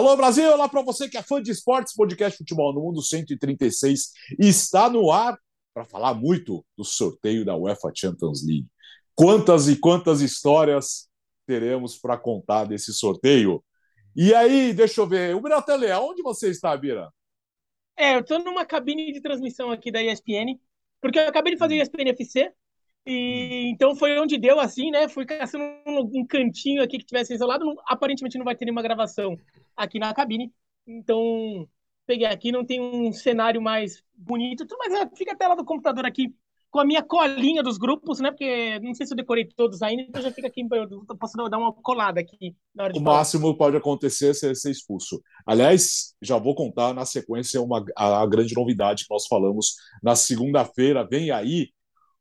Alô 0.00 0.16
Brasil, 0.16 0.50
olá 0.50 0.66
para 0.66 0.80
você 0.80 1.10
que 1.10 1.18
é 1.18 1.22
fã 1.22 1.42
de 1.42 1.50
esportes, 1.50 1.94
podcast 1.94 2.38
Futebol 2.38 2.72
no 2.72 2.80
Mundo 2.80 3.02
136 3.02 4.12
está 4.38 4.88
no 4.88 5.12
ar 5.12 5.38
para 5.74 5.84
falar 5.84 6.14
muito 6.14 6.64
do 6.74 6.82
sorteio 6.82 7.44
da 7.44 7.54
UEFA 7.54 7.92
Champions 7.94 8.42
League. 8.42 8.66
Quantas 9.14 9.68
e 9.68 9.76
quantas 9.76 10.22
histórias 10.22 11.06
teremos 11.46 11.98
para 11.98 12.16
contar 12.16 12.64
desse 12.64 12.94
sorteio? 12.94 13.62
E 14.16 14.32
aí, 14.32 14.72
deixa 14.72 15.02
eu 15.02 15.06
ver, 15.06 15.36
o 15.36 15.42
Biratelê, 15.42 15.92
onde 15.92 16.22
você 16.22 16.48
está, 16.48 16.74
Bira? 16.74 17.12
É, 17.94 18.14
eu 18.14 18.20
estou 18.20 18.42
numa 18.42 18.64
cabine 18.64 19.12
de 19.12 19.20
transmissão 19.20 19.70
aqui 19.70 19.92
da 19.92 20.02
ESPN, 20.02 20.58
porque 20.98 21.18
eu 21.18 21.28
acabei 21.28 21.52
de 21.52 21.58
fazer 21.58 21.76
ESPN 21.76 22.08
FC, 22.08 22.50
e 23.06 23.70
então 23.70 23.96
foi 23.96 24.18
onde 24.18 24.38
deu 24.38 24.60
assim, 24.60 24.90
né? 24.90 25.08
Fui 25.08 25.24
caçando 25.24 25.64
um, 25.86 26.20
um 26.20 26.26
cantinho 26.26 26.82
aqui 26.82 26.98
que 26.98 27.04
tivesse 27.04 27.34
isolado. 27.34 27.64
Não, 27.64 27.74
aparentemente 27.86 28.38
não 28.38 28.44
vai 28.44 28.54
ter 28.56 28.64
nenhuma 28.64 28.82
gravação 28.82 29.36
aqui 29.76 29.98
na 29.98 30.12
cabine. 30.14 30.52
Então 30.86 31.68
peguei 32.06 32.26
aqui, 32.26 32.52
não 32.52 32.64
tem 32.64 32.80
um 32.80 33.12
cenário 33.12 33.62
mais 33.62 34.02
bonito, 34.14 34.66
mas 34.78 34.92
é, 34.94 35.08
fica 35.16 35.32
a 35.32 35.36
tela 35.36 35.54
do 35.54 35.64
computador 35.64 36.04
aqui 36.04 36.34
com 36.70 36.78
a 36.78 36.84
minha 36.84 37.02
colinha 37.02 37.62
dos 37.62 37.78
grupos, 37.78 38.20
né? 38.20 38.30
Porque 38.30 38.78
não 38.80 38.94
sei 38.94 39.06
se 39.06 39.12
eu 39.12 39.16
decorei 39.16 39.44
todos 39.44 39.82
ainda, 39.82 40.02
então 40.02 40.22
já 40.22 40.30
fica 40.30 40.46
aqui, 40.46 40.62
eu 40.62 41.16
posso 41.18 41.36
dar 41.48 41.58
uma 41.58 41.72
colada 41.72 42.20
aqui 42.20 42.54
na 42.74 42.84
hora 42.84 42.92
de 42.92 43.00
O 43.00 43.02
falar. 43.02 43.18
máximo 43.18 43.56
pode 43.56 43.76
acontecer 43.76 44.30
é 44.30 44.34
ser, 44.34 44.54
ser 44.54 44.70
expulso. 44.70 45.20
Aliás, 45.44 46.14
já 46.22 46.38
vou 46.38 46.54
contar 46.54 46.94
na 46.94 47.04
sequência 47.04 47.60
uma, 47.60 47.84
a, 47.96 48.22
a 48.22 48.26
grande 48.26 48.54
novidade 48.54 49.04
que 49.04 49.12
nós 49.12 49.26
falamos 49.26 49.74
na 50.02 50.14
segunda-feira. 50.14 51.06
Vem 51.08 51.30
aí 51.32 51.70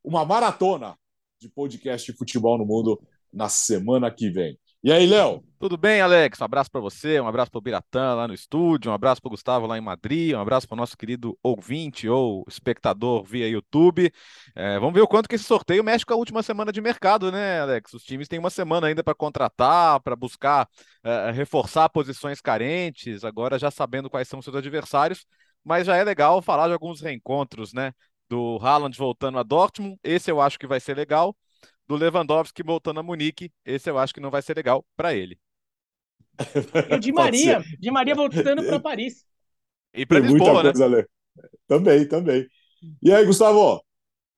uma 0.04 0.26
maratona 0.26 0.98
de 1.40 1.50
podcast 1.50 2.12
de 2.12 2.18
futebol 2.18 2.58
no 2.58 2.66
mundo 2.66 3.02
na 3.32 3.48
semana 3.48 4.12
que 4.12 4.30
vem. 4.30 4.58
E 4.82 4.94
aí, 4.94 5.06
Léo? 5.06 5.44
Tudo 5.60 5.78
bem, 5.78 6.00
Alex? 6.00 6.40
Um 6.40 6.46
abraço 6.46 6.72
para 6.72 6.80
você, 6.80 7.20
um 7.20 7.28
abraço 7.28 7.52
para 7.52 7.58
o 7.58 7.62
Biratã 7.62 8.14
lá 8.14 8.26
no 8.30 8.34
estúdio, 8.34 8.90
um 8.90 8.94
abraço 8.94 9.22
para 9.22 9.28
o 9.28 9.32
Gustavo 9.32 9.68
lá 9.68 9.78
em 9.78 9.82
Madrid, 9.82 10.34
um 10.34 10.40
abraço 10.40 10.66
para 10.66 10.76
o 10.76 10.78
nosso 10.78 10.98
querido 10.98 11.38
ouvinte 11.44 12.08
ou 12.08 12.46
espectador 12.48 13.26
via 13.26 13.46
YouTube. 13.46 14.10
É, 14.56 14.80
vamos 14.80 14.94
ver 14.94 15.02
o 15.02 15.08
quanto 15.08 15.28
que 15.28 15.36
esse 15.36 15.44
sorteio 15.44 15.84
mexe 15.84 16.06
com 16.06 16.14
a 16.14 16.18
última 16.18 16.42
semana 16.42 16.72
de 16.72 16.80
mercado, 16.80 17.30
né, 17.30 17.60
Alex? 17.60 17.94
Os 17.94 18.04
times 18.04 18.30
têm 18.30 18.40
uma 18.40 18.50
semana 18.50 18.88
ainda 18.88 19.04
para 19.04 19.14
contratar, 19.14 20.00
para 20.00 20.16
buscar 20.16 20.66
é, 21.04 21.32
reforçar 21.32 21.90
posições 21.90 22.40
carentes, 22.40 23.26
agora 23.26 23.60
já 23.60 23.70
sabendo 23.70 24.10
quais 24.10 24.30
são 24.30 24.42
seus 24.42 24.56
adversários, 24.56 25.26
mas 25.62 25.88
já 25.88 25.98
é 25.98 26.04
legal 26.06 26.42
falar 26.42 26.68
de 26.68 26.74
alguns 26.74 27.02
reencontros, 27.02 27.74
né? 27.74 27.92
Do 28.30 28.60
Haaland 28.62 28.96
voltando 28.98 29.40
a 29.40 29.44
Dortmund, 29.44 29.98
esse 30.04 30.30
eu 30.32 30.40
acho 30.40 30.60
que 30.60 30.68
vai 30.68 30.80
ser 30.80 30.96
legal 30.96 31.36
do 31.88 31.96
Lewandowski 31.96 32.62
voltando 32.64 33.00
a 33.00 33.04
Munique. 33.04 33.52
Esse 33.66 33.90
eu 33.90 33.98
acho 33.98 34.14
que 34.14 34.20
não 34.20 34.30
vai 34.30 34.42
ser 34.42 34.56
legal 34.56 34.86
para 34.96 35.16
ele. 35.16 35.40
E 36.90 36.96
o 36.96 37.00
Di 37.00 37.12
Maria, 37.12 37.62
Di 37.80 37.92
Maria 37.92 38.16
voltando 38.16 38.64
para 38.64 38.80
Paris. 38.80 39.26
E 39.94 40.06
para 40.06 40.20
Lisboa, 40.20 40.64
né? 40.64 40.72
Coisa, 40.72 41.08
Também, 41.68 42.08
também. 42.08 42.48
E 43.02 43.12
aí, 43.12 43.26
Gustavo? 43.26 43.84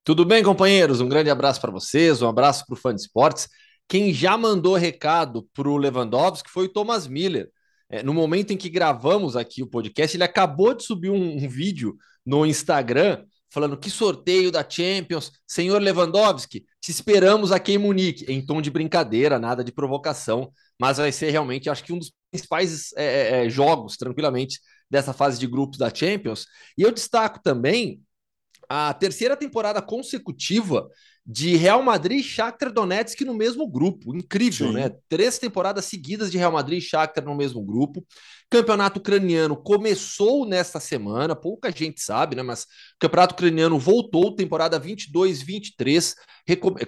Tudo 0.03 0.25
bem, 0.25 0.43
companheiros? 0.43 0.99
Um 0.99 1.09
grande 1.09 1.29
abraço 1.29 1.61
para 1.61 1.71
vocês, 1.71 2.21
um 2.21 2.27
abraço 2.27 2.65
para 2.65 2.73
o 2.73 2.77
fã 2.77 2.95
de 2.95 3.01
esportes. 3.01 3.47
Quem 3.87 4.13
já 4.13 4.37
mandou 4.37 4.75
recado 4.75 5.47
para 5.53 5.69
o 5.69 5.77
Lewandowski 5.77 6.49
foi 6.49 6.65
o 6.65 6.69
Thomas 6.69 7.07
Miller. 7.07 7.51
É, 7.89 8.01
no 8.01 8.13
momento 8.13 8.51
em 8.51 8.57
que 8.57 8.69
gravamos 8.69 9.35
aqui 9.35 9.61
o 9.61 9.67
podcast, 9.67 10.15
ele 10.15 10.23
acabou 10.23 10.73
de 10.73 10.83
subir 10.83 11.09
um, 11.09 11.43
um 11.43 11.49
vídeo 11.49 11.97
no 12.25 12.45
Instagram 12.45 13.23
falando 13.51 13.77
que 13.77 13.89
sorteio 13.89 14.51
da 14.51 14.67
Champions, 14.67 15.31
senhor 15.45 15.81
Lewandowski, 15.81 16.65
te 16.79 16.89
esperamos 16.89 17.51
aqui 17.51 17.73
em 17.73 17.77
Munique, 17.77 18.25
em 18.31 18.43
tom 18.43 18.61
de 18.61 18.71
brincadeira, 18.71 19.37
nada 19.37 19.63
de 19.63 19.71
provocação, 19.71 20.51
mas 20.79 20.97
vai 20.97 21.11
ser 21.11 21.31
realmente, 21.31 21.69
acho 21.69 21.83
que 21.83 21.91
um 21.91 21.99
dos 21.99 22.13
principais 22.31 22.93
é, 22.95 23.03
é, 23.03 23.45
é, 23.45 23.49
jogos, 23.49 23.97
tranquilamente, 23.97 24.59
dessa 24.89 25.13
fase 25.13 25.37
de 25.37 25.47
grupos 25.47 25.77
da 25.77 25.93
Champions. 25.93 26.45
E 26.77 26.81
eu 26.81 26.91
destaco 26.91 27.41
também 27.43 28.01
a 28.69 28.93
terceira 28.93 29.35
temporada 29.35 29.81
consecutiva 29.81 30.89
de 31.25 31.55
Real 31.55 31.83
Madrid 31.83 32.19
e 32.19 32.23
Shakhtar 32.23 32.71
Donetsk 32.71 33.21
no 33.21 33.33
mesmo 33.33 33.67
grupo. 33.67 34.15
Incrível, 34.15 34.67
Sim. 34.67 34.73
né? 34.73 34.91
Três 35.07 35.37
temporadas 35.37 35.85
seguidas 35.85 36.31
de 36.31 36.37
Real 36.37 36.51
Madrid 36.51 36.79
e 36.79 36.85
Shakhtar 36.85 37.23
no 37.23 37.35
mesmo 37.35 37.63
grupo. 37.63 38.05
Campeonato 38.49 38.99
ucraniano 38.99 39.55
começou 39.55 40.45
nesta 40.45 40.79
semana, 40.79 41.35
pouca 41.35 41.71
gente 41.71 42.01
sabe, 42.01 42.35
né? 42.35 42.43
Mas 42.43 42.63
o 42.63 42.67
Campeonato 42.99 43.33
ucraniano 43.33 43.77
voltou, 43.79 44.35
temporada 44.35 44.79
22-23, 44.79 46.15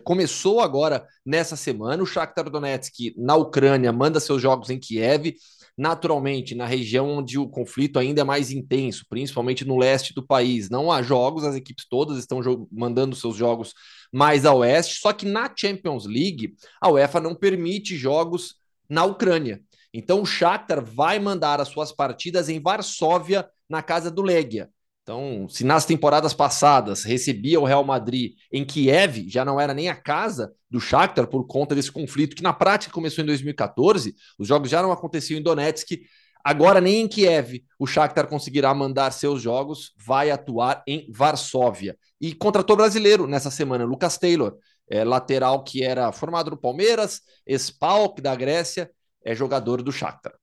começou 0.04 0.60
agora 0.60 1.06
nessa 1.26 1.56
semana. 1.56 2.02
O 2.02 2.08
Shakhtar 2.08 2.50
Donetsk 2.50 3.14
na 3.16 3.36
Ucrânia 3.36 3.94
manda 3.94 4.20
seus 4.20 4.42
jogos 4.42 4.70
em 4.70 4.80
Kiev 4.80 5.36
naturalmente 5.78 6.54
na 6.54 6.66
região 6.66 7.10
onde 7.10 7.38
o 7.38 7.48
conflito 7.48 7.98
ainda 7.98 8.22
é 8.22 8.24
mais 8.24 8.52
intenso, 8.52 9.06
principalmente 9.10 9.66
no 9.66 9.78
leste 9.78 10.14
do 10.14 10.26
país. 10.26 10.70
Não 10.70 10.92
há 10.92 11.02
jogos, 11.02 11.44
as 11.44 11.56
equipes 11.56 11.88
todas 11.90 12.18
estão 12.18 12.40
mandando 12.72 13.16
seus 13.16 13.36
jogos 13.36 13.74
mais 14.12 14.46
a 14.46 14.54
oeste, 14.54 15.00
só 15.00 15.12
que 15.12 15.26
na 15.26 15.52
Champions 15.56 16.06
League 16.06 16.56
a 16.80 16.90
UEFA 16.92 17.20
não 17.20 17.34
permite 17.34 17.98
jogos 17.98 18.56
na 18.88 19.04
Ucrânia. 19.04 19.62
Então 19.94 20.22
o 20.22 20.26
Shakhtar 20.26 20.84
vai 20.84 21.20
mandar 21.20 21.60
as 21.60 21.68
suas 21.68 21.92
partidas 21.92 22.50
em 22.50 22.60
Varsóvia, 22.60 23.50
na 23.70 23.82
casa 23.82 24.12
do 24.12 24.22
Legia. 24.22 24.70
Então, 25.04 25.50
se 25.50 25.66
nas 25.66 25.86
temporadas 25.86 26.34
passadas 26.34 27.04
recebia 27.04 27.60
o 27.60 27.66
Real 27.66 27.84
Madrid 27.84 28.36
em 28.50 28.64
Kiev, 28.64 29.28
já 29.28 29.44
não 29.44 29.60
era 29.60 29.74
nem 29.74 29.90
a 29.90 29.96
casa 29.96 30.54
do 30.70 30.80
Shakhtar 30.80 31.28
por 31.28 31.46
conta 31.46 31.76
desse 31.76 31.92
conflito 31.92 32.38
que 32.38 32.42
na 32.42 32.54
prática 32.54 32.94
começou 32.94 33.22
em 33.22 33.28
2014, 33.28 34.16
os 34.40 34.48
jogos 34.48 34.70
já 34.70 34.82
não 34.82 34.94
aconteciam 34.94 35.38
em 35.38 35.44
Donetsk, 35.44 36.00
agora 36.42 36.80
nem 36.80 37.02
em 37.02 37.08
Kiev 37.10 37.66
o 37.78 37.86
Shakhtar 37.86 38.28
conseguirá 38.28 38.74
mandar 38.74 39.12
seus 39.12 39.42
jogos, 39.42 39.94
vai 39.98 40.32
atuar 40.32 40.82
em 40.88 41.12
Varsóvia. 41.12 41.98
E 42.20 42.34
contratou 42.34 42.78
brasileiro 42.78 43.28
nessa 43.28 43.52
semana, 43.52 43.84
Lucas 43.84 44.18
Taylor, 44.18 44.56
é, 44.90 45.04
lateral 45.04 45.66
que 45.66 45.84
era 45.84 46.14
formado 46.14 46.50
no 46.52 46.58
Palmeiras, 46.58 47.20
Spalk 47.46 48.22
da 48.22 48.34
Grécia, 48.36 48.90
é 49.22 49.36
jogador 49.36 49.82
do 49.82 49.92
Shakhtar. 49.92 50.34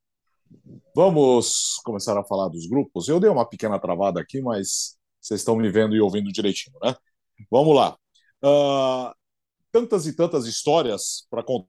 Vamos 0.95 1.81
começar 1.85 2.19
a 2.19 2.25
falar 2.25 2.49
dos 2.49 2.67
grupos. 2.67 3.09
Eu 3.09 3.21
dei 3.21 3.31
uma 3.31 3.49
pequena 3.49 3.79
travada 3.79 4.21
aqui, 4.21 4.41
mas 4.41 4.97
vocês 5.21 5.41
estão 5.41 5.57
me 5.57 5.71
vendo 5.71 5.95
e 5.95 6.01
ouvindo 6.01 6.33
direitinho, 6.33 6.77
né? 6.83 6.95
Vamos 7.51 7.75
lá. 7.75 7.97
Uh, 8.43 9.15
tantas 9.71 10.07
e 10.07 10.15
tantas 10.15 10.47
histórias 10.47 11.27
para 11.31 11.43
contar. 11.43 11.69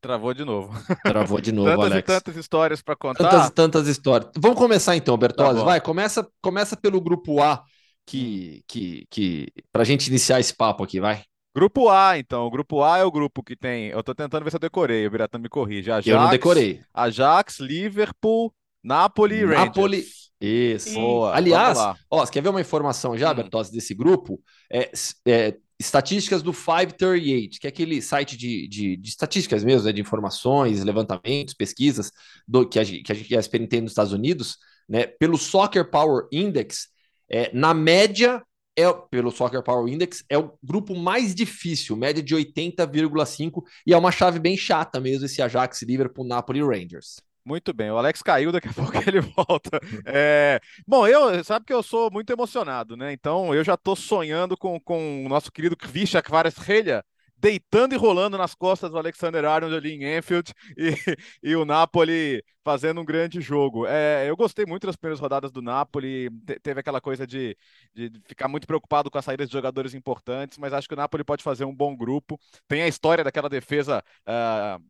Travou 0.00 0.32
de 0.32 0.44
novo. 0.44 0.72
Travou 1.02 1.40
de 1.40 1.50
novo, 1.52 1.70
tantas 1.70 1.84
Alex. 1.92 1.98
e 1.98 2.06
tantas 2.06 2.36
histórias 2.36 2.82
para 2.82 2.94
contar. 2.94 3.30
Tantas 3.30 3.48
e 3.48 3.52
tantas 3.52 3.88
histórias. 3.88 4.30
Vamos 4.38 4.58
começar 4.58 4.94
então, 4.96 5.16
Bertozzi. 5.16 5.58
Tá 5.58 5.64
Vai, 5.64 5.80
começa, 5.80 6.28
começa 6.40 6.76
pelo 6.76 7.00
grupo 7.00 7.42
A, 7.42 7.64
que, 8.06 8.62
que, 8.68 9.06
que 9.10 9.48
para 9.72 9.82
a 9.82 9.84
gente 9.84 10.06
iniciar 10.08 10.38
esse 10.38 10.54
papo 10.54 10.84
aqui, 10.84 11.00
vai. 11.00 11.24
Grupo 11.54 11.88
A, 11.88 12.18
então. 12.18 12.46
O 12.46 12.50
grupo 12.50 12.82
A 12.82 12.98
é 12.98 13.04
o 13.04 13.10
grupo 13.10 13.42
que 13.42 13.54
tem. 13.54 13.88
Eu 13.88 14.02
tô 14.02 14.14
tentando 14.14 14.42
ver 14.42 14.50
se 14.50 14.56
eu 14.56 14.60
decorei. 14.60 15.06
O 15.06 15.10
Biratã 15.10 15.38
me 15.38 15.48
corrige. 15.48 15.90
Ajax, 15.90 16.06
eu 16.06 16.18
não 16.18 16.30
decorei. 16.30 16.80
Ajax, 16.92 17.60
Liverpool, 17.60 18.52
Napoli 18.82 19.36
e 19.36 19.44
Rangers. 19.44 19.66
Napoli. 19.66 20.04
Isso. 20.40 20.94
Boa. 20.94 21.34
Aliás, 21.34 21.78
ó, 22.10 22.26
você 22.26 22.32
quer 22.32 22.42
ver 22.42 22.48
uma 22.48 22.60
informação 22.60 23.16
já, 23.16 23.30
hum. 23.30 23.34
Bertozzi, 23.36 23.72
desse 23.72 23.94
grupo? 23.94 24.42
É, 24.70 24.90
é, 25.26 25.56
estatísticas 25.78 26.42
do 26.42 26.52
538, 26.52 27.58
que 27.60 27.66
é 27.66 27.70
aquele 27.70 28.02
site 28.02 28.36
de, 28.36 28.68
de, 28.68 28.96
de 28.96 29.08
estatísticas 29.08 29.64
mesmo, 29.64 29.86
né, 29.86 29.92
de 29.92 30.00
informações, 30.00 30.82
levantamentos, 30.82 31.54
pesquisas 31.54 32.10
do, 32.46 32.68
que 32.68 32.78
a, 32.78 32.84
que 32.84 33.12
a 33.12 33.14
gente 33.14 33.68
tem 33.68 33.80
nos 33.80 33.92
Estados 33.92 34.12
Unidos, 34.12 34.58
né, 34.88 35.06
pelo 35.06 35.38
Soccer 35.38 35.90
Power 35.90 36.26
Index, 36.32 36.88
é, 37.28 37.50
na 37.54 37.72
média, 37.72 38.42
é, 38.76 38.92
pelo 39.10 39.30
Soccer 39.30 39.62
Power 39.62 39.92
Index, 39.92 40.24
é 40.28 40.36
o 40.38 40.52
grupo 40.62 40.94
mais 40.96 41.34
difícil, 41.34 41.96
média 41.96 42.22
de 42.22 42.34
80,5, 42.34 43.62
e 43.86 43.92
é 43.92 43.96
uma 43.96 44.10
chave 44.10 44.38
bem 44.38 44.56
chata 44.56 45.00
mesmo 45.00 45.26
esse 45.26 45.40
Ajax, 45.40 45.82
Liverpool, 45.82 46.26
Napoli 46.26 46.60
e 46.60 46.62
Rangers. 46.62 47.20
Muito 47.46 47.74
bem, 47.74 47.90
o 47.90 47.98
Alex 47.98 48.22
caiu, 48.22 48.50
daqui 48.50 48.68
a 48.68 48.72
pouco 48.72 48.92
ele 49.06 49.20
volta. 49.20 49.78
É... 50.06 50.60
Bom, 50.86 51.06
eu 51.06 51.44
sabe 51.44 51.66
que 51.66 51.72
eu 51.72 51.82
sou 51.82 52.10
muito 52.10 52.32
emocionado, 52.32 52.96
né? 52.96 53.12
Então 53.12 53.54
eu 53.54 53.62
já 53.62 53.74
estou 53.74 53.94
sonhando 53.94 54.56
com, 54.56 54.80
com 54.80 55.24
o 55.24 55.28
nosso 55.28 55.52
querido 55.52 55.76
Kvisha 55.76 56.22
Kvaratskhelia, 56.22 57.04
deitando 57.36 57.94
e 57.94 57.96
rolando 57.96 58.38
nas 58.38 58.54
costas 58.54 58.90
do 58.90 58.98
Alexander 58.98 59.44
Arnold 59.44 59.74
ali 59.74 59.92
em 59.92 60.16
Anfield 60.16 60.52
e, 60.76 60.94
e 61.42 61.56
o 61.56 61.64
Napoli 61.64 62.42
fazendo 62.64 63.00
um 63.00 63.04
grande 63.04 63.40
jogo. 63.40 63.86
É, 63.86 64.28
eu 64.28 64.36
gostei 64.36 64.64
muito 64.66 64.86
das 64.86 64.96
primeiras 64.96 65.20
rodadas 65.20 65.52
do 65.52 65.60
Napoli, 65.60 66.30
te, 66.46 66.58
teve 66.60 66.80
aquela 66.80 67.00
coisa 67.00 67.26
de, 67.26 67.56
de 67.94 68.10
ficar 68.26 68.48
muito 68.48 68.66
preocupado 68.66 69.10
com 69.10 69.18
a 69.18 69.22
saída 69.22 69.46
de 69.46 69.52
jogadores 69.52 69.94
importantes, 69.94 70.58
mas 70.58 70.72
acho 70.72 70.88
que 70.88 70.94
o 70.94 70.96
Napoli 70.96 71.24
pode 71.24 71.42
fazer 71.42 71.64
um 71.64 71.74
bom 71.74 71.94
grupo. 71.96 72.38
Tem 72.66 72.82
a 72.82 72.88
história 72.88 73.22
daquela 73.22 73.48
defesa. 73.48 74.02
Uh, 74.26 74.82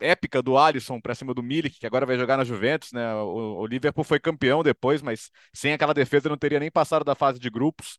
épica 0.00 0.42
do 0.42 0.58
Alisson 0.58 1.00
para 1.00 1.14
cima 1.14 1.32
do 1.32 1.42
Milik, 1.42 1.78
que 1.78 1.86
agora 1.86 2.06
vai 2.06 2.18
jogar 2.18 2.36
na 2.36 2.44
Juventus, 2.44 2.92
né? 2.92 3.14
O, 3.14 3.60
o, 3.60 3.66
Liverpool 3.66 4.04
foi 4.04 4.20
campeão 4.20 4.62
depois, 4.62 5.02
mas 5.02 5.30
sem 5.54 5.72
aquela 5.72 5.94
defesa 5.94 6.28
não 6.28 6.36
teria 6.36 6.60
nem 6.60 6.70
passado 6.70 7.04
da 7.04 7.14
fase 7.14 7.38
de 7.38 7.48
grupos. 7.50 7.98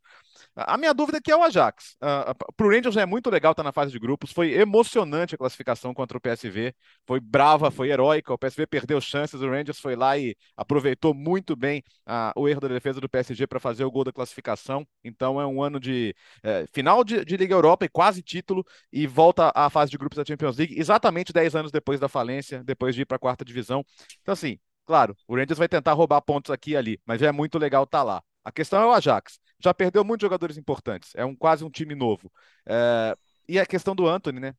A 0.66 0.76
minha 0.76 0.92
dúvida 0.92 1.18
aqui 1.18 1.30
é 1.30 1.36
o 1.36 1.42
Ajax. 1.44 1.96
Uh, 2.02 2.34
para 2.56 2.66
o 2.66 2.70
Rangers 2.70 2.96
é 2.96 3.06
muito 3.06 3.30
legal 3.30 3.52
estar 3.52 3.62
tá 3.62 3.68
na 3.68 3.72
fase 3.72 3.92
de 3.92 3.98
grupos. 3.98 4.32
Foi 4.32 4.52
emocionante 4.54 5.36
a 5.36 5.38
classificação 5.38 5.94
contra 5.94 6.18
o 6.18 6.20
PSV. 6.20 6.74
Foi 7.06 7.20
brava, 7.20 7.70
foi 7.70 7.90
heróica. 7.90 8.32
O 8.32 8.38
PSV 8.38 8.66
perdeu 8.66 9.00
chances. 9.00 9.40
O 9.40 9.48
Rangers 9.48 9.78
foi 9.78 9.94
lá 9.94 10.18
e 10.18 10.34
aproveitou 10.56 11.14
muito 11.14 11.54
bem 11.54 11.80
uh, 12.08 12.32
o 12.34 12.48
erro 12.48 12.60
da 12.60 12.66
defesa 12.66 13.00
do 13.00 13.08
PSG 13.08 13.46
para 13.46 13.60
fazer 13.60 13.84
o 13.84 13.90
gol 13.90 14.02
da 14.02 14.12
classificação. 14.12 14.84
Então 15.04 15.40
é 15.40 15.46
um 15.46 15.62
ano 15.62 15.78
de 15.78 16.12
uh, 16.38 16.66
final 16.72 17.04
de, 17.04 17.24
de, 17.24 17.36
Liga 17.36 17.54
Europa 17.54 17.84
e 17.84 17.88
quase 17.88 18.20
título. 18.20 18.64
E 18.92 19.06
volta 19.06 19.52
à 19.54 19.70
fase 19.70 19.92
de 19.92 19.98
grupos 19.98 20.16
da 20.16 20.24
Champions 20.24 20.56
League 20.56 20.74
exatamente 20.76 21.32
10 21.32 21.54
anos 21.54 21.70
depois 21.70 22.00
da 22.00 22.08
falência, 22.08 22.64
depois 22.64 22.96
de 22.96 23.02
ir 23.02 23.06
para 23.06 23.16
a 23.16 23.20
quarta 23.20 23.44
divisão. 23.44 23.84
Então, 24.22 24.32
assim, 24.32 24.58
claro, 24.84 25.16
o 25.28 25.36
Rangers 25.36 25.58
vai 25.58 25.68
tentar 25.68 25.92
roubar 25.92 26.20
pontos 26.20 26.50
aqui 26.50 26.72
e 26.72 26.76
ali, 26.76 27.00
mas 27.06 27.22
é 27.22 27.30
muito 27.30 27.58
legal 27.58 27.84
estar 27.84 27.98
tá 27.98 28.04
lá. 28.04 28.22
A 28.44 28.50
questão 28.50 28.82
é 28.82 28.86
o 28.86 28.92
Ajax. 28.92 29.38
Já 29.60 29.74
perdeu 29.74 30.04
muitos 30.04 30.24
jogadores 30.24 30.56
importantes. 30.56 31.12
É 31.14 31.24
um 31.24 31.34
quase 31.34 31.64
um 31.64 31.70
time 31.70 31.94
novo. 31.94 32.30
É, 32.66 33.16
e 33.48 33.58
a 33.58 33.66
questão 33.66 33.94
do 33.94 34.06
Anthony, 34.06 34.40
né? 34.40 34.54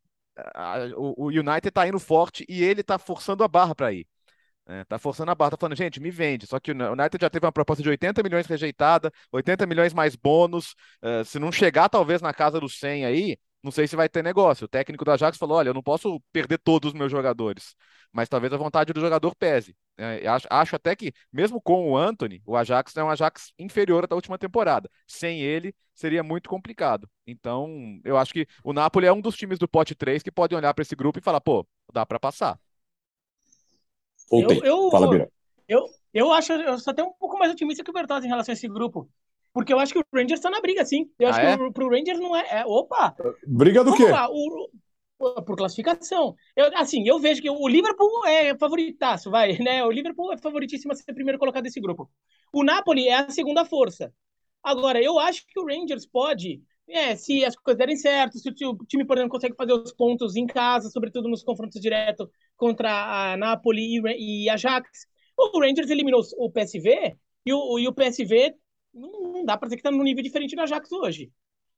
o, 0.96 1.25
o, 1.25 1.28
United 1.28 1.68
está 1.68 1.88
indo 1.88 2.00
forte 2.00 2.46
e 2.48 2.63
ele 2.63 2.81
está 2.81 2.98
forçando 2.98 3.44
a 3.44 3.48
barra 3.48 3.75
para 3.75 3.94
ir. 3.94 4.07
É, 4.68 4.84
tá 4.84 5.00
forçando 5.00 5.31
a 5.31 5.36
barra, 5.36 5.51
tá 5.51 5.57
falando, 5.57 5.75
gente, 5.75 6.00
me 6.00 6.12
vende. 6.12 6.46
Só 6.46 6.60
que 6.60 6.72
o 6.72 6.75
United 6.75 7.18
já 7.22 7.30
teve 7.30 7.46
uma 7.46 7.51
proposta 7.51 7.81
de 7.81 7.90
80 7.90 8.22
milhões 8.22 8.46
rejeitada, 8.46 9.12
80 9.31 9.66
milhões 9.66 9.94
mais 9.94 10.16
bônus. 10.16 10.75
É, 11.01 11.24
se 11.24 11.40
não 11.40 11.51
chegar, 11.51 11.90
talvez, 11.90 12.22
na 12.22 12.34
casa 12.34 12.60
dos 12.60 12.78
100 12.80 13.06
aí, 13.06 13.38
não 13.64 13.72
sei 13.72 13.88
se 13.88 13.96
vai 13.96 14.08
ter 14.08 14.24
negócio. 14.24 14.66
O 14.66 14.68
técnico 14.68 15.04
do 15.04 15.12
Ajax 15.12 15.38
falou: 15.38 15.58
olha, 15.58 15.70
eu 15.70 15.74
não 15.74 15.84
posso 15.84 16.20
perder 16.32 16.58
todos 16.58 16.90
os 16.90 16.98
meus 16.98 17.12
jogadores, 17.12 17.76
mas 18.12 18.30
talvez 18.30 18.52
a 18.54 18.58
vontade 18.58 18.94
do 18.94 19.02
jogador 19.02 19.36
pese. 19.36 19.76
É, 19.98 20.26
acho, 20.28 20.48
acho, 20.50 20.76
até 20.76 20.96
que, 20.96 21.14
mesmo 21.32 21.62
com 21.62 21.92
o 21.92 21.98
Anthony, 21.98 22.42
o 22.46 22.56
Ajax 22.56 22.96
é 22.96 23.04
um 23.04 23.10
Ajax 23.10 23.52
inferior 23.60 24.08
à 24.10 24.16
última 24.16 24.38
temporada. 24.38 24.90
Sem 25.06 25.42
ele, 25.42 25.76
seria 25.94 26.24
muito 26.24 26.50
complicado. 26.50 27.10
Então, 27.28 28.00
eu 28.06 28.18
acho 28.18 28.34
que 28.34 28.48
o 28.64 28.72
Napoli 28.72 29.08
é 29.08 29.14
um 29.14 29.22
dos 29.22 29.36
times 29.36 29.60
do 29.60 29.68
pote 29.68 29.94
3 29.94 30.24
que 30.24 30.32
podem 30.32 30.58
olhar 30.58 30.74
para 30.74 30.84
esse 30.84 30.96
grupo 30.96 31.20
e 31.20 31.22
falar: 31.22 31.42
pô, 31.42 31.68
dá 31.92 32.06
para 32.06 32.20
passar. 32.20 32.58
Eu, 34.32 34.52
eu, 34.64 34.92
Fala, 34.92 35.10
Bira. 35.10 35.32
Eu, 35.68 35.86
eu 36.14 36.32
acho, 36.32 36.54
eu 36.54 36.80
só 36.80 36.94
tenho 36.94 37.10
um 37.10 37.14
pouco 37.14 37.38
mais 37.38 37.52
otimista 37.52 37.84
que 37.84 37.90
o 37.90 37.94
Bertozzi 37.94 38.26
em 38.26 38.30
relação 38.30 38.52
a 38.52 38.54
esse 38.54 38.68
grupo. 38.68 39.10
Porque 39.54 39.74
eu 39.74 39.80
acho 39.80 39.94
que 39.94 40.00
o 40.00 40.06
Rangers 40.13 40.40
está 40.40 40.50
na 40.50 40.62
briga, 40.62 40.86
sim. 40.86 41.10
Eu 41.18 41.30
acho 41.30 41.40
ah, 41.40 41.57
que 41.57 41.63
é? 41.63 41.72
pro 41.72 41.90
Rangers 41.90 42.19
não 42.19 42.36
é. 42.36 42.46
é 42.50 42.66
opa! 42.66 43.16
Briga 43.46 43.84
do 43.84 43.94
quê? 43.94 44.06
Lá, 44.06 44.30
o, 44.30 44.69
por 45.19 45.57
classificação. 45.57 46.36
Eu, 46.56 46.72
assim, 46.78 47.07
eu 47.07 47.19
vejo 47.19 47.42
que 47.42 47.50
o 47.50 47.68
Liverpool 47.68 48.25
é 48.25 48.57
favoritaço, 48.57 49.30
vai, 49.30 49.57
né? 49.57 49.84
O 49.84 49.92
Liverpool 49.92 50.31
é 50.31 50.38
favoritíssimo 50.38 50.94
a 50.94 50.96
ser 50.96 51.13
primeiro 51.13 51.38
colocado 51.38 51.63
desse 51.63 51.81
grupo. 51.81 52.10
O 52.54 52.63
Napoli 52.63 53.07
é 53.07 53.16
a 53.16 53.30
segunda 53.30 53.66
força. 53.66 54.13
Agora, 54.63 55.01
eu 55.01 55.19
acho 55.19 55.46
que 55.48 55.60
o 55.60 55.66
Rangers 55.66 56.06
pode, 56.06 56.62
é, 56.88 57.16
se 57.16 57.44
as 57.44 57.56
coisas 57.56 57.78
derem 57.78 57.96
certo, 57.98 58.38
se 58.38 58.50
o 58.50 58.78
time, 58.86 59.06
por 59.06 59.18
exemplo, 59.18 59.31
consegue 59.31 59.56
fazer 59.56 59.74
os 59.74 59.94
pontos 59.94 60.36
em 60.36 60.46
casa, 60.46 60.90
sobretudo 60.90 61.30
nos 61.30 61.44
confrontos 61.44 61.80
diretos 61.81 62.28
contra 62.56 63.31
a 63.34 63.38
Napoli 63.38 63.98
e, 63.98 64.46
e 64.46 64.50
Ajax. 64.50 64.90
O 65.38 65.60
Rangers 65.60 65.90
eliminou 65.90 66.22
o 66.38 66.51
PSV 66.51 67.18
e 67.46 67.54
o, 67.54 67.80
e 67.80 67.88
o 67.88 67.94
PSV 67.94 68.56
não, 68.94 69.33
não 69.33 69.45
dá 69.45 69.57
para 69.57 69.68
dizer 69.68 69.77
que 69.77 69.81
está 69.81 69.91
num 69.91 70.03
nível 70.03 70.24
diferente 70.24 70.56
do 70.56 70.62
Ajax 70.62 70.91
hoje. 70.91 71.31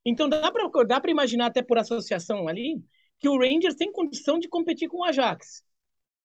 Então 0.04 0.28
dá 0.28 0.50
para 1.00 1.10
imaginar 1.10 1.46
até 1.46 1.62
por 1.62 1.78
associação 1.78 2.48
ali 2.48 2.82
que 3.18 3.28
o 3.28 3.38
Rangers 3.38 3.76
tem 3.76 3.92
condição 3.92 4.38
de 4.38 4.48
competir 4.48 4.88
com 4.88 4.98
o 4.98 5.04
Ajax. 5.04 5.62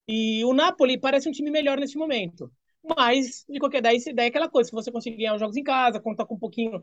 E 0.08 0.44
o 0.46 0.54
Napoli 0.54 1.00
parece 1.00 1.30
um 1.30 1.32
time 1.32 1.52
melhor 1.52 1.78
nesse 1.80 1.98
momento. 1.98 2.52
Mas, 2.98 3.46
de 3.48 3.60
qualquer 3.60 3.82
daí, 3.82 3.98
daí 4.16 4.28
é 4.28 4.30
aquela 4.30 4.50
coisa, 4.50 4.70
se 4.70 4.74
você 4.74 4.92
conseguir 4.92 5.18
ganhar 5.18 5.34
os 5.34 5.40
jogos 5.40 5.58
em 5.58 5.64
casa, 5.64 6.00
contar 6.00 6.26
com 6.26 6.36
um 6.36 6.40
pouquinho 6.40 6.82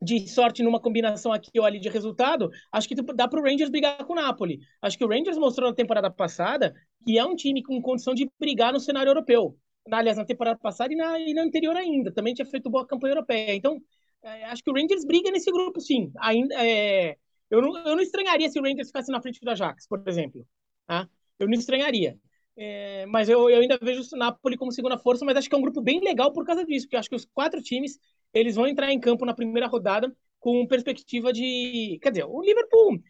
de 0.00 0.26
sorte 0.28 0.62
numa 0.62 0.80
combinação 0.80 1.32
aqui 1.32 1.58
ou 1.58 1.66
ali 1.66 1.78
de 1.78 1.88
resultado, 1.88 2.48
acho 2.72 2.88
que 2.88 2.94
dá 2.94 3.28
para 3.28 3.40
o 3.40 3.42
Rangers 3.42 3.68
brigar 3.68 4.04
com 4.06 4.14
o 4.14 4.16
Napoli. 4.16 4.60
Acho 4.80 4.96
que 4.96 5.04
o 5.04 5.08
Rangers 5.08 5.36
mostrou 5.36 5.68
na 5.68 5.76
temporada 5.76 6.10
passada 6.10 6.72
que 7.04 7.18
é 7.18 7.24
um 7.24 7.34
time 7.34 7.62
com 7.62 7.82
condição 7.82 8.14
de 8.14 8.30
brigar 8.38 8.72
no 8.72 8.80
cenário 8.80 9.10
europeu 9.10 9.58
aliás, 9.90 10.16
na 10.16 10.24
temporada 10.24 10.58
passada 10.58 10.92
e 10.92 10.96
na, 10.96 11.18
e 11.18 11.34
na 11.34 11.42
anterior 11.42 11.76
ainda. 11.76 12.12
Também 12.12 12.34
tinha 12.34 12.46
feito 12.46 12.70
boa 12.70 12.86
campanha 12.86 13.12
europeia. 13.12 13.54
Então, 13.54 13.80
é, 14.22 14.44
acho 14.46 14.62
que 14.62 14.70
o 14.70 14.74
Rangers 14.74 15.04
briga 15.04 15.30
nesse 15.30 15.50
grupo, 15.50 15.80
sim. 15.80 16.12
Ainda, 16.18 16.54
é, 16.64 17.16
eu, 17.50 17.60
não, 17.62 17.76
eu 17.78 17.96
não 17.96 18.00
estranharia 18.00 18.48
se 18.48 18.58
o 18.58 18.62
Rangers 18.62 18.88
ficasse 18.88 19.10
na 19.10 19.20
frente 19.20 19.40
do 19.40 19.50
Ajax, 19.50 19.86
por 19.86 20.02
exemplo. 20.06 20.46
Tá? 20.86 21.08
Eu 21.38 21.46
não 21.46 21.54
estranharia. 21.54 22.18
É, 22.56 23.06
mas 23.06 23.28
eu, 23.28 23.48
eu, 23.48 23.60
ainda 23.60 23.78
vejo 23.80 24.02
o 24.12 24.18
Napoli 24.18 24.56
como 24.56 24.72
segunda 24.72 24.98
força, 24.98 25.24
mas 25.24 25.36
acho 25.36 25.48
que 25.48 25.54
é 25.54 25.58
um 25.58 25.62
grupo 25.62 25.80
bem 25.80 26.00
legal 26.00 26.32
por 26.32 26.44
causa 26.44 26.64
disso, 26.64 26.86
porque 26.86 26.96
acho 26.96 27.08
que 27.08 27.14
os 27.16 27.24
quatro 27.24 27.62
times 27.62 27.98
eles 28.34 28.54
vão 28.54 28.66
entrar 28.66 28.92
em 28.92 29.00
campo 29.00 29.24
na 29.24 29.34
primeira 29.34 29.66
rodada 29.66 30.14
com 30.38 30.66
perspectiva 30.66 31.32
de. 31.32 31.98
Quer 32.02 32.10
dizer, 32.10 32.24
o 32.24 32.42
Liverpool, 32.42 33.00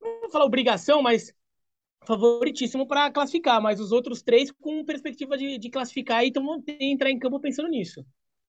não 0.00 0.20
vou 0.22 0.30
falar 0.30 0.44
obrigação, 0.44 1.02
mas 1.02 1.32
favoritíssimo 2.06 2.86
para 2.86 3.10
classificar, 3.10 3.60
mas 3.60 3.80
os 3.80 3.92
outros 3.92 4.22
três 4.22 4.50
com 4.50 4.84
perspectiva 4.84 5.36
de, 5.36 5.58
de 5.58 5.70
classificar 5.70 6.24
e 6.24 6.28
então 6.28 6.44
vão 6.44 6.62
entrar 6.80 7.10
em 7.10 7.18
campo 7.18 7.40
pensando 7.40 7.68
nisso. 7.68 8.04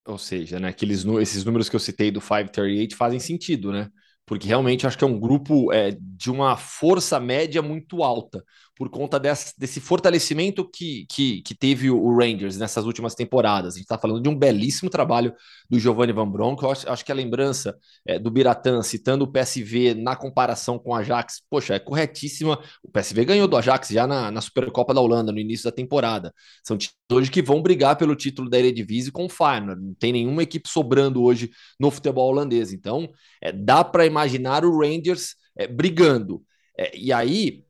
Ou 0.05 0.17
seja, 0.17 0.59
né, 0.59 0.69
aqueles, 0.69 1.05
esses 1.05 1.45
números 1.45 1.69
que 1.69 1.75
eu 1.75 1.79
citei 1.79 2.09
do 2.09 2.19
538 2.19 2.95
fazem 2.95 3.19
sentido, 3.19 3.71
né? 3.71 3.89
Porque 4.25 4.47
realmente 4.47 4.87
acho 4.87 4.97
que 4.97 5.03
é 5.03 5.07
um 5.07 5.19
grupo 5.19 5.71
é, 5.71 5.91
de 5.99 6.31
uma 6.31 6.55
força 6.57 7.19
média 7.19 7.61
muito 7.61 8.03
alta 8.03 8.43
por 8.81 8.89
conta 8.89 9.19
desse, 9.19 9.53
desse 9.59 9.79
fortalecimento 9.79 10.67
que, 10.67 11.05
que, 11.07 11.43
que, 11.43 11.53
teve 11.53 11.91
o 11.91 12.17
Rangers 12.17 12.57
nessas 12.57 12.83
últimas 12.83 13.13
temporadas. 13.13 13.75
A 13.75 13.77
gente 13.77 13.85
está 13.85 13.95
falando 13.95 14.23
de 14.23 14.27
um 14.27 14.35
belíssimo 14.35 14.89
trabalho 14.89 15.35
do 15.69 15.79
Giovanni 15.79 16.11
Van 16.11 16.27
Bronk. 16.27 16.63
Eu 16.63 16.71
acho, 16.71 16.89
acho 16.89 17.05
que 17.05 17.11
a 17.11 17.13
lembrança 17.15 17.77
é, 18.03 18.17
do 18.17 18.31
Biratã 18.31 18.81
citando 18.81 19.23
o 19.23 19.31
PSV 19.31 19.93
na 19.93 20.15
comparação 20.15 20.79
com 20.79 20.89
o 20.89 20.95
Ajax, 20.95 21.43
poxa, 21.47 21.75
é 21.75 21.79
corretíssima. 21.79 22.59
O 22.81 22.89
PSV 22.89 23.23
ganhou 23.23 23.47
do 23.47 23.55
Ajax 23.55 23.89
já 23.89 24.07
na, 24.07 24.31
na 24.31 24.41
Supercopa 24.41 24.95
da 24.95 25.01
Holanda, 25.01 25.31
no 25.31 25.37
início 25.37 25.65
da 25.65 25.71
temporada. 25.71 26.33
São 26.63 26.75
títulos 26.75 26.97
hoje 27.11 27.29
que 27.29 27.43
vão 27.43 27.61
brigar 27.61 27.95
pelo 27.97 28.15
título 28.15 28.49
da 28.49 28.57
Eredivisie 28.57 29.11
com 29.11 29.25
o 29.25 29.29
Feyenoord. 29.29 29.79
Não 29.79 29.93
tem 29.93 30.11
nenhuma 30.11 30.41
equipe 30.41 30.67
sobrando 30.67 31.21
hoje 31.21 31.51
no 31.79 31.91
futebol 31.91 32.31
holandês. 32.31 32.73
Então, 32.73 33.07
é, 33.43 33.51
dá 33.51 33.83
para 33.83 34.07
imaginar 34.07 34.65
o 34.65 34.79
Rangers 34.79 35.35
é, 35.55 35.67
brigando. 35.67 36.43
É, 36.75 36.97
e 36.97 37.13
aí, 37.13 37.63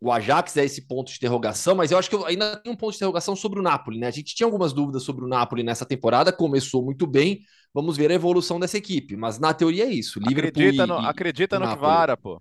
o 0.00 0.12
Ajax 0.12 0.56
é 0.56 0.64
esse 0.64 0.86
ponto 0.86 1.10
de 1.10 1.16
interrogação, 1.16 1.74
mas 1.74 1.90
eu 1.90 1.98
acho 1.98 2.08
que 2.08 2.14
eu 2.14 2.24
ainda 2.24 2.56
tem 2.56 2.72
um 2.72 2.76
ponto 2.76 2.92
de 2.92 2.96
interrogação 2.96 3.34
sobre 3.34 3.58
o 3.58 3.62
Napoli, 3.62 3.98
né? 3.98 4.06
A 4.06 4.12
gente 4.12 4.34
tinha 4.34 4.46
algumas 4.46 4.72
dúvidas 4.72 5.02
sobre 5.02 5.24
o 5.24 5.28
Napoli 5.28 5.62
nessa 5.62 5.84
temporada, 5.84 6.32
começou 6.32 6.84
muito 6.84 7.06
bem. 7.06 7.40
Vamos 7.74 7.96
ver 7.96 8.10
a 8.10 8.14
evolução 8.14 8.60
dessa 8.60 8.78
equipe, 8.78 9.16
mas 9.16 9.38
na 9.38 9.52
teoria 9.52 9.84
é 9.84 9.90
isso. 9.90 10.20
Acredita, 10.24 10.86
no, 10.86 11.00
e, 11.00 11.06
acredita 11.06 11.56
e 11.56 11.58
no 11.58 11.68
que 11.68 11.76
vara, 11.76 12.16
pô. 12.16 12.40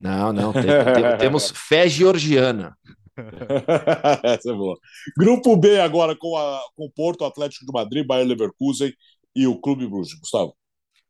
Não, 0.00 0.32
não, 0.32 0.52
tem, 0.52 0.62
tem, 0.62 0.64
temos 1.18 1.50
fé 1.54 1.88
georgiana. 1.88 2.76
Essa 4.22 4.50
é 4.50 4.54
boa. 4.54 4.78
Grupo 5.16 5.56
B 5.56 5.80
agora 5.80 6.16
com, 6.16 6.36
a, 6.36 6.60
com 6.74 6.86
o 6.86 6.90
Porto, 6.90 7.24
Atlético 7.24 7.64
de 7.64 7.72
Madrid, 7.72 8.06
Bayern 8.06 8.28
Leverkusen 8.28 8.92
e 9.34 9.46
o 9.46 9.58
Clube 9.58 9.86
Bruges. 9.86 10.18
Gustavo. 10.18 10.56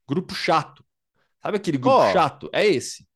Grupo 0.09 0.35
chato. 0.35 0.85
Sabe 1.43 1.57
aquele 1.57 1.79
grupo 1.79 1.99
oh. 1.99 2.13
chato? 2.13 2.51
É 2.53 2.67
esse. 2.67 3.07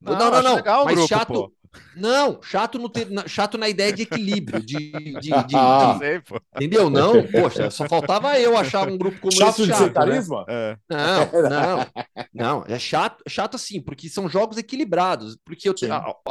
Não, 0.00 0.16
não, 0.16 0.30
não. 0.30 0.42
não. 0.42 0.54
Legal 0.56 0.84
mas 0.84 0.94
grupo, 0.94 1.08
chato. 1.08 1.32
Pô. 1.32 1.52
Não, 1.94 2.42
chato, 2.42 2.78
no 2.78 2.88
ter, 2.88 3.06
chato 3.28 3.56
na 3.56 3.68
ideia 3.68 3.92
de 3.92 4.02
equilíbrio, 4.02 4.60
de, 4.60 4.90
de, 4.90 5.20
de, 5.20 5.30
de 5.30 5.98
sei, 5.98 6.22
entendeu? 6.56 6.90
Não, 6.90 7.24
poxa, 7.26 7.70
só 7.70 7.88
faltava 7.88 8.38
eu 8.40 8.56
achar 8.56 8.88
um 8.88 8.98
grupo 8.98 9.20
como 9.20 9.32
chato 9.32 9.62
esse. 9.62 9.66
Chato 9.66 9.84
de 9.84 9.90
carisma? 9.90 10.44
Né? 10.48 10.76
Não, 10.88 11.30
não, 11.50 11.86
não, 12.32 12.64
é 12.66 12.78
chato, 12.78 13.22
chato 13.28 13.54
assim, 13.54 13.80
porque 13.80 14.08
são 14.08 14.28
jogos 14.28 14.56
equilibrados, 14.56 15.36
porque 15.44 15.68
eu, 15.68 15.74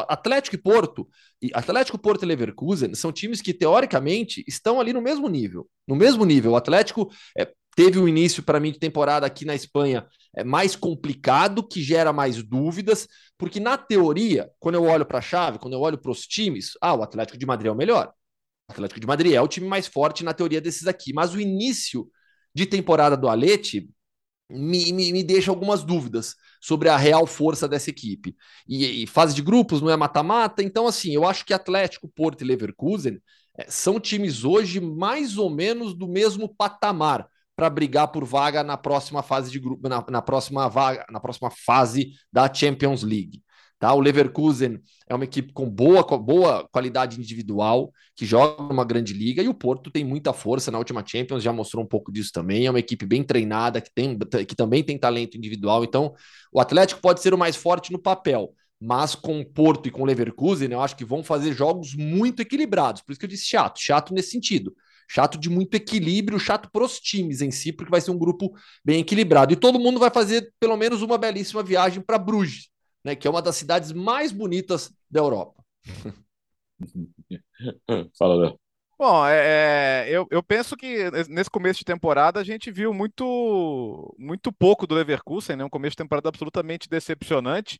Atlético 0.07 0.55
e 0.55 0.61
Porto, 0.61 1.07
Atlético, 1.53 1.97
Porto 1.97 2.23
e 2.23 2.25
Leverkusen 2.25 2.93
são 2.93 3.11
times 3.11 3.41
que 3.41 3.53
teoricamente 3.53 4.43
estão 4.45 4.79
ali 4.79 4.91
no 4.91 5.01
mesmo 5.01 5.29
nível, 5.29 5.67
no 5.87 5.95
mesmo 5.95 6.25
nível. 6.25 6.51
O 6.51 6.57
Atlético 6.57 7.09
é, 7.37 7.49
teve 7.75 7.97
um 7.97 8.07
início 8.09 8.43
para 8.43 8.59
mim 8.59 8.73
de 8.73 8.79
temporada 8.79 9.25
aqui 9.25 9.45
na 9.45 9.55
Espanha 9.55 10.05
é 10.35 10.43
mais 10.43 10.75
complicado, 10.75 11.67
que 11.67 11.81
gera 11.81 12.13
mais 12.13 12.43
dúvidas, 12.43 13.07
porque 13.39 13.59
na 13.59 13.77
teoria, 13.77 14.51
quando 14.59 14.75
eu 14.75 14.83
olho 14.83 15.05
para 15.05 15.19
a 15.19 15.21
chave, 15.21 15.59
quando 15.59 15.73
eu 15.73 15.79
olho 15.79 15.97
para 15.97 16.11
os 16.11 16.27
times, 16.27 16.73
ah, 16.81 16.93
o 16.93 17.01
Atlético 17.01 17.37
de 17.37 17.45
Madrid 17.45 17.69
é 17.69 17.71
o 17.71 17.75
melhor. 17.75 18.13
O 18.67 18.73
Atlético 18.73 18.99
de 18.99 19.07
Madrid 19.07 19.31
é 19.31 19.41
o 19.41 19.47
time 19.47 19.65
mais 19.65 19.87
forte 19.87 20.25
na 20.25 20.33
teoria 20.33 20.59
desses 20.59 20.85
aqui, 20.87 21.13
mas 21.13 21.33
o 21.33 21.39
início 21.39 22.11
de 22.53 22.65
temporada 22.65 23.15
do 23.15 23.29
Alete 23.29 23.89
me, 24.49 24.91
me, 24.91 25.13
me 25.13 25.23
deixa 25.23 25.51
algumas 25.51 25.83
dúvidas 25.83 26.35
sobre 26.59 26.89
a 26.89 26.97
real 26.97 27.25
força 27.25 27.65
dessa 27.65 27.89
equipe. 27.89 28.35
E, 28.67 29.03
e 29.03 29.07
fase 29.07 29.33
de 29.33 29.41
grupos 29.41 29.81
não 29.81 29.89
é 29.89 29.95
mata-mata, 29.95 30.61
então 30.61 30.85
assim, 30.85 31.15
eu 31.15 31.25
acho 31.25 31.45
que 31.45 31.53
Atlético, 31.53 32.09
Porto 32.09 32.41
e 32.41 32.45
Leverkusen 32.45 33.21
é, 33.57 33.71
são 33.71 34.01
times 34.01 34.43
hoje 34.43 34.81
mais 34.81 35.37
ou 35.37 35.49
menos 35.49 35.93
do 35.93 36.09
mesmo 36.09 36.53
patamar 36.53 37.25
para 37.59 37.69
brigar 37.69 38.07
por 38.07 38.23
vaga 38.23 38.63
na 38.63 38.77
próxima 38.77 39.21
fase 39.21 39.51
de 39.51 39.59
grupo, 39.59 39.89
na, 39.89 40.05
na, 40.09 40.21
próxima 40.21 40.69
vaga, 40.69 41.05
na 41.11 41.19
próxima 41.19 41.51
fase 41.51 42.13
da 42.31 42.51
Champions 42.51 43.03
League. 43.03 43.43
Tá? 43.77 43.93
O 43.93 43.99
Leverkusen 43.99 44.79
é 45.09 45.13
uma 45.13 45.25
equipe 45.25 45.51
com 45.51 45.69
boa, 45.69 46.01
boa 46.17 46.65
qualidade 46.71 47.19
individual, 47.19 47.91
que 48.15 48.25
joga 48.25 48.63
numa 48.63 48.85
grande 48.85 49.11
liga, 49.11 49.43
e 49.43 49.49
o 49.49 49.53
Porto 49.53 49.91
tem 49.91 50.05
muita 50.05 50.31
força 50.31 50.71
na 50.71 50.77
última 50.77 51.03
Champions, 51.05 51.43
já 51.43 51.51
mostrou 51.51 51.83
um 51.83 51.87
pouco 51.87 52.13
disso 52.13 52.31
também. 52.33 52.65
É 52.65 52.69
uma 52.69 52.79
equipe 52.79 53.05
bem 53.05 53.23
treinada, 53.23 53.81
que, 53.81 53.91
tem, 53.93 54.17
que 54.17 54.55
também 54.55 54.81
tem 54.81 54.97
talento 54.97 55.37
individual. 55.37 55.83
Então, 55.83 56.13
o 56.53 56.61
Atlético 56.61 57.01
pode 57.01 57.21
ser 57.21 57.33
o 57.33 57.37
mais 57.37 57.57
forte 57.57 57.91
no 57.91 57.99
papel, 57.99 58.53
mas 58.79 59.15
com 59.15 59.41
o 59.41 59.45
Porto 59.45 59.89
e 59.89 59.91
com 59.91 60.03
o 60.03 60.05
Leverkusen, 60.05 60.71
eu 60.71 60.79
acho 60.79 60.95
que 60.95 61.03
vão 61.03 61.25
fazer 61.25 61.51
jogos 61.51 61.93
muito 61.93 62.41
equilibrados. 62.41 63.01
Por 63.01 63.11
isso 63.11 63.19
que 63.19 63.25
eu 63.25 63.29
disse 63.29 63.49
chato, 63.49 63.81
chato 63.81 64.13
nesse 64.13 64.31
sentido. 64.31 64.73
Chato 65.09 65.37
de 65.37 65.49
muito 65.49 65.75
equilíbrio, 65.75 66.39
chato 66.39 66.69
para 66.71 66.83
os 66.83 66.99
times 66.99 67.41
em 67.41 67.51
si, 67.51 67.73
porque 67.73 67.89
vai 67.91 67.99
ser 67.99 68.11
um 68.11 68.17
grupo 68.17 68.53
bem 68.85 68.99
equilibrado. 69.01 69.51
E 69.51 69.55
todo 69.55 69.79
mundo 69.79 69.99
vai 69.99 70.11
fazer 70.11 70.53
pelo 70.59 70.77
menos 70.77 71.01
uma 71.01 71.17
belíssima 71.17 71.63
viagem 71.63 72.01
para 72.01 72.17
Bruges 72.17 72.69
né, 73.03 73.15
que 73.15 73.27
é 73.27 73.31
uma 73.31 73.41
das 73.41 73.55
cidades 73.55 73.91
mais 73.91 74.31
bonitas 74.31 74.93
da 75.09 75.19
Europa. 75.19 75.63
Fala, 78.17 78.35
Léo. 78.35 78.59
Bom, 78.97 79.25
é, 79.25 80.07
é, 80.07 80.09
eu, 80.09 80.27
eu 80.29 80.43
penso 80.43 80.75
que 80.75 81.09
nesse 81.29 81.49
começo 81.49 81.79
de 81.79 81.85
temporada 81.85 82.37
a 82.39 82.43
gente 82.43 82.69
viu 82.69 82.93
muito, 82.93 84.13
muito 84.19 84.51
pouco 84.51 84.85
do 84.85 84.93
Leverkusen, 84.93 85.55
né? 85.55 85.63
Um 85.63 85.69
começo 85.69 85.91
de 85.91 85.97
temporada 86.03 86.27
absolutamente 86.27 86.89
decepcionante. 86.89 87.79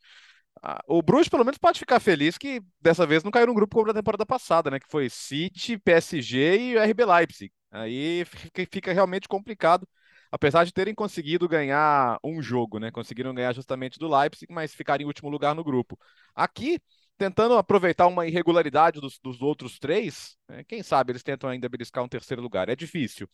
Ah, 0.62 0.82
o 0.88 1.01
Bruges, 1.01 1.30
pelo 1.30 1.44
menos, 1.46 1.58
pode 1.58 1.80
ficar 1.80 2.00
feliz 2.00 2.38
que 2.38 2.62
dessa 2.82 3.06
vez 3.06 3.24
não 3.24 3.32
caiu 3.32 3.48
num 3.48 3.54
grupo 3.54 3.75
como 3.75 3.88
na 3.88 3.94
temporada 3.94 4.25
passada, 4.25 4.70
né? 4.70 4.80
Que 4.80 4.88
foi 4.89 5.10
City, 5.10 5.78
PSG 5.78 6.58
e 6.58 6.78
RB 6.78 7.06
Leipzig. 7.06 7.51
Aí 7.72 8.25
fica, 8.72 8.92
realmente 8.94 9.28
complicado 9.28 9.88
apesar 10.32 10.63
de 10.63 10.72
terem 10.72 10.94
conseguido 10.94 11.48
ganhar 11.48 12.20
um 12.24 12.42
jogo, 12.42 12.78
né? 12.80 12.92
Conseguiram 12.92 13.34
ganhar 13.34 13.54
justamente 13.54 13.98
do 13.98 14.08
Leipzig, 14.08 14.51
mas 14.54 14.74
ficaram 14.75 15.01
em 15.04 15.06
último 15.08 15.30
lugar 15.30 15.56
no 15.56 15.63
grupo. 15.63 15.98
Aqui, 16.36 16.80
tentando 17.20 17.58
aproveitar 17.58 18.08
uma 18.08 18.26
irregularidade 18.26 19.02
dos, 19.02 19.20
dos 19.20 19.42
outros 19.42 19.78
três, 19.78 20.38
né? 20.48 20.64
quem 20.64 20.82
sabe 20.82 21.12
eles 21.12 21.22
tentam 21.22 21.50
ainda 21.50 21.68
beliscar 21.68 22.02
um 22.02 22.08
terceiro 22.08 22.42
lugar. 22.42 22.70
É 22.70 22.76
difícil. 22.78 23.30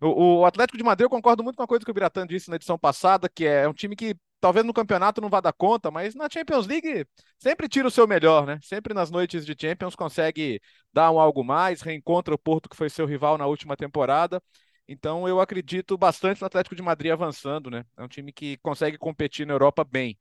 O, 0.00 0.40
o, 0.40 0.44
Atlético 0.46 0.78
de 0.78 0.82
Madrid, 0.82 1.04
eu 1.04 1.10
concordo 1.10 1.44
muito 1.44 1.56
com 1.56 1.62
a 1.62 1.66
coisa 1.66 1.84
que 1.84 1.90
o 1.90 1.94
Biratan 1.94 2.26
disse 2.26 2.48
na 2.48 2.56
edição 2.56 2.78
passada, 2.78 3.28
que 3.28 3.44
é 3.44 3.68
um 3.68 3.74
time 3.74 3.94
que 3.94 4.16
talvez 4.40 4.64
no 4.64 4.72
campeonato 4.72 5.20
não 5.20 5.28
vá 5.28 5.40
dar 5.42 5.52
conta, 5.52 5.90
mas 5.90 6.14
na 6.14 6.30
Champions 6.30 6.66
League 6.66 7.06
sempre 7.38 7.68
tira 7.68 7.86
o 7.86 7.90
seu 7.90 8.06
melhor, 8.06 8.46
né? 8.46 8.58
Sempre 8.62 8.94
nas 8.94 9.10
noites 9.10 9.44
de 9.44 9.54
Champions 9.58 9.94
consegue 9.94 10.58
dar 10.90 11.10
um 11.10 11.20
algo 11.20 11.44
mais, 11.44 11.82
reencontra 11.82 12.34
o 12.34 12.38
Porto 12.38 12.70
que 12.70 12.76
foi 12.76 12.88
seu 12.88 13.04
rival 13.04 13.36
na 13.36 13.46
última 13.46 13.76
temporada 13.76 14.40
então 14.88 15.26
eu 15.26 15.40
acredito 15.40 15.98
bastante 15.98 16.40
no 16.40 16.46
Atlético 16.46 16.76
de 16.76 16.82
Madrid 16.82 17.10
avançando, 17.12 17.70
né? 17.70 17.84
É 17.96 18.02
um 18.04 18.08
time 18.08 18.32
que 18.32 18.56
consegue 18.58 18.96
competir 18.96 19.46
na 19.46 19.52
Europa 19.54 19.84
bem. 19.84 20.18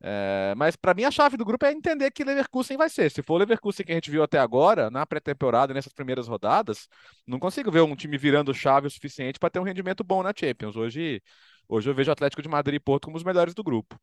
É, 0.00 0.54
mas 0.56 0.76
para 0.76 0.92
mim 0.92 1.04
a 1.04 1.10
chave 1.10 1.36
do 1.36 1.44
grupo 1.44 1.64
é 1.64 1.72
entender 1.72 2.10
que 2.10 2.24
Leverkusen 2.24 2.76
vai 2.76 2.90
ser. 2.90 3.10
Se 3.10 3.22
for 3.22 3.34
o 3.34 3.38
Leverkusen 3.38 3.86
que 3.86 3.92
a 3.92 3.94
gente 3.94 4.10
viu 4.10 4.22
até 4.22 4.38
agora, 4.38 4.90
na 4.90 5.06
pré-temporada, 5.06 5.72
nessas 5.72 5.92
primeiras 5.92 6.28
rodadas, 6.28 6.88
não 7.26 7.38
consigo 7.38 7.70
ver 7.70 7.80
um 7.80 7.96
time 7.96 8.18
virando 8.18 8.52
chave 8.52 8.86
o 8.86 8.90
suficiente 8.90 9.38
para 9.38 9.50
ter 9.50 9.60
um 9.60 9.64
rendimento 9.64 10.04
bom 10.04 10.22
na 10.22 10.32
Champions. 10.36 10.76
Hoje, 10.76 11.22
hoje 11.68 11.88
eu 11.88 11.94
vejo 11.94 12.10
o 12.10 12.12
Atlético 12.12 12.42
de 12.42 12.48
Madrid 12.48 12.76
e 12.76 12.80
Porto 12.80 13.06
como 13.06 13.16
os 13.16 13.24
melhores 13.24 13.54
do 13.54 13.64
grupo. 13.64 13.98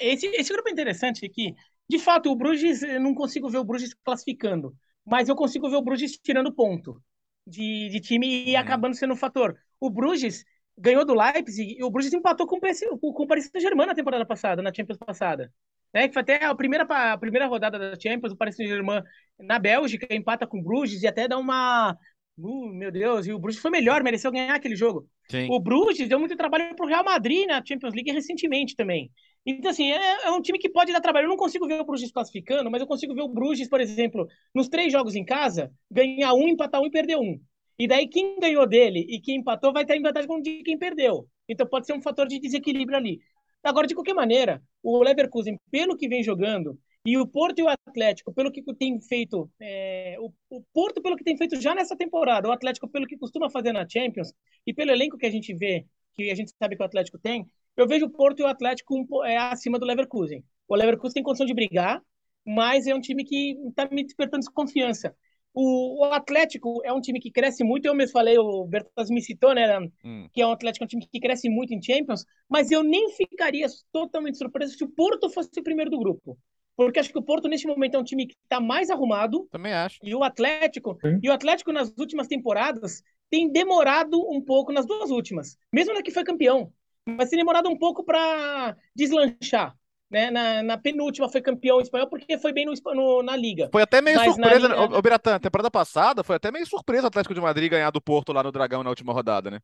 Esse, 0.00 0.26
esse 0.28 0.52
grupo 0.52 0.68
é 0.68 0.72
interessante 0.72 1.26
aqui. 1.26 1.54
De 1.88 1.98
fato, 1.98 2.30
o 2.30 2.36
Bruges, 2.36 2.82
eu 2.82 3.00
não 3.00 3.14
consigo 3.14 3.48
ver 3.50 3.58
o 3.58 3.64
Bruges 3.64 3.92
classificando, 4.02 4.74
mas 5.04 5.28
eu 5.28 5.36
consigo 5.36 5.68
ver 5.68 5.76
o 5.76 5.82
Bruges 5.82 6.18
tirando 6.18 6.54
ponto 6.54 7.02
de, 7.46 7.90
de 7.90 8.00
time 8.00 8.46
e 8.46 8.54
uhum. 8.54 8.60
acabando 8.60 8.96
sendo 8.96 9.12
um 9.12 9.16
fator. 9.16 9.54
O 9.78 9.90
Bruges 9.90 10.44
ganhou 10.76 11.04
do 11.04 11.14
Leipzig 11.14 11.76
e 11.78 11.84
o 11.84 11.90
Bruges 11.90 12.12
empatou 12.12 12.46
com, 12.46 12.58
com 12.58 13.22
o 13.22 13.26
Paris 13.26 13.50
Saint-Germain 13.50 13.86
na 13.86 13.94
temporada 13.94 14.26
passada, 14.26 14.62
na 14.62 14.72
Champions 14.74 14.98
passada. 14.98 15.52
Né, 15.92 16.08
que 16.08 16.14
foi 16.14 16.22
até 16.22 16.44
a 16.44 16.52
primeira, 16.54 16.84
a 16.84 17.16
primeira 17.16 17.46
rodada 17.46 17.78
da 17.78 17.98
Champions, 17.98 18.32
o 18.32 18.36
Paris 18.36 18.56
Saint-Germain 18.56 19.00
na 19.38 19.60
Bélgica 19.60 20.12
empata 20.12 20.44
com 20.44 20.58
o 20.58 20.62
Bruges 20.62 21.02
e 21.02 21.06
até 21.06 21.28
dá 21.28 21.38
uma... 21.38 21.96
Uh, 22.36 22.66
meu 22.74 22.90
Deus, 22.90 23.28
e 23.28 23.32
o 23.32 23.38
Bruges 23.38 23.62
foi 23.62 23.70
melhor, 23.70 24.02
mereceu 24.02 24.32
ganhar 24.32 24.56
aquele 24.56 24.74
jogo. 24.74 25.06
Sim. 25.30 25.46
O 25.48 25.60
Bruges 25.60 26.08
deu 26.08 26.18
muito 26.18 26.36
trabalho 26.36 26.74
para 26.74 26.84
o 26.84 26.88
Real 26.88 27.04
Madrid 27.04 27.46
na 27.46 27.64
Champions 27.64 27.94
League 27.94 28.10
recentemente 28.10 28.74
também. 28.74 29.08
Então, 29.46 29.70
assim, 29.70 29.92
é, 29.92 30.26
é, 30.26 30.30
um 30.30 30.40
time 30.40 30.58
que 30.58 30.68
pode 30.68 30.92
dar 30.92 31.00
trabalho. 31.00 31.26
Eu 31.26 31.28
não 31.28 31.36
consigo 31.36 31.66
ver 31.66 31.80
o 31.80 31.84
Bruges 31.84 32.10
classificando, 32.10 32.70
mas 32.70 32.80
eu 32.80 32.86
consigo 32.86 33.14
ver 33.14 33.22
o 33.22 33.28
Bruges, 33.28 33.68
por 33.68 33.80
exemplo, 33.80 34.26
nos 34.54 34.68
três 34.68 34.90
jogos 34.90 35.14
em 35.14 35.24
casa, 35.24 35.70
ganhar 35.90 36.32
um, 36.34 36.48
empatar 36.48 36.80
um 36.80 36.86
e 36.86 36.90
perder 36.90 37.16
um. 37.16 37.38
E 37.78 37.88
daí 37.88 38.08
quem 38.08 38.38
ganhou 38.38 38.66
dele 38.66 39.04
e 39.08 39.20
quem 39.20 39.38
empatou 39.38 39.72
vai 39.72 39.82
estar 39.82 39.96
em 39.96 40.02
vantagem 40.02 40.28
com 40.28 40.40
quem 40.42 40.78
perdeu. 40.78 41.28
Então 41.48 41.66
pode 41.66 41.86
ser 41.86 41.92
um 41.92 42.02
fator 42.02 42.26
de 42.26 42.38
desequilíbrio 42.38 42.96
ali. 42.96 43.20
Agora, 43.62 43.86
de 43.86 43.94
qualquer 43.94 44.14
maneira, 44.14 44.62
o 44.82 45.02
Leverkusen, 45.02 45.58
pelo 45.70 45.96
que 45.96 46.06
vem 46.06 46.22
jogando, 46.22 46.78
e 47.04 47.18
o 47.18 47.26
Porto 47.26 47.58
e 47.58 47.62
o 47.62 47.68
Atlético, 47.68 48.32
pelo 48.32 48.50
que 48.50 48.62
tem 48.74 49.00
feito, 49.00 49.50
é, 49.60 50.16
o, 50.18 50.32
o, 50.50 50.62
Porto, 50.72 51.02
pelo 51.02 51.16
que 51.16 51.24
tem 51.24 51.36
feito 51.36 51.60
já 51.60 51.74
nessa 51.74 51.96
temporada, 51.96 52.48
o 52.48 52.52
Atlético, 52.52 52.88
pelo 52.88 53.06
que 53.06 53.16
costuma 53.16 53.50
fazer 53.50 53.72
na 53.72 53.86
Champions, 53.88 54.32
e 54.66 54.72
pelo 54.72 54.90
elenco 54.90 55.18
que 55.18 55.26
a 55.26 55.30
gente 55.30 55.54
vê, 55.54 55.86
que 56.14 56.30
a 56.30 56.34
gente 56.34 56.52
sabe 56.58 56.76
que 56.76 56.82
o 56.82 56.86
Atlético 56.86 57.18
tem, 57.18 57.46
eu 57.76 57.86
vejo 57.86 58.06
o 58.06 58.10
Porto 58.10 58.40
e 58.40 58.42
o 58.42 58.46
Atlético 58.46 58.94
um, 58.96 59.24
é, 59.24 59.36
acima 59.36 59.78
do 59.78 59.84
Leverkusen. 59.84 60.44
O 60.68 60.74
Leverkusen 60.74 61.14
tem 61.14 61.22
condição 61.22 61.46
de 61.46 61.54
brigar, 61.54 62.00
mas 62.46 62.86
é 62.86 62.94
um 62.94 63.00
time 63.00 63.24
que 63.24 63.58
está 63.68 63.88
me 63.90 64.02
despertando 64.02 64.40
desconfiança. 64.40 65.14
O, 65.54 66.02
o, 66.02 66.04
Atlético 66.12 66.80
é 66.84 66.92
um 66.92 67.00
time 67.00 67.20
que 67.20 67.30
cresce 67.30 67.62
muito, 67.62 67.86
eu 67.86 67.94
mesmo 67.94 68.12
falei, 68.12 68.36
o 68.36 68.64
Bertas 68.64 69.08
me 69.08 69.22
citou, 69.22 69.54
né, 69.54 69.78
hum. 70.04 70.28
que 70.32 70.42
é 70.42 70.46
um 70.46 70.50
Atlético, 70.50 70.84
um 70.84 70.88
time 70.88 71.06
que 71.06 71.20
cresce 71.20 71.48
muito 71.48 71.72
em 71.72 71.80
Champions, 71.80 72.24
mas 72.48 72.72
eu 72.72 72.82
nem 72.82 73.10
ficaria 73.12 73.66
totalmente 73.92 74.36
surpreso 74.36 74.76
se 74.76 74.82
o 74.82 74.88
Porto 74.88 75.30
fosse 75.30 75.48
o 75.58 75.62
primeiro 75.62 75.90
do 75.90 75.98
grupo. 75.98 76.36
Porque 76.76 76.98
acho 76.98 77.12
que 77.12 77.18
o 77.18 77.22
Porto, 77.22 77.46
neste 77.46 77.68
momento, 77.68 77.94
é 77.94 77.98
um 78.00 78.04
time 78.04 78.26
que 78.26 78.34
está 78.42 78.60
mais 78.60 78.90
arrumado. 78.90 79.46
Também 79.52 79.72
acho. 79.72 80.00
E 80.02 80.12
o 80.12 80.24
Atlético, 80.24 80.98
Sim. 81.00 81.20
e 81.22 81.30
o 81.30 81.32
Atlético, 81.32 81.70
nas 81.70 81.94
últimas 81.96 82.26
temporadas, 82.26 83.00
tem 83.30 83.48
demorado 83.48 84.18
um 84.28 84.40
pouco 84.40 84.72
nas 84.72 84.84
duas 84.84 85.10
últimas. 85.10 85.56
Mesmo 85.72 85.94
na 85.94 86.02
que 86.02 86.10
foi 86.10 86.24
campeão 86.24 86.72
mas 87.06 87.28
tem 87.28 87.38
demorado 87.38 87.68
um 87.68 87.76
pouco 87.76 88.02
para 88.04 88.76
deslanchar. 88.94 89.76
Né? 90.14 90.30
Na, 90.30 90.62
na, 90.62 90.78
penúltima 90.78 91.28
foi 91.28 91.42
campeão 91.42 91.80
espanhol 91.80 92.06
porque 92.06 92.38
foi 92.38 92.52
bem 92.52 92.64
no, 92.64 92.72
no 92.94 93.20
na 93.20 93.34
Liga. 93.34 93.68
Foi 93.72 93.82
até 93.82 94.00
meio 94.00 94.16
mas 94.16 94.32
surpresa, 94.32 94.68
Liga... 94.68 94.80
o, 94.80 94.96
o 94.96 95.02
Biratan, 95.02 95.40
temporada 95.40 95.68
passada 95.72 96.22
foi 96.22 96.36
até 96.36 96.52
meio 96.52 96.64
surpresa 96.64 97.02
o 97.02 97.06
Atlético 97.08 97.34
de 97.34 97.40
Madrid 97.40 97.68
ganhar 97.68 97.90
do 97.90 98.00
Porto 98.00 98.32
lá 98.32 98.40
no 98.40 98.52
Dragão 98.52 98.84
na 98.84 98.90
última 98.90 99.12
rodada, 99.12 99.50
né? 99.50 99.58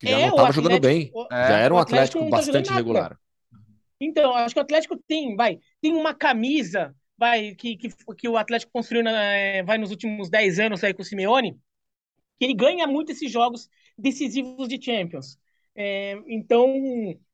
Que 0.00 0.08
já 0.08 0.18
é, 0.18 0.22
não 0.22 0.30
estava 0.30 0.50
jogando 0.50 0.80
bem. 0.80 1.12
O. 1.14 1.28
Já 1.30 1.58
era 1.58 1.72
um 1.72 1.78
Atlético, 1.78 2.18
Atlético 2.18 2.28
bastante 2.28 2.68
tá 2.70 2.74
regular. 2.74 3.16
Então, 4.00 4.34
acho 4.34 4.52
que 4.52 4.60
o 4.60 4.64
Atlético 4.64 4.96
tem, 5.06 5.36
vai, 5.36 5.60
tem 5.80 5.94
uma 5.94 6.12
camisa, 6.12 6.92
vai, 7.16 7.54
que, 7.54 7.76
que, 7.76 7.88
que 8.16 8.28
o 8.28 8.36
Atlético 8.36 8.72
construiu 8.72 9.04
na, 9.04 9.12
é, 9.12 9.62
vai 9.62 9.78
nos 9.78 9.92
últimos 9.92 10.28
10 10.28 10.58
anos 10.58 10.82
aí 10.82 10.92
com 10.92 11.02
o 11.02 11.04
Simeone, 11.04 11.56
que 12.36 12.44
ele 12.44 12.54
ganha 12.54 12.84
muito 12.88 13.12
esses 13.12 13.30
jogos 13.30 13.68
decisivos 13.96 14.66
de 14.66 14.84
Champions. 14.84 15.38
É, 15.80 16.20
então, 16.26 16.66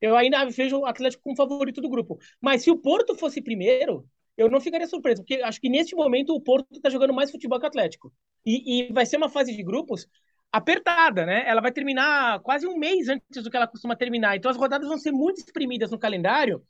eu 0.02 0.14
ainda 0.14 0.44
vejo 0.50 0.76
o 0.76 0.84
Atlético 0.84 1.22
como 1.22 1.34
favorito 1.34 1.80
do 1.80 1.88
grupo. 1.88 2.18
Mas 2.38 2.62
se 2.62 2.70
o 2.70 2.76
Porto 2.76 3.14
fosse 3.14 3.40
primeiro, 3.40 4.06
eu 4.36 4.50
não 4.50 4.60
ficaria 4.60 4.86
surpreso, 4.86 5.22
porque 5.22 5.42
acho 5.42 5.58
que 5.58 5.70
neste 5.70 5.96
momento 5.96 6.34
o 6.34 6.40
Porto 6.42 6.66
está 6.72 6.90
jogando 6.90 7.14
mais 7.14 7.30
futebol 7.30 7.58
que 7.58 7.64
o 7.64 7.68
Atlético. 7.68 8.12
E, 8.44 8.82
e, 8.82 8.92
vai 8.92 9.06
ser 9.06 9.16
uma 9.16 9.30
fase 9.30 9.56
de 9.56 9.62
grupos 9.62 10.06
apertada, 10.52 11.24
né? 11.24 11.48
Ela 11.48 11.62
vai 11.62 11.72
terminar 11.72 12.38
quase 12.40 12.66
um 12.66 12.76
mês 12.76 13.08
antes 13.08 13.42
do 13.42 13.50
que 13.50 13.56
ela 13.56 13.66
costuma 13.66 13.96
terminar. 13.96 14.36
Então 14.36 14.50
as 14.50 14.58
rodadas 14.58 14.86
vão 14.86 14.98
ser 14.98 15.10
muito 15.10 15.38
exprimidas 15.38 15.90
no 15.90 15.98
calendário. 15.98 16.62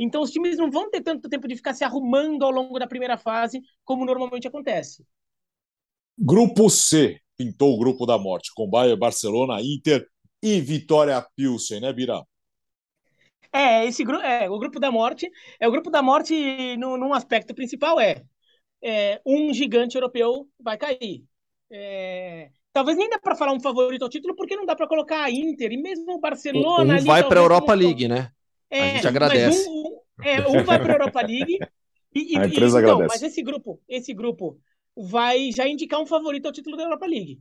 Então 0.00 0.22
os 0.22 0.32
times 0.32 0.56
não 0.56 0.68
vão 0.68 0.90
ter 0.90 1.00
tanto 1.00 1.28
tempo 1.28 1.46
de 1.46 1.54
ficar 1.54 1.74
se 1.74 1.84
arrumando 1.84 2.42
ao 2.42 2.50
longo 2.50 2.76
da 2.76 2.88
primeira 2.88 3.16
fase, 3.16 3.62
como 3.84 4.04
normalmente 4.04 4.48
acontece. 4.48 5.06
Grupo 6.18 6.68
C 6.68 7.20
pintou 7.36 7.72
o 7.72 7.78
grupo 7.78 8.04
da 8.04 8.18
morte 8.18 8.50
com 8.52 8.68
Bayern, 8.68 8.98
Barcelona, 8.98 9.62
Inter 9.62 10.04
e 10.42 10.60
Vitória 10.60 11.24
Pilsen, 11.36 11.80
né, 11.80 11.92
Bira? 11.92 12.22
É, 13.52 13.84
esse 13.84 14.04
grupo, 14.04 14.22
é, 14.22 14.48
o 14.48 14.58
grupo 14.58 14.78
da 14.78 14.90
morte, 14.90 15.30
é 15.58 15.66
o 15.66 15.70
grupo 15.72 15.90
da 15.90 16.00
morte 16.00 16.76
no, 16.76 16.96
num 16.96 17.12
aspecto 17.12 17.52
principal 17.52 17.98
é, 17.98 18.22
é 18.82 19.20
um 19.26 19.52
gigante 19.52 19.96
europeu 19.96 20.48
vai 20.58 20.78
cair. 20.78 21.24
É, 21.70 22.50
talvez 22.72 22.96
nem 22.96 23.08
dá 23.08 23.18
para 23.18 23.34
falar 23.34 23.52
um 23.52 23.60
favorito 23.60 24.02
ao 24.02 24.08
título, 24.08 24.36
porque 24.36 24.56
não 24.56 24.64
dá 24.64 24.76
para 24.76 24.86
colocar 24.86 25.24
a 25.24 25.30
Inter 25.30 25.72
e 25.72 25.76
mesmo 25.76 26.14
o 26.14 26.20
Barcelona. 26.20 26.94
Um 26.94 26.96
ali, 26.96 27.06
vai 27.06 27.26
para 27.26 27.40
a 27.40 27.42
Europa 27.42 27.74
League, 27.74 28.08
né? 28.08 28.30
É, 28.70 28.82
a 28.82 28.94
gente 28.94 29.08
agradece. 29.08 29.68
Um, 29.68 29.72
um, 29.72 30.00
é, 30.22 30.46
um 30.46 30.64
vai 30.64 30.78
para 30.78 30.92
a 30.92 30.96
Europa 30.96 31.20
League. 31.22 31.58
E, 32.14 32.38
a 32.38 32.46
empresa 32.46 32.78
e, 32.78 32.82
agradece. 32.82 33.08
Mas 33.08 33.22
esse 33.22 33.42
grupo, 33.42 33.80
esse 33.88 34.14
grupo 34.14 34.60
vai 34.96 35.50
já 35.50 35.66
indicar 35.66 36.00
um 36.00 36.06
favorito 36.06 36.46
ao 36.46 36.52
título 36.52 36.76
da 36.76 36.84
Europa 36.84 37.06
League, 37.06 37.40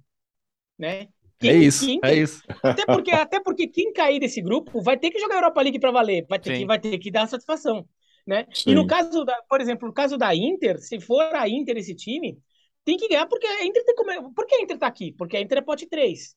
né? 0.77 1.07
Quem, 1.39 1.49
é 1.51 1.55
isso, 1.55 1.85
quem, 1.85 1.99
é 2.03 2.15
isso. 2.15 2.43
Até 2.61 2.85
porque, 2.85 3.11
até 3.11 3.39
porque 3.39 3.67
quem 3.67 3.93
cair 3.93 4.19
desse 4.19 4.41
grupo 4.41 4.81
vai 4.81 4.97
ter 4.97 5.09
que 5.09 5.19
jogar 5.19 5.35
a 5.35 5.37
Europa 5.37 5.61
League 5.61 5.79
para 5.79 5.91
valer, 5.91 6.25
vai 6.27 6.37
ter, 6.39 6.57
que, 6.57 6.65
vai 6.65 6.79
ter 6.79 6.97
que 6.97 7.09
dar 7.09 7.27
satisfação. 7.27 7.87
Né? 8.27 8.45
E 8.67 8.75
no 8.75 8.85
caso, 8.85 9.23
da, 9.23 9.41
por 9.49 9.61
exemplo, 9.61 9.87
no 9.87 9.93
caso 9.93 10.17
da 10.17 10.35
Inter, 10.35 10.77
se 10.79 10.99
for 10.99 11.23
a 11.33 11.47
Inter 11.47 11.77
esse 11.77 11.95
time, 11.95 12.37
tem 12.85 12.97
que 12.97 13.07
ganhar 13.07 13.25
porque 13.25 13.47
a 13.47 13.65
Inter 13.65 13.83
tem 13.85 13.95
como. 13.95 14.33
Por 14.33 14.45
que 14.45 14.55
a 14.55 14.61
Inter 14.61 14.77
tá 14.77 14.87
aqui? 14.87 15.13
Porque 15.13 15.37
a 15.37 15.41
Inter 15.41 15.59
é 15.59 15.61
pote 15.61 15.87
3. 15.87 16.35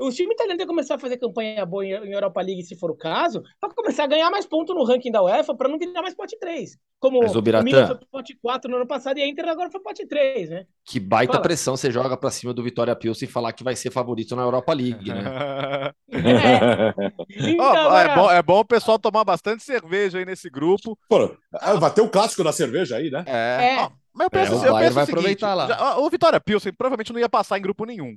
O 0.00 0.10
time 0.10 0.32
italiano 0.32 0.58
tem 0.58 0.66
que 0.66 0.72
começar 0.72 0.94
a 0.96 0.98
fazer 0.98 1.16
campanha 1.16 1.64
boa 1.64 1.84
em 1.84 2.12
Europa 2.12 2.40
League, 2.40 2.62
se 2.62 2.76
for 2.76 2.90
o 2.90 2.96
caso, 2.96 3.42
para 3.60 3.74
começar 3.74 4.04
a 4.04 4.06
ganhar 4.06 4.30
mais 4.30 4.46
pontos 4.46 4.74
no 4.74 4.84
ranking 4.84 5.10
da 5.10 5.22
UEFA, 5.22 5.54
para 5.54 5.68
não 5.68 5.78
virar 5.78 6.02
mais 6.02 6.14
pote 6.14 6.38
3. 6.38 6.76
Como 6.98 7.20
Mas 7.20 7.36
o, 7.36 7.42
Biratã, 7.42 7.62
o 7.62 7.64
Milan 7.64 7.86
foi 7.86 7.98
pote 8.10 8.38
4 8.40 8.70
no 8.70 8.76
ano 8.78 8.86
passado 8.86 9.18
e 9.18 9.22
a 9.22 9.26
Inter 9.26 9.48
agora 9.48 9.70
foi 9.70 9.80
pote 9.80 10.06
3, 10.06 10.50
né? 10.50 10.64
Que 10.84 10.98
baita 10.98 11.34
Fala. 11.34 11.42
pressão 11.42 11.76
você 11.76 11.90
joga 11.90 12.16
para 12.16 12.30
cima 12.30 12.54
do 12.54 12.62
Vitória 12.62 12.96
Pilsen 12.96 13.28
e 13.28 13.30
falar 13.30 13.52
que 13.52 13.62
vai 13.62 13.76
ser 13.76 13.90
favorito 13.90 14.34
na 14.34 14.42
Europa 14.42 14.72
League, 14.72 15.10
né? 15.10 15.92
é. 16.10 16.94
Então, 17.30 17.66
oh, 17.66 17.76
agora... 17.76 18.12
é, 18.12 18.14
bom, 18.14 18.30
é 18.30 18.42
bom 18.42 18.60
o 18.60 18.64
pessoal 18.64 18.98
tomar 18.98 19.24
bastante 19.24 19.62
cerveja 19.62 20.18
aí 20.18 20.24
nesse 20.24 20.48
grupo. 20.48 20.98
Pô, 21.08 21.36
vai 21.78 21.92
ter 21.92 22.00
o 22.00 22.04
um 22.04 22.08
clássico 22.08 22.42
da 22.42 22.52
cerveja 22.52 22.96
aí, 22.96 23.10
né? 23.10 23.24
É. 23.26 23.74
é. 23.74 23.84
Oh, 23.84 23.90
mas 24.16 24.24
eu 24.24 24.30
penso, 24.30 24.52
é, 24.52 24.56
eu 24.56 24.60
penso 24.60 24.72
vai 24.72 24.86
o 24.86 24.90
seguinte, 24.90 25.10
aproveitar 25.10 25.54
lá. 25.54 25.66
Já, 25.66 25.98
o 25.98 26.08
Vitória 26.08 26.40
Pilsen 26.40 26.72
provavelmente 26.72 27.12
não 27.12 27.20
ia 27.20 27.28
passar 27.28 27.58
em 27.58 27.62
grupo 27.62 27.84
nenhum. 27.84 28.16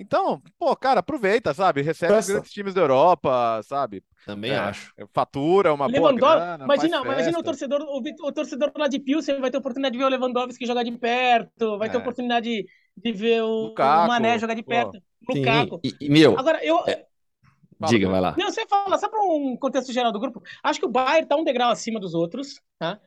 Então, 0.00 0.42
pô, 0.58 0.74
cara, 0.76 1.00
aproveita, 1.00 1.52
sabe? 1.52 1.82
Recebe 1.82 2.14
os 2.14 2.26
grandes 2.26 2.52
times 2.52 2.74
da 2.74 2.80
Europa, 2.80 3.60
sabe? 3.64 4.02
Também 4.24 4.50
é, 4.50 4.58
acho. 4.58 4.92
Fatura 5.12 5.72
uma 5.72 5.86
Lewandowski, 5.86 6.20
boa 6.20 6.34
grana, 6.34 6.64
Imagina, 6.64 7.00
imagina 7.00 7.38
o 7.38 7.42
torcedor, 7.42 7.80
o, 7.82 7.98
o, 7.98 8.32
torcedor 8.32 8.72
lá 8.76 8.88
de 8.88 8.98
Pilsen 8.98 9.40
vai 9.40 9.50
ter 9.50 9.58
oportunidade 9.58 9.92
de 9.92 9.98
ver 9.98 10.04
o 10.04 10.08
Lewandowski 10.08 10.66
jogar 10.66 10.82
de 10.82 10.92
perto, 10.92 11.78
vai 11.78 11.88
é. 11.88 11.90
ter 11.90 11.98
oportunidade 11.98 12.48
de, 12.48 12.66
de 12.96 13.12
ver 13.12 13.42
o, 13.42 13.68
Lukaku, 13.68 14.04
o 14.04 14.08
Mané 14.08 14.38
jogar 14.38 14.54
de 14.54 14.62
perto. 14.62 15.00
Pô. 15.26 15.34
Lukaku. 15.34 15.80
E, 15.82 15.94
e, 16.00 16.10
meu, 16.10 16.38
Agora, 16.38 16.64
eu... 16.64 16.78
É... 16.86 17.06
Diga, 17.88 18.08
vai 18.08 18.20
lá. 18.20 18.34
Não, 18.36 18.50
você 18.50 18.66
fala, 18.66 18.98
só 18.98 19.08
para 19.08 19.22
um 19.22 19.56
contexto 19.56 19.92
geral 19.92 20.10
do 20.10 20.18
grupo, 20.18 20.42
acho 20.64 20.80
que 20.80 20.86
o 20.86 20.90
Bayern 20.90 21.28
tá 21.28 21.36
um 21.36 21.44
degrau 21.44 21.70
acima 21.70 22.00
dos 22.00 22.12
outros, 22.12 22.60
tá? 22.76 22.98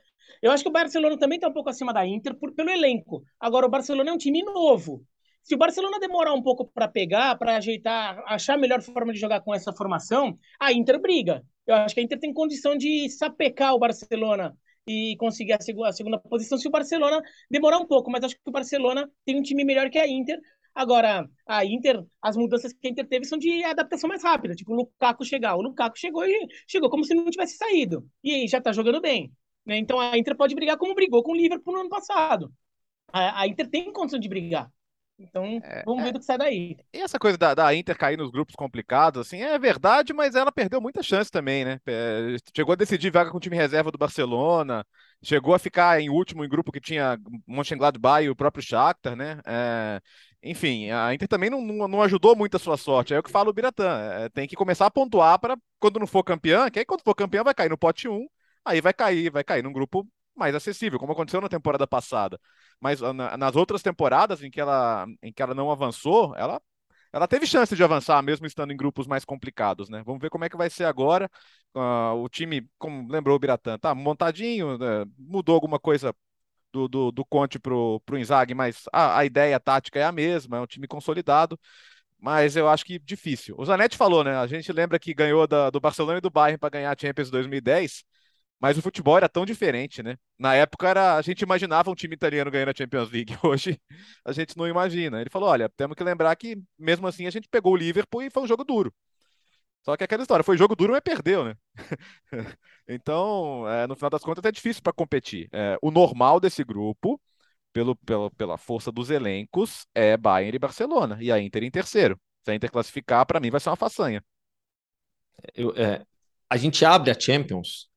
Eu 0.42 0.52
acho 0.52 0.64
que 0.64 0.70
o 0.70 0.74
Barcelona 0.74 1.18
também 1.18 1.40
tá 1.40 1.48
um 1.48 1.54
pouco 1.54 1.70
acima 1.70 1.94
da 1.94 2.06
Inter 2.06 2.34
por, 2.34 2.54
pelo 2.54 2.70
elenco. 2.70 3.24
Agora, 3.40 3.66
o 3.66 3.70
Barcelona 3.70 4.10
é 4.10 4.14
um 4.14 4.18
time 4.18 4.42
novo. 4.44 5.06
Se 5.44 5.56
o 5.56 5.58
Barcelona 5.58 6.00
demorar 6.00 6.34
um 6.34 6.42
pouco 6.42 6.66
para 6.66 6.88
pegar, 6.88 7.36
para 7.38 7.58
ajeitar, 7.58 8.24
achar 8.28 8.56
a 8.56 8.58
melhor 8.58 8.82
forma 8.82 9.12
de 9.12 9.20
jogar 9.20 9.42
com 9.42 9.54
essa 9.54 9.74
formação, 9.74 10.38
a 10.60 10.72
Inter 10.72 11.00
briga. 11.00 11.44
Eu 11.66 11.76
acho 11.76 11.96
que 11.96 12.02
a 12.02 12.04
Inter 12.04 12.20
tem 12.20 12.34
condição 12.34 12.78
de 12.78 13.10
sapecar 13.10 13.74
o 13.74 13.80
Barcelona 13.80 14.56
e 14.88 15.16
conseguir 15.18 15.54
a, 15.54 15.62
seg 15.62 15.78
a 15.84 15.92
segunda 15.92 16.20
posição 16.20 16.58
se 16.58 16.68
o 16.68 16.72
Barcelona 16.72 17.22
demorar 17.50 17.78
um 17.80 17.88
pouco, 17.88 18.12
mas 18.12 18.24
acho 18.24 18.36
que 18.36 18.42
o 18.46 18.52
Barcelona 18.52 19.10
tem 19.26 19.38
um 19.38 19.42
time 19.42 19.64
melhor 19.64 19.90
que 19.90 19.98
a 19.98 20.08
Inter. 20.08 20.40
Agora, 20.74 21.28
a 21.46 21.66
Inter, 21.66 22.04
as 22.22 22.38
mudanças 22.38 22.72
que 22.74 22.88
a 22.88 22.90
Inter 22.92 23.08
teve 23.08 23.26
são 23.26 23.38
de 23.38 23.64
adaptação 23.64 24.08
mais 24.08 24.24
rápida, 24.24 24.56
tipo 24.56 24.72
o 24.72 24.76
Lukaku 24.76 25.26
chegar. 25.26 25.56
O 25.56 25.62
Lukaku 25.62 25.98
chegou 25.98 26.26
e 26.26 26.48
chegou 26.68 26.90
como 26.90 27.04
se 27.04 27.14
não 27.14 27.30
tivesse 27.30 27.58
saído. 27.58 28.08
E 28.24 28.32
aí 28.32 28.48
já 28.48 28.62
tá 28.62 28.72
jogando 28.72 29.02
bem. 29.02 29.32
Né? 29.66 29.78
Então 29.78 30.00
a 30.00 30.18
Inter 30.18 30.36
pode 30.36 30.56
brigar 30.56 30.78
como 30.78 30.96
brigou 30.96 31.24
com 31.24 31.34
o 31.34 31.36
Liverpool 31.36 31.74
no 31.74 31.82
ano 31.82 31.90
passado. 31.90 32.52
A, 33.12 33.42
a 33.42 33.48
Inter 33.48 33.70
tem 33.70 33.92
condição 33.92 34.20
de 34.20 34.30
brigar. 34.30 34.72
Então, 35.22 35.46
é, 35.63 35.84
vamos 35.86 36.04
ver 36.04 36.10
é, 36.10 36.12
do 36.13 36.20
que 36.20 36.25
sai 36.25 36.38
daí. 36.38 36.78
E 36.94 37.00
essa 37.00 37.20
coisa 37.20 37.38
da, 37.38 37.54
da, 37.54 37.74
Inter 37.75 37.98
cair 37.98 38.18
nos 38.18 38.32
grupos 38.32 38.56
complicados, 38.56 39.22
assim, 39.22 39.42
é 39.42 39.58
verdade, 39.60 40.13
mas 40.13 40.36
ela 40.36 40.51
perdeu 40.51 40.82
muita 40.82 41.04
chance 41.04 41.30
também, 41.30 41.63
né? 41.63 41.80
É, 41.86 42.36
chegou 42.56 42.74
a 42.74 42.75
decidir 42.75 43.12
vaga 43.12 43.30
com 43.32 43.38
o 43.38 43.40
time 43.40 43.56
reserva 43.56 43.92
do 43.92 43.98
Barcelona, 43.98 44.86
chegou 45.24 45.54
a 45.54 45.60
ficar 45.60 46.01
em 46.01 46.10
último 46.10 46.44
em 46.44 46.50
grupo 46.50 46.72
que 46.72 46.82
tinha 46.82 47.18
Mönchengladbach 47.48 48.24
e 48.24 48.30
o 48.30 48.36
próprio 48.36 48.63
Shakhtar, 48.63 49.16
né? 49.16 49.40
É, 49.46 50.01
enfim, 50.44 50.90
a 50.90 51.13
Inter 51.13 51.28
também 51.28 51.50
não, 51.50 51.62
não, 51.62 51.88
não, 51.88 52.01
ajudou 52.01 52.36
muito 52.36 52.58
a 52.58 52.60
sua 52.60 52.78
sorte. 52.78 53.13
É 53.13 53.20
o 53.20 53.24
que 53.24 53.32
fala 53.32 53.50
o 53.50 53.54
Biratã. 53.54 53.86
É, 54.13 54.30
tem 54.30 54.48
que 54.48 54.56
começar 54.56 54.88
a 54.88 54.92
pontuar 54.92 55.40
para 55.40 55.56
quando 55.80 56.00
não 56.00 56.08
for 56.08 56.24
campeã, 56.24 56.70
que 56.70 56.80
aí 56.80 56.86
quando 56.86 57.04
for 57.04 57.16
campeã 57.16 57.44
vai 57.44 57.54
cair 57.54 57.70
no 57.70 57.78
pote 57.78 58.08
1, 58.08 58.25
aí 58.66 58.82
vai 58.82 58.94
cair, 58.94 59.32
vai 59.32 59.44
cair 59.44 59.63
num 59.63 59.74
grupo 59.74 60.08
mais 60.36 60.56
acessível, 60.56 61.00
como 61.00 61.14
aconteceu 61.14 61.42
na 61.42 61.50
temporada 61.50 61.88
passada. 61.88 62.40
Mas 62.80 63.02
ah, 63.04 63.14
na, 63.14 63.38
nas 63.38 63.56
outras 63.56 63.82
temporadas 63.82 64.44
em 64.44 64.50
que 64.52 64.60
ela, 64.60 65.06
em 65.22 65.32
que 65.32 65.42
ela 65.42 65.54
não 65.54 65.72
avançou, 65.72 66.36
ela, 66.36 66.62
ela 67.14 67.28
teve 67.28 67.46
chance 67.46 67.76
de 67.76 67.84
avançar, 67.84 68.22
mesmo 68.24 68.46
estando 68.46 68.72
em 68.72 68.78
grupos 68.78 69.08
mais 69.08 69.26
complicados, 69.26 69.90
né? 69.90 70.02
Vamos 70.06 70.22
ver 70.22 70.30
como 70.30 70.46
é 70.46 70.50
que 70.50 70.58
vai 70.58 70.70
ser 70.70 70.86
agora. 70.86 71.30
Uh, 71.76 72.16
o 72.24 72.30
time, 72.30 72.68
como 72.78 73.12
lembrou 73.12 73.36
o 73.36 73.40
Biratã, 73.40 73.78
tá 73.78 73.94
montadinho, 73.96 74.78
né? 74.78 75.06
mudou 75.18 75.56
alguma 75.56 75.80
coisa 75.80 76.16
do, 76.72 76.88
do, 76.88 77.12
do 77.12 77.26
Conte 77.26 77.60
pro, 77.60 78.00
pro 78.06 78.18
Inzaghi, 78.18 78.53
mas 78.53 78.84
a, 78.94 79.20
a 79.20 79.25
ideia 79.25 79.55
a 79.58 79.60
tática 79.60 80.00
é 80.00 80.03
a 80.03 80.12
mesma, 80.12 80.58
é 80.58 80.62
um 80.62 80.68
time 80.68 80.88
consolidado 80.88 81.60
mas 82.22 82.55
eu 82.55 82.70
acho 82.70 82.86
que 82.86 83.00
difícil. 83.00 83.55
O 83.58 83.66
Zanetti 83.66 83.98
falou, 83.98 84.24
né? 84.24 84.38
A 84.38 84.46
gente 84.46 84.72
lembra 84.72 85.00
que 85.00 85.14
ganhou 85.14 85.48
da, 85.48 85.72
do 85.72 85.79
Barcelona 85.79 86.20
e 86.20 86.22
do 86.22 86.29
Bayern 86.29 86.58
para 86.60 86.70
ganhar 86.70 86.92
a 86.92 86.96
Champions 87.00 87.32
2010. 87.32 88.03
Mas 88.62 88.78
o 88.78 88.82
futebol 88.82 89.18
era 89.18 89.28
tão 89.28 89.44
diferente, 89.44 90.04
né? 90.04 90.18
Na 90.38 90.54
época 90.54 90.88
era, 90.88 91.16
a 91.18 91.22
gente 91.24 91.42
imaginava 91.42 91.90
um 91.90 91.96
time 91.96 92.14
italiano 92.14 92.52
ganhando 92.52 92.70
a 92.70 92.74
Champions 92.78 93.10
League. 93.12 93.36
Hoje 93.44 93.82
a 94.24 94.32
gente 94.32 94.56
não 94.56 94.68
imagina. 94.68 95.20
Ele 95.20 95.32
falou: 95.32 95.50
olha, 95.50 95.68
temos 95.70 95.96
que 95.96 96.04
lembrar 96.04 96.36
que 96.36 96.62
mesmo 96.78 97.08
assim 97.08 97.26
a 97.26 97.32
gente 97.32 97.50
pegou 97.50 97.74
o 97.74 97.76
Liverpool 97.76 98.22
e 98.22 98.30
foi 98.30 98.44
um 98.44 98.48
jogo 98.48 98.64
duro. 98.64 98.94
Só 99.84 99.98
que 99.98 100.04
aquela 100.04 100.22
história, 100.22 100.44
foi 100.44 100.58
jogo 100.58 100.76
duro, 100.76 100.94
mas 100.94 101.02
perdeu, 101.02 101.44
né? 101.44 101.56
então, 102.88 103.68
é, 103.68 103.88
no 103.88 103.96
final 103.96 104.12
das 104.12 104.22
contas, 104.22 104.46
é 104.46 104.52
difícil 104.52 104.84
para 104.84 104.94
competir. 104.94 105.50
É, 105.52 105.76
o 105.82 105.90
normal 105.90 106.40
desse 106.40 106.64
grupo, 106.64 107.20
pelo, 107.74 107.96
pelo, 107.96 108.30
pela 108.32 108.58
força 108.60 108.92
dos 108.92 109.10
elencos, 109.10 109.88
é 109.96 110.16
Bayern 110.18 110.56
e 110.56 110.60
Barcelona. 110.60 111.18
E 111.20 111.32
a 111.32 111.40
Inter 111.40 111.64
em 111.64 111.72
terceiro. 111.72 112.20
Se 112.46 112.52
a 112.52 112.56
Inter 112.56 112.72
classificar, 112.72 113.26
para 113.26 113.40
mim 113.40 113.50
vai 113.50 113.60
ser 113.60 113.70
uma 113.70 113.76
façanha. 113.76 114.24
Eu, 115.56 115.74
é, 115.76 116.06
a 116.50 116.58
gente 116.58 116.86
abre 116.86 117.10
a 117.10 117.20
Champions 117.20 117.91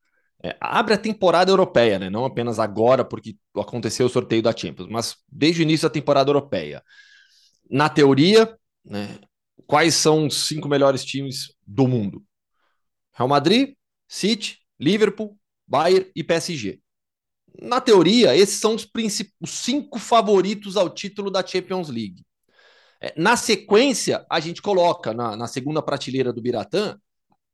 é, 0.45 0.55
abre 0.61 0.93
a 0.93 0.99
temporada 0.99 1.51
europeia, 1.51 1.99
né? 1.99 2.11
Não 2.11 2.27
apenas 2.27 2.59
agora, 2.59 3.03
porque 3.03 3.35
aconteceu 3.57 4.05
o 4.05 4.11
sorteio 4.11 4.43
da 4.43 4.55
Champions, 4.55 4.91
mas 4.91 5.17
desde 5.27 5.63
o 5.63 5.65
início 5.65 5.89
da 5.89 5.93
temporada 5.93 6.29
europeia. 6.29 6.85
Na 7.71 7.89
teoria, 7.89 8.55
né, 8.85 9.19
quais 9.67 9.95
são 9.95 10.27
os 10.27 10.47
cinco 10.47 10.69
melhores 10.69 11.03
times 11.03 11.55
do 11.67 11.89
mundo? 11.89 12.23
Real 13.15 13.27
Madrid, 13.27 13.75
City, 14.07 14.59
Liverpool, 14.79 15.35
Bayern 15.67 16.11
e 16.15 16.23
PSG. 16.23 16.79
Na 17.63 17.81
teoria, 17.81 18.37
esses 18.37 18.61
são 18.61 18.75
os, 18.75 18.87
os 19.41 19.51
cinco 19.51 19.99
favoritos 19.99 20.77
ao 20.77 20.91
título 20.91 21.31
da 21.31 21.47
Champions 21.47 21.89
League. 21.89 22.23
É, 23.01 23.15
na 23.17 23.35
sequência, 23.35 24.27
a 24.29 24.41
gente 24.41 24.61
coloca 24.61 25.15
na, 25.15 25.37
na 25.39 25.47
segunda 25.47 25.81
prateleira 25.81 26.35
do 26.35 26.43
Biratã, 26.43 26.99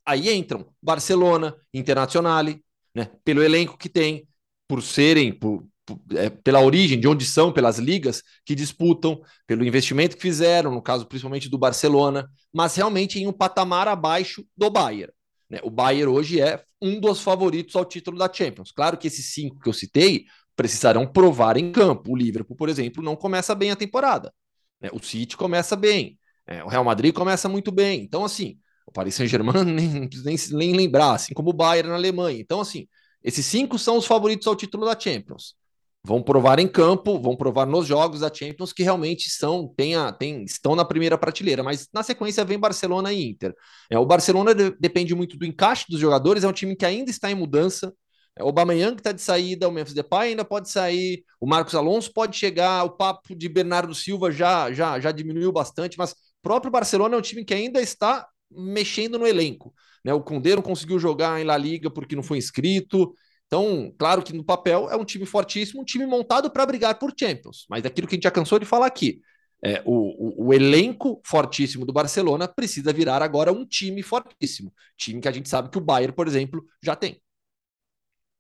aí 0.04 0.32
entram 0.34 0.74
Barcelona, 0.82 1.54
Internazionale, 1.72 2.64
né? 2.94 3.10
Pelo 3.24 3.42
elenco 3.42 3.76
que 3.76 3.88
tem, 3.88 4.26
por 4.68 4.82
serem, 4.82 5.32
por, 5.32 5.66
por, 5.84 6.00
é, 6.16 6.30
pela 6.30 6.60
origem, 6.60 6.98
de 6.98 7.08
onde 7.08 7.24
são, 7.24 7.52
pelas 7.52 7.78
ligas 7.78 8.22
que 8.44 8.54
disputam, 8.54 9.20
pelo 9.46 9.64
investimento 9.64 10.16
que 10.16 10.22
fizeram, 10.22 10.72
no 10.72 10.82
caso 10.82 11.06
principalmente 11.06 11.48
do 11.48 11.58
Barcelona, 11.58 12.28
mas 12.52 12.76
realmente 12.76 13.18
em 13.18 13.26
um 13.26 13.32
patamar 13.32 13.88
abaixo 13.88 14.44
do 14.56 14.70
Bayern. 14.70 15.12
Né? 15.48 15.60
O 15.64 15.70
Bayern 15.70 16.12
hoje 16.12 16.40
é 16.40 16.62
um 16.80 17.00
dos 17.00 17.20
favoritos 17.20 17.74
ao 17.76 17.84
título 17.84 18.16
da 18.18 18.32
Champions. 18.32 18.70
Claro 18.70 18.96
que 18.96 19.08
esses 19.08 19.32
cinco 19.34 19.58
que 19.58 19.68
eu 19.68 19.72
citei 19.72 20.24
precisarão 20.54 21.06
provar 21.06 21.56
em 21.56 21.72
campo. 21.72 22.12
O 22.12 22.16
Liverpool, 22.16 22.56
por 22.56 22.68
exemplo, 22.68 23.02
não 23.02 23.16
começa 23.16 23.54
bem 23.54 23.70
a 23.70 23.76
temporada. 23.76 24.32
Né? 24.80 24.88
O 24.92 25.02
City 25.02 25.36
começa 25.36 25.74
bem. 25.74 26.18
É, 26.46 26.62
o 26.62 26.68
Real 26.68 26.84
Madrid 26.84 27.14
começa 27.14 27.48
muito 27.48 27.72
bem. 27.72 28.02
Então, 28.02 28.24
assim, 28.24 28.58
o 28.90 28.92
Paris 28.92 29.14
Saint-Germain 29.14 29.64
nem, 29.64 30.08
nem, 30.24 30.36
nem 30.50 30.76
lembrar, 30.76 31.14
assim 31.14 31.32
como 31.32 31.50
o 31.50 31.54
Bayern 31.54 31.88
na 31.88 31.94
Alemanha. 31.94 32.38
Então, 32.38 32.60
assim, 32.60 32.86
esses 33.22 33.46
cinco 33.46 33.78
são 33.78 33.96
os 33.96 34.06
favoritos 34.06 34.46
ao 34.46 34.56
título 34.56 34.84
da 34.84 34.98
Champions. 34.98 35.54
Vão 36.02 36.22
provar 36.22 36.58
em 36.58 36.66
campo, 36.66 37.20
vão 37.20 37.36
provar 37.36 37.66
nos 37.66 37.86
jogos 37.86 38.20
da 38.20 38.32
Champions 38.32 38.72
que 38.72 38.82
realmente 38.82 39.28
são, 39.28 39.68
tem 39.76 39.94
a, 39.94 40.10
tem, 40.10 40.44
estão 40.44 40.74
na 40.74 40.84
primeira 40.84 41.18
prateleira, 41.18 41.62
mas 41.62 41.88
na 41.92 42.02
sequência 42.02 42.44
vem 42.44 42.58
Barcelona 42.58 43.12
e 43.12 43.28
Inter. 43.28 43.54
É, 43.90 43.98
o 43.98 44.06
Barcelona 44.06 44.54
de, 44.54 44.70
depende 44.80 45.14
muito 45.14 45.36
do 45.36 45.44
encaixe 45.44 45.84
dos 45.88 46.00
jogadores, 46.00 46.42
é 46.42 46.48
um 46.48 46.52
time 46.52 46.74
que 46.74 46.86
ainda 46.86 47.10
está 47.10 47.30
em 47.30 47.34
mudança. 47.34 47.92
É, 48.34 48.42
o 48.42 48.46
Aubameyang 48.46 48.96
está 48.96 49.12
de 49.12 49.20
saída, 49.20 49.68
o 49.68 49.72
Memphis 49.72 49.92
Depay 49.92 50.30
ainda 50.30 50.44
pode 50.44 50.70
sair, 50.70 51.22
o 51.38 51.46
Marcos 51.46 51.74
Alonso 51.74 52.10
pode 52.14 52.34
chegar, 52.34 52.82
o 52.84 52.90
papo 52.96 53.34
de 53.36 53.46
Bernardo 53.46 53.94
Silva 53.94 54.32
já, 54.32 54.72
já, 54.72 54.98
já 54.98 55.12
diminuiu 55.12 55.52
bastante, 55.52 55.98
mas 55.98 56.12
o 56.12 56.16
próprio 56.42 56.72
Barcelona 56.72 57.14
é 57.14 57.18
um 57.18 57.22
time 57.22 57.44
que 57.44 57.52
ainda 57.52 57.78
está 57.78 58.26
mexendo 58.50 59.18
no 59.18 59.26
elenco. 59.26 59.74
Né? 60.04 60.12
O 60.12 60.22
Condé 60.22 60.54
não 60.54 60.62
conseguiu 60.62 60.98
jogar 60.98 61.40
em 61.40 61.44
La 61.44 61.56
Liga 61.56 61.90
porque 61.90 62.16
não 62.16 62.22
foi 62.22 62.38
inscrito. 62.38 63.14
Então, 63.46 63.92
claro 63.98 64.22
que 64.22 64.32
no 64.32 64.44
papel 64.44 64.88
é 64.90 64.96
um 64.96 65.04
time 65.04 65.26
fortíssimo, 65.26 65.82
um 65.82 65.84
time 65.84 66.06
montado 66.06 66.50
para 66.50 66.64
brigar 66.64 66.98
por 66.98 67.12
Champions. 67.18 67.66
Mas 67.68 67.84
aquilo 67.84 68.06
que 68.06 68.14
a 68.14 68.16
gente 68.16 68.24
já 68.24 68.30
cansou 68.30 68.58
de 68.58 68.64
falar 68.64 68.86
aqui, 68.86 69.20
é, 69.62 69.82
o, 69.84 70.44
o, 70.44 70.46
o, 70.46 70.54
elenco 70.54 71.20
fortíssimo 71.24 71.84
do 71.84 71.92
Barcelona 71.92 72.48
precisa 72.48 72.92
virar 72.92 73.22
agora 73.22 73.52
um 73.52 73.66
time 73.66 74.02
fortíssimo. 74.02 74.72
Time 74.96 75.20
que 75.20 75.28
a 75.28 75.32
gente 75.32 75.48
sabe 75.48 75.68
que 75.68 75.78
o 75.78 75.82
Bayern, 75.82 76.14
por 76.14 76.26
exemplo, 76.26 76.64
já 76.82 76.96
tem. 76.96 77.20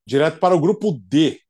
Direto 0.06 0.38
para 0.38 0.54
o 0.54 0.60
grupo 0.60 0.98
D, 1.04 1.40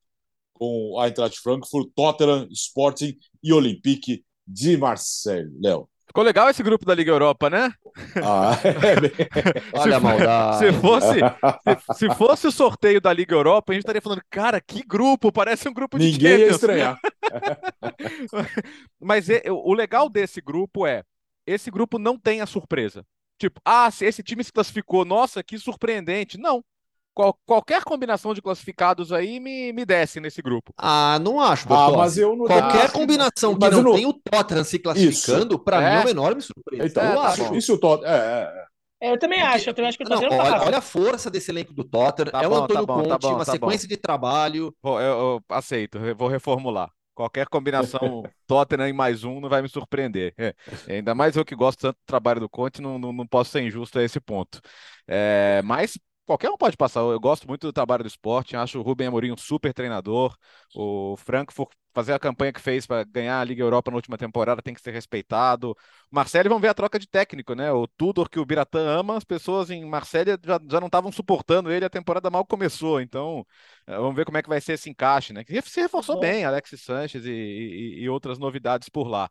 com 0.55 0.99
a 0.99 1.07
Eintracht 1.07 1.39
Frankfurt, 1.41 1.91
Tottenham, 1.95 2.49
Sporting 2.51 3.17
e 3.43 3.53
Olympique 3.53 4.25
de 4.47 4.77
Marseille. 4.77 5.51
Léo. 5.63 5.89
Ficou 6.11 6.25
legal 6.25 6.51
esse 6.51 6.61
grupo 6.61 6.85
da 6.85 6.93
Liga 6.93 7.13
Europa, 7.13 7.49
né? 7.49 7.73
Ah, 8.17 8.59
é 8.65 9.71
Olha 9.79 9.97
a 9.97 10.01
maldade. 10.01 10.59
Se 10.59 10.73
fosse, 10.73 11.21
se, 11.63 11.95
se, 11.95 12.15
fosse 12.17 12.47
o 12.49 12.51
sorteio 12.51 13.01
da 13.01 13.13
Liga 13.13 13.33
Europa, 13.33 13.71
a 13.71 13.75
gente 13.75 13.83
estaria 13.83 14.03
falando, 14.03 14.21
cara, 14.29 14.61
que 14.61 14.83
grupo, 14.83 15.31
parece 15.31 15.69
um 15.69 15.73
grupo 15.73 16.01
de 16.01 16.11
Ninguém 16.11 16.39
ia 16.41 16.49
estranhar. 16.49 16.99
Mas 19.01 19.31
é, 19.31 19.45
o 19.47 19.73
legal 19.73 20.09
desse 20.09 20.41
grupo 20.41 20.85
é 20.85 21.05
esse 21.47 21.71
grupo 21.71 21.97
não 21.97 22.19
tem 22.19 22.41
a 22.41 22.47
surpresa. 22.47 23.07
Tipo, 23.39 23.61
ah, 23.65 23.89
se 23.89 24.05
esse 24.05 24.21
time 24.21 24.43
se 24.43 24.53
classificou, 24.53 25.05
nossa, 25.05 25.45
que 25.45 25.57
surpreendente. 25.59 26.37
Não. 26.39 26.61
Qual, 27.13 27.37
qualquer 27.45 27.83
combinação 27.85 28.33
de 28.33 28.41
classificados 28.41 29.13
aí 29.13 29.41
me, 29.41 29.73
me 29.73 29.85
desce 29.85 30.21
nesse 30.21 30.41
grupo. 30.41 30.73
Ah, 30.79 31.19
não 31.21 31.41
acho, 31.41 31.67
Ah, 31.73 31.91
mas 31.97 32.17
eu 32.17 32.37
não 32.37 32.47
Qualquer 32.47 32.85
acho- 32.85 32.93
combinação 32.95 33.59
que 33.59 33.69
não 33.71 33.83
não- 33.83 33.95
tem 33.95 34.07
o 34.07 34.13
Tottenham 34.13 34.65
se 34.65 34.79
classificando, 34.79 35.59
pra 35.59 35.83
É. 35.83 35.91
mim 35.91 35.97
é 35.97 36.01
uma 36.01 36.11
enorme 36.11 36.41
surpresa. 36.41 36.87
Então, 36.87 37.03
É, 37.03 37.15
eu 37.15 37.21
acho. 37.21 37.45
bom. 37.45 37.55
isso 37.57 37.75
o 37.75 37.79
Tot- 37.79 38.05
é, 38.05 38.09
é, 38.11 38.65
é. 38.67 38.71
É, 39.03 39.13
eu 39.13 39.19
também 39.19 39.41
acho, 39.43 39.69
eu 39.71 39.75
também 39.75 39.89
acho 39.89 39.99
que 39.99 40.05
o 40.05 40.09
Não, 40.09 40.21
Tottenham 40.21 40.45
olha, 40.45 40.63
olha 40.63 40.79
a 40.79 40.83
força 40.83 41.31
desse 41.31 41.51
elenco 41.51 41.73
do 41.75 41.83
Tottenham. 41.85 42.31
Tá 42.33 42.43
é 42.43 42.47
o 42.47 42.51
bom, 42.51 42.57
tá 42.59 42.65
Antônio 42.65 42.87
bom, 42.87 43.03
tá 43.03 43.09
Conte, 43.15 43.23
bom, 43.23 43.35
uma 43.35 43.45
tá 43.45 43.53
sequência 43.53 43.89
de 43.89 43.97
trabalho. 43.97 44.75
Vou- 44.83 45.01
Eu, 45.01 45.19
eu 45.19 45.41
aceito, 45.51 45.99
eu 45.99 46.15
vou 46.15 46.29
reformular. 46.29 46.91
Qualquer 47.15 47.47
combinação 47.49 48.23
Tottenham 48.47 48.89
em 48.89 48.93
mais 48.93 49.25
um 49.25 49.41
não 49.41 49.49
vai 49.49 49.61
me 49.63 49.69
surpreender. 49.69 50.33
É, 50.39 50.55
ainda 50.89 51.15
mais 51.15 51.35
eu 51.37 51.45
que 51.45 51.55
gosto 51.57 51.81
tanto 51.81 51.97
do 51.97 52.05
trabalho 52.07 52.41
do 52.41 52.49
Conte, 52.49 52.81
não, 52.81 52.99
não, 52.99 53.13
não 53.13 53.27
posso 53.27 53.51
ser 53.51 53.63
injusto 53.63 53.99
a 53.99 54.03
esse 54.05 54.21
ponto. 54.21 54.61
É, 55.09 55.61
mas 55.65 55.99
qualquer 56.31 56.49
um 56.51 56.57
pode 56.57 56.77
passar. 56.77 57.01
Eu 57.01 57.19
gosto 57.19 57.49
muito 57.49 57.67
do 57.67 57.73
trabalho 57.73 58.05
do 58.05 58.07
esporte, 58.07 58.57
acho 58.57 58.79
o 58.79 58.83
Rubem 58.83 59.09
Amorim 59.09 59.33
um 59.33 59.37
super 59.37 59.75
treinador. 59.75 60.37
O 60.73 61.17
Frankfurt 61.17 61.71
fazer 61.93 62.13
a 62.13 62.21
campanha 62.21 62.53
que 62.53 62.61
fez 62.61 62.87
para 62.87 63.03
ganhar 63.03 63.41
a 63.41 63.45
Liga 63.45 63.65
Europa 63.65 63.91
na 63.91 63.97
última 63.97 64.17
temporada 64.17 64.63
tem 64.63 64.73
que 64.73 64.81
ser 64.81 64.93
respeitado. 64.93 65.77
Marcelo, 66.09 66.49
vamos 66.49 66.63
ver 66.63 66.69
a 66.69 66.75
troca 66.75 67.01
de 67.01 67.09
técnico, 67.09 67.53
né? 67.55 67.73
O 67.73 67.89
Tudor 67.89 68.31
que 68.31 68.39
o 68.39 68.45
Biratã 68.47 68.79
ama, 69.01 69.17
as 69.17 69.25
pessoas 69.25 69.71
em 69.71 69.85
Marselha 69.85 70.39
já, 70.45 70.61
já 70.71 70.79
não 70.79 70.87
estavam 70.87 71.11
suportando 71.11 71.69
ele, 71.73 71.85
a 71.85 71.91
temporada 71.91 72.31
mal 72.31 72.47
começou. 72.47 73.01
Então, 73.01 73.45
eh, 73.89 73.97
vamos 73.97 74.15
ver 74.15 74.25
como 74.25 74.39
é 74.39 74.43
que 74.43 74.49
vai 74.49 74.61
ser 74.61 74.75
esse 74.75 74.89
encaixe, 74.89 75.33
né? 75.33 75.43
Que 75.43 75.61
se 75.63 75.81
reforçou 75.81 76.17
bem, 76.17 76.45
Alexis 76.45 76.81
Sanches 76.83 77.25
e, 77.25 77.31
e- 77.31 78.03
e 78.03 78.09
outras 78.09 78.39
novidades 78.39 78.89
por 78.89 79.09
lá. 79.09 79.29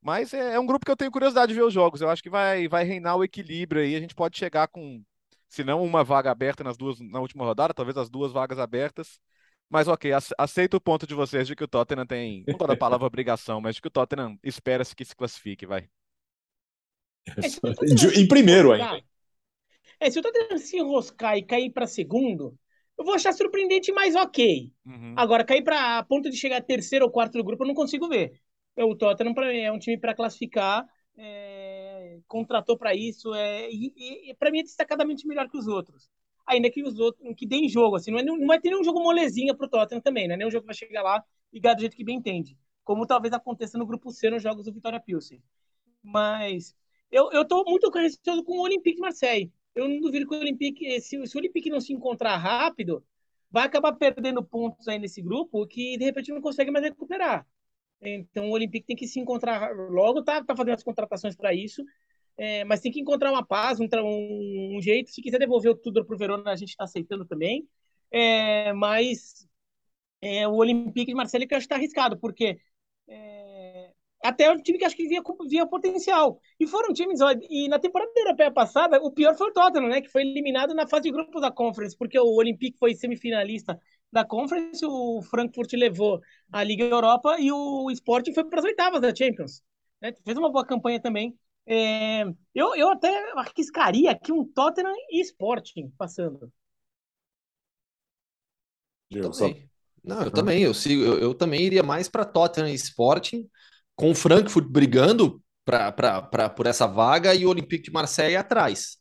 Mas 0.00 0.34
é, 0.34 0.54
é 0.54 0.60
um 0.60 0.66
grupo 0.66 0.84
que 0.84 0.90
eu 0.90 0.96
tenho 0.96 1.10
curiosidade 1.12 1.52
de 1.52 1.58
ver 1.58 1.64
os 1.64 1.72
jogos. 1.72 2.00
Eu 2.00 2.10
acho 2.10 2.22
que 2.22 2.30
vai, 2.30 2.68
vai 2.68 2.84
reinar 2.84 3.16
o 3.16 3.24
equilíbrio 3.24 3.82
aí. 3.82 3.94
A 3.96 4.00
gente 4.00 4.14
pode 4.14 4.36
chegar 4.38 4.68
com, 4.68 5.02
se 5.52 5.64
não 5.64 5.82
uma 5.84 6.02
vaga 6.04 6.30
aberta 6.30 6.64
nas 6.64 6.76
duas 6.76 6.98
na 7.00 7.20
última 7.20 7.44
rodada, 7.44 7.74
talvez 7.74 7.96
as 7.96 8.08
duas 8.10 8.32
vagas 8.32 8.58
abertas. 8.58 9.20
Mas 9.68 9.88
ok, 9.88 10.12
ace- 10.12 10.34
aceito 10.38 10.74
o 10.76 10.80
ponto 10.80 11.06
de 11.06 11.14
vocês 11.14 11.46
de 11.46 11.56
que 11.56 11.64
o 11.64 11.68
Tottenham 11.68 12.06
tem, 12.06 12.44
não 12.46 12.58
toda 12.58 12.74
a 12.74 12.76
palavra 12.76 13.06
obrigação, 13.06 13.60
mas 13.60 13.76
de 13.76 13.82
que 13.82 13.88
o 13.88 13.90
Tottenham 13.90 14.38
espera-se 14.42 14.94
que 14.96 15.04
se 15.04 15.16
classifique, 15.16 15.66
vai. 15.66 15.88
É, 17.40 17.48
Tottenham 17.50 17.98
se 17.98 18.20
em 18.20 18.26
primeiro 18.28 18.72
ainda. 18.72 19.02
É, 20.00 20.10
se 20.10 20.18
o 20.18 20.22
Tottenham 20.22 20.58
se 20.58 20.76
enroscar 20.78 21.36
e 21.36 21.42
cair 21.44 21.70
para 21.70 21.86
segundo, 21.86 22.58
eu 22.98 23.04
vou 23.04 23.14
achar 23.14 23.32
surpreendente, 23.32 23.92
mas 23.92 24.14
ok. 24.14 24.72
Uhum. 24.86 25.14
Agora, 25.14 25.44
cair 25.44 25.62
para 25.62 25.98
a 25.98 26.04
ponto 26.04 26.30
de 26.30 26.36
chegar 26.36 26.60
terceiro 26.62 27.04
ou 27.04 27.10
quarto 27.10 27.34
do 27.38 27.44
grupo, 27.44 27.62
eu 27.64 27.68
não 27.68 27.74
consigo 27.74 28.08
ver. 28.08 28.40
O 28.76 28.96
Tottenham 28.96 29.34
pra 29.34 29.48
mim, 29.48 29.58
é 29.58 29.70
um 29.72 29.78
time 29.78 29.98
para 29.98 30.14
classificar, 30.14 30.86
é, 31.16 31.51
contratou 32.28 32.76
para 32.76 32.94
isso, 32.94 33.34
é, 33.34 33.70
e, 33.70 34.30
e 34.30 34.34
para 34.34 34.50
mim 34.50 34.60
é 34.60 34.62
destacadamente 34.62 35.26
melhor 35.26 35.48
que 35.48 35.56
os 35.56 35.66
outros. 35.66 36.08
Ainda 36.46 36.70
que 36.70 36.82
os 36.82 36.98
outros 36.98 37.34
que 37.36 37.46
deem 37.46 37.68
jogo, 37.68 37.96
assim, 37.96 38.10
não, 38.10 38.18
é, 38.18 38.22
não 38.22 38.46
vai 38.46 38.60
ter 38.60 38.70
nenhum 38.70 38.84
jogo 38.84 39.00
molezinha 39.00 39.54
pro 39.54 39.68
Tottenham 39.68 40.00
também, 40.00 40.26
né? 40.26 40.36
Nenhum 40.36 40.50
jogo 40.50 40.62
que 40.62 40.66
vai 40.66 40.74
chegar 40.74 41.02
lá 41.02 41.24
e 41.52 41.60
ganhar 41.60 41.74
do 41.74 41.80
jeito 41.80 41.96
que 41.96 42.04
bem 42.04 42.16
entende. 42.16 42.56
Como 42.84 43.06
talvez 43.06 43.32
aconteça 43.32 43.78
no 43.78 43.86
grupo 43.86 44.10
C 44.10 44.28
nos 44.30 44.42
jogos 44.42 44.64
do 44.64 44.72
Vitória 44.72 45.00
Pilsen. 45.00 45.42
Mas 46.02 46.74
eu, 47.10 47.30
eu 47.32 47.44
tô 47.46 47.64
muito 47.64 47.90
receoso 47.90 48.42
com 48.44 48.58
o 48.58 48.62
Olympique 48.62 48.96
de 48.96 49.02
Marseille. 49.02 49.52
Eu 49.74 49.88
não 49.88 50.00
duvido 50.00 50.26
que 50.28 50.34
o 50.34 50.38
Olympique, 50.38 51.00
se, 51.00 51.26
se 51.26 51.36
o 51.36 51.38
Olympique 51.38 51.70
não 51.70 51.80
se 51.80 51.92
encontrar 51.92 52.36
rápido, 52.36 53.04
vai 53.50 53.64
acabar 53.64 53.92
perdendo 53.92 54.42
pontos 54.42 54.88
aí 54.88 54.98
nesse 54.98 55.22
grupo 55.22 55.66
que 55.66 55.96
de 55.98 56.04
repente 56.04 56.32
não 56.32 56.40
consegue 56.40 56.70
mais 56.70 56.84
recuperar. 56.84 57.46
Então 58.00 58.48
o 58.48 58.52
Olympique 58.52 58.86
tem 58.86 58.96
que 58.96 59.06
se 59.06 59.20
encontrar 59.20 59.72
logo, 59.90 60.22
tá, 60.22 60.42
tá 60.42 60.56
fazendo 60.56 60.74
as 60.74 60.82
contratações 60.82 61.36
para 61.36 61.54
isso, 61.54 61.84
é, 62.36 62.64
mas 62.64 62.80
tem 62.80 62.90
que 62.90 63.00
encontrar 63.00 63.30
uma 63.30 63.44
paz, 63.44 63.78
um, 63.80 63.86
um, 64.76 64.80
jeito. 64.80 65.10
Se 65.10 65.22
quiser 65.22 65.38
devolver 65.38 65.72
o 65.72 65.76
Tudor 65.76 66.04
pro 66.04 66.16
Verona, 66.16 66.50
a 66.50 66.56
gente 66.56 66.70
está 66.70 66.84
aceitando 66.84 67.24
também. 67.24 67.68
É, 68.10 68.72
mas 68.72 69.46
é, 70.20 70.46
o 70.48 70.54
Olympique 70.54 71.06
de 71.06 71.14
Marseille 71.14 71.46
que 71.46 71.54
acho 71.54 71.66
que 71.66 71.74
está 71.74 71.76
arriscado, 71.76 72.18
porque 72.18 72.58
é, 73.08 73.92
até 74.22 74.44
é 74.44 74.52
um 74.52 74.56
time 74.56 74.78
que 74.78 74.84
acho 74.84 74.96
que 74.96 75.08
via, 75.08 75.22
via 75.48 75.66
potencial. 75.66 76.40
E 76.58 76.66
foram 76.66 76.92
times, 76.92 77.20
ó, 77.20 77.32
e 77.50 77.68
na 77.68 77.78
temporada 77.78 78.12
europeia 78.16 78.50
passada, 78.52 78.98
o 79.02 79.10
pior 79.10 79.36
foi 79.36 79.48
o 79.50 79.52
Tottenham, 79.52 79.88
né? 79.88 80.00
Que 80.00 80.08
foi 80.08 80.22
eliminado 80.22 80.74
na 80.74 80.86
fase 80.86 81.04
de 81.04 81.12
grupos 81.12 81.42
da 81.42 81.50
Conference, 81.50 81.96
porque 81.96 82.18
o 82.18 82.34
Olympique 82.36 82.78
foi 82.78 82.94
semifinalista 82.94 83.78
da 84.12 84.24
Conference, 84.24 84.84
o 84.84 85.22
Frankfurt 85.22 85.72
levou 85.72 86.20
a 86.52 86.62
Liga 86.62 86.84
Europa 86.84 87.36
e 87.40 87.50
o 87.50 87.90
Sporting 87.90 88.34
foi 88.34 88.44
para 88.44 88.60
as 88.60 88.64
oitavas 88.64 89.00
da 89.00 89.14
Champions. 89.14 89.62
Né? 90.00 90.12
Fez 90.24 90.36
uma 90.36 90.50
boa 90.50 90.66
campanha 90.66 91.00
também. 91.00 91.36
É, 91.66 92.22
eu, 92.54 92.74
eu 92.74 92.90
até 92.90 93.08
arriscaria 93.38 94.10
aqui 94.10 94.32
um 94.32 94.44
Tottenham 94.44 94.94
e 95.10 95.20
Sporting 95.20 95.90
passando. 95.96 96.52
Eu 99.10 99.32
só- 99.32 99.48
Também. 99.48 99.70
Não, 100.04 100.22
eu 100.24 100.30
também, 100.32 100.62
eu 100.64 100.74
sigo, 100.74 101.02
eu, 101.02 101.18
eu 101.18 101.34
também 101.34 101.62
iria 101.62 101.82
mais 101.82 102.08
para 102.08 102.24
Tottenham 102.24 102.68
e 102.68 102.74
Sporting, 102.74 103.48
com 103.94 104.10
o 104.10 104.14
Frankfurt 104.14 104.66
brigando 104.68 105.40
pra, 105.64 105.92
pra, 105.92 106.20
pra, 106.22 106.48
por 106.50 106.66
essa 106.66 106.86
vaga 106.88 107.32
e 107.34 107.46
o 107.46 107.50
Olympique 107.50 107.84
de 107.84 107.92
Marseille 107.92 108.36
atrás. 108.36 108.96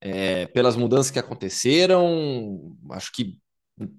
É, 0.00 0.46
pelas 0.48 0.76
mudanças 0.76 1.10
que 1.10 1.18
aconteceram, 1.18 2.76
acho 2.90 3.12
que 3.12 3.38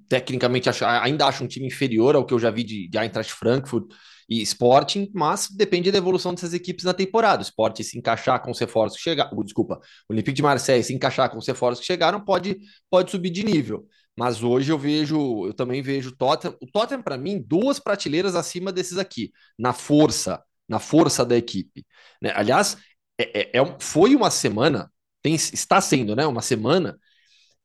tecnicamente 0.10 0.69
acho- 0.69 0.86
ainda 0.86 1.26
acho 1.28 1.43
um 1.43 1.47
time 1.47 1.67
inferior 1.67 2.15
ao 2.15 2.26
que 2.26 2.34
eu 2.34 2.39
já 2.39 2.52
vi 2.52 2.63
de, 2.63 2.88
de 2.89 2.97
Eintracht 2.97 3.34
Frankfurt 3.34 3.86
e 4.29 4.41
Sporting, 4.41 5.09
mas 5.13 5.47
depende 5.49 5.91
da 5.91 5.97
evolução 5.97 6.33
dessas 6.33 6.53
equipes 6.53 6.86
na 6.86 6.93
temporada. 6.93 7.41
O 7.41 7.43
Sporting 7.45 7.83
se 7.83 7.97
encaixar 7.97 8.41
com 8.41 8.51
os 8.51 8.59
reforços 8.59 8.97
que 8.97 9.03
chegaram, 9.03 9.43
desculpa, 9.43 9.79
o 10.09 10.13
Olympique 10.13 10.36
de 10.36 10.41
Marseille 10.41 10.83
se 10.83 10.93
encaixar 10.93 11.29
com 11.29 11.38
os 11.38 11.47
reforços 11.47 11.79
que 11.81 11.86
chegaram, 11.88 12.23
pode, 12.23 12.57
pode 12.89 13.12
subir 13.12 13.29
de 13.29 13.43
nível. 13.43 13.88
Mas 14.17 14.43
hoje 14.43 14.71
eu 14.71 14.77
vejo, 14.77 15.47
eu 15.47 15.53
também 15.53 15.81
vejo 15.81 16.09
o 16.09 16.15
Tottenham, 16.15 16.55
o 16.62 16.67
Tottenham 16.67 17.01
para 17.01 17.17
mim 17.17 17.43
duas 17.45 17.79
prateleiras 17.79 18.36
acima 18.36 18.71
desses 18.71 18.97
aqui, 18.97 19.31
na 19.57 19.73
força, 19.73 20.41
na 20.67 20.79
força 20.79 21.25
da 21.25 21.36
equipe. 21.36 21.86
né? 22.21 22.31
Aliás, 22.36 22.77
é, 23.17 23.57
é- 23.57 23.59
é 23.59 23.77
foi 23.79 24.15
uma 24.15 24.29
semana, 24.29 24.91
tem, 25.21 25.33
está 25.36 25.81
sendo, 25.81 26.15
né, 26.15 26.25
uma 26.27 26.41
semana 26.41 26.97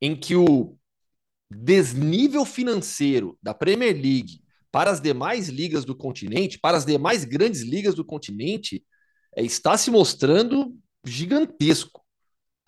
em 0.00 0.16
que 0.16 0.36
o 0.36 0.76
desnível 1.50 2.44
financeiro 2.44 3.38
da 3.42 3.54
Premier 3.54 3.94
League 3.94 4.42
para 4.70 4.90
as 4.90 5.00
demais 5.00 5.48
ligas 5.48 5.84
do 5.84 5.94
continente, 5.96 6.58
para 6.58 6.76
as 6.76 6.84
demais 6.84 7.24
grandes 7.24 7.62
ligas 7.62 7.94
do 7.94 8.04
continente, 8.04 8.84
é, 9.36 9.42
está 9.42 9.76
se 9.76 9.90
mostrando 9.90 10.74
gigantesco. 11.04 12.02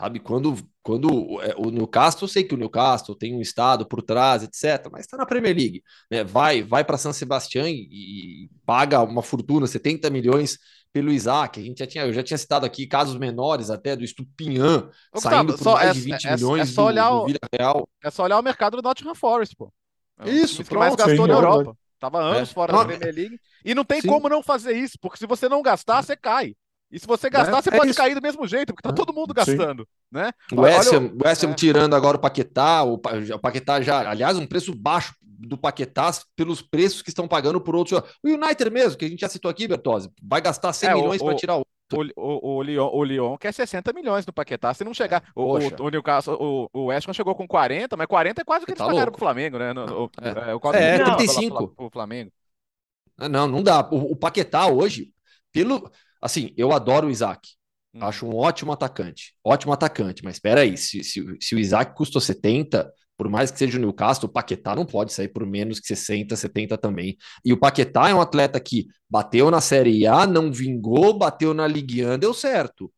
Sabe, 0.01 0.19
quando, 0.19 0.57
quando 0.83 1.09
é, 1.43 1.55
o 1.59 1.71
Newcastle, 1.71 2.25
eu 2.25 2.29
sei 2.29 2.43
que 2.43 2.55
o 2.55 2.57
Newcastle 2.57 3.15
tem 3.15 3.35
um 3.37 3.41
estado 3.43 3.87
por 3.87 4.01
trás, 4.01 4.43
etc., 4.43 4.89
mas 4.91 5.03
está 5.03 5.15
na 5.19 5.27
Premier 5.27 5.55
League. 5.55 5.83
Né? 6.11 6.25
Vai, 6.25 6.63
vai 6.63 6.83
para 6.85 6.97
San 6.97 7.13
Sebastián 7.13 7.69
e, 7.69 8.45
e 8.45 8.51
paga 8.65 9.03
uma 9.03 9.23
fortuna, 9.23 9.67
70 9.67 10.09
milhões 10.09 10.59
pelo 10.91 11.13
Isaac. 11.13 11.61
A 11.61 11.63
gente 11.63 11.81
já 11.81 11.87
tinha, 11.87 12.07
eu 12.07 12.15
já 12.15 12.23
tinha 12.23 12.39
citado 12.39 12.65
aqui 12.65 12.87
casos 12.87 13.19
menores 13.19 13.69
até 13.69 13.95
do 13.95 14.03
Estupinhan 14.03 14.89
Ô, 15.15 15.21
saindo 15.21 15.53
por 15.53 15.63
só- 15.65 15.75
mais 15.75 15.91
é- 15.91 15.93
de 15.93 16.01
20 16.01 16.25
é- 16.25 16.31
é 16.31 16.35
milhões 16.35 16.71
só 16.71 16.83
do, 16.83 16.87
olhar 16.89 17.11
do 17.11 17.17
o- 17.17 17.27
Villarreal. 17.27 17.89
É 18.03 18.11
só 18.11 18.23
olhar 18.23 18.39
o 18.39 18.43
mercado 18.43 18.79
do 18.79 18.83
Nottingham 18.83 19.15
Forest, 19.15 19.55
pô. 19.55 19.71
É 20.19 20.31
Isso, 20.31 20.55
times 20.55 20.69
que 20.71 20.75
mais 20.77 20.97
gastou 20.97 21.15
sim, 21.27 21.27
na 21.27 21.35
é. 21.35 21.37
Europa. 21.37 21.77
Tava 22.01 22.21
anos 22.21 22.51
É. 22.51 22.55
fora 22.55 22.73
Não, 22.73 22.81
da 22.81 22.87
Premier 22.87 23.15
League. 23.15 23.41
E 23.65 23.75
não 23.75 23.85
tem 23.85 24.01
sim. 24.01 24.09
como 24.09 24.29
não 24.29 24.43
fazer 24.43 24.73
isso, 24.77 24.99
porque 25.01 25.19
se 25.19 25.27
você 25.27 25.49
não 25.49 25.63
gastar, 25.63 26.03
você 26.03 26.17
cai. 26.17 26.57
E 26.91 26.99
se 26.99 27.07
você 27.07 27.31
gastar, 27.31 27.59
É, 27.59 27.63
você 27.63 27.71
é 27.71 27.73
pode 27.77 27.91
isso. 27.91 27.99
cair 27.99 28.15
do 28.15 28.23
mesmo 28.23 28.47
jeito, 28.49 28.73
porque 28.75 28.83
tá 28.83 28.91
É, 28.91 28.93
todo 28.93 29.13
mundo 29.15 29.35
sim. 29.45 29.57
gastando, 29.57 29.87
né? 30.11 30.33
O 30.53 30.65
Ham, 30.65 31.13
o 31.15 31.29
é. 31.29 31.55
tirando 31.55 31.95
agora 31.95 32.17
o 32.17 32.21
Paquetá, 32.21 32.83
o, 32.83 32.99
Pa- 32.99 33.13
o 33.37 33.39
Paquetá 33.39 33.81
já, 33.81 34.09
aliás, 34.11 34.37
um 34.37 34.47
preço 34.47 34.75
baixo 34.75 35.15
do 35.23 35.57
Paquetá 35.57 36.11
pelos 36.35 36.61
preços 36.61 37.03
que 37.03 37.11
estão 37.11 37.29
pagando 37.29 37.61
por 37.61 37.77
outros. 37.77 38.01
O 38.23 38.29
United 38.29 38.71
mesmo, 38.71 38.99
que 38.99 39.05
a 39.05 39.09
gente 39.09 39.21
já 39.21 39.29
citou 39.29 39.51
aqui, 39.51 39.69
Bertozzi, 39.69 40.11
vai 40.23 40.41
gastar 40.41 40.73
100 40.73 40.91
É, 40.91 40.95
milhões 40.95 41.23
para 41.23 41.35
tirar 41.37 41.57
o. 41.59 41.63
O, 41.93 42.05
o, 42.17 42.57
o, 42.57 42.63
Lyon, 42.63 42.91
o 42.93 43.05
Lyon 43.05 43.37
quer 43.37 43.53
60 43.53 43.93
milhões 43.93 44.25
no 44.27 44.33
Paquetá. 44.33 44.73
Se 44.75 44.85
não 44.85 44.95
chegar. 44.95 45.23
o, 45.35 45.59
poxa. 45.59 45.77
o, 45.81 45.85
o 45.87 45.91
Newcastle, 45.91 46.37
o, 46.41 46.69
o 46.73 46.85
West 46.87 47.09
chegou 47.13 47.35
com 47.35 47.47
40, 47.49 47.97
mas 47.97 48.07
40 48.07 48.43
é 48.43 48.45
quase 48.45 48.63
o 48.63 48.67
que 48.67 48.73
eles 48.73 48.79
Tá 48.79 48.87
pagaram 48.87 49.11
pro 49.11 49.19
Flamengo, 49.19 49.59
né? 49.59 49.73
No, 49.73 50.05
o, 50.05 50.11
É. 50.23 50.29
é, 50.29 50.33
o 50.33 50.37
É, 50.49 50.55
o 50.55 50.61
pela- 50.61 51.17
35. 51.17 51.57
pela- 51.57 51.69
pro 51.75 51.91
Flamengo. 51.91 52.33
Ah, 53.19 53.29
Não, 53.29 53.47
não 53.47 53.63
dá. 53.63 53.81
O, 53.91 54.13
o 54.13 54.17
Paquetá 54.17 54.67
hoje, 54.67 55.13
pelo. 55.53 55.91
Assim, 56.23 56.53
eu 56.57 56.73
adoro 56.73 57.07
o 57.07 57.11
Isaac. 57.11 57.49
Hum. 57.95 58.05
Acho 58.05 58.27
um 58.27 58.37
ótimo 58.37 58.73
atacante. 58.73 59.35
Ótimo 59.45 59.73
atacante. 59.73 60.23
Mas 60.23 60.37
espera 60.37 60.61
aí, 60.61 60.77
se, 60.77 61.03
se, 61.03 61.37
se 61.41 61.55
o 61.55 61.59
Isaac 61.59 61.95
custou 61.97 62.21
70, 62.21 62.91
por 63.21 63.29
mais 63.29 63.51
que 63.51 63.59
seja 63.59 63.77
o 63.77 63.81
Newcastle, 63.83 64.27
o 64.31 64.33
Paquetá 64.33 64.75
não 64.75 64.87
pode 64.87 65.13
sair 65.13 65.29
por 65.29 65.45
menos 65.45 65.79
que 65.79 65.87
60, 65.87 66.35
70 66.35 66.79
também. 66.79 67.19
E 67.45 67.53
o 67.53 67.59
Paquetá 67.59 68.09
é 68.09 68.15
um 68.15 68.21
atleta 68.23 68.59
que 68.59 68.87
bateu 69.11 69.51
na 69.51 69.61
Série 69.61 70.07
A, 70.07 70.27
não 70.27 70.51
vingou, 70.51 71.13
bateu 71.19 71.53
na 71.53 71.67
Ligue 71.67 72.03
1, 72.07 72.17
deu 72.19 72.33
certo. 72.33 72.91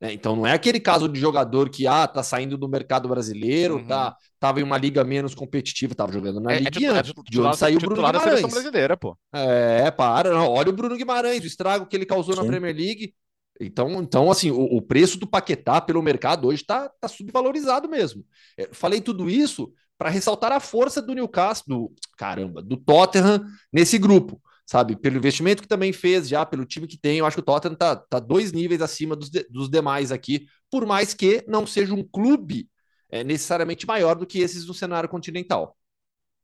né? 0.00 0.14
Então 0.14 0.34
não 0.34 0.46
é 0.46 0.52
aquele 0.54 0.80
caso 0.80 1.06
de 1.10 1.20
jogador 1.20 1.68
que 1.68 1.86
ah, 1.86 2.06
tá 2.06 2.22
saindo 2.22 2.56
do 2.56 2.66
mercado 2.66 3.06
brasileiro, 3.06 3.76
Uhum. 3.76 3.86
tá, 3.86 4.16
tava 4.40 4.60
em 4.60 4.62
uma 4.62 4.78
liga 4.78 5.04
menos 5.04 5.34
competitiva, 5.34 5.94
tava 5.94 6.10
jogando 6.10 6.40
na 6.40 6.52
É, 6.52 6.56
é 6.56 6.58
Ligue 6.60 6.70
titu- 6.70 6.92
1, 6.92 6.96
é 6.96 7.02
de 7.02 7.40
onde 7.42 7.56
saiu 7.58 7.76
o 7.76 7.80
Bruno 7.80 7.96
Guimarães. 7.96 8.40
brasileira, 8.50 8.96
pô. 8.96 9.14
É, 9.34 9.90
para. 9.90 10.30
Não, 10.30 10.48
olha 10.48 10.70
o 10.70 10.72
Bruno 10.72 10.96
Guimarães, 10.96 11.42
o 11.42 11.46
estrago 11.46 11.84
que 11.86 11.94
ele 11.94 12.06
causou 12.06 12.34
na 12.34 12.42
Sim. 12.42 12.48
Premier 12.48 12.74
League. 12.74 13.12
Então, 13.60 14.02
então 14.02 14.30
assim, 14.30 14.50
o, 14.50 14.60
o 14.60 14.82
preço 14.82 15.18
do 15.18 15.26
Paquetá 15.26 15.80
pelo 15.80 16.02
mercado 16.02 16.48
hoje 16.48 16.62
está 16.62 16.88
tá 17.00 17.08
subvalorizado 17.08 17.88
mesmo. 17.88 18.24
É, 18.56 18.68
falei 18.72 19.00
tudo 19.00 19.28
isso 19.30 19.72
para 19.98 20.10
ressaltar 20.10 20.52
a 20.52 20.60
força 20.60 21.00
do 21.00 21.14
Newcastle, 21.14 21.64
do, 21.66 21.94
caramba, 22.16 22.62
do 22.62 22.76
Tottenham 22.76 23.44
nesse 23.72 23.98
grupo, 23.98 24.40
sabe? 24.66 24.94
Pelo 24.96 25.16
investimento 25.16 25.62
que 25.62 25.68
também 25.68 25.92
fez 25.92 26.28
já, 26.28 26.44
pelo 26.44 26.66
time 26.66 26.86
que 26.86 26.98
tem, 26.98 27.18
eu 27.18 27.26
acho 27.26 27.36
que 27.36 27.40
o 27.40 27.44
Tottenham 27.44 27.74
está 27.74 27.96
tá 27.96 28.18
dois 28.18 28.52
níveis 28.52 28.82
acima 28.82 29.16
dos, 29.16 29.30
de, 29.30 29.46
dos 29.48 29.70
demais 29.70 30.12
aqui, 30.12 30.46
por 30.70 30.84
mais 30.84 31.14
que 31.14 31.44
não 31.48 31.66
seja 31.66 31.94
um 31.94 32.02
clube 32.04 32.68
é, 33.10 33.24
necessariamente 33.24 33.86
maior 33.86 34.16
do 34.16 34.26
que 34.26 34.40
esses 34.40 34.66
no 34.66 34.74
cenário 34.74 35.08
continental. 35.08 35.76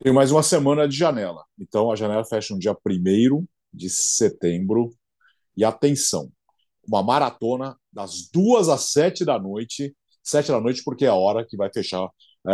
Tem 0.02 0.12
mais 0.12 0.32
uma 0.32 0.42
semana 0.42 0.88
de 0.88 0.96
janela. 0.96 1.44
Então 1.58 1.90
a 1.90 1.96
janela 1.96 2.24
fecha 2.24 2.54
no 2.54 2.60
dia 2.60 2.72
1 2.72 3.46
de 3.72 3.88
setembro. 3.88 4.90
E 5.54 5.64
atenção, 5.64 6.32
uma 6.86 7.02
maratona 7.02 7.76
das 7.92 8.28
duas 8.32 8.68
às 8.68 8.92
sete 8.92 9.24
da 9.24 9.38
noite. 9.38 9.94
Sete 10.22 10.48
da 10.48 10.60
noite, 10.60 10.82
porque 10.84 11.04
é 11.04 11.08
a 11.08 11.14
hora 11.14 11.44
que 11.44 11.56
vai 11.56 11.70
fechar 11.72 12.08
é, 12.48 12.52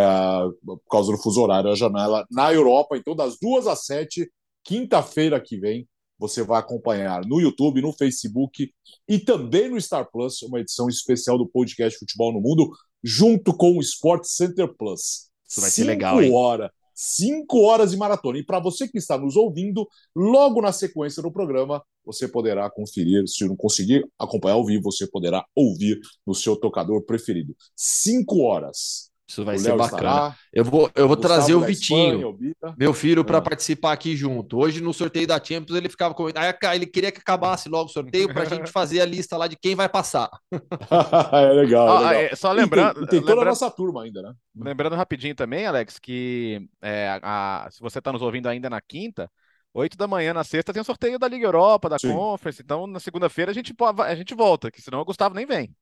por 0.64 0.80
causa 0.90 1.12
do 1.12 1.18
fuso 1.18 1.42
horário 1.42 1.70
a 1.70 1.74
janela 1.74 2.26
na 2.30 2.52
Europa. 2.52 2.96
Então, 2.96 3.14
das 3.14 3.36
duas 3.40 3.66
às 3.66 3.84
sete, 3.84 4.30
quinta-feira 4.64 5.40
que 5.40 5.58
vem, 5.58 5.86
você 6.18 6.42
vai 6.42 6.58
acompanhar 6.58 7.24
no 7.24 7.40
YouTube, 7.40 7.80
no 7.80 7.92
Facebook 7.92 8.70
e 9.08 9.18
também 9.18 9.70
no 9.70 9.80
Star 9.80 10.10
Plus, 10.10 10.42
uma 10.42 10.60
edição 10.60 10.88
especial 10.88 11.38
do 11.38 11.48
podcast 11.48 11.98
Futebol 11.98 12.32
no 12.32 12.40
Mundo, 12.40 12.70
junto 13.02 13.56
com 13.56 13.76
o 13.76 13.80
Sport 13.80 14.24
Center 14.24 14.68
Plus. 14.76 15.28
Isso 15.48 15.60
vai 15.60 15.70
ser 15.70 15.84
legal, 15.84 16.20
hein? 16.20 16.32
Hora, 16.34 16.72
cinco 17.00 17.60
horas 17.60 17.92
de 17.92 17.96
maratona. 17.96 18.38
E 18.38 18.44
para 18.44 18.58
você 18.58 18.88
que 18.88 18.98
está 18.98 19.16
nos 19.16 19.36
ouvindo, 19.36 19.88
logo 20.16 20.60
na 20.60 20.72
sequência 20.72 21.22
do 21.22 21.30
programa, 21.30 21.80
você 22.04 22.26
poderá 22.26 22.68
conferir. 22.68 23.22
Se 23.28 23.46
não 23.46 23.54
conseguir 23.54 24.04
acompanhar 24.18 24.54
ao 24.54 24.66
vivo, 24.66 24.90
você 24.90 25.06
poderá 25.06 25.46
ouvir 25.54 26.00
no 26.26 26.34
seu 26.34 26.56
tocador 26.56 27.04
preferido. 27.04 27.54
Cinco 27.76 28.40
horas. 28.40 29.07
Isso 29.28 29.44
vai 29.44 29.56
o 29.56 29.58
ser 29.58 29.68
Léo 29.68 29.76
bacana. 29.76 29.98
Estará, 29.98 30.36
eu 30.50 30.64
vou, 30.64 30.90
eu 30.94 31.06
vou 31.06 31.16
trazer 31.16 31.54
o 31.54 31.60
Vitinho, 31.60 32.34
Espanha, 32.40 32.74
meu 32.78 32.94
filho, 32.94 33.22
para 33.22 33.36
é. 33.36 33.40
participar 33.42 33.92
aqui 33.92 34.16
junto. 34.16 34.56
Hoje, 34.56 34.80
no 34.80 34.94
sorteio 34.94 35.26
da 35.26 35.36
Champions, 35.36 35.76
ele 35.76 35.90
ficava 35.90 36.14
comentando. 36.14 36.44
Ele 36.72 36.86
queria 36.86 37.12
que 37.12 37.20
acabasse 37.20 37.68
logo 37.68 37.90
o 37.90 37.92
sorteio 37.92 38.32
para 38.32 38.42
a 38.42 38.46
gente 38.46 38.70
fazer 38.72 39.02
a 39.02 39.04
lista 39.04 39.36
lá 39.36 39.46
de 39.46 39.56
quem 39.56 39.74
vai 39.74 39.86
passar. 39.86 40.30
é 40.50 40.56
legal. 41.52 41.52
É 41.52 41.52
legal. 41.52 42.06
Ah, 42.06 42.14
é, 42.14 42.34
só 42.34 42.50
lembrando. 42.52 43.00
Tem, 43.00 43.06
tem 43.06 43.20
toda 43.20 43.32
lembrando, 43.32 43.48
a 43.48 43.50
nossa 43.50 43.70
turma 43.70 44.04
ainda, 44.04 44.22
né? 44.22 44.32
Lembrando 44.56 44.96
rapidinho 44.96 45.34
também, 45.34 45.66
Alex, 45.66 45.98
que 45.98 46.66
é, 46.80 47.20
a, 47.22 47.68
se 47.70 47.80
você 47.80 47.98
está 47.98 48.10
nos 48.10 48.22
ouvindo 48.22 48.48
ainda 48.48 48.70
na 48.70 48.80
quinta. 48.80 49.30
8 49.74 49.98
da 49.98 50.08
manhã 50.08 50.32
na 50.32 50.42
sexta 50.42 50.72
tem 50.72 50.80
o 50.80 50.84
sorteio 50.84 51.18
da 51.18 51.28
Liga 51.28 51.46
Europa, 51.46 51.90
da 51.90 51.98
Sim. 51.98 52.10
Conference. 52.12 52.62
Então, 52.62 52.86
na 52.86 52.98
segunda-feira 52.98 53.50
a 53.50 53.54
gente, 53.54 53.74
a 54.06 54.14
gente 54.14 54.34
volta, 54.34 54.70
que 54.70 54.80
senão 54.80 55.00
o 55.00 55.04
Gustavo 55.04 55.34
nem 55.34 55.44
vem. 55.44 55.76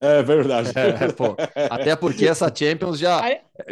É 0.00 0.22
verdade. 0.22 0.70
É, 0.74 1.10
pô, 1.12 1.34
até 1.70 1.96
porque 1.96 2.26
essa 2.28 2.52
Champions 2.54 2.98
já 2.98 3.22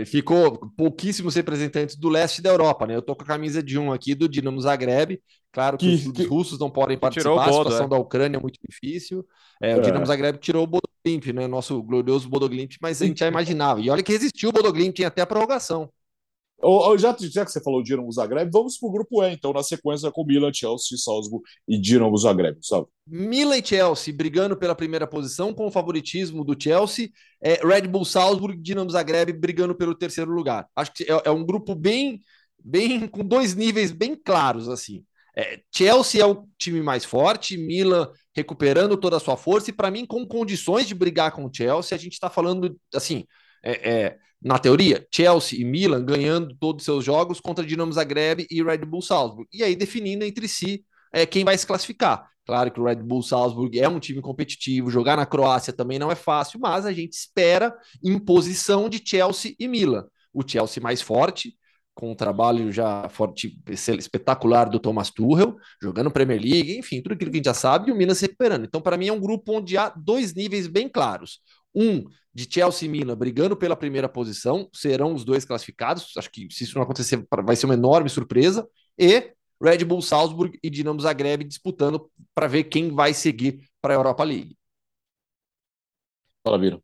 ficou 0.06 0.70
pouquíssimos 0.76 1.34
representantes 1.34 1.96
do 1.96 2.08
leste 2.08 2.40
da 2.40 2.50
Europa, 2.50 2.86
né? 2.86 2.96
Eu 2.96 3.02
tô 3.02 3.14
com 3.14 3.22
a 3.22 3.26
camisa 3.26 3.62
de 3.62 3.78
um 3.78 3.92
aqui 3.92 4.14
do 4.14 4.28
Dinamo 4.28 4.60
Zagreb. 4.60 5.20
Claro 5.52 5.76
que, 5.76 5.86
que 5.86 6.08
os 6.08 6.12
que, 6.12 6.24
russos 6.24 6.58
não 6.58 6.70
podem 6.70 6.98
participar, 6.98 7.34
Bodo, 7.34 7.50
a 7.50 7.52
situação 7.52 7.86
é. 7.86 7.88
da 7.88 7.96
Ucrânia 7.96 8.38
é 8.38 8.40
muito 8.40 8.58
difícil. 8.68 9.24
É, 9.62 9.76
o 9.76 9.78
é. 9.78 9.80
Dinamo 9.82 10.06
Zagreb 10.06 10.38
tirou 10.38 10.64
o 10.64 10.66
Bodoglimp, 10.66 11.26
né? 11.34 11.46
Nosso 11.46 11.80
glorioso 11.82 12.28
Bodoglimp, 12.28 12.72
mas 12.80 13.00
a 13.02 13.06
gente 13.06 13.20
já 13.20 13.28
imaginava. 13.28 13.80
E 13.80 13.90
olha 13.90 14.02
que 14.02 14.12
existiu 14.12 14.48
o 14.48 14.52
Bodoglimp, 14.52 14.94
tinha 14.94 15.08
até 15.08 15.22
a 15.22 15.26
prorrogação. 15.26 15.90
Já, 16.98 17.16
já 17.18 17.44
que 17.44 17.52
você 17.52 17.62
falou 17.62 17.82
Dinamo 17.82 18.10
Zagreb, 18.10 18.50
vamos 18.52 18.78
para 18.78 18.88
o 18.88 18.92
grupo 18.92 19.22
E, 19.22 19.32
então, 19.32 19.52
na 19.52 19.62
sequência 19.62 20.10
com 20.10 20.24
Milan, 20.24 20.52
Chelsea, 20.52 20.96
Salzburg 20.96 21.44
e 21.68 21.78
Dinamo 21.78 22.16
Zagreb? 22.16 22.58
Milan 23.06 23.58
e 23.58 23.66
Chelsea 23.66 24.14
brigando 24.14 24.56
pela 24.56 24.74
primeira 24.74 25.06
posição 25.06 25.52
com 25.52 25.66
o 25.66 25.70
favoritismo 25.70 26.44
do 26.44 26.56
Chelsea, 26.60 27.10
é, 27.42 27.54
Red 27.66 27.88
Bull 27.88 28.04
Salzburg 28.04 28.58
e 28.58 28.62
Dinamo 28.62 28.90
Zagreb 28.90 29.32
brigando 29.32 29.74
pelo 29.74 29.94
terceiro 29.94 30.30
lugar. 30.30 30.66
Acho 30.74 30.92
que 30.92 31.04
é, 31.04 31.22
é 31.24 31.30
um 31.30 31.44
grupo 31.44 31.74
bem, 31.74 32.20
bem 32.62 33.06
com 33.06 33.24
dois 33.24 33.54
níveis 33.54 33.92
bem 33.92 34.16
claros, 34.16 34.68
assim. 34.68 35.04
É, 35.36 35.60
Chelsea 35.74 36.22
é 36.22 36.26
o 36.26 36.46
time 36.56 36.80
mais 36.80 37.04
forte, 37.04 37.56
Milan 37.56 38.08
recuperando 38.34 38.96
toda 38.96 39.16
a 39.16 39.20
sua 39.20 39.36
força 39.36 39.70
e 39.70 39.72
para 39.72 39.90
mim 39.90 40.04
com 40.04 40.26
condições 40.26 40.86
de 40.86 40.94
brigar 40.94 41.32
com 41.32 41.44
o 41.44 41.50
Chelsea, 41.52 41.96
a 41.96 42.00
gente 42.00 42.14
está 42.14 42.28
falando 42.28 42.78
assim, 42.92 43.24
é, 43.62 43.90
é, 43.90 44.18
na 44.44 44.58
teoria, 44.58 45.06
Chelsea 45.10 45.58
e 45.58 45.64
Milan 45.64 46.04
ganhando 46.04 46.54
todos 46.60 46.82
os 46.82 46.84
seus 46.84 47.02
jogos 47.02 47.40
contra 47.40 47.64
Dinamo 47.64 47.90
Zagreb 47.90 48.46
e 48.50 48.62
Red 48.62 48.84
Bull 48.84 49.00
Salzburg. 49.00 49.48
E 49.50 49.64
aí 49.64 49.74
definindo 49.74 50.22
entre 50.22 50.46
si 50.46 50.84
é, 51.10 51.24
quem 51.24 51.44
vai 51.44 51.56
se 51.56 51.66
classificar. 51.66 52.28
Claro 52.44 52.70
que 52.70 52.78
o 52.78 52.84
Red 52.84 52.96
Bull 52.96 53.22
Salzburg 53.22 53.80
é 53.80 53.88
um 53.88 53.98
time 53.98 54.20
competitivo, 54.20 54.90
jogar 54.90 55.16
na 55.16 55.24
Croácia 55.24 55.72
também 55.72 55.98
não 55.98 56.10
é 56.12 56.14
fácil, 56.14 56.60
mas 56.60 56.84
a 56.84 56.92
gente 56.92 57.14
espera 57.14 57.74
imposição 58.04 58.86
de 58.86 59.00
Chelsea 59.02 59.54
e 59.58 59.66
Milan. 59.66 60.04
O 60.30 60.46
Chelsea 60.46 60.82
mais 60.82 61.00
forte, 61.00 61.56
com 61.94 62.12
um 62.12 62.14
trabalho 62.14 62.70
já 62.70 63.08
forte, 63.08 63.58
espetacular 63.66 64.68
do 64.68 64.78
Thomas 64.78 65.08
Tuchel, 65.08 65.56
jogando 65.80 66.10
Premier 66.10 66.42
League, 66.42 66.76
enfim, 66.76 67.00
tudo 67.00 67.12
aquilo 67.12 67.30
que 67.30 67.36
a 67.36 67.38
gente 67.38 67.46
já 67.46 67.54
sabe, 67.54 67.88
e 67.88 67.92
o 67.92 67.96
Milan 67.96 68.14
se 68.14 68.26
recuperando. 68.26 68.64
Então, 68.66 68.82
para 68.82 68.98
mim, 68.98 69.08
é 69.08 69.12
um 69.12 69.20
grupo 69.20 69.56
onde 69.56 69.78
há 69.78 69.88
dois 69.88 70.34
níveis 70.34 70.66
bem 70.66 70.86
claros. 70.86 71.40
Um 71.74 72.04
de 72.34 72.48
Chelsea 72.50 72.86
e 72.86 72.90
Milan 72.90 73.16
brigando 73.16 73.56
pela 73.56 73.76
primeira 73.76 74.08
posição, 74.08 74.68
serão 74.72 75.14
os 75.14 75.24
dois 75.24 75.44
classificados. 75.44 76.12
Acho 76.16 76.30
que 76.30 76.48
se 76.50 76.64
isso 76.64 76.74
não 76.76 76.82
acontecer, 76.82 77.24
vai 77.44 77.54
ser 77.54 77.66
uma 77.66 77.74
enorme 77.74 78.08
surpresa. 78.08 78.68
E 78.98 79.32
Red 79.62 79.84
Bull 79.84 80.02
Salzburg 80.02 80.58
e 80.62 80.68
Dinamo 80.68 81.00
Zagreb 81.00 81.44
disputando 81.44 82.10
para 82.34 82.48
ver 82.48 82.64
quem 82.64 82.90
vai 82.90 83.14
seguir 83.14 83.68
para 83.80 83.94
a 83.94 83.96
Europa 83.96 84.24
League. 84.24 84.56
Fala, 86.42 86.58
Viro. 86.58 86.82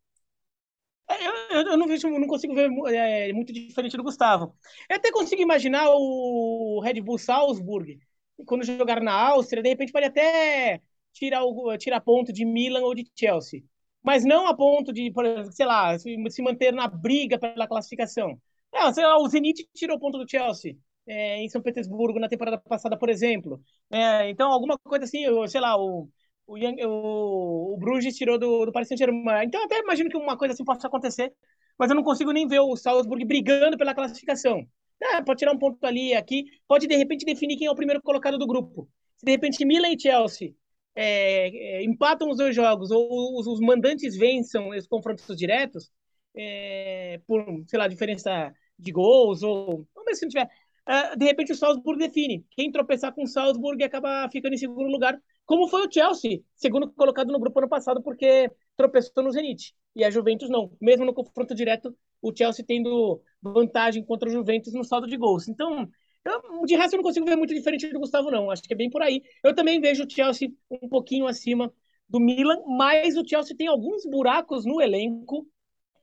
É, 1.08 1.26
eu, 1.26 1.62
eu, 1.62 1.76
não 1.76 1.88
vejo, 1.88 2.08
não 2.08 2.28
consigo 2.28 2.54
ver 2.54 2.70
é, 2.94 3.32
muito 3.32 3.52
diferente 3.52 3.96
do 3.96 4.04
Gustavo. 4.04 4.54
Eu 4.88 4.96
até 4.96 5.10
consigo 5.10 5.42
imaginar 5.42 5.90
o 5.90 6.80
Red 6.80 7.00
Bull 7.00 7.18
Salzburg 7.18 7.98
quando 8.46 8.64
jogar 8.64 9.02
na 9.02 9.12
Áustria, 9.12 9.62
de 9.62 9.68
repente 9.68 9.92
pode 9.92 10.06
até 10.06 10.80
tirar 11.12 11.44
o 11.44 11.76
tirar 11.76 12.00
ponto 12.00 12.32
de 12.32 12.44
Milan 12.44 12.80
ou 12.80 12.94
de 12.94 13.04
Chelsea 13.14 13.62
mas 14.02 14.24
não 14.24 14.46
a 14.46 14.54
ponto 14.56 14.92
de, 14.92 15.12
sei 15.52 15.66
lá, 15.66 15.98
se 15.98 16.42
manter 16.42 16.72
na 16.72 16.88
briga 16.88 17.38
pela 17.38 17.66
classificação. 17.68 18.40
Não, 18.72 18.92
sei 18.92 19.04
lá, 19.04 19.18
o 19.18 19.28
Zenit 19.28 19.68
tirou 19.74 19.98
ponto 19.98 20.18
do 20.18 20.28
Chelsea 20.28 20.76
é, 21.06 21.38
em 21.42 21.48
São 21.48 21.60
Petersburgo 21.60 22.18
na 22.20 22.28
temporada 22.28 22.58
passada, 22.58 22.96
por 22.96 23.08
exemplo. 23.10 23.60
É, 23.90 24.30
então, 24.30 24.52
alguma 24.52 24.78
coisa 24.78 25.04
assim, 25.04 25.24
sei 25.48 25.60
lá, 25.60 25.76
o, 25.76 26.08
o, 26.46 26.56
o, 26.56 27.74
o 27.74 27.76
Bruges 27.78 28.16
tirou 28.16 28.38
do, 28.38 28.66
do 28.66 28.72
Paris 28.72 28.88
Saint-Germain. 28.88 29.44
Então, 29.46 29.62
até 29.64 29.78
imagino 29.80 30.10
que 30.10 30.16
uma 30.16 30.36
coisa 30.36 30.54
assim 30.54 30.64
possa 30.64 30.86
acontecer, 30.86 31.32
mas 31.78 31.90
eu 31.90 31.96
não 31.96 32.02
consigo 32.04 32.32
nem 32.32 32.46
ver 32.46 32.60
o 32.60 32.76
Salzburg 32.76 33.24
brigando 33.24 33.76
pela 33.76 33.94
classificação. 33.94 34.64
É, 35.02 35.22
pode 35.22 35.38
tirar 35.38 35.52
um 35.52 35.58
ponto 35.58 35.82
ali 35.84 36.14
aqui, 36.14 36.44
pode 36.68 36.86
de 36.86 36.94
repente 36.94 37.24
definir 37.24 37.56
quem 37.56 37.66
é 37.66 37.70
o 37.70 37.74
primeiro 37.74 38.02
colocado 38.02 38.38
do 38.38 38.46
grupo. 38.46 38.88
Se 39.16 39.24
de 39.24 39.32
repente 39.32 39.64
Milan 39.64 39.88
e 39.88 39.98
Chelsea 39.98 40.54
é, 40.94 41.48
é, 41.78 41.84
empatam 41.84 42.30
os 42.30 42.38
dois 42.38 42.54
jogos 42.54 42.90
ou 42.90 43.38
os, 43.38 43.46
os 43.46 43.60
mandantes 43.60 44.16
vençam 44.16 44.70
os 44.70 44.86
confrontos 44.86 45.36
diretos 45.36 45.90
é, 46.36 47.20
por, 47.26 47.44
sei 47.66 47.78
lá, 47.78 47.88
diferença 47.88 48.52
de 48.78 48.92
gols 48.92 49.42
ou 49.42 49.86
vamos 49.94 50.18
se 50.18 50.24
não 50.24 50.30
tiver. 50.30 50.48
Uh, 50.88 51.16
de 51.16 51.24
repente 51.24 51.52
o 51.52 51.54
Salzburg 51.54 51.98
define. 51.98 52.44
Quem 52.50 52.72
tropeçar 52.72 53.14
com 53.14 53.22
o 53.22 53.26
Salzburg 53.26 53.82
acaba 53.84 54.28
ficando 54.30 54.54
em 54.54 54.58
segundo 54.58 54.90
lugar, 54.90 55.16
como 55.46 55.68
foi 55.68 55.86
o 55.86 55.92
Chelsea, 55.92 56.40
segundo 56.56 56.90
colocado 56.92 57.30
no 57.30 57.38
grupo 57.38 57.58
ano 57.58 57.68
passado, 57.68 58.02
porque 58.02 58.50
tropeçou 58.76 59.22
no 59.22 59.30
Zenit. 59.30 59.74
E 59.94 60.04
a 60.04 60.10
Juventus 60.10 60.48
não. 60.48 60.72
Mesmo 60.80 61.04
no 61.04 61.14
confronto 61.14 61.54
direto, 61.54 61.94
o 62.22 62.34
Chelsea 62.36 62.64
tendo 62.66 63.20
vantagem 63.42 64.04
contra 64.04 64.28
o 64.28 64.32
Juventus 64.32 64.72
no 64.72 64.84
saldo 64.84 65.06
de 65.06 65.16
gols. 65.16 65.48
Então, 65.48 65.88
eu, 66.24 66.64
de 66.66 66.76
resto, 66.76 66.94
eu 66.94 66.98
não 66.98 67.04
consigo 67.04 67.26
ver 67.26 67.36
muito 67.36 67.54
diferente 67.54 67.88
do 67.88 68.00
Gustavo, 68.00 68.30
não. 68.30 68.50
Acho 68.50 68.62
que 68.62 68.72
é 68.72 68.76
bem 68.76 68.90
por 68.90 69.02
aí. 69.02 69.22
Eu 69.42 69.54
também 69.54 69.80
vejo 69.80 70.04
o 70.04 70.10
Chelsea 70.10 70.52
um 70.70 70.88
pouquinho 70.88 71.26
acima 71.26 71.72
do 72.08 72.20
Milan, 72.20 72.62
mas 72.66 73.16
o 73.16 73.26
Chelsea 73.26 73.56
tem 73.56 73.68
alguns 73.68 74.04
buracos 74.04 74.64
no 74.64 74.80
elenco 74.80 75.46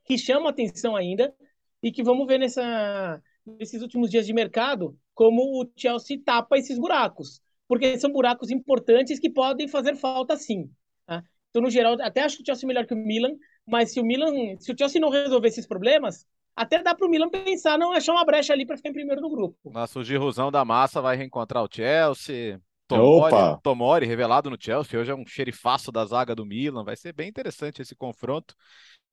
que 0.05 0.17
chamam 0.17 0.47
atenção 0.47 0.95
ainda 0.95 1.35
e 1.83 1.91
que 1.91 2.03
vamos 2.03 2.25
ver 2.25 2.39
nessa, 2.39 3.21
nesses 3.45 3.81
últimos 3.81 4.09
dias 4.09 4.25
de 4.25 4.33
mercado 4.33 4.97
como 5.13 5.61
o 5.61 5.69
Chelsea 5.75 6.21
tapa 6.23 6.57
esses 6.57 6.79
buracos. 6.79 7.41
Porque 7.67 7.99
são 7.99 8.11
buracos 8.11 8.49
importantes 8.49 9.19
que 9.19 9.29
podem 9.29 9.67
fazer 9.67 9.95
falta 9.95 10.37
sim. 10.37 10.71
Tá? 11.05 11.23
Então, 11.49 11.61
no 11.61 11.69
geral, 11.69 11.97
até 12.01 12.21
acho 12.21 12.37
que 12.37 12.43
o 12.43 12.45
Chelsea 12.45 12.65
é 12.65 12.67
melhor 12.67 12.85
que 12.85 12.93
o 12.93 12.97
Milan, 12.97 13.35
mas 13.65 13.91
se 13.91 13.99
o 13.99 14.05
Milan, 14.05 14.57
se 14.59 14.71
o 14.71 14.75
Chelsea 14.77 15.01
não 15.01 15.09
resolver 15.09 15.49
esses 15.49 15.67
problemas, 15.67 16.25
até 16.57 16.81
dá 16.81 16.95
para 16.95 17.05
o 17.05 17.09
Milan 17.09 17.29
pensar, 17.29 17.77
não 17.77 17.93
achar 17.93 18.13
uma 18.13 18.25
brecha 18.25 18.51
ali 18.51 18.65
para 18.65 18.75
ficar 18.75 18.89
em 18.89 18.93
primeiro 18.93 19.21
do 19.21 19.29
grupo. 19.29 19.71
Nosso 19.71 20.03
Giruzão 20.03 20.51
da 20.51 20.65
Massa 20.65 20.99
vai 20.99 21.15
reencontrar 21.15 21.63
o 21.63 21.69
Chelsea. 21.71 22.59
Tomori, 22.87 23.35
Opa. 23.35 23.59
Tomori, 23.61 24.05
revelado 24.05 24.49
no 24.49 24.57
Chelsea, 24.59 24.99
hoje 24.99 25.11
é 25.11 25.15
um 25.15 25.25
xerifaço 25.25 25.91
da 25.91 26.03
zaga 26.05 26.33
do 26.33 26.45
Milan. 26.45 26.83
Vai 26.83 26.95
ser 26.95 27.13
bem 27.13 27.29
interessante 27.29 27.81
esse 27.81 27.95
confronto. 27.95 28.55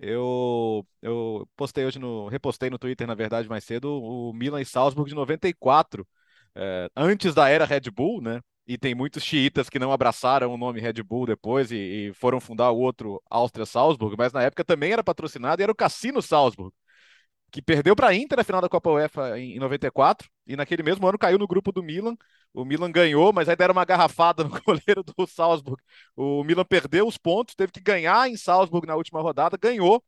Eu, 0.01 0.87
eu 1.03 1.47
postei 1.57 1.85
hoje 1.85 1.99
no. 1.99 2.29
repostei 2.29 2.71
no 2.71 2.79
Twitter, 2.79 3.07
na 3.07 3.15
verdade, 3.15 3.49
mais 3.49 3.65
cedo, 3.65 4.01
o 4.01 4.33
Milan 4.33 4.61
e 4.61 4.65
Salzburg 4.65 5.09
de 5.09 5.15
94. 5.15 6.07
É, 6.55 6.89
antes 6.97 7.35
da 7.35 7.49
era 7.49 7.65
Red 7.65 7.91
Bull, 7.91 8.23
né? 8.23 8.41
e 8.67 8.79
tem 8.79 8.95
muitos 8.95 9.23
xiitas 9.23 9.69
que 9.69 9.79
não 9.79 9.93
abraçaram 9.93 10.53
o 10.53 10.57
nome 10.57 10.81
Red 10.81 11.03
Bull 11.03 11.27
depois 11.27 11.71
e, 11.71 11.77
e 11.77 12.15
foram 12.15 12.41
fundar 12.41 12.71
o 12.71 12.79
outro 12.79 13.23
Áustria 13.29 13.67
Salzburg, 13.67 14.17
mas 14.17 14.33
na 14.33 14.43
época 14.43 14.65
também 14.65 14.93
era 14.93 15.05
patrocinado 15.05 15.61
e 15.61 15.65
era 15.65 15.73
o 15.73 15.75
Cassino 15.77 16.23
Salzburg, 16.23 16.75
que 17.55 17.63
perdeu 17.63 17.95
para 17.95 18.09
a 18.09 18.15
Inter 18.15 18.37
na 18.37 18.43
final 18.43 18.61
da 18.61 18.69
Copa 18.69 18.91
UEFA 18.91 19.39
em, 19.39 19.55
em 19.55 19.59
94 19.61 20.29
e 20.45 20.57
naquele 20.57 20.83
mesmo 20.83 21.07
ano 21.07 21.17
caiu 21.17 21.39
no 21.39 21.47
grupo 21.47 21.71
do 21.71 21.85
Milan. 21.85 22.17
O 22.53 22.65
Milan 22.65 22.91
ganhou, 22.91 23.33
mas 23.33 23.49
aí 23.49 23.55
deram 23.55 23.73
uma 23.73 23.85
garrafada 23.85 24.43
no 24.43 24.51
goleiro 24.61 25.05
do 25.05 25.25
Salzburg. 25.25 25.81
O 26.17 26.43
Milan 26.43 26.65
perdeu 26.65 27.07
os 27.07 27.17
pontos, 27.17 27.55
teve 27.55 27.71
que 27.71 27.81
ganhar 27.81 28.29
em 28.29 28.37
Salzburg 28.37 28.89
na 28.89 28.97
última 28.97 29.21
rodada, 29.21 29.57
ganhou 29.57 30.03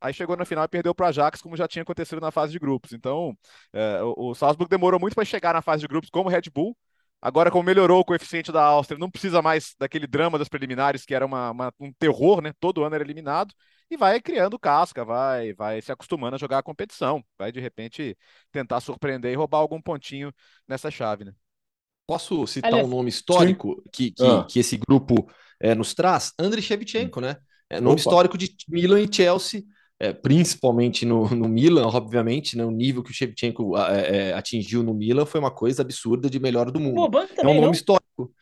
Aí 0.00 0.12
chegou 0.14 0.36
na 0.36 0.44
final 0.44 0.64
e 0.64 0.68
perdeu 0.68 0.94
para 0.94 1.06
o 1.06 1.08
Ajax, 1.08 1.40
como 1.40 1.56
já 1.56 1.66
tinha 1.66 1.82
acontecido 1.82 2.20
na 2.20 2.30
fase 2.30 2.52
de 2.52 2.58
grupos. 2.58 2.92
Então, 2.92 3.36
é, 3.72 4.02
o, 4.02 4.30
o 4.30 4.34
Salzburg 4.34 4.70
demorou 4.70 5.00
muito 5.00 5.14
para 5.14 5.24
chegar 5.24 5.54
na 5.54 5.62
fase 5.62 5.80
de 5.80 5.88
grupos 5.88 6.10
como 6.10 6.28
Red 6.28 6.42
Bull, 6.54 6.76
Agora, 7.20 7.50
como 7.50 7.64
melhorou 7.64 8.00
o 8.00 8.04
coeficiente 8.04 8.52
da 8.52 8.62
Áustria, 8.62 8.98
não 8.98 9.10
precisa 9.10 9.40
mais 9.42 9.74
daquele 9.78 10.06
drama 10.06 10.38
das 10.38 10.48
preliminares, 10.48 11.04
que 11.04 11.14
era 11.14 11.24
uma, 11.24 11.50
uma, 11.50 11.72
um 11.80 11.92
terror, 11.92 12.40
né? 12.40 12.52
Todo 12.60 12.84
ano 12.84 12.94
era 12.94 13.02
eliminado, 13.02 13.54
e 13.90 13.96
vai 13.96 14.20
criando 14.20 14.58
casca, 14.58 15.04
vai, 15.04 15.52
vai 15.54 15.80
se 15.80 15.90
acostumando 15.90 16.36
a 16.36 16.38
jogar 16.38 16.58
a 16.58 16.62
competição, 16.62 17.24
vai 17.38 17.50
de 17.50 17.60
repente 17.60 18.16
tentar 18.52 18.80
surpreender 18.80 19.32
e 19.32 19.36
roubar 19.36 19.58
algum 19.58 19.80
pontinho 19.80 20.32
nessa 20.68 20.90
chave, 20.90 21.24
né? 21.24 21.32
Posso 22.06 22.46
citar 22.46 22.72
Aliás, 22.72 22.86
um 22.86 22.90
nome 22.90 23.08
histórico 23.08 23.82
que, 23.92 24.12
que, 24.12 24.24
ah. 24.24 24.44
que, 24.48 24.60
esse 24.60 24.76
grupo 24.76 25.28
é, 25.58 25.74
nos 25.74 25.92
traz? 25.94 26.32
Andriy 26.38 26.62
Shevchenko, 26.62 27.20
né? 27.20 27.36
É 27.68 27.80
nome 27.80 27.94
Opa. 27.94 28.00
histórico 28.00 28.38
de 28.38 28.54
Milan 28.68 29.00
e 29.00 29.12
Chelsea, 29.12 29.64
é, 29.98 30.12
principalmente 30.12 31.06
no, 31.06 31.28
no, 31.34 31.48
Milan, 31.48 31.86
obviamente, 31.86 32.56
né, 32.56 32.64
o 32.64 32.70
nível 32.70 33.02
que 33.02 33.10
o 33.10 33.14
Shevchenko 33.14 33.76
é, 33.76 34.16
é, 34.16 34.32
atingiu 34.34 34.82
no 34.82 34.94
Milan 34.94 35.26
foi 35.26 35.40
uma 35.40 35.50
coisa 35.50 35.82
absurda 35.82 36.28
de 36.28 36.38
melhor 36.38 36.70
do 36.70 36.80
mundo. 36.80 36.94
Boban 36.94 37.26
também, 37.28 37.44
é 37.44 37.48
um 37.48 37.54
nome 37.54 37.66
não? 37.66 37.72
histórico. 37.72 38.32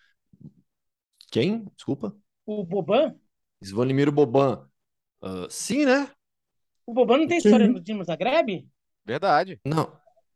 Quem? 1.31 1.65
Desculpa. 1.77 2.15
O 2.47 2.65
Boban? 2.65 3.15
Svanimir 3.63 4.11
Boban. 4.11 4.69
Uh, 5.23 5.49
sim, 5.49 5.85
né? 5.85 6.11
O 6.87 6.93
Boban 6.93 7.19
não 7.19 7.27
tem 7.27 7.41
sim. 7.41 7.49
história 7.49 7.67
no 7.67 7.81
Dinamo 7.81 8.05
Zagreb? 8.05 8.67
Verdade. 9.05 9.59
Não. 9.65 9.91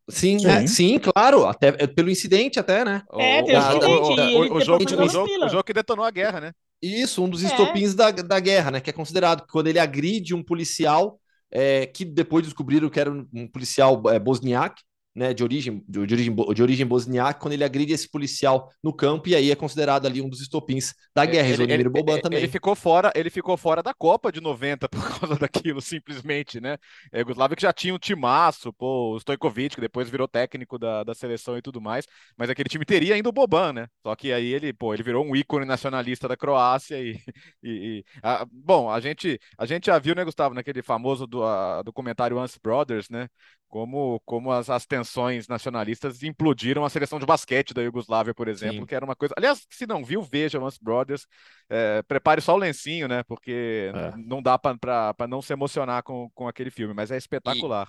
Sim, 0.09 0.39
sim. 0.39 0.47
É, 0.47 0.67
sim, 0.67 0.99
claro, 0.99 1.45
até 1.45 1.67
é, 1.67 1.85
pelo 1.85 2.09
incidente 2.09 2.59
até, 2.59 2.83
né? 2.83 3.03
É, 3.13 3.43
tem 3.43 3.55
o, 3.55 3.59
incidente. 3.59 3.85
O, 3.85 3.89
o, 3.89 4.57
o, 4.57 4.61
jogo, 4.61 4.83
o, 4.83 5.07
jogo, 5.07 5.45
o 5.45 5.49
jogo 5.49 5.63
que 5.63 5.73
detonou 5.73 6.03
a 6.03 6.09
guerra, 6.09 6.41
né? 6.41 6.53
Isso, 6.81 7.23
um 7.23 7.29
dos 7.29 7.43
é. 7.43 7.47
estopins 7.47 7.93
da, 7.93 8.11
da 8.11 8.39
guerra, 8.39 8.71
né? 8.71 8.81
Que 8.81 8.89
é 8.89 8.93
considerado 8.93 9.45
quando 9.49 9.67
ele 9.67 9.79
agride 9.79 10.33
um 10.33 10.43
policial, 10.43 11.19
é, 11.51 11.85
que 11.85 12.05
depois 12.05 12.45
descobriram 12.45 12.89
que 12.89 12.99
era 12.99 13.11
um, 13.11 13.27
um 13.33 13.47
policial 13.47 14.01
é, 14.09 14.19
bosniaque, 14.19 14.83
né, 15.15 15.33
de 15.33 15.43
origem, 15.43 15.83
de, 15.87 15.99
origem, 15.99 16.35
de 16.35 16.63
origem 16.63 16.85
bosniaca, 16.85 17.39
quando 17.39 17.53
ele 17.53 17.63
agride 17.63 17.93
esse 17.93 18.09
policial 18.09 18.71
no 18.83 18.93
campo, 18.93 19.27
e 19.29 19.35
aí 19.35 19.51
é 19.51 19.55
considerado 19.55 20.05
ali 20.05 20.21
um 20.21 20.29
dos 20.29 20.41
estopins 20.41 20.93
da 21.15 21.25
guerra. 21.25 21.49
Ele, 21.49 21.73
ele, 21.73 21.89
Boban 21.89 22.19
também. 22.19 22.39
Ele 22.39 22.47
ficou, 22.47 22.75
fora, 22.75 23.11
ele 23.15 23.29
ficou 23.29 23.57
fora 23.57 23.81
da 23.81 23.93
Copa 23.93 24.31
de 24.31 24.39
90 24.39 24.87
por 24.87 25.01
causa 25.19 25.35
daquilo, 25.35 25.81
simplesmente, 25.81 26.61
né? 26.61 26.77
É, 27.11 27.23
que 27.23 27.61
já 27.61 27.73
tinha 27.73 27.93
um 27.93 27.97
timaço, 27.97 28.71
pô, 28.73 29.15
o 29.15 29.17
Stojkovic, 29.17 29.75
que 29.75 29.81
depois 29.81 30.09
virou 30.09 30.27
técnico 30.27 30.77
da, 30.77 31.03
da 31.03 31.13
seleção 31.13 31.57
e 31.57 31.61
tudo 31.61 31.81
mais, 31.81 32.05
mas 32.37 32.49
aquele 32.49 32.69
time 32.69 32.85
teria 32.85 33.15
ainda 33.15 33.29
o 33.29 33.33
Boban, 33.33 33.73
né? 33.73 33.87
Só 34.03 34.15
que 34.15 34.31
aí 34.31 34.53
ele, 34.53 34.71
pô, 34.71 34.93
ele 34.93 35.03
virou 35.03 35.25
um 35.25 35.35
ícone 35.35 35.65
nacionalista 35.65 36.27
da 36.27 36.37
Croácia 36.37 36.97
e... 36.97 37.19
e, 37.63 37.69
e 37.99 38.03
a, 38.21 38.45
bom, 38.51 38.89
a 38.89 38.99
gente, 38.99 39.39
a 39.57 39.65
gente 39.65 39.87
já 39.87 39.97
viu, 39.99 40.15
né, 40.15 40.23
Gustavo, 40.23 40.53
naquele 40.53 40.81
famoso 40.81 41.25
do, 41.25 41.43
a, 41.43 41.81
documentário 41.83 42.37
Once 42.37 42.59
Brothers, 42.61 43.09
né? 43.09 43.27
Como, 43.69 44.19
como 44.25 44.51
as, 44.51 44.69
as 44.69 44.85
tensões 44.85 45.47
nacionalistas 45.47 46.23
implodiram 46.23 46.83
a 46.83 46.89
seleção 46.89 47.19
de 47.19 47.25
basquete 47.25 47.73
da 47.73 47.83
Iugoslávia, 47.83 48.33
por 48.33 48.47
exemplo, 48.47 48.79
Sim. 48.79 48.85
que 48.85 48.95
era 48.95 49.05
uma 49.05 49.15
coisa. 49.15 49.33
Aliás, 49.37 49.65
se 49.69 49.85
não 49.85 50.03
viu, 50.03 50.21
veja 50.21 50.59
Once 50.59 50.79
Brothers. 50.81 51.27
É, 51.69 52.01
prepare 52.01 52.41
só 52.41 52.55
o 52.55 52.57
lencinho, 52.57 53.07
né? 53.07 53.23
Porque 53.23 53.91
é. 53.93 54.13
não 54.17 54.41
dá 54.41 54.57
para 54.57 55.27
não 55.29 55.41
se 55.41 55.53
emocionar 55.53 56.01
com, 56.01 56.29
com 56.33 56.47
aquele 56.47 56.71
filme, 56.71 56.93
mas 56.93 57.11
é 57.11 57.17
espetacular. 57.17 57.87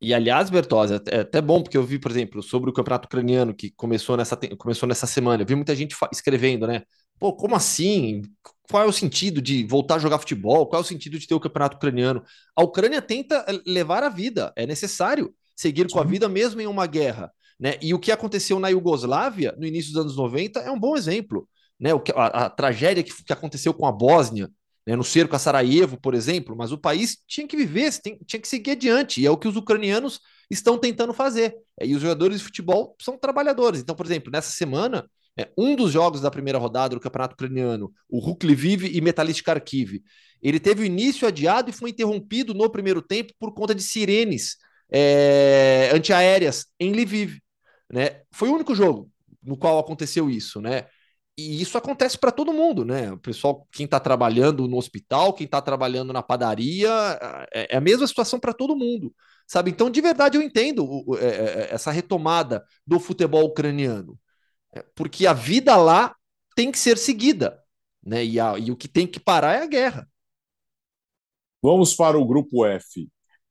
E, 0.00 0.08
e 0.08 0.14
aliás, 0.14 0.48
Bertozzi, 0.48 0.94
é, 0.94 1.18
é 1.18 1.20
até 1.20 1.42
bom, 1.42 1.62
porque 1.62 1.76
eu 1.76 1.84
vi, 1.84 1.98
por 1.98 2.10
exemplo, 2.10 2.42
sobre 2.42 2.70
o 2.70 2.72
campeonato 2.72 3.06
ucraniano 3.06 3.54
que 3.54 3.70
começou 3.70 4.16
nessa, 4.16 4.38
começou 4.56 4.88
nessa 4.88 5.06
semana. 5.06 5.42
Eu 5.42 5.46
vi 5.46 5.54
muita 5.54 5.76
gente 5.76 5.94
escrevendo, 6.10 6.66
né? 6.66 6.82
Pô, 7.18 7.34
como 7.34 7.54
assim? 7.54 8.22
Qual 8.70 8.84
é 8.84 8.86
o 8.86 8.92
sentido 8.92 9.42
de 9.42 9.64
voltar 9.66 9.96
a 9.96 9.98
jogar 9.98 10.18
futebol? 10.18 10.66
Qual 10.66 10.80
é 10.80 10.84
o 10.84 10.86
sentido 10.86 11.18
de 11.18 11.26
ter 11.26 11.34
o 11.34 11.40
campeonato 11.40 11.76
ucraniano? 11.76 12.22
A 12.54 12.62
Ucrânia 12.62 13.02
tenta 13.02 13.44
eh, 13.48 13.60
levar 13.66 14.02
a 14.02 14.08
vida, 14.08 14.52
é 14.56 14.64
necessário 14.64 15.34
seguir 15.56 15.88
com 15.90 15.98
a 15.98 16.04
vida 16.04 16.28
mesmo 16.28 16.60
em 16.60 16.66
uma 16.66 16.86
guerra. 16.86 17.32
Né? 17.58 17.76
E 17.82 17.92
o 17.92 17.98
que 17.98 18.12
aconteceu 18.12 18.58
na 18.58 18.68
Iugoslávia 18.68 19.54
no 19.58 19.66
início 19.66 19.92
dos 19.92 20.00
anos 20.00 20.16
90 20.16 20.60
é 20.60 20.70
um 20.70 20.78
bom 20.78 20.96
exemplo. 20.96 21.48
Né? 21.78 21.92
O 21.92 22.00
que, 22.00 22.12
a, 22.12 22.26
a 22.26 22.50
tragédia 22.50 23.02
que, 23.02 23.12
que, 23.24 23.32
aconteceu 23.32 23.74
com 23.74 23.86
a 23.86 23.92
Bósnia, 23.92 24.48
né? 24.86 24.94
no 24.94 25.04
cerco 25.04 25.34
a 25.34 25.38
Sarajevo, 25.38 26.00
por 26.00 26.14
exemplo, 26.14 26.56
mas 26.56 26.70
o 26.70 26.78
país 26.78 27.18
tinha 27.26 27.46
que 27.46 27.56
viver, 27.56 27.92
tem, 28.00 28.18
tinha 28.24 28.40
que 28.40 28.48
seguir 28.48 28.70
adiante, 28.70 29.20
e 29.20 29.26
é 29.26 29.30
o 29.30 29.36
que 29.36 29.48
os 29.48 29.56
ucranianos 29.56 30.20
estão 30.48 30.78
tentando 30.78 31.12
fazer. 31.12 31.54
É, 31.78 31.86
e 31.86 31.94
os 31.94 32.00
jogadores 32.00 32.38
de 32.38 32.44
futebol 32.44 32.96
são 33.00 33.18
trabalhadores. 33.18 33.80
Então, 33.80 33.94
por 33.94 34.06
exemplo, 34.06 34.30
nessa 34.30 34.50
semana, 34.52 35.08
é, 35.38 35.50
um 35.56 35.76
dos 35.76 35.92
jogos 35.92 36.20
da 36.20 36.30
primeira 36.30 36.58
rodada 36.58 36.94
do 36.94 37.00
Campeonato 37.00 37.34
Ucraniano, 37.34 37.92
o 38.08 38.18
Rukliviv 38.18 38.84
e 38.84 39.00
Metalist 39.00 39.42
Kharkiv, 39.42 40.02
ele 40.42 40.58
teve 40.58 40.82
o 40.82 40.86
início 40.86 41.28
adiado 41.28 41.70
e 41.70 41.72
foi 41.72 41.90
interrompido 41.90 42.54
no 42.54 42.70
primeiro 42.70 43.02
tempo 43.02 43.32
por 43.38 43.52
conta 43.52 43.74
de 43.74 43.82
sirenes 43.82 44.56
é, 44.90 45.90
antiaéreas 45.92 46.66
em 46.78 46.92
Lviv. 46.92 47.38
Né? 47.90 48.22
Foi 48.32 48.48
o 48.48 48.54
único 48.54 48.74
jogo 48.74 49.10
no 49.42 49.56
qual 49.56 49.78
aconteceu 49.78 50.28
isso, 50.28 50.60
né? 50.60 50.86
E 51.38 51.62
isso 51.62 51.78
acontece 51.78 52.18
para 52.18 52.30
todo 52.30 52.52
mundo, 52.52 52.84
né? 52.84 53.10
O 53.12 53.18
pessoal, 53.18 53.66
quem 53.72 53.84
está 53.84 53.98
trabalhando 53.98 54.68
no 54.68 54.76
hospital, 54.76 55.32
quem 55.32 55.46
está 55.46 55.60
trabalhando 55.62 56.12
na 56.12 56.22
padaria, 56.22 56.90
é, 57.52 57.74
é 57.74 57.76
a 57.78 57.80
mesma 57.80 58.06
situação 58.06 58.38
para 58.38 58.52
todo 58.52 58.76
mundo, 58.76 59.14
sabe? 59.46 59.70
Então, 59.70 59.88
de 59.88 60.00
verdade, 60.02 60.36
eu 60.36 60.42
entendo 60.42 61.02
é, 61.18 61.26
é, 61.26 61.68
essa 61.74 61.90
retomada 61.90 62.62
do 62.86 63.00
futebol 63.00 63.44
ucraniano. 63.44 64.18
É, 64.72 64.84
porque 64.94 65.26
a 65.26 65.32
vida 65.32 65.76
lá 65.76 66.14
tem 66.54 66.70
que 66.70 66.78
ser 66.78 66.98
seguida, 66.98 67.62
né? 68.02 68.24
E, 68.24 68.38
a, 68.38 68.58
e 68.58 68.70
o 68.70 68.76
que 68.76 68.88
tem 68.88 69.06
que 69.06 69.20
parar 69.20 69.54
é 69.54 69.62
a 69.62 69.66
guerra. 69.66 70.08
Vamos 71.62 71.94
para 71.94 72.18
o 72.18 72.26
grupo 72.26 72.64
F. 72.64 73.08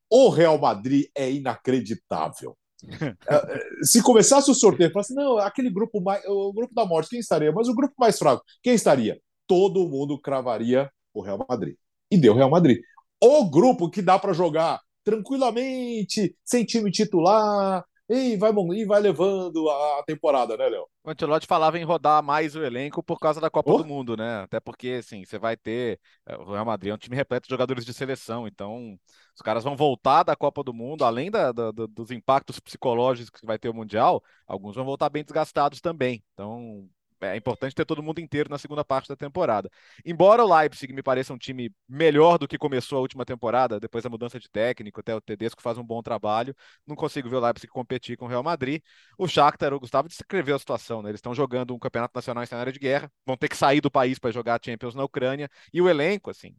O 0.09 0.29
Real 0.29 0.57
Madrid 0.57 1.07
é 1.15 1.31
inacreditável. 1.31 2.57
É, 3.29 3.35
é, 3.35 3.83
se 3.83 4.01
começasse 4.01 4.49
o 4.49 4.53
sorteio, 4.55 4.89
falasse, 4.91 5.13
não, 5.13 5.37
aquele 5.37 5.69
grupo 5.69 5.99
mais, 5.99 6.23
o 6.25 6.53
grupo 6.53 6.73
da 6.73 6.85
morte, 6.85 7.09
quem 7.09 7.19
estaria? 7.19 7.51
Mas 7.51 7.67
o 7.67 7.75
grupo 7.75 7.93
mais 7.97 8.17
fraco, 8.17 8.41
quem 8.63 8.73
estaria? 8.73 9.19
Todo 9.45 9.87
mundo 9.87 10.17
cravaria 10.19 10.89
o 11.13 11.21
Real 11.21 11.45
Madrid. 11.47 11.75
E 12.09 12.17
deu 12.17 12.31
o 12.33 12.35
Real 12.37 12.49
Madrid. 12.49 12.79
O 13.21 13.49
grupo 13.49 13.89
que 13.89 14.01
dá 14.01 14.17
para 14.17 14.31
jogar 14.31 14.79
tranquilamente, 15.03 16.35
sem 16.45 16.63
time 16.63 16.89
titular, 16.89 17.83
e 18.09 18.35
vai, 18.37 18.51
e 18.51 18.85
vai 18.85 18.99
levando 18.99 19.69
a 19.69 20.03
temporada, 20.03 20.57
né, 20.57 20.67
Léo? 20.67 20.87
O 21.03 21.11
Ancelotti 21.11 21.45
falava 21.45 21.77
em 21.77 21.83
rodar 21.83 22.23
mais 22.23 22.55
o 22.55 22.63
elenco 22.63 23.03
por 23.03 23.19
causa 23.19 23.39
da 23.39 23.51
Copa 23.51 23.71
oh. 23.71 23.77
do 23.77 23.85
Mundo, 23.85 24.17
né? 24.17 24.41
Até 24.41 24.59
porque, 24.59 24.97
assim, 24.99 25.23
você 25.23 25.37
vai 25.37 25.55
ter. 25.55 25.99
É, 26.25 26.35
o 26.35 26.51
Real 26.51 26.65
Madrid 26.65 26.91
é 26.91 26.95
um 26.95 26.97
time 26.97 27.15
repleto 27.15 27.47
de 27.47 27.53
jogadores 27.53 27.85
de 27.85 27.93
seleção, 27.93 28.47
então 28.47 28.97
os 29.35 29.41
caras 29.43 29.63
vão 29.63 29.75
voltar 29.75 30.23
da 30.23 30.35
Copa 30.35 30.63
do 30.63 30.73
Mundo, 30.73 31.05
além 31.05 31.29
da, 31.29 31.51
da, 31.51 31.71
dos 31.71 32.09
impactos 32.09 32.59
psicológicos 32.59 33.39
que 33.39 33.45
vai 33.45 33.59
ter 33.59 33.69
o 33.69 33.73
Mundial, 33.75 34.23
alguns 34.47 34.75
vão 34.75 34.85
voltar 34.85 35.09
bem 35.09 35.23
desgastados 35.23 35.79
também. 35.79 36.23
Então, 36.33 36.89
é 37.21 37.35
importante 37.35 37.75
ter 37.75 37.85
todo 37.85 38.03
mundo 38.03 38.19
inteiro 38.19 38.49
na 38.49 38.57
segunda 38.57 38.83
parte 38.83 39.09
da 39.09 39.15
temporada. 39.15 39.69
Embora 40.05 40.43
o 40.43 40.57
Leipzig 40.57 40.93
me 40.93 41.03
pareça 41.03 41.33
um 41.33 41.37
time 41.37 41.71
melhor 41.87 42.37
do 42.37 42.47
que 42.47 42.57
começou 42.57 42.97
a 42.97 43.01
última 43.01 43.25
temporada, 43.25 43.79
depois 43.79 44.03
da 44.03 44.09
mudança 44.09 44.39
de 44.39 44.49
técnico, 44.49 44.99
até 44.99 45.15
o 45.15 45.21
Tedesco 45.21 45.61
faz 45.61 45.77
um 45.77 45.83
bom 45.83 46.01
trabalho, 46.01 46.55
não 46.85 46.95
consigo 46.95 47.29
ver 47.29 47.37
o 47.37 47.39
Leipzig 47.39 47.67
competir 47.67 48.17
com 48.17 48.25
o 48.25 48.27
Real 48.27 48.43
Madrid. 48.43 48.81
O 49.17 49.27
Shakhtar, 49.27 49.73
o 49.73 49.79
Gustavo 49.79 50.07
descreveu 50.07 50.55
a 50.55 50.59
situação, 50.59 51.01
né? 51.01 51.09
Eles 51.09 51.19
estão 51.19 51.33
jogando 51.33 51.73
um 51.73 51.79
campeonato 51.79 52.13
nacional 52.15 52.43
em 52.43 52.47
cenário 52.47 52.71
de 52.71 52.79
guerra, 52.79 53.11
vão 53.25 53.37
ter 53.37 53.47
que 53.47 53.57
sair 53.57 53.81
do 53.81 53.91
país 53.91 54.19
para 54.19 54.31
jogar 54.31 54.59
Champions 54.63 54.95
na 54.95 55.03
Ucrânia, 55.03 55.49
e 55.73 55.81
o 55.81 55.89
elenco, 55.89 56.29
assim, 56.29 56.55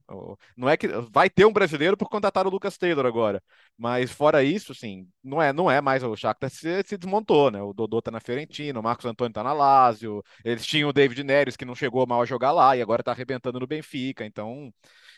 não 0.57 0.68
é 0.68 0.76
que 0.76 0.89
vai 1.11 1.30
ter 1.30 1.45
um 1.45 1.53
brasileiro 1.53 1.97
por 1.97 2.09
contratar 2.09 2.47
o 2.47 2.51
Lucas 2.51 2.76
Taylor 2.76 3.07
agora, 3.07 3.43
mas 3.76 4.11
fora 4.11 4.43
isso, 4.43 4.72
assim, 4.72 5.07
não 5.22 5.41
é, 5.41 5.53
não 5.53 5.70
é 5.70 5.80
mais 5.80 6.03
o 6.03 6.16
Shakhtar 6.16 6.51
se, 6.51 6.82
se 6.87 6.97
desmontou, 6.99 7.51
né? 7.51 7.62
O 7.62 7.72
Dodô 7.72 8.03
tá 8.03 8.11
na 8.11 8.20
Fiorentina, 8.20 8.78
o 8.78 8.82
Marcos 8.82 9.07
Antônio 9.07 9.32
tá 9.32 9.43
na 9.43 9.53
Lazio, 9.53 10.22
eles 10.53 10.66
tinham 10.66 10.88
o 10.88 10.92
David 10.92 11.22
Neres, 11.24 11.57
que 11.57 11.64
não 11.64 11.74
chegou 11.74 12.07
mal 12.07 12.22
a 12.22 12.26
jogar 12.26 12.53
lá 12.53 12.76
e 12.76 12.82
agora 12.82 13.03
está 13.03 13.12
arrebentando 13.12 13.61
no 13.61 13.66
Benfica. 13.66 14.24
Então, 14.24 14.72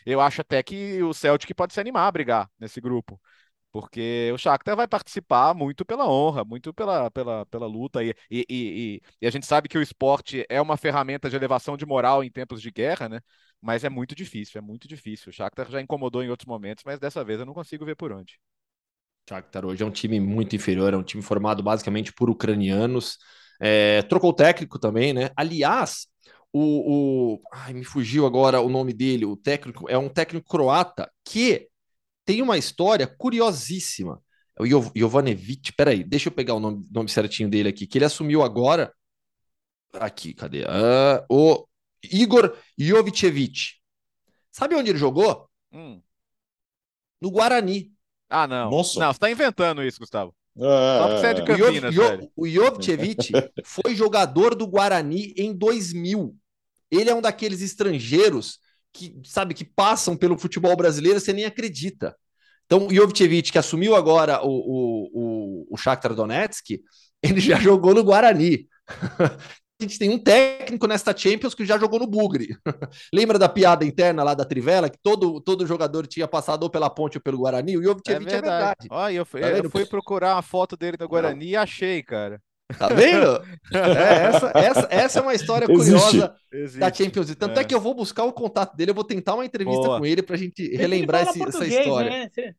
eu 0.05 0.21
acho 0.21 0.41
até 0.41 0.61
que 0.63 1.01
o 1.03 1.13
Celtic 1.13 1.53
pode 1.55 1.73
se 1.73 1.79
animar 1.79 2.07
a 2.07 2.11
brigar 2.11 2.49
nesse 2.59 2.79
grupo. 2.81 3.19
Porque 3.71 4.29
o 4.31 4.37
Shakhtar 4.37 4.75
vai 4.75 4.87
participar 4.87 5.55
muito 5.55 5.83
pela 5.83 6.07
honra, 6.07 6.45
muito 6.45 6.71
pela, 6.71 7.09
pela, 7.09 7.43
pela 7.47 7.65
luta. 7.65 8.03
E, 8.03 8.13
e, 8.29 8.45
e, 8.49 9.01
e 9.19 9.27
a 9.27 9.31
gente 9.31 9.47
sabe 9.47 9.67
que 9.67 9.77
o 9.77 9.81
esporte 9.81 10.45
é 10.47 10.61
uma 10.61 10.77
ferramenta 10.77 11.27
de 11.27 11.35
elevação 11.35 11.75
de 11.75 11.85
moral 11.85 12.23
em 12.23 12.29
tempos 12.29 12.61
de 12.61 12.69
guerra, 12.69 13.09
né? 13.09 13.19
Mas 13.59 13.83
é 13.83 13.89
muito 13.89 14.13
difícil, 14.13 14.59
é 14.59 14.61
muito 14.61 14.87
difícil. 14.87 15.31
O 15.31 15.33
Shakhtar 15.33 15.71
já 15.71 15.81
incomodou 15.81 16.23
em 16.23 16.29
outros 16.29 16.45
momentos, 16.45 16.83
mas 16.85 16.99
dessa 16.99 17.23
vez 17.23 17.39
eu 17.39 17.45
não 17.47 17.53
consigo 17.53 17.83
ver 17.83 17.95
por 17.95 18.11
onde. 18.11 18.39
Shakhtar 19.27 19.65
hoje 19.65 19.81
é 19.81 19.85
um 19.85 19.91
time 19.91 20.19
muito 20.19 20.55
inferior, 20.55 20.93
é 20.93 20.97
um 20.97 21.03
time 21.03 21.23
formado 21.23 21.63
basicamente 21.63 22.13
por 22.13 22.29
ucranianos. 22.29 23.17
É, 23.59 24.01
trocou 24.03 24.31
o 24.31 24.35
técnico 24.35 24.79
também, 24.79 25.13
né? 25.13 25.29
Aliás, 25.35 26.07
o, 26.51 27.35
o. 27.35 27.41
Ai, 27.51 27.73
me 27.73 27.83
fugiu 27.83 28.25
agora 28.25 28.61
o 28.61 28.69
nome 28.69 28.93
dele. 28.93 29.25
O 29.25 29.35
técnico 29.35 29.89
é 29.89 29.97
um 29.97 30.09
técnico 30.09 30.47
croata 30.47 31.11
que 31.25 31.67
tem 32.25 32.41
uma 32.41 32.57
história 32.57 33.07
curiosíssima. 33.07 34.21
É 34.57 34.63
o 34.63 34.65
Jov 34.65 34.91
Jovanovic, 34.95 35.73
peraí, 35.73 36.03
deixa 36.03 36.29
eu 36.29 36.33
pegar 36.33 36.53
o 36.53 36.59
nome, 36.59 36.87
nome 36.91 37.09
certinho 37.09 37.49
dele 37.49 37.69
aqui, 37.69 37.87
que 37.87 37.97
ele 37.97 38.05
assumiu 38.05 38.43
agora. 38.43 38.93
Aqui, 39.93 40.33
cadê? 40.33 40.63
Uh, 40.63 41.25
o 41.29 41.67
Igor 42.03 42.55
Jovicevic. 42.77 43.75
Sabe 44.51 44.75
onde 44.75 44.89
ele 44.89 44.99
jogou? 44.99 45.49
Hum. 45.71 46.01
No 47.21 47.31
Guarani. 47.31 47.91
Ah, 48.29 48.47
não. 48.47 48.69
Nossa. 48.69 48.99
Não, 48.99 49.13
você 49.13 49.19
tá 49.19 49.31
inventando 49.31 49.83
isso, 49.83 49.99
Gustavo. 49.99 50.35
É, 50.57 50.97
Só 50.99 51.07
porque 51.07 51.19
você 51.19 51.27
é 51.27 51.33
de 51.33 51.43
Campinas, 51.43 51.95
o, 52.35 52.47
Jovicevic 52.47 53.31
foi 53.65 53.95
jogador 53.95 54.53
do 54.53 54.67
Guarani 54.67 55.33
em 55.35 55.53
2000. 55.53 56.35
Ele 56.91 57.09
é 57.09 57.15
um 57.15 57.21
daqueles 57.21 57.61
estrangeiros 57.61 58.59
que, 58.91 59.19
sabe, 59.25 59.55
que 59.55 59.65
passam 59.65 60.15
pelo 60.15 60.37
futebol 60.37 60.75
brasileiro, 60.75 61.19
você 61.19 61.33
nem 61.33 61.45
acredita. 61.45 62.15
Então, 62.65 62.87
o 62.87 62.93
Jovicevic, 62.93 63.51
que 63.51 63.57
assumiu 63.57 63.95
agora 63.95 64.41
o, 64.43 64.49
o, 64.49 65.09
o, 65.13 65.67
o 65.71 65.77
Shakhtar 65.77 66.13
Donetsk, 66.13 66.79
ele 67.21 67.41
já 67.41 67.57
jogou 67.57 67.93
no 67.95 68.03
Guarani. 68.03 68.67
a 69.79 69.83
gente 69.83 69.99
tem 69.99 70.09
um 70.09 70.19
técnico 70.19 70.87
nesta 70.87 71.15
Champions 71.15 71.55
que 71.55 71.65
já 71.65 71.77
jogou 71.77 71.99
no 71.99 72.07
Bugre. 72.07 72.57
Lembra 73.13 73.39
da 73.39 73.49
piada 73.49 73.85
interna 73.85 74.23
lá 74.23 74.33
da 74.33 74.45
Trivela, 74.45 74.89
que 74.89 74.97
todo, 75.01 75.41
todo 75.41 75.67
jogador 75.67 76.07
tinha 76.07 76.27
passado 76.27 76.63
ou 76.63 76.69
pela 76.69 76.89
ponte 76.89 77.17
ou 77.17 77.21
pelo 77.21 77.39
Guarani? 77.39 77.77
O 77.77 77.83
Jovicevic 77.83 78.31
é, 78.31 78.37
é 78.37 78.41
verdade. 78.41 78.87
Olha, 78.89 79.13
eu, 79.13 79.25
fui, 79.25 79.41
tá 79.41 79.49
eu 79.49 79.69
fui 79.69 79.85
procurar 79.85 80.35
uma 80.35 80.41
foto 80.41 80.77
dele 80.77 80.97
no 80.99 81.07
Guarani 81.07 81.45
Não. 81.45 81.51
e 81.51 81.55
achei, 81.55 82.01
cara. 82.03 82.39
Tá 82.77 82.87
vendo? 82.87 83.41
É, 83.73 84.25
essa, 84.27 84.51
essa, 84.55 84.87
essa 84.89 85.19
é 85.19 85.21
uma 85.21 85.33
história 85.33 85.67
curiosa 85.67 86.35
Existe. 86.51 86.79
da 86.79 86.93
Champions 86.93 87.27
League. 87.27 87.39
Tanto 87.39 87.57
é. 87.57 87.61
é. 87.61 87.65
que 87.65 87.73
eu 87.73 87.79
vou 87.79 87.93
buscar 87.93 88.23
o 88.23 88.33
contato 88.33 88.75
dele, 88.75 88.91
eu 88.91 88.95
vou 88.95 89.03
tentar 89.03 89.33
uma 89.33 89.45
entrevista 89.45 89.81
Boa. 89.81 89.99
com 89.99 90.05
ele 90.05 90.21
pra 90.21 90.37
gente 90.37 90.75
relembrar 90.75 91.23
esse, 91.23 91.41
essa 91.41 91.65
história. 91.65 92.09
Né? 92.09 92.55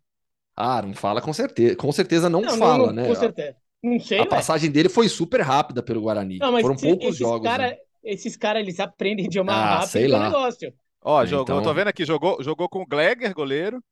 Ah, 0.57 0.83
não 0.83 0.95
fala 0.95 1.21
com 1.21 1.33
certeza. 1.33 1.77
Com 1.77 1.91
certeza 1.93 2.29
não, 2.29 2.41
não 2.41 2.59
fala, 2.59 2.87
não, 2.89 2.93
né? 2.93 3.09
Com 3.09 3.15
certeza. 3.15 3.57
Não 3.85 4.01
sei, 4.01 4.19
a 4.19 4.27
passagem 4.27 4.71
dele 4.71 4.89
foi 4.89 5.09
super 5.11 5.43
rápida 5.43 5.83
pelo 5.83 6.01
Guarani. 6.01 6.39
Não, 6.39 6.59
Foram 6.59 6.75
poucos 6.75 7.17
jogos. 7.17 7.47
Cara, 7.47 7.69
né? 7.69 7.77
Esses 8.03 8.35
caras, 8.35 8.63
eles 8.63 8.81
aprendem 8.81 9.27
idioma 9.27 9.53
ah, 9.53 9.75
rápido 9.75 9.91
sei 9.91 10.09
lá. 10.09 10.25
negócio. 10.25 10.73
Ó, 11.03 11.25
jogou, 11.27 11.43
então... 11.43 11.57
eu 11.57 11.63
tô 11.63 11.75
vendo 11.75 11.89
aqui, 11.89 12.05
jogou, 12.05 12.43
jogou 12.43 12.67
com 12.67 12.81
o 12.81 12.87
Gleger, 12.87 13.35
goleiro. 13.35 13.83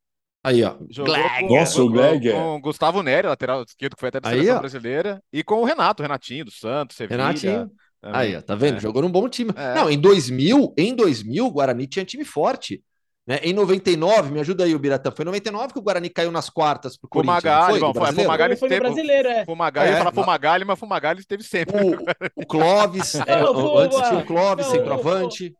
Aí, 0.42 0.64
ó. 0.64 0.76
Jogou 0.88 1.14
com, 1.14 1.54
Nossa, 1.54 1.82
o 1.82 1.90
Gleger. 1.90 2.34
Com 2.34 2.56
o 2.56 2.60
Gustavo 2.60 3.02
Nery, 3.02 3.28
lateral 3.28 3.62
esquerdo, 3.62 3.94
que 3.94 4.00
foi 4.00 4.08
até 4.08 4.18
da 4.18 4.30
seleção 4.30 4.58
brasileira. 4.58 5.22
E 5.30 5.44
com 5.44 5.60
o 5.60 5.64
Renato, 5.64 6.02
Renatinho, 6.02 6.46
do 6.46 6.50
Santos, 6.50 6.96
Sevilla. 6.96 7.26
Renatinho. 7.26 7.70
Aí, 8.02 8.34
ó, 8.34 8.40
tá 8.40 8.54
vendo? 8.54 8.78
É. 8.78 8.80
Jogou 8.80 9.02
num 9.02 9.10
bom 9.10 9.28
time. 9.28 9.52
É. 9.54 9.74
Não, 9.74 9.90
em 9.90 10.00
2000, 10.00 10.74
em 10.76 10.94
2000, 10.94 11.46
o 11.46 11.50
Guarani 11.50 11.86
tinha 11.86 12.04
time 12.04 12.24
forte. 12.24 12.82
Né? 13.26 13.38
Em 13.42 13.52
99, 13.52 14.32
me 14.32 14.40
ajuda 14.40 14.64
aí, 14.64 14.74
o 14.74 14.78
Biratã. 14.78 15.10
Foi 15.12 15.22
em 15.22 15.26
99 15.26 15.72
que 15.72 15.78
o 15.78 15.82
Guarani 15.82 16.10
caiu 16.10 16.32
nas 16.32 16.50
quartas 16.50 16.96
pro 16.96 17.08
Fumagalli, 17.12 17.80
Corinthians. 17.80 17.92
Foi, 17.96 18.14
foi, 18.14 18.24
Fumagalli 18.24 18.56
foi, 18.56 18.68
foi 18.68 18.80
brasileiro, 18.80 19.28
é. 19.28 19.44
Fumagalli, 19.44 19.90
é, 19.90 19.96
falar 19.96 20.12
Fumagalli, 20.12 20.64
mas 20.64 20.78
Fumagalli 20.78 21.20
esteve 21.20 21.42
sempre. 21.44 21.76
O, 21.76 22.42
o 22.42 22.46
Clóvis, 22.46 23.14
é, 23.26 23.40
não, 23.40 23.78
antes 23.78 23.96
tinha 23.96 24.18
o 24.18 24.26
Clóvis, 24.26 24.66
não, 24.66 24.72
centroavante. 24.72 25.54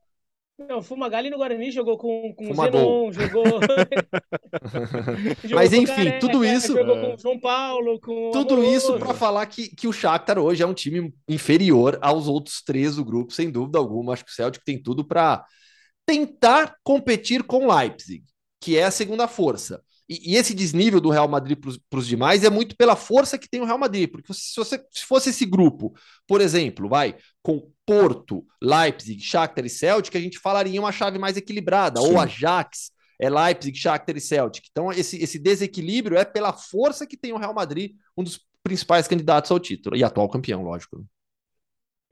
Não, 0.69 0.79
o 0.79 0.83
Fumagalli 0.83 1.31
no 1.31 1.39
Guarani 1.39 1.71
jogou 1.71 1.97
com, 1.97 2.35
com 2.35 2.51
o 2.51 2.55
Zenon, 2.55 3.13
jogou... 3.13 3.45
jogou 5.43 5.57
Mas 5.57 5.73
enfim, 5.73 5.95
Careca, 5.95 6.19
tudo 6.19 6.45
isso. 6.45 6.77
Jogou 6.77 7.01
com 7.01 7.15
o 7.15 7.19
João 7.19 7.41
Paulo, 7.41 8.01
com 8.01 8.31
Tudo 8.33 8.55
Amoroso. 8.55 8.77
isso 8.77 8.99
para 8.99 9.15
falar 9.15 9.47
que, 9.47 9.75
que 9.75 9.87
o 9.87 9.93
Shakhtar 9.93 10.39
hoje 10.39 10.63
é 10.63 10.67
um 10.67 10.75
time 10.75 11.13
inferior 11.29 11.97
aos 12.03 12.27
outros 12.27 12.63
três 12.63 12.97
do 12.97 13.05
grupo, 13.05 13.33
sem 13.33 13.51
dúvida 13.51 13.79
alguma. 13.79 14.13
Acho 14.13 14.25
que 14.25 14.33
o 14.33 14.35
Celtic 14.35 14.63
tem 14.65 14.81
tudo 14.81 15.05
para 15.05 15.45
tentar 16.07 16.77
competir 16.83 17.43
com 17.43 17.73
Leipzig, 17.73 18.25
que 18.61 18.77
é 18.77 18.85
a 18.85 18.91
segunda 18.91 19.29
força. 19.29 19.83
E, 20.09 20.33
e 20.33 20.37
esse 20.37 20.55
desnível 20.55 21.01
do 21.01 21.11
Real 21.11 21.29
Madrid 21.29 21.59
para 21.89 21.99
os 21.99 22.07
demais 22.07 22.45
é 22.45 22.51
muito 22.51 22.77
pela 22.77 22.97
força 22.97 23.39
que 23.39 23.49
tem 23.49 23.61
o 23.61 23.65
Real 23.65 23.79
Madrid. 23.79 24.11
Porque 24.11 24.33
se, 24.35 24.55
você, 24.57 24.79
se 24.91 25.05
fosse 25.05 25.31
esse 25.31 25.47
grupo, 25.47 25.95
por 26.27 26.41
exemplo, 26.41 26.89
vai 26.89 27.17
com 27.43 27.71
Porto, 27.87 28.45
Leipzig, 28.61 29.21
Shakhtar 29.21 29.65
e 29.65 29.71
Celtic, 29.71 30.15
a 30.15 30.21
gente 30.21 30.39
falaria 30.39 30.81
uma 30.81 30.93
chave 30.93 31.19
mais 31.19 31.37
equilibrada. 31.37 32.01
Sim. 32.01 32.09
Ou 32.09 32.21
Ajax, 32.21 32.91
é 33.19 33.31
Leipzig, 33.31 33.77
Shakhtar 33.79 34.17
e 34.17 34.21
Celtic. 34.21 34.67
Então 34.71 34.93
esse, 34.93 35.17
esse 35.23 35.39
desequilíbrio 35.39 36.19
é 36.19 36.25
pela 36.25 36.53
força 36.53 37.07
que 37.07 37.17
tem 37.17 37.33
o 37.33 37.39
Real 37.39 37.55
Madrid, 37.55 37.93
um 38.17 38.23
dos 38.23 38.41
principais 38.63 39.09
candidatos 39.09 39.51
ao 39.51 39.61
título. 39.61 39.97
E 39.97 40.05
atual 40.05 40.29
campeão, 40.29 40.63
lógico. 40.63 41.05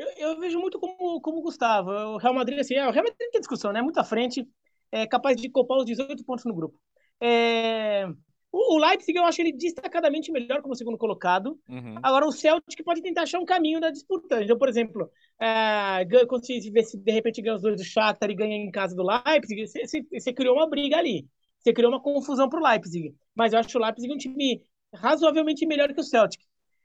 Eu, 0.00 0.08
eu, 0.16 0.40
vejo 0.40 0.58
muito 0.58 0.80
como, 0.80 1.20
como 1.20 1.42
Gustavo. 1.42 1.90
O 1.90 2.16
Real 2.16 2.32
Madrid, 2.32 2.58
assim, 2.58 2.74
é, 2.74 2.88
o 2.88 2.90
Real 2.90 3.04
Madrid 3.04 3.28
tem 3.30 3.40
discussão, 3.40 3.70
né? 3.70 3.82
Muito 3.82 4.00
à 4.00 4.04
frente, 4.04 4.48
é 4.90 5.06
capaz 5.06 5.36
de 5.36 5.50
copar 5.50 5.76
os 5.76 5.84
18 5.84 6.24
pontos 6.24 6.46
no 6.46 6.54
grupo. 6.54 6.80
É... 7.20 8.06
O, 8.50 8.76
o 8.76 8.78
Leipzig 8.78 9.16
eu 9.16 9.24
acho 9.24 9.42
ele 9.42 9.52
destacadamente 9.52 10.32
melhor 10.32 10.62
como 10.62 10.74
segundo 10.74 10.96
colocado. 10.96 11.60
Uhum. 11.68 11.96
Agora 12.02 12.26
o 12.26 12.32
Celtic 12.32 12.82
pode 12.82 13.02
tentar 13.02 13.22
achar 13.22 13.38
um 13.38 13.44
caminho 13.44 13.78
da 13.78 13.90
disputa. 13.90 14.42
Então, 14.42 14.56
por 14.56 14.70
exemplo, 14.70 15.10
é, 15.38 16.06
se 16.42 16.70
ver 16.70 16.82
se 16.84 16.96
de 16.96 17.12
repente 17.12 17.42
ganha 17.42 17.56
os 17.56 17.62
dois 17.62 17.76
do 17.76 17.84
Shakhtar 17.84 18.30
e 18.30 18.34
ganha 18.34 18.56
em 18.56 18.70
casa 18.70 18.96
do 18.96 19.04
Leipzig, 19.04 19.66
você, 19.66 19.86
você, 19.86 20.02
você 20.10 20.32
criou 20.32 20.56
uma 20.56 20.68
briga 20.68 20.96
ali. 20.96 21.28
Você 21.58 21.74
criou 21.74 21.92
uma 21.92 22.00
confusão 22.00 22.48
para 22.48 22.58
o 22.58 22.66
Leipzig. 22.66 23.14
Mas 23.34 23.52
eu 23.52 23.58
acho 23.58 23.76
o 23.76 23.82
Leipzig 23.82 24.10
um 24.10 24.16
time 24.16 24.62
razoavelmente 24.94 25.66
melhor 25.66 25.92
que 25.92 26.00
o 26.00 26.04
Celtic. 26.04 26.40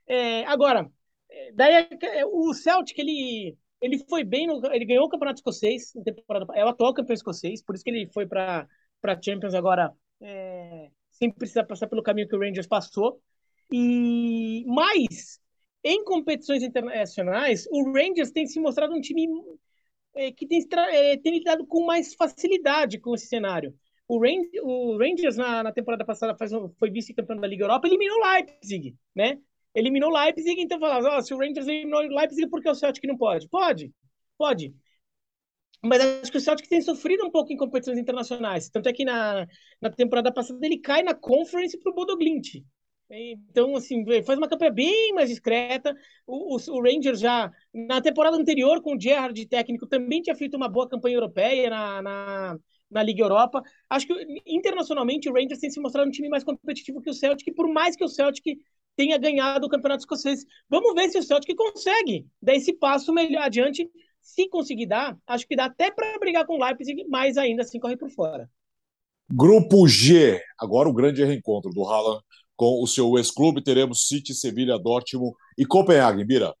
É, 0.06 0.44
agora, 0.44 0.88
daí 1.54 1.88
o 2.26 2.52
Celtic 2.54 2.98
ele 2.98 3.56
ele 3.80 3.98
foi 4.08 4.24
bem 4.24 4.46
no, 4.46 4.60
ele 4.72 4.84
ganhou 4.84 5.04
o 5.06 5.08
campeonato 5.08 5.38
escocês 5.38 5.92
na 5.94 6.02
temporada 6.02 6.46
é 6.54 6.64
o 6.64 6.68
atual 6.68 6.94
campeão 6.94 7.14
escocês 7.14 7.62
por 7.62 7.74
isso 7.74 7.84
que 7.84 7.90
ele 7.90 8.10
foi 8.12 8.26
para 8.26 8.66
para 9.00 9.20
Champions 9.22 9.54
agora 9.54 9.92
é, 10.20 10.90
sem 11.18 11.30
precisar 11.30 11.64
passar 11.64 11.86
pelo 11.88 12.02
caminho 12.02 12.28
que 12.28 12.36
o 12.36 12.40
Rangers 12.40 12.66
passou. 12.66 13.20
E 13.70 14.64
mais 14.66 15.40
em 15.82 16.04
competições 16.04 16.62
internacionais 16.62 17.66
o 17.70 17.92
Rangers 17.92 18.30
tem 18.30 18.46
se 18.46 18.60
mostrado 18.60 18.94
um 18.94 19.00
time 19.00 19.26
é, 20.14 20.30
que 20.32 20.46
tem, 20.46 20.64
é, 20.90 21.16
tem 21.16 21.38
lidado 21.38 21.66
com 21.66 21.84
mais 21.84 22.14
facilidade 22.14 22.98
com 22.98 23.14
esse 23.14 23.26
cenário. 23.26 23.74
O, 24.08 24.20
Rangers, 24.20 24.50
o 24.62 24.96
Rangers 24.96 25.36
na, 25.36 25.64
na 25.64 25.72
temporada 25.72 26.04
passada 26.04 26.36
faz, 26.36 26.52
foi 26.78 26.90
vice-campeão 26.90 27.40
da 27.40 27.46
Liga 27.48 27.64
Europa 27.64 27.88
eliminou 27.88 28.18
o 28.18 28.32
Leipzig 28.32 28.96
né 29.14 29.38
eliminou 29.76 30.10
Leipzig, 30.10 30.60
então 30.60 30.80
falava, 30.80 31.18
oh, 31.18 31.22
se 31.22 31.34
o 31.34 31.38
Rangers 31.38 31.68
eliminou 31.68 32.00
Leipzig, 32.00 32.48
por 32.48 32.62
que 32.62 32.68
o 32.68 32.74
Celtic 32.74 33.04
não 33.04 33.16
pode? 33.16 33.46
Pode, 33.48 33.92
pode. 34.38 34.74
Mas 35.84 36.00
acho 36.00 36.32
que 36.32 36.38
o 36.38 36.40
Celtic 36.40 36.66
tem 36.68 36.80
sofrido 36.80 37.24
um 37.24 37.30
pouco 37.30 37.52
em 37.52 37.56
competições 37.56 37.98
internacionais. 37.98 38.70
Tanto 38.70 38.88
é 38.88 38.92
que 38.92 39.04
na, 39.04 39.46
na 39.80 39.90
temporada 39.90 40.32
passada 40.32 40.58
ele 40.64 40.78
cai 40.78 41.02
na 41.02 41.14
Conference 41.14 41.78
para 41.78 41.92
o 41.92 41.94
Bodo 41.94 42.16
Glint. 42.16 42.62
Então, 43.08 43.76
assim, 43.76 44.04
faz 44.24 44.36
uma 44.36 44.48
campanha 44.48 44.72
bem 44.72 45.12
mais 45.12 45.28
discreta. 45.28 45.94
O, 46.26 46.56
o, 46.56 46.76
o, 46.76 46.82
Rangers 46.82 47.20
já, 47.20 47.52
na 47.72 48.00
temporada 48.00 48.36
anterior, 48.36 48.82
com 48.82 48.96
o 48.96 49.00
Gerrard 49.00 49.46
técnico, 49.46 49.86
também 49.86 50.22
tinha 50.22 50.34
feito 50.34 50.56
uma 50.56 50.68
boa 50.68 50.88
campanha 50.88 51.16
europeia 51.16 51.70
na, 51.70 52.02
na, 52.02 52.58
na 52.90 53.02
Liga 53.02 53.22
Europa. 53.22 53.62
Acho 53.88 54.08
que 54.08 54.42
internacionalmente 54.44 55.28
o 55.28 55.32
Rangers 55.32 55.60
tem 55.60 55.70
se 55.70 55.78
mostrado 55.78 56.08
um 56.08 56.10
time 56.10 56.28
mais 56.28 56.42
competitivo 56.42 57.00
que 57.00 57.10
o 57.10 57.14
Celtic, 57.14 57.54
por 57.54 57.68
mais 57.68 57.94
que 57.94 58.02
o 58.02 58.08
Celtic 58.08 58.58
tenha 58.96 59.18
ganhado 59.18 59.66
o 59.66 59.68
Campeonato 59.68 60.00
Escocês. 60.00 60.44
Vamos 60.68 60.94
ver 60.94 61.08
se 61.10 61.18
o 61.18 61.22
Celtic 61.22 61.54
consegue 61.54 62.26
dar 62.40 62.54
esse 62.54 62.72
passo 62.72 63.12
melhor 63.12 63.42
adiante. 63.42 63.88
Se 64.20 64.48
conseguir 64.48 64.86
dar, 64.86 65.16
acho 65.26 65.46
que 65.46 65.54
dá 65.54 65.66
até 65.66 65.90
para 65.90 66.18
brigar 66.18 66.44
com 66.46 66.54
o 66.54 66.64
Leipzig, 66.64 67.04
mas 67.08 67.36
ainda 67.36 67.62
assim 67.62 67.78
corre 67.78 67.96
por 67.96 68.10
fora. 68.10 68.50
Grupo 69.28 69.86
G, 69.86 70.40
agora 70.58 70.88
o 70.88 70.92
grande 70.92 71.24
reencontro 71.24 71.70
do 71.70 71.84
Haaland 71.84 72.22
com 72.56 72.82
o 72.82 72.86
seu 72.86 73.16
ex-clube. 73.18 73.62
Teremos 73.62 74.08
City, 74.08 74.34
Sevilha, 74.34 74.78
Dortmund 74.78 75.36
e 75.56 75.64
Copenhague, 75.64 76.24
Bira. 76.24 76.54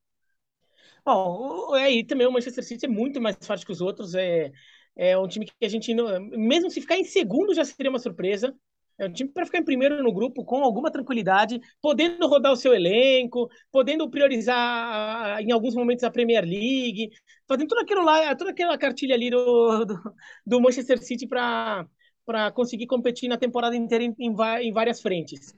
Bom, 1.04 1.72
aí 1.74 2.00
é, 2.00 2.04
também 2.04 2.26
o 2.26 2.32
Manchester 2.32 2.64
City 2.64 2.86
é 2.86 2.88
muito 2.88 3.20
mais 3.20 3.36
forte 3.40 3.64
que 3.64 3.72
os 3.72 3.80
outros. 3.80 4.14
É, 4.14 4.52
é 4.94 5.16
um 5.16 5.28
time 5.28 5.46
que 5.46 5.64
a 5.64 5.68
gente, 5.68 5.94
mesmo 6.36 6.70
se 6.70 6.80
ficar 6.80 6.96
em 6.96 7.04
segundo, 7.04 7.54
já 7.54 7.64
seria 7.64 7.90
uma 7.90 7.98
surpresa. 7.98 8.54
É 8.98 9.06
um 9.06 9.12
time 9.12 9.30
para 9.30 9.44
ficar 9.44 9.58
em 9.58 9.64
primeiro 9.64 10.02
no 10.02 10.12
grupo 10.12 10.42
com 10.42 10.64
alguma 10.64 10.90
tranquilidade, 10.90 11.60
podendo 11.82 12.26
rodar 12.26 12.52
o 12.52 12.56
seu 12.56 12.74
elenco, 12.74 13.48
podendo 13.70 14.08
priorizar 14.08 15.38
em 15.40 15.52
alguns 15.52 15.74
momentos 15.74 16.02
a 16.02 16.10
Premier 16.10 16.42
League, 16.42 17.10
fazendo 17.46 17.68
tudo 17.68 17.82
aquilo 17.82 18.02
lá, 18.02 18.34
toda 18.34 18.50
aquela 18.50 18.78
cartilha 18.78 19.14
ali 19.14 19.28
do, 19.28 19.84
do, 19.84 20.14
do 20.46 20.60
Manchester 20.60 20.98
City 21.02 21.26
para 21.26 21.86
conseguir 22.54 22.86
competir 22.86 23.28
na 23.28 23.36
temporada 23.36 23.76
inteira 23.76 24.02
em, 24.02 24.14
em, 24.18 24.34
em, 24.62 24.72
várias 24.72 25.02
frentes. 25.02 25.54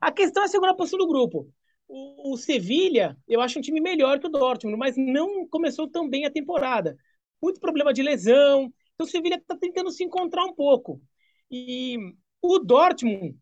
A 0.00 0.10
questão 0.10 0.42
é 0.42 0.46
a 0.46 0.48
segunda 0.48 0.74
posição 0.74 0.98
do 0.98 1.06
grupo. 1.06 1.48
O, 1.86 2.34
o 2.34 2.36
Sevilha, 2.36 3.16
eu 3.28 3.40
acho 3.40 3.58
um 3.58 3.62
time 3.62 3.80
melhor 3.80 4.18
que 4.18 4.26
o 4.26 4.30
Dortmund, 4.30 4.76
mas 4.76 4.96
não 4.96 5.46
começou 5.48 5.88
tão 5.88 6.08
bem 6.08 6.26
a 6.26 6.30
temporada. 6.30 6.96
Muito 7.40 7.60
problema 7.60 7.92
de 7.92 8.02
lesão. 8.02 8.72
Então 8.94 9.06
o 9.06 9.10
Sevilha 9.10 9.36
está 9.36 9.56
tentando 9.56 9.92
se 9.92 10.02
encontrar 10.02 10.44
um 10.44 10.54
pouco. 10.54 11.00
E 11.50 11.96
o 12.42 12.58
Dortmund, 12.58 13.36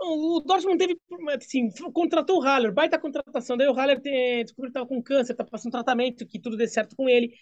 O 0.00 0.40
Dortmund 0.40 0.76
teve, 0.78 1.00
assim, 1.34 1.70
contratou 1.92 2.38
o 2.38 2.42
Haller, 2.42 2.72
baita 2.72 2.98
contratação. 2.98 3.56
Daí 3.56 3.68
o 3.68 3.72
Haller 3.72 4.00
descobriu 4.00 4.64
que 4.64 4.78
estava 4.78 4.86
com 4.86 5.02
câncer, 5.02 5.34
tá 5.34 5.44
passando 5.44 5.72
tratamento, 5.72 6.26
que 6.26 6.38
tudo 6.38 6.56
dê 6.56 6.68
certo 6.68 6.94
com 6.96 7.08
ele. 7.08 7.32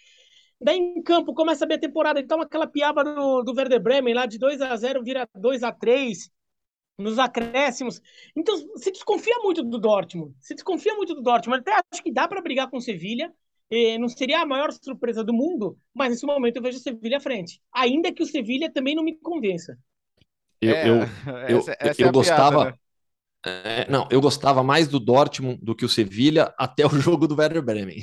Daí 0.61 0.77
em 0.77 1.01
campo 1.03 1.33
começa 1.33 1.65
a 1.65 1.67
ver 1.67 1.75
a 1.75 1.79
temporada, 1.79 2.19
ele 2.19 2.27
toma 2.27 2.43
aquela 2.45 2.67
piaba 2.67 3.03
do, 3.03 3.43
do 3.43 3.53
Werder 3.53 3.81
Bremen 3.81 4.13
lá 4.13 4.25
de 4.25 4.37
2 4.39 4.61
a 4.61 4.75
0 4.75 5.03
vira 5.03 5.27
2 5.35 5.63
a 5.63 5.71
3 5.71 6.31
nos 6.97 7.19
acréscimos. 7.19 8.01
Então, 8.35 8.55
você 8.69 8.91
desconfia 8.91 9.37
muito 9.39 9.63
do 9.63 9.79
Dortmund. 9.79 10.35
Você 10.39 10.53
desconfia 10.53 10.95
muito 10.95 11.15
do 11.15 11.21
Dortmund. 11.21 11.61
Até 11.61 11.81
acho 11.91 12.03
que 12.03 12.11
dá 12.13 12.27
para 12.27 12.41
brigar 12.41 12.69
com 12.69 12.77
o 12.77 12.81
Sevilha. 12.81 13.33
não 13.99 14.07
seria 14.09 14.41
a 14.41 14.45
maior 14.45 14.71
surpresa 14.71 15.23
do 15.23 15.33
mundo, 15.33 15.77
mas 15.93 16.11
nesse 16.11 16.25
momento 16.25 16.57
eu 16.57 16.63
vejo 16.63 16.77
o 16.77 16.81
Sevilha 16.81 17.17
à 17.17 17.19
frente. 17.19 17.61
Ainda 17.73 18.13
que 18.13 18.23
o 18.23 18.25
Sevilha 18.25 18.71
também 18.71 18.95
não 18.95 19.03
me 19.03 19.17
convença. 19.17 19.77
Eu, 20.63 20.75
é, 20.75 21.05
eu, 21.05 21.15
eu, 21.47 21.59
essa, 21.59 21.75
essa 21.79 22.05
eu 22.05 22.09
é 22.09 22.11
gostava. 22.11 22.59
Piada, 22.63 22.71
né? 22.71 22.79
É, 23.45 23.89
não, 23.91 24.07
eu 24.11 24.21
gostava 24.21 24.63
mais 24.63 24.87
do 24.87 24.99
Dortmund 24.99 25.59
do 25.63 25.75
que 25.75 25.85
o 25.85 25.89
Sevilha 25.89 26.53
até 26.57 26.85
o 26.85 26.89
jogo 26.99 27.27
do 27.27 27.35
Werder 27.35 27.61
Bremen. 27.63 28.01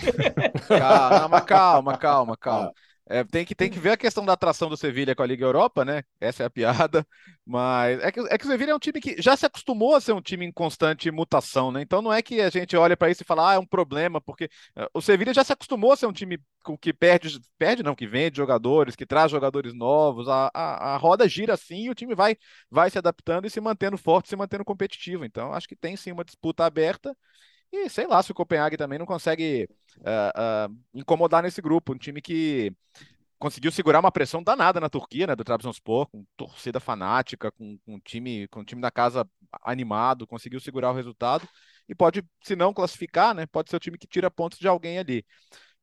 calma, 0.74 1.40
calma, 1.42 1.94
calma, 1.96 2.36
calma. 2.36 2.72
É, 3.12 3.24
tem, 3.24 3.44
que, 3.44 3.56
tem 3.56 3.68
que 3.68 3.80
ver 3.80 3.90
a 3.90 3.96
questão 3.96 4.24
da 4.24 4.34
atração 4.34 4.68
do 4.68 4.76
Sevilha 4.76 5.16
com 5.16 5.22
a 5.24 5.26
Liga 5.26 5.44
Europa, 5.44 5.84
né? 5.84 6.04
Essa 6.20 6.44
é 6.44 6.46
a 6.46 6.50
piada. 6.50 7.04
Mas 7.44 8.00
é 8.04 8.12
que, 8.12 8.20
é 8.20 8.38
que 8.38 8.44
o 8.44 8.48
Sevilha 8.48 8.70
é 8.70 8.74
um 8.74 8.78
time 8.78 9.00
que 9.00 9.20
já 9.20 9.36
se 9.36 9.44
acostumou 9.44 9.96
a 9.96 10.00
ser 10.00 10.12
um 10.12 10.22
time 10.22 10.46
em 10.46 10.52
constante 10.52 11.10
mutação, 11.10 11.72
né? 11.72 11.82
Então 11.82 12.00
não 12.00 12.12
é 12.12 12.22
que 12.22 12.40
a 12.40 12.48
gente 12.50 12.76
olha 12.76 12.96
para 12.96 13.10
isso 13.10 13.22
e 13.24 13.26
fala, 13.26 13.50
ah, 13.50 13.54
é 13.54 13.58
um 13.58 13.66
problema, 13.66 14.20
porque 14.20 14.48
eh, 14.76 14.88
o 14.94 15.00
Sevilha 15.00 15.34
já 15.34 15.42
se 15.42 15.52
acostumou 15.52 15.90
a 15.90 15.96
ser 15.96 16.06
um 16.06 16.12
time 16.12 16.38
que 16.80 16.92
perde, 16.92 17.40
perde 17.58 17.82
não, 17.82 17.96
que 17.96 18.06
vende 18.06 18.36
jogadores, 18.36 18.94
que 18.94 19.04
traz 19.04 19.28
jogadores 19.32 19.74
novos. 19.74 20.28
A, 20.28 20.48
a, 20.54 20.94
a 20.94 20.96
roda 20.96 21.28
gira 21.28 21.54
assim 21.54 21.86
e 21.86 21.90
o 21.90 21.94
time 21.96 22.14
vai, 22.14 22.36
vai 22.70 22.90
se 22.90 22.98
adaptando 22.98 23.44
e 23.44 23.50
se 23.50 23.60
mantendo 23.60 23.98
forte, 23.98 24.28
se 24.28 24.36
mantendo 24.36 24.64
competitivo. 24.64 25.24
Então 25.24 25.52
acho 25.52 25.66
que 25.66 25.74
tem 25.74 25.96
sim 25.96 26.12
uma 26.12 26.24
disputa 26.24 26.64
aberta. 26.64 27.16
E 27.72 27.88
sei 27.88 28.06
lá 28.06 28.22
se 28.22 28.32
o 28.32 28.34
Copenhague 28.34 28.76
também 28.76 28.98
não 28.98 29.06
consegue 29.06 29.68
uh, 29.98 30.70
uh, 30.70 30.76
incomodar 30.92 31.42
nesse 31.42 31.62
grupo. 31.62 31.92
Um 31.92 31.98
time 31.98 32.20
que 32.20 32.72
conseguiu 33.38 33.72
segurar 33.72 34.00
uma 34.00 34.12
pressão 34.12 34.42
danada 34.42 34.78
na 34.80 34.90
Turquia, 34.90 35.26
né, 35.26 35.34
do 35.34 35.42
Trabzonspor, 35.42 36.06
com 36.08 36.24
torcida 36.36 36.78
fanática, 36.78 37.50
com, 37.52 37.78
com 37.86 37.98
time, 38.00 38.46
com 38.48 38.60
o 38.60 38.64
time 38.64 38.82
da 38.82 38.90
casa 38.90 39.26
animado, 39.62 40.26
conseguiu 40.26 40.60
segurar 40.60 40.90
o 40.90 40.94
resultado 40.94 41.48
e 41.88 41.94
pode, 41.94 42.22
se 42.42 42.54
não 42.54 42.74
classificar, 42.74 43.34
né, 43.34 43.46
pode 43.46 43.70
ser 43.70 43.76
o 43.76 43.80
time 43.80 43.96
que 43.96 44.06
tira 44.06 44.30
pontos 44.30 44.58
de 44.58 44.68
alguém 44.68 44.98
ali. 44.98 45.24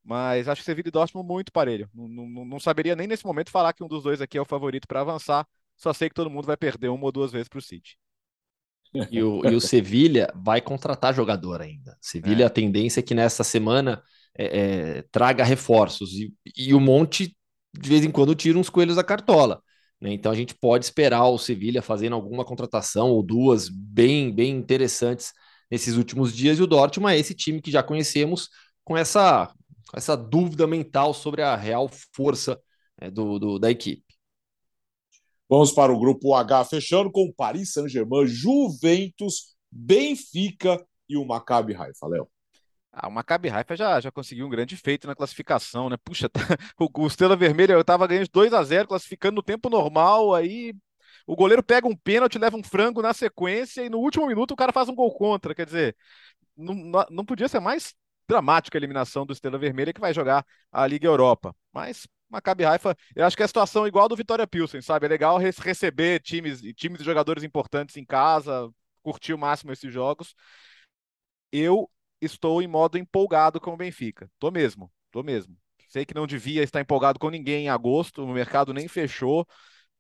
Mas 0.03 0.47
acho 0.47 0.61
que 0.61 0.65
Sevilla 0.65 0.87
e 0.87 0.91
Dortmund 0.91 1.27
muito 1.27 1.51
parelho. 1.51 1.89
Não, 1.93 2.07
não, 2.07 2.45
não 2.45 2.59
saberia 2.59 2.95
nem 2.95 3.07
nesse 3.07 3.25
momento 3.25 3.51
falar 3.51 3.73
que 3.73 3.83
um 3.83 3.87
dos 3.87 4.03
dois 4.03 4.21
aqui 4.21 4.37
é 4.37 4.41
o 4.41 4.45
favorito 4.45 4.87
para 4.87 5.01
avançar. 5.01 5.45
Só 5.75 5.91
sei 5.91 6.09
que 6.09 6.15
todo 6.15 6.29
mundo 6.29 6.45
vai 6.45 6.55
perder 6.55 6.89
uma 6.89 7.05
ou 7.05 7.11
duas 7.11 7.31
vezes 7.31 7.49
para 7.49 7.59
o 7.59 7.61
City. 7.61 7.97
E 9.11 9.21
o, 9.21 9.45
e 9.45 9.55
o 9.55 9.61
Sevilha 9.61 10.31
vai 10.35 10.61
contratar 10.61 11.13
jogador 11.13 11.61
ainda. 11.61 11.97
Sevilha, 12.01 12.43
é. 12.43 12.45
a 12.47 12.49
tendência 12.49 12.99
é 12.99 13.03
que 13.03 13.13
nessa 13.13 13.43
semana 13.43 14.01
é, 14.37 14.45
é, 14.45 15.01
traga 15.11 15.43
reforços. 15.43 16.13
E, 16.13 16.33
e 16.55 16.73
o 16.73 16.79
Monte, 16.79 17.35
de 17.73 17.89
vez 17.89 18.03
em 18.03 18.11
quando, 18.11 18.35
tira 18.35 18.57
uns 18.57 18.69
coelhos 18.69 18.95
da 18.95 19.03
cartola. 19.03 19.61
Né? 19.99 20.13
Então 20.13 20.31
a 20.31 20.35
gente 20.35 20.55
pode 20.55 20.85
esperar 20.85 21.25
o 21.25 21.37
Sevilha 21.37 21.81
fazendo 21.81 22.13
alguma 22.13 22.45
contratação 22.45 23.09
ou 23.09 23.23
duas 23.23 23.69
bem, 23.69 24.33
bem 24.33 24.55
interessantes 24.55 25.33
nesses 25.69 25.95
últimos 25.95 26.33
dias. 26.33 26.59
E 26.59 26.63
o 26.63 26.67
Dortmund 26.67 27.13
é 27.13 27.19
esse 27.19 27.33
time 27.33 27.61
que 27.61 27.71
já 27.71 27.83
conhecemos 27.83 28.49
com 28.83 28.95
essa, 28.95 29.51
essa 29.93 30.15
dúvida 30.15 30.65
mental 30.65 31.13
sobre 31.13 31.41
a 31.41 31.55
real 31.55 31.89
força 32.13 32.59
é, 32.99 33.09
do, 33.11 33.39
do, 33.39 33.59
da 33.59 33.69
equipe. 33.69 34.06
Vamos 35.49 35.71
para 35.71 35.93
o 35.93 35.99
grupo 35.99 36.33
H, 36.33 36.65
fechando 36.65 37.11
com 37.11 37.31
Paris 37.31 37.71
Saint-Germain, 37.71 38.27
Juventus, 38.27 39.55
Benfica 39.71 40.83
e 41.07 41.15
o 41.15 41.25
Maccabi 41.25 41.73
Haifa, 41.73 42.07
Léo. 42.07 42.27
Ah, 42.91 43.07
o 43.07 43.11
Maccabi 43.11 43.49
Haifa 43.49 43.75
já, 43.75 43.99
já 44.01 44.11
conseguiu 44.11 44.45
um 44.47 44.49
grande 44.49 44.75
feito 44.75 45.07
na 45.07 45.15
classificação, 45.15 45.89
né? 45.89 45.97
Puxa, 46.03 46.27
tá, 46.29 46.41
o, 46.79 46.89
o 47.03 47.07
Estrela 47.07 47.35
Vermelha 47.35 47.73
eu 47.73 47.83
tava 47.83 48.07
ganhando 48.07 48.27
2 48.31 48.53
a 48.53 48.63
0 48.63 48.87
classificando 48.87 49.35
no 49.35 49.43
tempo 49.43 49.69
normal, 49.69 50.33
aí 50.33 50.73
o 51.25 51.35
goleiro 51.35 51.63
pega 51.63 51.87
um 51.87 51.95
pênalti, 51.95 52.37
leva 52.37 52.57
um 52.57 52.63
frango 52.63 53.01
na 53.01 53.13
sequência 53.13 53.83
e 53.83 53.89
no 53.89 53.99
último 53.99 54.27
minuto 54.27 54.51
o 54.51 54.55
cara 54.55 54.73
faz 54.73 54.89
um 54.89 54.95
gol 54.95 55.13
contra. 55.13 55.53
Quer 55.53 55.65
dizer, 55.65 55.95
não, 56.55 57.05
não 57.09 57.25
podia 57.25 57.47
ser 57.47 57.59
mais 57.59 57.93
dramática 58.27 58.77
a 58.77 58.79
eliminação 58.79 59.25
do 59.25 59.33
Estrela 59.33 59.57
Vermelha 59.57 59.93
que 59.93 60.01
vai 60.01 60.13
jogar 60.13 60.45
a 60.71 60.85
Liga 60.87 61.07
Europa. 61.07 61.55
Mas 61.73 62.07
Maccabi 62.29 62.65
Haifa, 62.65 62.95
eu 63.15 63.25
acho 63.25 63.35
que 63.35 63.43
é 63.43 63.45
a 63.45 63.47
situação 63.47 63.87
igual 63.87 64.09
do 64.09 64.15
Vitória 64.15 64.45
Pilsen, 64.45 64.81
sabe? 64.81 65.05
É 65.05 65.09
legal 65.09 65.37
receber 65.37 66.19
times 66.19 66.61
e 66.61 66.73
times 66.73 66.99
de 66.99 67.05
jogadores 67.05 67.43
importantes 67.43 67.95
em 67.97 68.05
casa, 68.05 68.69
curtir 69.01 69.33
o 69.33 69.37
máximo 69.37 69.71
esses 69.71 69.91
jogos. 69.91 70.35
Eu 71.51 71.89
estou 72.21 72.61
em 72.61 72.67
modo 72.67 72.97
empolgado 72.97 73.59
com 73.59 73.73
o 73.73 73.77
Benfica. 73.77 74.29
Tô 74.37 74.51
mesmo, 74.51 74.91
tô 75.11 75.23
mesmo. 75.23 75.55
Sei 75.87 76.05
que 76.05 76.13
não 76.13 76.27
devia 76.27 76.63
estar 76.63 76.81
empolgado 76.81 77.17
com 77.17 77.29
ninguém 77.29 77.65
em 77.65 77.69
agosto, 77.69 78.23
o 78.23 78.33
mercado 78.33 78.73
nem 78.73 78.87
fechou, 78.87 79.47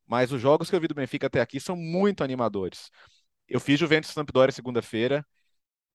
mas 0.05 0.31
os 0.31 0.41
jogos 0.41 0.69
que 0.69 0.75
eu 0.75 0.81
vi 0.81 0.87
do 0.87 0.95
Benfica 0.95 1.27
até 1.27 1.39
aqui 1.39 1.59
são 1.59 1.75
muito 1.75 2.23
animadores. 2.23 2.89
Eu 3.47 3.59
fiz 3.59 3.79
Juventus 3.79 4.11
Sampdoria 4.11 4.51
segunda-feira. 4.51 5.25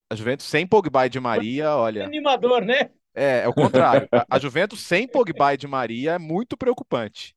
A 0.08 0.14
Juventus 0.14 0.46
sem 0.46 0.66
Pogba 0.66 1.06
e 1.06 1.10
de 1.10 1.20
Maria, 1.20 1.76
olha. 1.76 2.06
Animador, 2.06 2.64
né? 2.64 2.90
É, 3.14 3.40
é 3.40 3.48
o 3.48 3.52
contrário. 3.52 4.08
A, 4.30 4.38
Juventus 4.38 4.80
sem 4.80 5.06
Pogba 5.06 5.54
e 5.54 5.56
de 5.56 5.66
Maria 5.66 6.12
é 6.12 6.18
muito 6.18 6.56
preocupante. 6.56 7.34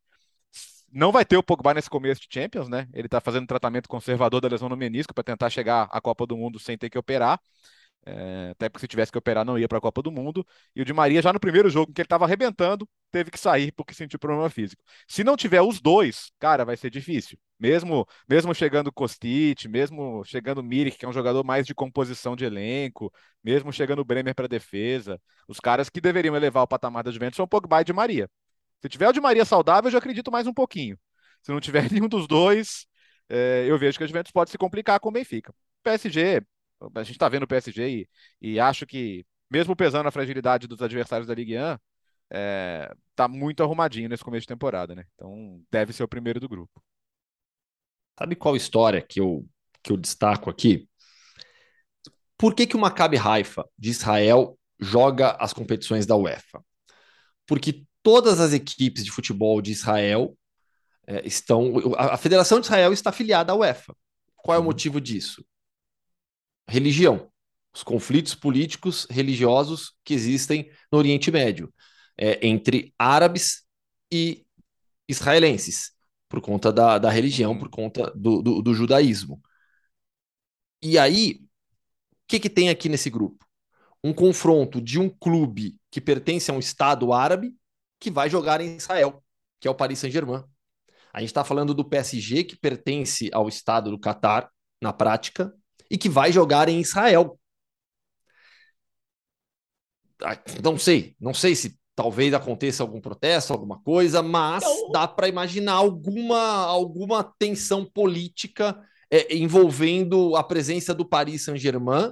Não 0.92 1.12
vai 1.12 1.26
ter 1.26 1.36
o 1.36 1.44
Pogba 1.44 1.74
nesse 1.74 1.90
começo 1.90 2.22
de 2.22 2.28
Champions, 2.32 2.70
né? 2.70 2.88
Ele 2.94 3.10
tá 3.10 3.20
fazendo 3.20 3.48
tratamento 3.48 3.90
conservador 3.90 4.40
da 4.40 4.48
lesão 4.48 4.70
no 4.70 4.78
menisco 4.78 5.14
para 5.14 5.24
tentar 5.24 5.50
chegar 5.50 5.90
à 5.92 6.00
Copa 6.00 6.26
do 6.26 6.38
Mundo 6.38 6.58
sem 6.60 6.78
ter 6.78 6.90
que 6.90 6.98
operar. 6.98 7.40
É, 8.06 8.50
até 8.52 8.70
porque 8.70 8.82
se 8.82 8.88
tivesse 8.88 9.12
que 9.12 9.18
operar 9.18 9.44
não 9.44 9.58
ia 9.58 9.68
para 9.68 9.80
a 9.80 9.82
Copa 9.82 10.02
do 10.02 10.12
Mundo. 10.12 10.46
E 10.76 10.82
o 10.82 10.86
Di 10.86 10.94
Maria, 10.94 11.22
já 11.22 11.34
no 11.34 11.40
primeiro 11.40 11.70
jogo, 11.70 11.92
que 11.92 12.02
ele 12.02 12.06
estava 12.06 12.26
arrebentando, 12.26 12.88
teve 13.12 13.32
que 13.32 13.40
sair 13.40 13.72
porque 13.74 13.94
sentiu 13.94 14.20
problema 14.20 14.50
físico. 14.50 14.82
Se 15.08 15.24
não 15.24 15.36
tiver 15.36 15.62
os 15.62 15.82
dois, 15.82 16.32
cara, 16.40 16.64
vai 16.64 16.78
ser 16.78 16.90
difícil. 16.90 17.38
Mesmo 17.60 18.06
mesmo 18.28 18.54
chegando 18.54 18.92
Kostic, 18.92 19.66
mesmo 19.68 20.24
chegando 20.26 20.62
Mirik, 20.64 20.98
que 20.98 21.06
é 21.06 21.08
um 21.08 21.14
jogador 21.14 21.44
mais 21.44 21.66
de 21.66 21.74
composição 21.74 22.36
de 22.36 22.46
elenco, 22.46 23.12
mesmo 23.44 23.72
chegando 23.72 24.04
Bremer 24.04 24.36
para 24.36 24.48
defesa, 24.48 25.22
os 25.48 25.60
caras 25.60 25.90
que 25.90 26.02
deveriam 26.02 26.36
elevar 26.36 26.64
o 26.64 26.68
patamar 26.68 27.04
da 27.04 27.12
Juventus 27.12 27.38
são 27.38 27.48
Pogba 27.48 27.82
e 27.82 27.86
Di 27.86 27.94
Maria. 27.94 28.30
Se 28.82 28.90
tiver 28.90 29.08
o 29.10 29.14
Di 29.14 29.22
Maria 29.22 29.46
saudável, 29.46 29.88
eu 29.88 29.92
já 29.94 29.98
acredito 30.00 30.32
mais 30.32 30.48
um 30.48 30.54
pouquinho. 30.54 30.98
Se 31.42 31.52
não 31.52 31.60
tiver 31.62 31.90
nenhum 31.92 32.10
dos 32.10 32.28
dois, 32.28 32.86
é, 33.30 33.66
eu 33.68 33.78
vejo 33.78 33.98
que 33.98 34.04
a 34.04 34.08
Juventus 34.08 34.32
pode 34.32 34.52
se 34.52 34.58
complicar 34.58 35.00
com 35.00 35.10
o 35.10 35.12
Benfica. 35.12 35.54
PSG 35.84 36.42
a 36.94 37.04
gente 37.04 37.14
está 37.14 37.30
vendo 37.30 37.44
o 37.44 37.48
PSG 37.48 38.08
e, 38.42 38.54
e, 38.54 38.60
acho 38.60 38.86
que, 38.86 39.26
mesmo 39.50 39.76
pesando 39.76 40.08
a 40.08 40.12
fragilidade 40.12 40.68
dos 40.68 40.82
adversários 40.82 41.28
da 41.28 41.34
Ligue 41.34 41.58
1, 41.58 41.78
é, 42.32 42.94
tá 43.16 43.28
muito 43.28 43.64
arrumadinho 43.64 44.10
nesse 44.10 44.24
começo 44.24 44.42
de 44.42 44.48
temporada, 44.48 44.96
né? 44.96 45.06
Então 45.16 45.62
deve 45.72 45.94
ser 45.94 46.04
o 46.04 46.08
primeiro 46.08 46.40
do 46.40 46.50
grupo. 46.50 46.84
Sabe 48.18 48.36
qual 48.36 48.56
história 48.56 49.02
que 49.02 49.20
eu, 49.20 49.46
que 49.84 49.92
eu 49.92 49.98
destaco 49.98 50.50
aqui? 50.50 50.88
Por 52.38 52.54
que, 52.54 52.68
que 52.68 52.76
o 52.76 52.80
Maccabi 52.80 53.18
Haifa 53.18 53.68
de 53.78 53.90
Israel 53.90 54.58
joga 54.80 55.32
as 55.40 55.54
competições 55.54 56.06
da 56.06 56.16
UEFA? 56.16 56.64
Porque 57.46 57.86
todas 58.04 58.40
as 58.40 58.54
equipes 58.54 59.04
de 59.04 59.12
futebol 59.12 59.62
de 59.62 59.72
Israel 59.72 60.38
é, 61.08 61.26
estão. 61.26 61.74
A, 61.98 62.18
Federação 62.18 62.60
de 62.60 62.66
Israel 62.66 62.92
está 62.92 63.10
afiliada 63.10 63.52
à 63.52 63.56
UEFA. 63.56 63.96
Qual 64.36 64.56
é 64.56 64.60
o 64.60 64.64
motivo 64.64 65.00
disso? 65.00 65.44
religião, 66.68 67.30
os 67.74 67.84
conflitos 67.84 68.34
políticos 68.36 69.06
religiosos 69.10 69.94
que 70.04 70.14
existem 70.14 70.70
no 70.92 70.98
Oriente 70.98 71.32
Médio, 71.32 71.74
é, 72.18 72.46
entre 72.46 72.94
árabes 72.98 73.64
e 74.12 74.46
israelenses, 75.08 75.92
por 76.36 76.42
conta 76.42 76.72
da, 76.74 76.98
da 76.98 77.10
religião, 77.10 77.58
por 77.58 77.70
conta 77.70 78.12
do, 78.14 78.42
do, 78.42 78.62
do 78.62 78.74
judaísmo. 78.74 79.42
E 80.82 80.98
aí, 80.98 81.40
o 81.42 81.48
que, 82.28 82.40
que 82.40 82.50
tem 82.50 82.70
aqui 82.70 82.90
nesse 82.90 83.10
grupo? 83.10 83.46
Um 84.04 84.14
confronto 84.14 84.82
de 84.82 85.00
um 85.00 85.10
clube 85.10 85.80
que 85.90 86.02
pertence 86.02 86.52
a 86.52 86.54
um 86.54 86.60
Estado 86.60 87.14
árabe 87.14 87.56
que 88.00 88.12
vai 88.12 88.30
jogar 88.30 88.60
em 88.60 88.76
Israel, 88.76 89.24
que 89.60 89.68
é 89.68 89.72
o 89.72 89.76
Paris 89.76 90.00
Saint-Germain. 90.00 90.44
A 91.14 91.22
gente 91.22 91.30
está 91.30 91.46
falando 91.46 91.74
do 91.74 91.86
PSG, 91.86 92.44
que 92.44 92.58
pertence 92.58 93.30
ao 93.34 93.48
Estado 93.48 93.90
do 93.90 94.00
Catar, 94.00 94.50
na 94.82 94.92
prática, 94.92 95.54
e 95.90 95.98
que 95.98 96.10
vai 96.10 96.32
jogar 96.32 96.68
em 96.68 96.82
Israel. 96.82 97.40
Ah, 100.22 100.38
não 100.62 100.78
sei, 100.78 101.16
não 101.20 101.34
sei 101.34 101.56
se 101.56 101.78
talvez 101.96 102.34
aconteça 102.34 102.84
algum 102.84 103.00
protesto, 103.00 103.54
alguma 103.54 103.80
coisa, 103.80 104.22
mas 104.22 104.64
então... 104.64 104.92
dá 104.92 105.08
para 105.08 105.28
imaginar 105.28 105.74
alguma, 105.74 106.66
alguma 106.66 107.24
tensão 107.24 107.86
política 107.86 108.78
é, 109.10 109.36
envolvendo 109.36 110.36
a 110.36 110.44
presença 110.44 110.94
do 110.94 111.06
Paris 111.06 111.44
Saint-Germain, 111.44 112.12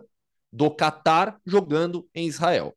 do 0.52 0.72
Qatar, 0.72 1.40
jogando 1.46 2.08
em 2.16 2.28
Israel. 2.28 2.74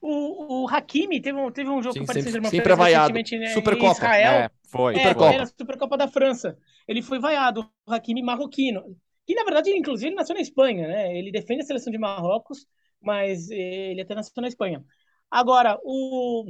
O, 0.00 0.64
o 0.64 0.68
Hakimi 0.68 1.20
teve 1.20 1.38
um, 1.38 1.50
teve 1.50 1.70
um 1.70 1.82
jogo 1.82 1.94
Sim, 1.94 2.00
que 2.00 2.04
o 2.04 2.06
Paris 2.06 2.24
Saint-Germain 2.24 2.50
sempre 2.50 2.74
vaiado. 2.74 3.14
Né, 3.14 3.46
Supercopa. 3.48 3.92
Israel. 3.92 4.32
É, 4.32 4.50
foi. 4.68 4.94
É, 4.94 4.98
Supercopa. 4.98 5.46
Supercopa 5.46 5.96
da 5.96 6.08
França. 6.08 6.56
Ele 6.86 7.02
foi 7.02 7.18
vaiado, 7.18 7.68
o 7.86 7.92
Hakimi 7.92 8.22
marroquino 8.22 8.96
que 9.26 9.34
na 9.34 9.44
verdade, 9.44 9.70
inclusive, 9.70 10.08
ele 10.08 10.16
nasceu 10.16 10.34
na 10.34 10.40
Espanha, 10.40 10.88
né? 10.88 11.16
Ele 11.16 11.30
defende 11.30 11.62
a 11.62 11.64
seleção 11.64 11.92
de 11.92 11.98
Marrocos, 11.98 12.66
mas 13.00 13.50
ele 13.50 14.00
até 14.00 14.14
nasceu 14.14 14.40
na 14.40 14.48
Espanha. 14.48 14.84
Agora, 15.32 15.78
o 15.82 16.44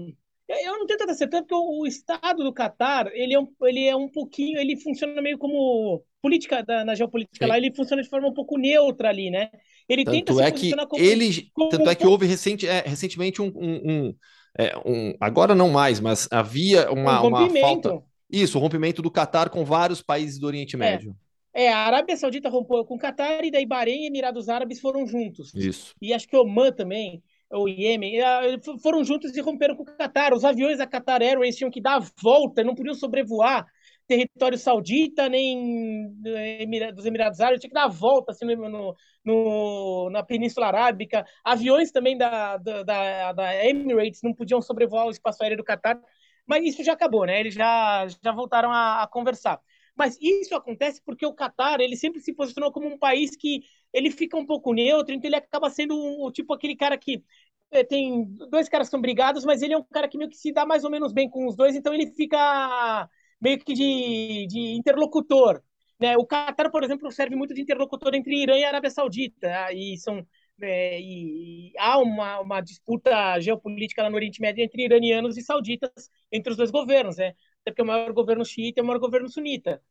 eu 0.49 0.79
não 0.79 0.87
tenho 0.87 0.99
tanta 0.99 1.15
certeza 1.15 1.43
porque 1.43 1.55
o, 1.55 1.87
Estado 1.87 2.43
do 2.43 2.53
Catar 2.53 3.07
ele 3.15 3.33
é, 3.33 3.41
um, 3.41 3.49
ele 3.63 3.87
é 3.87 3.97
um 3.97 4.09
pouquinho, 4.09 4.59
ele 4.59 4.77
funciona 4.77 5.23
meio 5.23 5.39
como 5.39 6.03
política 6.21 6.63
da, 6.63 6.85
na 6.85 6.95
geopolítica 6.95 7.47
Sim. 7.47 7.49
lá, 7.49 7.57
ele 7.57 7.75
funciona 7.75 8.03
de 8.03 8.09
forma 8.09 8.29
um 8.29 8.35
pouco 8.35 8.59
neutra 8.59 9.09
ali, 9.09 9.31
né? 9.31 9.51
Ele 9.89 10.05
tanto 10.05 10.17
tenta 10.17 10.33
é 10.33 10.47
se 10.47 10.53
posicionar 10.53 10.85
que 10.87 10.91
como, 10.91 11.03
ele, 11.03 11.51
como, 11.55 11.71
tanto 11.71 11.89
é 11.89 11.95
que 11.95 12.07
houve 12.07 12.27
recente, 12.27 12.67
é, 12.67 12.81
recentemente 12.81 13.41
um, 13.41 13.53
um, 13.55 13.91
um, 13.91 14.15
é, 14.59 14.77
um, 14.85 15.15
agora 15.21 15.55
não 15.55 15.71
mais, 15.71 16.01
mas 16.01 16.29
havia 16.31 16.91
uma, 16.91 17.23
um 17.23 17.29
uma 17.29 17.49
falta. 17.49 18.03
Isso, 18.31 18.59
o 18.59 18.61
rompimento 18.61 19.01
do 19.01 19.11
Catar 19.11 19.49
com 19.49 19.65
vários 19.65 20.03
países 20.03 20.39
do 20.39 20.47
Oriente 20.47 20.77
é. 20.77 20.79
Médio. 20.79 21.17
É, 21.55 21.71
a 21.71 21.79
Arábia 21.79 22.17
Saudita 22.17 22.49
rompeu 22.49 22.85
com 22.85 22.95
o 22.95 22.99
Catar 22.99 23.45
e 23.45 23.51
daí 23.51 23.67
Bahrein 23.67 24.05
e 24.05 24.07
Emirados 24.07 24.49
Árabes 24.49 24.81
foram 24.81 25.07
juntos. 25.07 25.55
Isso. 25.55 25.95
E 26.01 26.15
acho 26.15 26.27
que 26.27 26.37
Oman 26.37 26.73
também, 26.73 27.23
o 27.53 27.69
Iêmen, 27.69 28.15
foram 28.83 29.05
juntos 29.05 29.37
e 29.37 29.41
romperam 29.41 29.77
com 29.77 29.83
o 29.83 29.87
Catar. 29.87 30.33
Os 30.33 30.45
aviões 30.45 30.79
da 30.79 30.87
Qatar 30.87 31.23
Airways 31.23 31.57
tinham 31.57 31.71
que 31.71 31.81
dar 31.81 31.97
a 31.97 32.07
volta, 32.23 32.65
não 32.65 32.75
podiam 32.75 32.95
sobrevoar 32.95 33.67
território 34.07 34.59
saudita 34.59 35.29
nem 35.29 36.13
dos 36.95 37.07
Emirados 37.07 37.41
Árabes, 37.41 37.61
tinha 37.61 37.71
que 37.71 37.75
dar 37.75 37.85
a 37.85 37.89
volta 37.89 38.33
assim, 38.33 38.45
no, 38.45 38.95
no, 39.25 40.11
na 40.11 40.23
Península 40.23 40.67
Arábica. 40.67 41.25
Aviões 41.45 41.91
também 41.91 42.17
da, 42.17 42.57
da, 42.59 43.33
da 43.33 43.67
Emirates 43.67 44.21
não 44.23 44.35
podiam 44.35 44.61
sobrevoar 44.61 45.07
o 45.07 45.11
espaço 45.11 45.43
aéreo 45.43 45.59
do 45.59 45.65
Catar, 45.65 45.99
mas 46.47 46.65
isso 46.65 46.83
já 46.85 46.93
acabou, 46.93 47.25
né? 47.25 47.41
Eles 47.41 47.55
já, 47.55 48.07
já 48.23 48.33
voltaram 48.33 48.71
a, 48.71 49.03
a 49.03 49.07
conversar. 49.07 49.61
Mas 49.97 50.19
isso 50.21 50.55
acontece 50.55 51.03
porque 51.05 51.27
o 51.27 51.35
Catar 51.35 51.81
ele 51.81 51.97
sempre 51.97 52.21
se 52.21 52.33
posicionou 52.33 52.73
como 52.73 52.89
um 52.89 52.99
país 52.99 53.37
que 53.37 53.63
ele 53.93 54.11
fica 54.11 54.37
um 54.37 54.47
pouco 54.47 54.73
neutro, 54.73 55.15
então 55.15 55.29
ele 55.29 55.37
acaba 55.37 55.69
sendo 55.71 55.95
um, 55.95 56.31
tipo 56.31 56.53
aquele 56.55 56.75
cara 56.75 56.97
que 56.97 57.23
é, 57.71 57.85
tem 57.85 58.25
dois 58.51 58.69
caras 58.69 58.89
que 58.89 58.91
são 58.93 59.01
brigados, 59.01 59.45
mas 59.45 59.63
ele 59.63 59.75
é 59.75 59.79
um 59.79 59.85
cara 59.85 60.09
que 60.09 60.19
meio 60.19 60.31
que 60.31 60.37
se 60.37 60.53
dá 60.53 60.65
mais 60.67 60.85
ou 60.85 60.91
menos 60.91 61.13
bem 61.13 61.29
com 61.29 61.47
os 61.47 61.57
dois, 61.57 61.75
então 61.77 61.93
ele 61.95 62.07
fica 62.09 63.09
meio 63.41 63.59
que 63.59 63.75
de, 63.75 64.47
de 64.47 64.59
interlocutor. 64.77 65.63
Né? 66.01 66.17
O 66.17 66.27
Catar, 66.27 66.71
por 66.71 66.83
exemplo, 66.85 67.11
serve 67.13 67.37
muito 67.37 67.55
de 67.55 67.61
interlocutor 67.63 68.15
entre 68.15 68.43
Irã 68.43 68.57
e 68.59 68.65
Arábia 68.65 68.91
Saudita, 68.91 69.73
e 69.73 69.97
são 69.99 70.27
é, 70.61 71.01
e 71.01 71.73
há 71.79 71.99
uma, 71.99 72.41
uma 72.41 72.61
disputa 72.61 73.41
geopolítica 73.41 74.03
lá 74.03 74.11
no 74.11 74.17
Oriente 74.17 74.41
Médio 74.41 74.63
entre 74.63 74.85
iranianos 74.85 75.37
e 75.37 75.43
sauditas, 75.43 76.11
entre 76.31 76.51
os 76.53 76.57
dois 76.57 76.71
governos, 76.71 77.17
né? 77.17 77.35
Porque 77.65 77.83
o 77.83 77.87
maior 77.87 78.13
governo 78.13 78.45
xiita 78.45 78.81
é 78.81 78.83
o 78.83 78.87
maior 78.87 78.99
governo 78.99 79.29
sunita. 79.29 79.83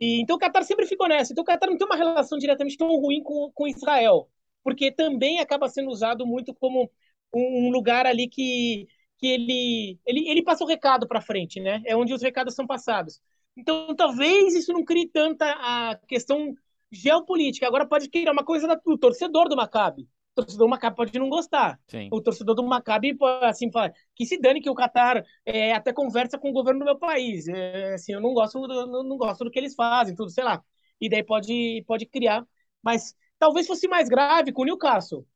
E, 0.00 0.20
então 0.20 0.36
o 0.36 0.38
Qatar 0.38 0.64
sempre 0.64 0.86
ficou 0.86 1.08
nessa. 1.08 1.32
Então 1.32 1.42
o 1.42 1.46
Qatar 1.46 1.68
não 1.68 1.76
tem 1.76 1.86
uma 1.86 1.96
relação 1.96 2.38
diretamente 2.38 2.76
tão 2.76 2.88
ruim 3.00 3.22
com, 3.22 3.50
com 3.52 3.66
Israel, 3.66 4.28
porque 4.62 4.90
também 4.92 5.40
acaba 5.40 5.68
sendo 5.68 5.90
usado 5.90 6.26
muito 6.26 6.54
como 6.54 6.90
um, 7.34 7.68
um 7.68 7.70
lugar 7.70 8.06
ali 8.06 8.28
que, 8.28 8.86
que 9.18 9.26
ele, 9.26 9.98
ele, 10.06 10.28
ele 10.28 10.42
passa 10.42 10.64
o 10.64 10.66
recado 10.66 11.06
para 11.08 11.20
frente, 11.20 11.60
né? 11.60 11.82
É 11.86 11.96
onde 11.96 12.14
os 12.14 12.22
recados 12.22 12.54
são 12.54 12.66
passados. 12.66 13.20
Então 13.56 13.94
talvez 13.96 14.54
isso 14.54 14.72
não 14.72 14.84
crie 14.84 15.08
tanta 15.08 15.46
a 15.50 15.96
questão 16.06 16.54
geopolítica. 16.90 17.66
Agora 17.66 17.86
pode 17.86 18.08
criar 18.10 18.32
uma 18.32 18.44
coisa 18.44 18.68
do 18.84 18.98
torcedor 18.98 19.48
do 19.48 19.56
Maccabi 19.56 20.08
torcedor 20.36 20.66
do 20.66 20.70
Maccabi 20.70 20.96
pode 20.96 21.18
não 21.18 21.28
gostar. 21.28 21.80
Sim. 21.88 22.08
O 22.12 22.20
torcedor 22.20 22.54
do 22.54 22.62
Maccabi 22.62 23.16
assim 23.42 23.70
fala 23.70 23.92
que 24.14 24.26
se 24.26 24.38
dane 24.38 24.60
que 24.60 24.70
o 24.70 24.74
Qatar 24.74 25.24
é, 25.44 25.72
até 25.72 25.92
conversa 25.92 26.38
com 26.38 26.50
o 26.50 26.52
governo 26.52 26.80
do 26.80 26.84
meu 26.84 26.98
país. 26.98 27.48
É, 27.48 27.94
assim, 27.94 28.12
eu 28.12 28.20
não 28.20 28.34
gosto, 28.34 28.60
não, 28.66 29.02
não 29.02 29.16
gosto 29.16 29.44
do 29.44 29.50
que 29.50 29.58
eles 29.58 29.74
fazem, 29.74 30.14
tudo, 30.14 30.30
sei 30.30 30.44
lá. 30.44 30.62
E 31.00 31.08
daí 31.08 31.24
pode, 31.24 31.82
pode 31.86 32.06
criar. 32.06 32.46
Mas 32.82 33.14
talvez 33.38 33.66
fosse 33.66 33.88
mais 33.88 34.08
grave 34.08 34.52
com 34.52 34.62
o 34.62 34.64
Newcastle. 34.64 35.26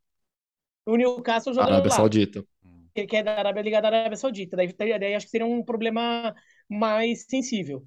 O 0.87 0.97
Newcastle 0.97 1.55
jogando 1.55 1.73
Arábia 1.73 1.91
lá, 1.91 1.97
Saudita. 1.97 2.45
Que 2.95 3.17
é 3.17 3.23
da 3.23 3.39
Arábia 3.39 3.63
ligada 3.63 3.89
à 3.89 3.91
Arábia 3.91 4.17
Saudita. 4.17 4.57
Daí, 4.57 4.73
daí 4.73 5.15
acho 5.15 5.27
que 5.27 5.31
seria 5.31 5.47
um 5.47 5.65
problema 5.65 6.35
mais 6.69 7.25
sensível. 7.29 7.87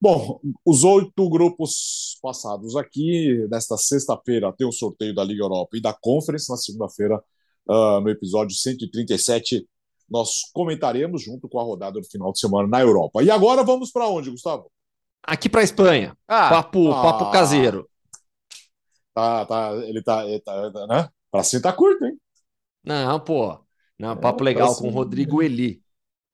Bom, 0.00 0.40
os 0.64 0.84
oito 0.84 1.28
grupos 1.28 2.18
passados 2.22 2.76
aqui, 2.76 3.44
nesta 3.50 3.76
sexta-feira 3.76 4.52
tem 4.56 4.66
o 4.66 4.72
sorteio 4.72 5.12
da 5.12 5.24
Liga 5.24 5.42
Europa 5.42 5.76
e 5.76 5.80
da 5.80 5.92
Conference, 5.92 6.48
na 6.48 6.56
segunda-feira, 6.56 7.20
uh, 7.68 8.00
no 8.00 8.08
episódio 8.08 8.54
137, 8.54 9.68
nós 10.08 10.42
comentaremos 10.52 11.22
junto 11.22 11.48
com 11.48 11.58
a 11.58 11.64
rodada 11.64 12.00
do 12.00 12.06
final 12.06 12.32
de 12.32 12.38
semana 12.38 12.68
na 12.68 12.80
Europa. 12.80 13.24
E 13.24 13.30
agora 13.30 13.64
vamos 13.64 13.90
para 13.90 14.06
onde, 14.06 14.30
Gustavo? 14.30 14.70
Aqui 15.20 15.48
para 15.48 15.64
Espanha. 15.64 16.16
Ah, 16.28 16.48
papo, 16.48 16.92
ah, 16.92 17.02
papo 17.02 17.32
caseiro. 17.32 17.90
Tá, 19.12 19.44
tá, 19.46 19.72
ele 19.84 20.00
tá, 20.00 20.24
ele 20.24 20.40
tá 20.40 20.86
né? 20.86 21.08
Para 21.28 21.42
si 21.42 21.60
tá 21.60 21.72
curto, 21.72 22.04
hein? 22.04 22.16
Não, 22.84 23.18
pô. 23.18 23.58
Não, 23.98 24.16
papo 24.16 24.44
é, 24.44 24.46
legal 24.46 24.76
com 24.76 24.86
o 24.86 24.92
Rodrigo 24.92 25.42
Eli, 25.42 25.82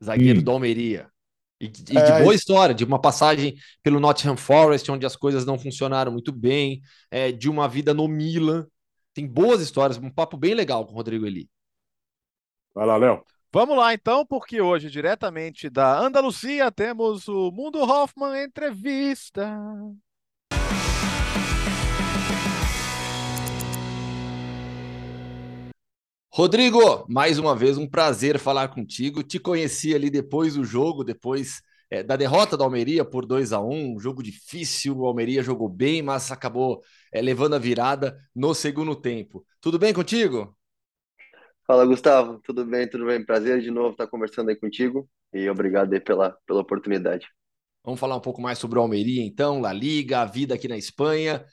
zagueiro 0.05 0.41
hum. 0.41 0.45
do 0.45 0.51
Almeria. 0.51 1.11
E, 1.61 1.67
e 1.67 1.97
é, 1.97 2.03
de 2.03 2.23
boa 2.23 2.35
história, 2.35 2.75
de 2.75 2.85
uma 2.85 3.01
passagem 3.01 3.55
pelo 3.83 4.01
Nottingham 4.01 4.37
Forest, 4.37 4.91
onde 4.91 5.07
as 5.07 5.17
coisas 5.17 5.47
não 5.47 5.59
funcionaram 5.59 6.13
muito 6.13 6.33
bem, 6.33 6.83
é, 7.11 7.31
de 7.33 7.49
uma 7.49 7.69
vida 7.69 7.95
no 7.95 8.09
Milan. 8.09 8.67
Tem 9.13 9.27
boas 9.27 9.61
histórias, 9.61 9.97
um 9.97 10.11
papo 10.11 10.37
bem 10.37 10.55
legal 10.55 10.85
com 10.85 10.93
o 10.93 10.97
Rodrigo 10.97 11.27
Eli. 11.27 11.49
Vai 12.75 12.87
lá, 12.87 12.97
Léo. 12.97 13.25
Vamos 13.53 13.77
lá 13.77 13.95
então, 13.95 14.27
porque 14.27 14.61
hoje, 14.61 14.91
diretamente 14.91 15.71
da 15.71 16.01
Andalucia, 16.01 16.73
temos 16.73 17.29
o 17.29 17.53
Mundo 17.53 17.79
Hoffman 17.79 18.43
Entrevista. 18.43 19.49
Rodrigo, 26.37 27.07
mais 27.09 27.39
uma 27.39 27.55
vez 27.55 27.79
um 27.79 27.89
prazer 27.89 28.41
falar 28.41 28.67
contigo. 28.67 29.23
Te 29.23 29.39
conheci 29.39 29.95
ali 29.95 30.11
depois 30.11 30.57
do 30.57 30.65
jogo, 30.65 31.05
depois 31.05 31.63
é, 31.89 32.03
da 32.03 32.17
derrota 32.17 32.57
da 32.57 32.65
Almeria 32.65 33.05
por 33.05 33.25
2 33.25 33.53
a 33.53 33.61
1 33.61 33.95
um 33.95 34.01
jogo 34.01 34.21
difícil. 34.21 34.99
O 34.99 35.07
Almeria 35.07 35.45
jogou 35.45 35.69
bem, 35.69 36.03
mas 36.03 36.33
acabou 36.33 36.83
é, 37.13 37.23
levando 37.23 37.55
a 37.55 37.59
virada 37.61 38.19
no 38.35 38.53
segundo 38.53 38.97
tempo. 38.97 39.47
Tudo 39.61 39.79
bem 39.79 39.95
contigo? 39.95 40.59
Fala, 41.65 41.87
Gustavo. 41.87 42.41
Tudo 42.41 42.67
bem, 42.67 42.91
tudo 42.91 43.07
bem. 43.07 43.25
Prazer 43.25 43.61
de 43.61 43.71
novo 43.71 43.91
estar 43.91 44.09
conversando 44.09 44.49
aí 44.49 44.57
contigo 44.57 45.09
e 45.33 45.49
obrigado 45.49 45.93
aí 45.93 46.01
pela, 46.01 46.37
pela 46.45 46.63
oportunidade. 46.63 47.29
Vamos 47.85 48.01
falar 48.01 48.17
um 48.17 48.21
pouco 48.21 48.43
mais 48.43 48.59
sobre 48.59 48.81
o 48.81 48.83
Almeria, 48.83 49.25
então, 49.25 49.61
La 49.61 49.73
Liga, 49.73 50.23
a 50.23 50.25
vida 50.25 50.57
aqui 50.57 50.67
na 50.67 50.77
Espanha. 50.77 51.47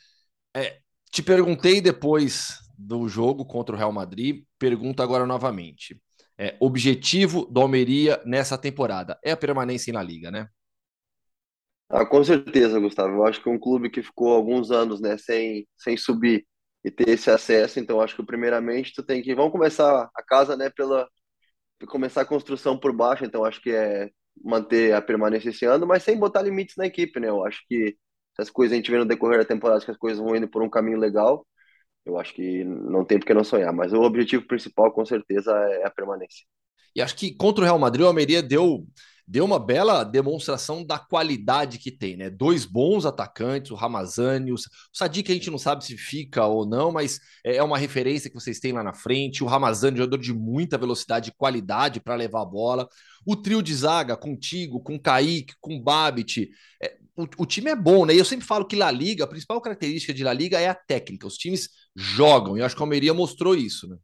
É, 0.56 0.80
te 1.12 1.22
perguntei 1.22 1.80
depois 1.82 2.58
do 2.82 3.08
jogo 3.08 3.46
contra 3.46 3.76
o 3.76 3.78
Real 3.78 3.92
Madrid. 3.92 4.44
Pergunto 4.58 5.04
agora 5.04 5.26
novamente. 5.26 6.02
É, 6.38 6.56
objetivo 6.60 7.46
do 7.46 7.62
Almeria 7.62 8.22
nessa 8.26 8.58
temporada 8.58 9.20
é 9.24 9.32
a 9.32 9.38
permanência 9.38 9.94
na 9.94 10.02
Liga, 10.02 10.32
né? 10.32 10.48
Ah, 11.88 12.06
com 12.06 12.24
certeza, 12.24 12.80
Gustavo. 12.80 13.16
Eu 13.16 13.26
acho 13.26 13.42
que 13.44 13.50
é 13.50 13.52
um 13.52 13.60
clube 13.60 13.90
que 13.90 14.02
ficou 14.02 14.34
alguns 14.34 14.72
anos 14.72 15.02
né, 15.02 15.18
sem, 15.18 15.68
sem 15.78 15.98
subir 15.98 16.48
e 16.84 16.90
ter 16.90 17.10
esse 17.10 17.30
acesso, 17.30 17.80
então 17.80 18.02
acho 18.02 18.16
que 18.16 18.24
primeiramente 18.24 18.94
tu 18.96 19.04
tem 19.04 19.22
que. 19.22 19.36
Vamos 19.36 19.52
começar 19.52 20.10
a 20.16 20.24
casa 20.24 20.58
né, 20.58 20.70
pela. 20.70 21.08
começar 21.88 22.22
a 22.22 22.26
construção 22.26 22.78
por 22.80 22.94
baixo, 22.94 23.26
então 23.26 23.44
acho 23.46 23.62
que 23.62 23.72
é 23.72 24.10
manter 24.44 24.94
a 24.94 25.02
permanência 25.02 25.50
esse 25.50 25.66
ano, 25.66 25.86
mas 25.86 26.04
sem 26.04 26.18
botar 26.18 26.42
limites 26.42 26.76
na 26.78 26.88
equipe, 26.88 27.20
né? 27.20 27.30
Eu 27.30 27.46
acho 27.46 27.62
que 27.68 27.98
as 28.40 28.50
coisas 28.50 28.74
a 28.74 28.78
gente 28.78 28.90
vê 28.90 28.98
no 28.98 29.06
decorrer 29.06 29.40
da 29.40 29.46
temporada 29.46 29.84
que 29.84 29.92
as 29.92 29.98
coisas 29.98 30.20
vão 30.20 30.36
indo 30.36 30.48
por 30.48 30.64
um 30.64 30.70
caminho 30.70 30.98
legal 30.98 31.46
eu 32.06 32.18
acho 32.18 32.34
que 32.34 32.64
não 32.64 33.06
tem 33.06 33.20
por 33.20 33.26
que 33.26 33.34
não 33.34 33.44
sonhar, 33.44 33.72
mas 33.74 33.94
o 33.94 34.02
objetivo 34.02 34.46
principal 34.48 34.92
com 34.92 35.06
certeza 35.06 35.52
é 35.52 35.86
a 35.86 35.92
permanência. 35.92 36.46
E 36.96 37.02
acho 37.02 37.16
que 37.16 37.34
contra 37.34 37.64
o 37.64 37.66
Real 37.66 37.80
Madrid, 37.80 38.04
o 38.04 38.08
Almeria 38.08 38.42
deu, 38.42 38.86
deu 39.26 39.46
uma 39.46 39.60
bela 39.60 40.04
demonstração 40.04 40.84
da 40.86 41.00
qualidade 41.00 41.78
que 41.78 41.90
tem, 41.92 42.18
né? 42.18 42.30
Dois 42.30 42.66
bons 42.66 43.06
atacantes, 43.06 43.72
o 43.72 43.76
Ramazani, 43.76 44.52
o 44.52 44.56
Sadi, 44.92 45.24
que 45.24 45.32
a 45.32 45.36
gente 45.36 45.50
não 45.50 45.58
sabe 45.58 45.86
se 45.86 45.96
fica 45.96 46.46
ou 46.46 46.66
não, 46.66 46.92
mas 46.92 47.20
é, 47.46 47.58
é 47.58 47.64
uma 47.64 47.78
referência 47.78 48.30
que 48.30 48.36
vocês 48.36 48.60
têm 48.60 48.74
lá 48.74 48.84
na 48.84 48.94
frente. 48.94 49.44
O 49.44 49.48
Ramazani, 49.48 49.98
jogador 49.98 50.18
de 50.18 50.34
muita 50.34 50.78
velocidade 50.78 51.30
e 51.30 51.34
qualidade 51.34 52.02
para 52.02 52.16
levar 52.16 52.42
a 52.42 52.46
bola. 52.46 52.90
O 53.26 53.36
trio 53.36 53.62
de 53.62 53.74
zaga, 53.74 54.18
contigo, 54.18 54.82
com 54.82 55.00
Kaique, 55.00 55.54
com 55.62 55.80
Babit, 55.80 56.50
é, 56.84 56.98
o, 57.38 57.46
time 57.46 57.72
é 57.72 57.76
bom, 57.76 58.06
né? 58.06 58.14
E 58.14 58.18
eu 58.18 58.26
sempre 58.26 58.46
falo 58.46 58.66
que 58.66 58.76
La 58.76 58.92
Liga, 58.92 59.24
a 59.24 59.28
principal 59.28 59.62
característica 59.62 60.14
de 60.14 60.24
La 60.24 60.34
Liga 60.34 60.60
é 60.60 60.68
a 60.68 60.76
técnica. 60.76 61.28
Os 61.28 61.38
times 61.38 61.70
jogam, 61.96 62.56
e 62.56 62.62
eu 62.62 62.66
acho 62.66 62.76
que 62.76 62.82
a 62.82 62.86
Almeria 62.86 63.14
mostrou 63.14 63.56
isso, 63.56 63.88
né? 63.88 63.98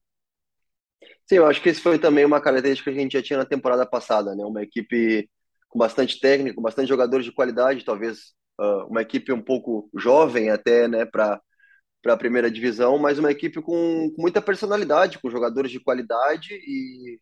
Sim, 1.27 1.35
eu 1.35 1.45
acho 1.45 1.61
que 1.61 1.69
esse 1.69 1.81
foi 1.81 1.99
também 1.99 2.23
uma 2.23 2.39
característica 2.39 2.91
que 2.91 2.97
a 2.97 3.01
gente 3.01 3.13
já 3.13 3.21
tinha 3.21 3.39
na 3.39 3.45
temporada 3.45 3.85
passada, 3.85 4.33
né? 4.35 4.45
Uma 4.45 4.63
equipe 4.63 5.29
com 5.67 5.77
bastante 5.77 6.19
técnica, 6.19 6.55
com 6.55 6.61
bastante 6.61 6.87
jogadores 6.87 7.25
de 7.25 7.33
qualidade, 7.33 7.83
talvez 7.83 8.33
uh, 8.59 8.87
uma 8.89 9.01
equipe 9.01 9.31
um 9.33 9.41
pouco 9.41 9.89
jovem 9.95 10.49
até, 10.49 10.87
né, 10.87 11.05
para 11.05 11.41
para 12.01 12.13
a 12.13 12.17
primeira 12.17 12.49
divisão, 12.49 12.97
mas 12.97 13.19
uma 13.19 13.31
equipe 13.31 13.61
com, 13.61 14.09
com 14.15 14.21
muita 14.21 14.41
personalidade, 14.41 15.19
com 15.19 15.29
jogadores 15.29 15.71
de 15.71 15.79
qualidade 15.79 16.53
e 16.53 17.19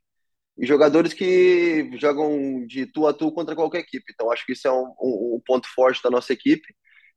e 0.57 0.65
jogadores 0.65 1.13
que 1.13 1.89
jogam 1.99 2.65
de 2.65 2.85
tu 2.85 3.07
a 3.07 3.13
tu 3.13 3.31
contra 3.31 3.55
qualquer 3.55 3.79
equipe. 3.79 4.05
Então, 4.13 4.31
acho 4.31 4.45
que 4.45 4.53
isso 4.53 4.67
é 4.67 4.71
um, 4.71 4.85
um, 5.01 5.35
um 5.35 5.41
ponto 5.45 5.67
forte 5.73 6.01
da 6.01 6.09
nossa 6.09 6.31
equipe. 6.33 6.73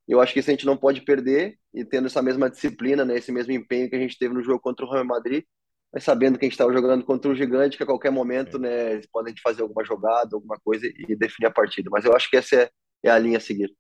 Eu 0.07 0.21
acho 0.21 0.33
que 0.33 0.41
isso 0.41 0.51
a 0.51 0.53
gente 0.53 0.67
não 0.67 0.77
pode 0.77 1.03
perder 1.03 1.59
e 1.73 1.85
tendo 1.85 2.07
essa 2.07 2.23
mesma 2.23 2.51
disciplina, 2.51 3.05
né, 3.05 3.17
esse 3.19 3.31
mesmo 3.31 3.53
empenho 3.53 3.89
que 3.89 3.97
a 3.97 3.99
gente 3.99 4.19
teve 4.19 4.35
no 4.35 4.43
jogo 4.43 4.61
contra 4.61 4.85
o 4.85 4.91
Real 4.91 5.05
Madrid, 5.05 5.45
mas 5.93 6.05
sabendo 6.05 6.39
que 6.39 6.45
a 6.45 6.49
gente 6.49 6.55
estava 6.55 6.73
jogando 6.73 7.05
contra 7.05 7.31
um 7.31 7.35
gigante, 7.35 7.77
que 7.77 7.83
a 7.83 7.87
qualquer 7.87 8.11
momento, 8.11 8.59
né, 8.59 8.95
eles 8.95 9.07
podem 9.07 9.35
fazer 9.43 9.63
alguma 9.63 9.85
jogada, 9.85 10.35
alguma 10.35 10.59
coisa 10.65 10.87
e 10.87 11.15
definir 11.17 11.49
a 11.49 11.51
partida. 11.51 11.91
Mas 11.91 12.05
eu 12.05 12.15
acho 12.15 12.29
que 12.31 12.37
essa 12.37 12.57
é, 12.57 12.71
é 13.05 13.11
a 13.11 13.19
linha 13.19 13.39
a 13.39 13.41
seguir. 13.41 13.71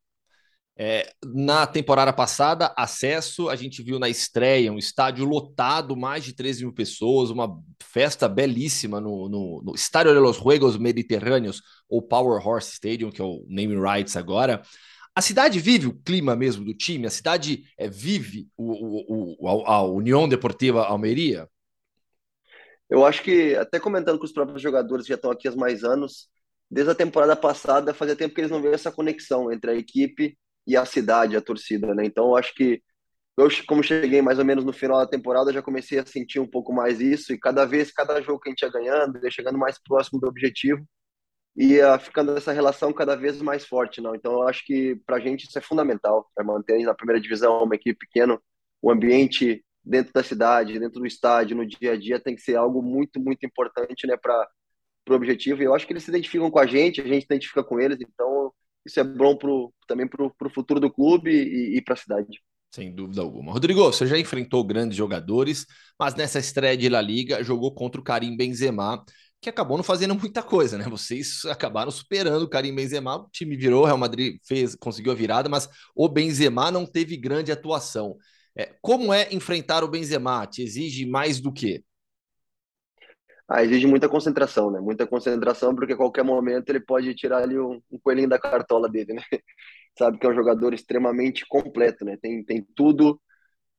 É, 0.81 1.11
na 1.25 1.67
temporada 1.67 2.13
passada, 2.13 2.73
acesso, 2.77 3.49
a 3.49 3.57
gente 3.57 3.83
viu 3.83 3.99
na 3.99 4.09
estreia 4.09 4.73
um 4.73 4.79
estádio 4.79 5.25
lotado, 5.25 5.97
mais 5.97 6.23
de 6.23 6.33
13 6.33 6.63
mil 6.63 6.73
pessoas, 6.73 7.31
uma 7.31 7.61
festa 7.83 8.29
belíssima 8.29 9.01
no, 9.01 9.29
no, 9.29 9.61
no 9.65 9.75
Estádio 9.75 10.13
de 10.13 10.21
los 10.21 10.37
Juegos 10.37 10.79
Mediterrâneos, 10.79 11.61
ou 11.89 12.01
Power 12.01 12.47
Horse 12.47 12.75
Stadium, 12.75 13.11
que 13.11 13.21
é 13.21 13.25
o 13.25 13.45
name 13.49 13.75
rights 13.75 14.17
agora. 14.17 14.63
A 15.17 15.21
cidade 15.21 15.59
vive 15.59 15.89
o 15.89 15.99
clima 16.01 16.37
mesmo 16.37 16.65
do 16.65 16.73
time? 16.73 17.09
A 17.09 17.11
cidade 17.11 17.65
é, 17.77 17.89
vive 17.89 18.47
o, 18.57 18.71
o, 18.71 19.37
o, 19.41 19.67
a 19.67 19.83
União 19.83 20.29
Deportiva 20.29 20.85
Almeria? 20.85 21.49
Eu 22.89 23.05
acho 23.05 23.25
que, 23.25 23.57
até 23.57 23.81
comentando 23.81 24.17
com 24.17 24.25
os 24.25 24.33
próprios 24.33 24.63
jogadores 24.63 25.07
que 25.07 25.09
já 25.09 25.17
estão 25.17 25.33
aqui 25.33 25.49
há 25.49 25.57
mais 25.57 25.83
anos, 25.83 26.29
desde 26.71 26.93
a 26.93 26.95
temporada 26.95 27.35
passada, 27.35 27.93
fazia 27.93 28.15
tempo 28.15 28.33
que 28.33 28.43
eles 28.43 28.51
não 28.51 28.63
viam 28.63 28.73
essa 28.73 28.93
conexão 28.93 29.51
entre 29.51 29.73
a 29.73 29.75
equipe 29.75 30.39
e 30.69 30.77
a 30.77 30.85
cidade, 30.85 31.37
a 31.37 31.41
torcida, 31.43 31.95
né? 31.95 32.05
Então, 32.05 32.37
acho 32.37 32.55
que 32.55 32.83
eu, 33.39 33.49
como 33.67 33.83
cheguei 33.83 34.21
mais 34.23 34.39
ou 34.39 34.45
menos 34.45 34.65
no 34.65 34.73
final 34.73 34.99
da 34.99 35.07
temporada, 35.07 35.53
já 35.53 35.63
comecei 35.63 35.99
a 35.99 36.07
sentir 36.07 36.41
um 36.41 36.47
pouco 36.47 36.73
mais 36.73 37.01
isso, 37.01 37.33
e 37.33 37.39
cada 37.39 37.65
vez, 37.65 37.93
cada 37.93 38.21
jogo 38.21 38.41
que 38.41 38.51
a 38.51 38.53
gente 38.53 38.63
ia 38.63 38.71
ganhando, 38.71 39.19
ia 39.25 39.31
chegando 39.31 39.59
mais 39.59 39.79
próximo 39.83 40.21
do 40.21 40.29
objetivo, 40.29 40.85
ia 41.57 41.99
ficando 41.99 42.37
essa 42.37 42.53
relação 42.53 42.93
cada 42.93 43.17
vez 43.17 43.41
mais 43.43 43.67
forte, 43.67 44.01
não? 44.01 44.15
Então, 44.15 44.33
eu 44.35 44.43
acho 44.49 44.65
que 44.67 44.97
para 45.07 45.17
a 45.17 45.21
gente 45.21 45.49
isso 45.49 45.59
é 45.59 45.63
fundamental, 45.63 46.31
para 46.35 46.45
manter 46.45 46.83
na 46.85 46.95
primeira 46.95 47.21
divisão 47.21 47.63
uma 47.65 47.75
equipe 47.75 47.99
pequena, 48.07 48.39
o 48.83 48.91
ambiente 48.91 49.65
dentro 49.85 50.13
da 50.13 50.23
cidade, 50.23 50.79
dentro 50.79 51.01
do 51.01 51.07
estádio, 51.07 51.57
no 51.57 51.67
dia 51.67 51.93
a 51.93 51.97
dia, 51.99 52.21
tem 52.21 52.35
que 52.37 52.43
ser 52.43 52.57
algo 52.57 52.83
muito, 52.83 53.19
muito 53.21 53.47
importante, 53.47 54.07
né, 54.07 54.17
para 54.17 54.47
o 55.09 55.15
objetivo. 55.15 55.63
E 55.63 55.65
eu 55.65 55.75
acho 55.75 55.87
que 55.87 55.93
eles 55.93 56.05
se 56.05 56.11
identificam 56.11 56.51
com 56.51 56.59
a 56.59 56.67
gente, 56.67 57.01
a 57.01 57.05
gente 57.05 57.21
se 57.21 57.27
identifica 57.27 57.65
com 57.65 57.81
eles, 57.81 57.99
então 58.01 58.53
isso 58.89 58.99
é 59.01 59.05
bom 59.05 59.37
pro, 59.37 59.73
também 59.87 60.09
para 60.09 60.25
o 60.25 60.51
futuro 60.51 60.81
do 60.81 60.91
clube 60.91 61.31
e, 61.31 61.77
e 61.77 61.83
para 61.83 61.95
a 61.95 61.97
cidade. 61.97 62.41
Sem 62.75 62.95
dúvida 62.95 63.23
alguma. 63.23 63.53
Rodrigo, 63.53 63.83
você 63.83 64.07
já 64.07 64.19
enfrentou 64.19 64.63
grandes 64.65 64.97
jogadores, 64.97 65.65
mas 65.99 66.15
nessa 66.15 66.39
estreia 66.39 66.77
de 66.77 66.89
La 66.89 67.01
Liga 67.01 67.43
jogou 67.43 67.75
contra 67.75 68.01
o 68.01 68.05
Karim 68.05 68.37
Benzema, 68.37 69.03
que 69.41 69.49
acabou 69.49 69.77
não 69.77 69.85
fazendo 69.85 70.15
muita 70.15 70.43
coisa, 70.43 70.77
né? 70.77 70.85
Vocês 70.89 71.45
acabaram 71.47 71.91
superando 71.91 72.43
o 72.43 72.49
Karim 72.49 72.75
Benzema, 72.75 73.17
o 73.17 73.29
time 73.31 73.57
virou, 73.57 73.83
o 73.83 73.87
Real 73.87 73.97
Madrid 73.97 74.39
fez, 74.47 74.75
conseguiu 74.75 75.13
a 75.13 75.15
virada, 75.15 75.49
mas 75.49 75.69
o 75.95 76.09
Benzema 76.09 76.71
não 76.71 76.85
teve 76.85 77.17
grande 77.17 77.51
atuação. 77.53 78.17
É, 78.57 78.75
como 78.83 79.13
é 79.13 79.33
enfrentar 79.33 79.85
o 79.85 79.89
Benzema? 79.89 80.47
Te 80.47 80.63
exige 80.63 81.07
mais 81.07 81.41
do 81.41 81.53
que? 81.53 81.83
Ah, 83.49 83.65
exige 83.65 83.87
muita 83.87 84.09
concentração, 84.09 84.71
né? 84.71 84.81
Muita 84.81 85.07
concentração, 85.07 85.75
porque 85.75 85.95
a 85.95 85.97
qualquer 85.97 86.23
momento 86.23 86.69
ele 86.69 86.81
pode 86.81 87.15
tirar 87.15 87.43
ali 87.43 87.59
um, 87.59 87.81
um 87.91 87.99
coelhinho 87.99 88.29
da 88.29 88.39
cartola 88.39 88.89
dele, 88.89 89.15
né? 89.15 89.23
Sabe 89.99 90.19
que 90.19 90.27
é 90.27 90.31
um 90.31 90.35
jogador 90.35 90.75
extremamente 90.75 91.47
completo, 91.49 92.05
né? 92.05 92.19
Tem, 92.21 92.45
tem 92.45 92.67
tudo 92.77 93.21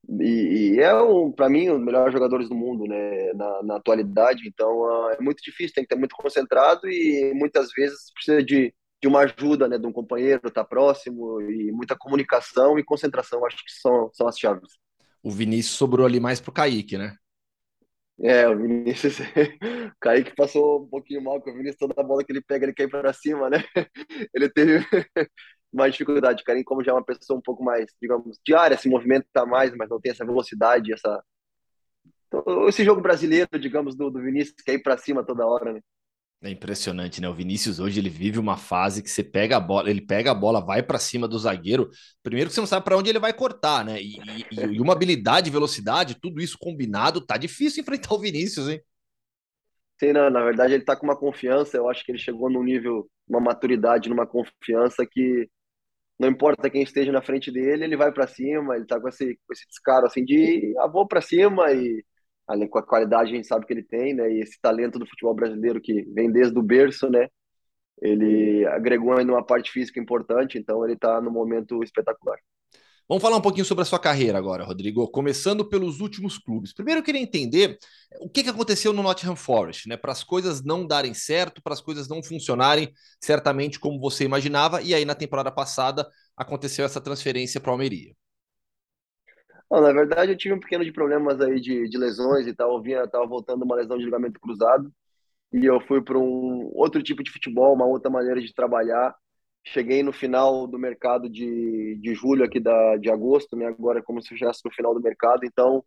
e, 0.08 0.76
e 0.76 0.80
é, 0.80 0.92
para 1.36 1.50
mim, 1.50 1.70
um 1.70 1.76
dos 1.76 1.86
melhores 1.86 2.14
jogadores 2.14 2.48
do 2.48 2.56
mundo, 2.56 2.86
né? 2.86 3.34
Na, 3.34 3.64
na 3.64 3.76
atualidade. 3.76 4.48
Então, 4.48 4.70
uh, 4.82 5.10
é 5.12 5.22
muito 5.22 5.42
difícil, 5.44 5.74
tem 5.76 5.84
que 5.84 5.94
estar 5.94 6.00
muito 6.00 6.16
concentrado 6.16 6.90
e 6.90 7.34
muitas 7.36 7.70
vezes 7.76 8.12
precisa 8.14 8.44
de, 8.44 8.74
de 9.02 9.08
uma 9.08 9.20
ajuda, 9.22 9.68
né? 9.68 9.78
De 9.78 9.86
um 9.86 9.92
companheiro, 9.92 10.48
estar 10.48 10.64
tá 10.64 10.68
próximo 10.68 11.42
e 11.42 11.72
muita 11.72 11.96
comunicação 11.98 12.80
e 12.80 12.84
concentração, 12.84 13.46
acho 13.46 13.58
que 13.58 13.72
são, 13.82 14.10
são 14.14 14.28
as 14.28 14.38
chaves. 14.38 14.72
O 15.22 15.30
Vinícius 15.30 15.76
sobrou 15.76 16.06
ali 16.06 16.20
mais 16.20 16.40
pro 16.40 16.52
Kaique, 16.52 16.98
né? 16.98 17.16
É, 18.22 18.48
o 18.50 18.58
Vinícius, 18.58 19.20
o 19.20 19.24
Kaique 20.00 20.36
passou 20.36 20.84
um 20.84 20.88
pouquinho 20.88 21.24
mal, 21.24 21.36
porque 21.36 21.52
o 21.52 21.54
Vinícius, 21.54 21.78
toda 21.78 21.94
a 21.98 22.04
bola 22.04 22.24
que 22.24 22.32
ele 22.32 22.42
pega, 22.42 22.66
ele 22.66 22.74
cai 22.74 22.88
para 22.88 23.14
cima, 23.14 23.50
né? 23.50 23.64
Ele 24.34 24.50
teve 24.50 24.86
mais 25.72 25.94
dificuldade. 25.94 26.44
Karim, 26.44 26.64
como 26.64 26.84
já 26.84 26.92
é 26.92 26.96
uma 26.96 27.04
pessoa 27.04 27.40
um 27.40 27.42
pouco 27.42 27.64
mais, 27.64 27.86
digamos, 28.02 28.40
diária, 28.46 28.78
se 28.78 28.90
movimenta 28.90 29.46
mais, 29.46 29.74
mas 29.76 29.90
não 29.90 30.02
tem 30.02 30.12
essa 30.12 30.26
velocidade, 30.26 30.92
essa. 30.92 31.24
Então, 32.28 32.68
esse 32.68 32.84
jogo 32.84 33.02
brasileiro, 33.02 33.58
digamos, 33.60 33.96
do, 33.96 34.10
do 34.10 34.22
Vinícius, 34.22 34.62
que 34.64 34.72
é 34.72 34.74
ir 34.76 34.84
para 34.84 34.98
cima 34.98 35.24
toda 35.26 35.48
hora, 35.48 35.74
né? 35.74 35.82
É 36.42 36.50
impressionante, 36.50 37.20
né? 37.20 37.28
O 37.28 37.34
Vinícius 37.34 37.82
hoje 37.82 38.00
ele 38.00 38.10
vive 38.10 38.40
uma 38.40 38.56
fase 38.56 39.04
que 39.04 39.10
você 39.10 39.22
pega 39.22 39.58
a 39.58 39.60
bola, 39.60 39.90
ele 39.90 40.00
pega 40.00 40.32
a 40.32 40.34
bola, 40.34 40.64
vai 40.64 40.82
para 40.82 40.98
cima 40.98 41.28
do 41.28 41.38
zagueiro. 41.38 41.90
Primeiro 42.24 42.50
que 42.50 42.56
você 42.56 42.62
não 42.62 42.68
sabe 42.68 42.86
para 42.86 42.96
onde 42.96 43.10
ele 43.10 43.20
vai 43.20 43.34
cortar, 43.34 43.84
né? 43.84 44.02
E, 44.02 44.16
e, 44.50 44.76
e, 44.76 44.80
uma 44.80 44.94
habilidade, 44.94 45.52
velocidade, 45.52 46.18
tudo 46.22 46.40
isso 46.40 46.58
combinado, 46.58 47.20
tá 47.20 47.36
difícil 47.36 47.82
enfrentar 47.82 48.14
o 48.14 48.20
Vinícius, 48.20 48.70
hein? 48.70 48.82
Sim, 50.00 50.14
não, 50.14 50.30
na 50.30 50.42
verdade 50.42 50.74
ele 50.74 50.86
tá 50.86 50.96
com 50.96 51.06
uma 51.06 51.18
confiança, 51.18 51.76
eu 51.76 51.90
acho 51.90 52.06
que 52.06 52.12
ele 52.14 52.20
chegou 52.20 52.50
num 52.50 52.64
nível, 52.64 53.10
uma 53.28 53.42
maturidade, 53.42 54.08
numa 54.08 54.26
confiança 54.26 55.06
que 55.06 55.50
não 56.18 56.30
importa 56.30 56.70
quem 56.70 56.82
esteja 56.84 57.12
na 57.12 57.22
frente 57.22 57.52
dele, 57.52 57.84
ele 57.84 57.98
vai 57.98 58.14
para 58.14 58.28
cima, 58.28 58.78
ele 58.78 58.86
tá 58.86 59.00
com 59.00 59.10
esse, 59.10 59.38
com 59.46 59.54
esse 59.54 59.68
descaro 59.68 60.06
assim 60.06 60.24
de 60.24 60.74
ah, 60.80 60.88
vou 60.88 61.06
para 61.06 61.20
cima 61.22 61.72
e 61.74 62.02
além 62.50 62.68
com 62.68 62.80
a 62.80 62.84
qualidade 62.84 63.32
a 63.32 63.36
gente 63.36 63.48
sabe 63.48 63.66
que 63.66 63.72
ele 63.72 63.84
tem, 63.84 64.16
né? 64.16 64.34
E 64.34 64.42
esse 64.42 64.60
talento 64.60 64.98
do 64.98 65.06
futebol 65.06 65.36
brasileiro 65.36 65.80
que 65.80 66.02
vem 66.14 66.32
desde 66.32 66.58
o 66.58 66.64
berço, 66.64 67.08
né? 67.08 67.28
Ele 68.02 68.66
agregou 68.66 69.14
ainda 69.14 69.32
uma 69.32 69.46
parte 69.46 69.72
física 69.72 70.00
importante, 70.00 70.58
então 70.58 70.84
ele 70.84 70.94
está 70.94 71.22
no 71.22 71.30
momento 71.30 71.84
espetacular. 71.84 72.40
Vamos 73.08 73.22
falar 73.22 73.38
um 73.38 73.42
pouquinho 73.42 73.66
sobre 73.66 73.82
a 73.84 73.86
sua 73.86 74.00
carreira 74.00 74.38
agora, 74.38 74.64
Rodrigo, 74.64 75.08
começando 75.10 75.68
pelos 75.68 76.00
últimos 76.00 76.38
clubes. 76.38 76.74
Primeiro 76.74 77.02
eu 77.02 77.04
queria 77.04 77.22
entender 77.22 77.78
o 78.20 78.30
que, 78.30 78.44
que 78.44 78.50
aconteceu 78.50 78.94
no 78.94 79.04
Nottingham 79.04 79.36
Forest, 79.36 79.88
né? 79.88 79.98
Para 79.98 80.12
as 80.12 80.24
coisas 80.24 80.64
não 80.64 80.86
darem 80.86 81.14
certo, 81.14 81.62
para 81.62 81.74
as 81.74 81.82
coisas 81.82 82.08
não 82.08 82.24
funcionarem 82.24 82.92
certamente 83.22 83.80
como 83.80 84.00
você 84.00 84.24
imaginava, 84.24 84.82
e 84.82 84.96
aí 84.96 85.06
na 85.06 85.16
temporada 85.16 85.52
passada 85.52 86.08
aconteceu 86.36 86.86
essa 86.86 87.02
transferência 87.02 87.60
para 87.60 87.70
o 87.70 87.74
Almeria. 87.74 88.16
Não, 89.72 89.82
na 89.82 89.92
verdade, 89.94 90.32
eu 90.32 90.38
tive 90.38 90.54
um 90.56 90.60
pequeno 90.60 90.84
de 90.84 90.92
problemas 90.92 91.40
aí 91.42 91.60
de, 91.60 91.88
de 91.88 91.98
lesões 91.98 92.48
e 92.48 92.54
tal. 92.56 92.74
Eu 92.76 92.82
vinha, 92.82 93.08
tava 93.08 93.26
voltando 93.28 93.64
uma 93.64 93.76
lesão 93.76 93.98
de 93.98 94.06
ligamento 94.06 94.40
cruzado 94.40 94.92
e 95.54 95.66
eu 95.66 95.82
fui 95.82 96.02
para 96.04 96.18
um 96.20 96.72
outro 96.76 97.04
tipo 97.04 97.24
de 97.24 97.32
futebol, 97.32 97.74
uma 97.76 97.86
outra 97.88 98.12
maneira 98.12 98.42
de 98.42 98.54
trabalhar. 98.54 99.16
Cheguei 99.66 100.04
no 100.04 100.14
final 100.14 100.68
do 100.68 100.80
mercado 100.80 101.30
de, 101.30 101.98
de 102.02 102.16
julho 102.16 102.46
aqui 102.46 102.60
da, 102.60 102.98
de 102.98 103.12
agosto, 103.12 103.56
né? 103.58 103.68
Agora 103.68 104.00
é 104.00 104.04
como 104.04 104.22
se 104.22 104.34
estivesse 104.34 104.62
no 104.66 104.72
final 104.72 104.94
do 104.94 105.02
mercado, 105.02 105.46
então 105.46 105.84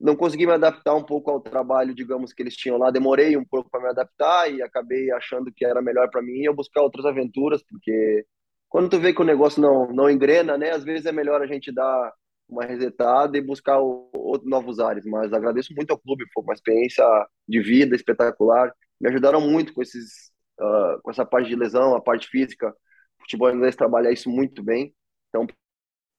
não 0.00 0.16
consegui 0.16 0.46
me 0.46 0.52
adaptar 0.52 0.94
um 0.94 1.04
pouco 1.04 1.30
ao 1.30 1.40
trabalho, 1.40 1.94
digamos, 1.94 2.32
que 2.32 2.42
eles 2.42 2.56
tinham 2.56 2.78
lá. 2.78 2.90
Demorei 2.90 3.36
um 3.36 3.44
pouco 3.44 3.70
para 3.70 3.80
me 3.82 3.88
adaptar 3.88 4.52
e 4.52 4.62
acabei 4.62 5.10
achando 5.12 5.52
que 5.54 5.64
era 5.64 5.80
melhor 5.82 6.10
para 6.10 6.22
mim 6.22 6.42
eu 6.44 6.54
buscar 6.54 6.82
outras 6.82 7.06
aventuras, 7.06 7.62
porque 7.64 8.26
quando 8.68 8.90
tu 8.90 9.00
vê 9.00 9.14
que 9.14 9.22
o 9.22 9.24
negócio 9.24 9.62
não, 9.62 9.88
não 9.92 10.10
engrena, 10.10 10.58
né? 10.58 10.70
Às 10.72 10.84
vezes 10.84 11.06
é 11.06 11.12
melhor 11.12 11.40
a 11.42 11.46
gente 11.46 11.72
dar 11.72 12.12
uma 12.48 12.64
resetada 12.64 13.36
e 13.38 13.40
buscar 13.40 13.80
o, 13.80 14.10
o, 14.14 14.38
novos 14.44 14.78
ares. 14.80 15.04
Mas 15.04 15.32
agradeço 15.32 15.74
muito 15.74 15.90
ao 15.90 15.98
clube, 15.98 16.24
foi 16.32 16.42
uma 16.42 16.54
experiência 16.54 17.04
de 17.48 17.60
vida 17.60 17.96
espetacular. 17.96 18.72
Me 19.00 19.08
ajudaram 19.08 19.40
muito 19.40 19.72
com 19.74 19.82
esses, 19.82 20.30
uh, 20.60 21.00
com 21.02 21.10
essa 21.10 21.24
parte 21.24 21.48
de 21.48 21.56
lesão, 21.56 21.94
a 21.94 22.00
parte 22.00 22.28
física. 22.28 22.70
O 23.18 23.22
futebol 23.22 23.50
inglês 23.50 23.76
trabalha 23.76 24.12
isso 24.12 24.30
muito 24.30 24.62
bem. 24.62 24.94
Então, 25.28 25.46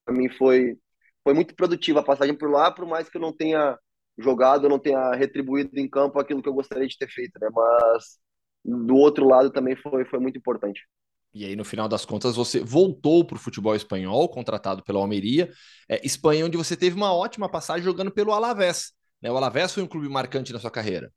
para 0.05 0.15
mim 0.15 0.29
foi 0.29 0.77
foi 1.23 1.33
muito 1.33 1.55
produtiva 1.55 2.01
a 2.01 2.03
passagem 2.03 2.37
por 2.37 2.51
lá, 2.51 2.71
por 2.71 2.85
mais 2.85 3.09
que 3.09 3.17
eu 3.17 3.21
não 3.21 3.33
tenha 3.35 3.77
jogado, 4.17 4.65
eu 4.65 4.69
não 4.69 4.79
tenha 4.79 5.11
retribuído 5.15 5.71
em 5.79 5.89
campo 5.89 6.19
aquilo 6.19 6.41
que 6.41 6.47
eu 6.47 6.53
gostaria 6.53 6.87
de 6.87 6.97
ter 6.97 7.09
feito, 7.09 7.39
né? 7.41 7.49
Mas 7.51 8.19
do 8.63 8.95
outro 8.95 9.27
lado 9.27 9.51
também 9.51 9.75
foi 9.75 10.05
foi 10.05 10.19
muito 10.19 10.37
importante. 10.37 10.81
E 11.35 11.43
aí, 11.43 11.53
no 11.53 11.65
final 11.65 11.89
das 11.89 12.05
contas, 12.05 12.37
você 12.37 12.61
voltou 12.61 13.25
para 13.25 13.35
o 13.35 13.39
futebol 13.39 13.75
espanhol, 13.75 14.29
contratado 14.29 14.81
pela 14.81 14.99
Almeria, 14.99 15.51
é, 15.89 15.99
Espanha, 16.05 16.45
onde 16.45 16.55
você 16.55 16.77
teve 16.77 16.95
uma 16.95 17.13
ótima 17.13 17.51
passagem 17.51 17.83
jogando 17.83 18.09
pelo 18.09 18.31
Alavés. 18.31 18.93
Né? 19.21 19.29
O 19.29 19.35
Alavés 19.35 19.73
foi 19.73 19.83
um 19.83 19.87
clube 19.87 20.07
marcante 20.07 20.53
na 20.53 20.59
sua 20.59 20.71
carreira. 20.71 21.11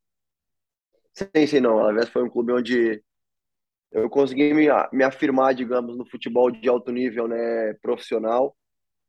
Sim, 1.12 1.46
sim, 1.46 1.60
não. 1.60 1.76
O 1.76 1.78
Alavés 1.78 2.08
foi 2.08 2.24
um 2.24 2.28
clube 2.28 2.52
onde 2.52 3.00
eu 3.92 4.10
consegui 4.10 4.52
me, 4.52 4.66
me 4.92 5.04
afirmar, 5.04 5.54
digamos, 5.54 5.96
no 5.96 6.04
futebol 6.04 6.50
de 6.50 6.68
alto 6.68 6.90
nível 6.90 7.28
né, 7.28 7.74
profissional. 7.74 8.56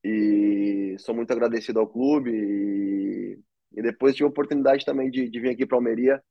E 0.03 0.95
sou 0.99 1.15
muito 1.15 1.31
agradecido 1.33 1.79
ao 1.79 1.87
clube. 1.87 2.29
E, 2.29 3.39
e 3.79 3.81
depois 3.81 4.13
tive 4.13 4.25
a 4.25 4.29
oportunidade 4.29 4.85
também 4.85 5.09
de, 5.09 5.27
de 5.27 5.39
vir 5.39 5.49
aqui 5.49 5.65
para 5.65 5.75
Almeria 5.75 6.21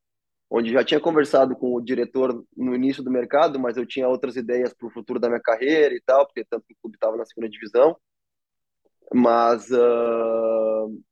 onde 0.51 0.72
já 0.72 0.82
tinha 0.82 1.01
conversado 1.01 1.55
com 1.55 1.74
o 1.74 1.80
diretor 1.80 2.44
no 2.57 2.74
início 2.74 3.03
do 3.03 3.11
mercado, 3.11 3.59
mas 3.59 3.76
eu 3.76 3.86
tinha 3.86 4.09
outras 4.09 4.36
ideias 4.36 4.72
para 4.72 4.86
o 4.86 4.90
futuro 4.90 5.20
da 5.20 5.28
minha 5.28 5.40
carreira 5.40 5.94
e 5.94 6.01
tal, 6.01 6.26
porque 6.26 6.44
tanto 6.44 6.66
que 6.66 6.74
o 6.74 6.76
clube 6.82 6.96
estava 6.96 7.16
na 7.16 7.24
segunda 7.26 7.49
divisão. 7.49 7.96
Mas 9.12 9.70
uh, 9.70 11.03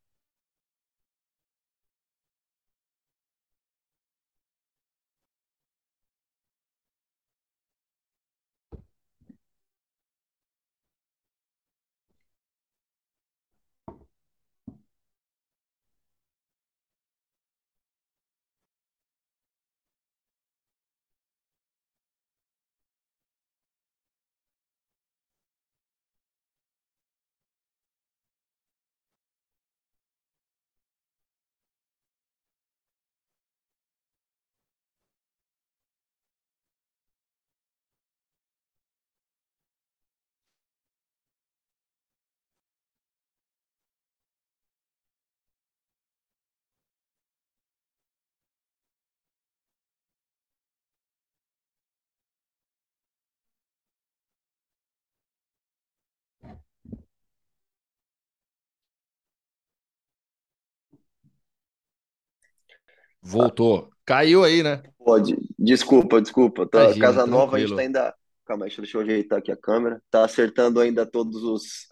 Voltou. 63.27 63.91
Caiu 64.05 64.45
aí, 64.45 64.62
né? 64.62 64.83
Pode. 64.99 65.37
Desculpa, 65.59 66.20
desculpa. 66.22 66.64
Tá, 66.66 66.85
Imagina, 66.85 67.07
casa 67.07 67.27
nova, 67.27 67.57
a 67.57 67.61
gente 67.61 67.74
tá 67.74 67.81
ainda. 67.81 68.14
Calma 68.45 68.66
aí, 68.66 68.72
deixa 68.77 68.97
eu 68.97 69.01
ajeitar 69.03 69.39
aqui 69.41 69.51
a 69.51 69.57
câmera. 69.57 70.01
Tá 70.09 70.24
acertando 70.24 70.81
ainda 70.81 71.05
todos 71.05 71.43
os. 71.43 71.89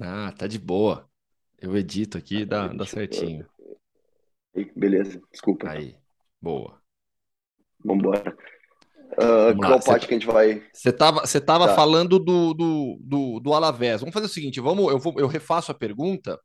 Ah, 0.00 0.32
tá 0.38 0.46
de 0.46 0.58
boa. 0.58 1.08
Eu 1.60 1.76
edito 1.76 2.16
aqui, 2.16 2.44
dá, 2.44 2.68
dá 2.68 2.86
certinho. 2.86 3.44
Beleza, 4.76 5.20
desculpa. 5.32 5.68
Aí, 5.68 5.96
boa. 6.40 6.80
Vambora. 7.84 8.36
Uh, 9.12 9.56
qual 9.58 9.80
parte 9.80 10.06
que 10.06 10.14
a 10.14 10.18
gente 10.18 10.26
vai. 10.26 10.62
Você 10.72 10.92
tava, 10.92 11.26
você 11.26 11.40
tava 11.40 11.66
tá. 11.66 11.74
falando 11.74 12.20
do, 12.20 12.54
do, 12.54 12.98
do, 13.00 13.40
do 13.40 13.54
Alavés. 13.54 14.00
Vamos 14.00 14.14
fazer 14.14 14.26
o 14.26 14.30
seguinte: 14.30 14.60
vamos, 14.60 14.92
eu, 14.92 14.98
vou, 14.98 15.14
eu 15.18 15.26
refaço 15.26 15.72
a 15.72 15.74
pergunta, 15.74 16.38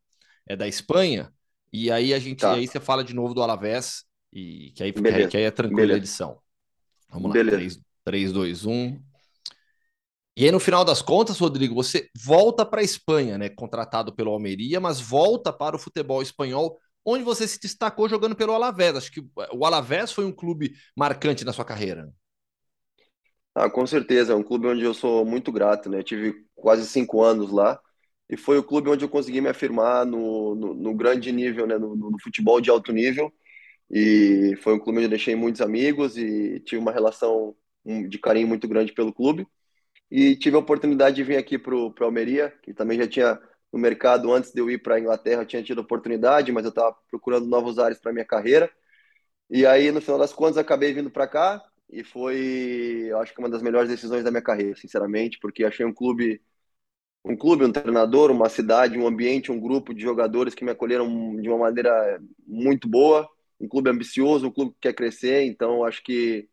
é 0.48 0.56
da 0.56 0.66
Espanha, 0.66 1.32
e 1.72 1.90
aí 1.90 2.12
a 2.12 2.18
gente 2.18 2.40
tá. 2.40 2.54
aí 2.54 2.66
você 2.66 2.80
fala 2.80 3.04
de 3.04 3.14
novo 3.14 3.34
do 3.34 3.42
Alavés, 3.42 4.04
e 4.34 4.72
que 4.72 4.82
aí, 4.82 4.92
que, 4.92 5.28
que 5.28 5.36
aí 5.36 5.44
é 5.44 5.50
tranquila 5.50 5.94
a 5.94 5.96
edição. 5.96 6.38
Vamos 7.08 7.28
lá. 7.28 7.34
Beleza. 7.34 7.56
3, 7.56 7.80
3, 8.04 8.32
2, 8.32 8.66
1. 8.66 9.00
E 10.36 10.44
aí, 10.44 10.50
no 10.50 10.58
final 10.58 10.84
das 10.84 11.00
contas, 11.00 11.38
Rodrigo, 11.38 11.74
você 11.74 12.10
volta 12.16 12.66
para 12.66 12.80
a 12.80 12.84
Espanha, 12.84 13.38
né? 13.38 13.48
Contratado 13.48 14.12
pelo 14.12 14.32
Almeria, 14.32 14.80
mas 14.80 15.00
volta 15.00 15.52
para 15.52 15.76
o 15.76 15.78
futebol 15.78 16.20
espanhol, 16.20 16.76
onde 17.04 17.22
você 17.22 17.46
se 17.46 17.60
destacou 17.60 18.08
jogando 18.08 18.34
pelo 18.34 18.52
Alavés. 18.52 18.96
Acho 18.96 19.12
que 19.12 19.24
o 19.52 19.64
Alavés 19.64 20.10
foi 20.10 20.24
um 20.24 20.32
clube 20.32 20.74
marcante 20.96 21.44
na 21.44 21.52
sua 21.52 21.64
carreira. 21.64 22.12
Ah, 23.54 23.70
com 23.70 23.86
certeza, 23.86 24.32
é 24.32 24.36
um 24.36 24.42
clube 24.42 24.66
onde 24.66 24.82
eu 24.82 24.92
sou 24.92 25.24
muito 25.24 25.52
grato, 25.52 25.88
né? 25.88 26.02
tive 26.02 26.44
quase 26.56 26.84
cinco 26.88 27.22
anos 27.22 27.52
lá 27.52 27.78
e 28.28 28.36
foi 28.36 28.58
o 28.58 28.64
clube 28.64 28.88
onde 28.90 29.04
eu 29.04 29.08
consegui 29.08 29.40
me 29.40 29.48
afirmar 29.48 30.04
no, 30.06 30.54
no, 30.54 30.74
no 30.74 30.94
grande 30.94 31.30
nível, 31.30 31.66
né? 31.66 31.76
No, 31.78 31.94
no, 31.94 32.18
futebol 32.20 32.60
de 32.60 32.70
alto 32.70 32.92
nível. 32.92 33.32
E 33.90 34.56
foi 34.62 34.74
um 34.74 34.78
clube 34.78 34.98
onde 34.98 35.06
eu 35.06 35.10
deixei 35.10 35.34
muitos 35.36 35.60
amigos 35.60 36.16
e 36.18 36.60
tive 36.60 36.80
uma 36.80 36.92
relação 36.92 37.54
de 38.08 38.18
carinho 38.18 38.48
muito 38.48 38.66
grande 38.68 38.92
pelo 38.92 39.12
clube. 39.12 39.46
E 40.10 40.36
tive 40.36 40.56
a 40.56 40.60
oportunidade 40.60 41.16
de 41.16 41.24
vir 41.24 41.36
aqui 41.36 41.58
para 41.58 41.74
o 41.74 41.94
Almeria, 42.00 42.50
que 42.62 42.74
também 42.74 42.98
já 42.98 43.08
tinha 43.08 43.40
no 43.72 43.78
mercado 43.78 44.32
antes 44.32 44.52
de 44.52 44.60
eu 44.60 44.70
ir 44.70 44.78
para 44.82 44.96
a 44.96 45.00
Inglaterra, 45.00 45.44
tinha 45.44 45.62
tido 45.62 45.80
oportunidade, 45.80 46.52
mas 46.52 46.64
eu 46.64 46.70
estava 46.70 46.96
procurando 47.10 47.46
novos 47.46 47.78
ares 47.78 47.98
para 47.98 48.12
minha 48.12 48.24
carreira. 48.24 48.70
E 49.50 49.66
aí, 49.66 49.90
no 49.92 50.00
final 50.00 50.18
das 50.18 50.32
contas, 50.32 50.58
acabei 50.58 50.92
vindo 50.92 51.10
para 51.10 51.28
cá 51.28 51.62
e 51.90 52.02
foi, 52.04 53.06
eu 53.10 53.18
acho 53.20 53.32
que 53.34 53.38
uma 53.40 53.48
das 53.50 53.62
melhores 53.62 53.88
decisões 53.90 54.24
da 54.24 54.30
minha 54.30 54.42
carreira, 54.42 54.76
sinceramente, 54.76 55.38
porque 55.40 55.64
achei 55.64 55.84
um 55.86 55.92
clube, 55.92 56.40
um 57.24 57.36
clube, 57.36 57.64
um 57.64 57.72
treinador, 57.72 58.30
uma 58.30 58.48
cidade, 58.48 58.98
um 58.98 59.06
ambiente, 59.06 59.52
um 59.52 59.60
grupo 59.60 59.94
de 59.94 60.02
jogadores 60.02 60.54
que 60.54 60.64
me 60.64 60.70
acolheram 60.72 61.36
de 61.36 61.48
uma 61.48 61.58
maneira 61.58 62.20
muito 62.46 62.88
boa, 62.88 63.28
um 63.60 63.68
clube 63.68 63.90
ambicioso, 63.90 64.46
um 64.46 64.50
clube 64.50 64.72
que 64.72 64.80
quer 64.82 64.94
crescer, 64.94 65.44
então 65.44 65.84
acho 65.84 66.02
que 66.02 66.48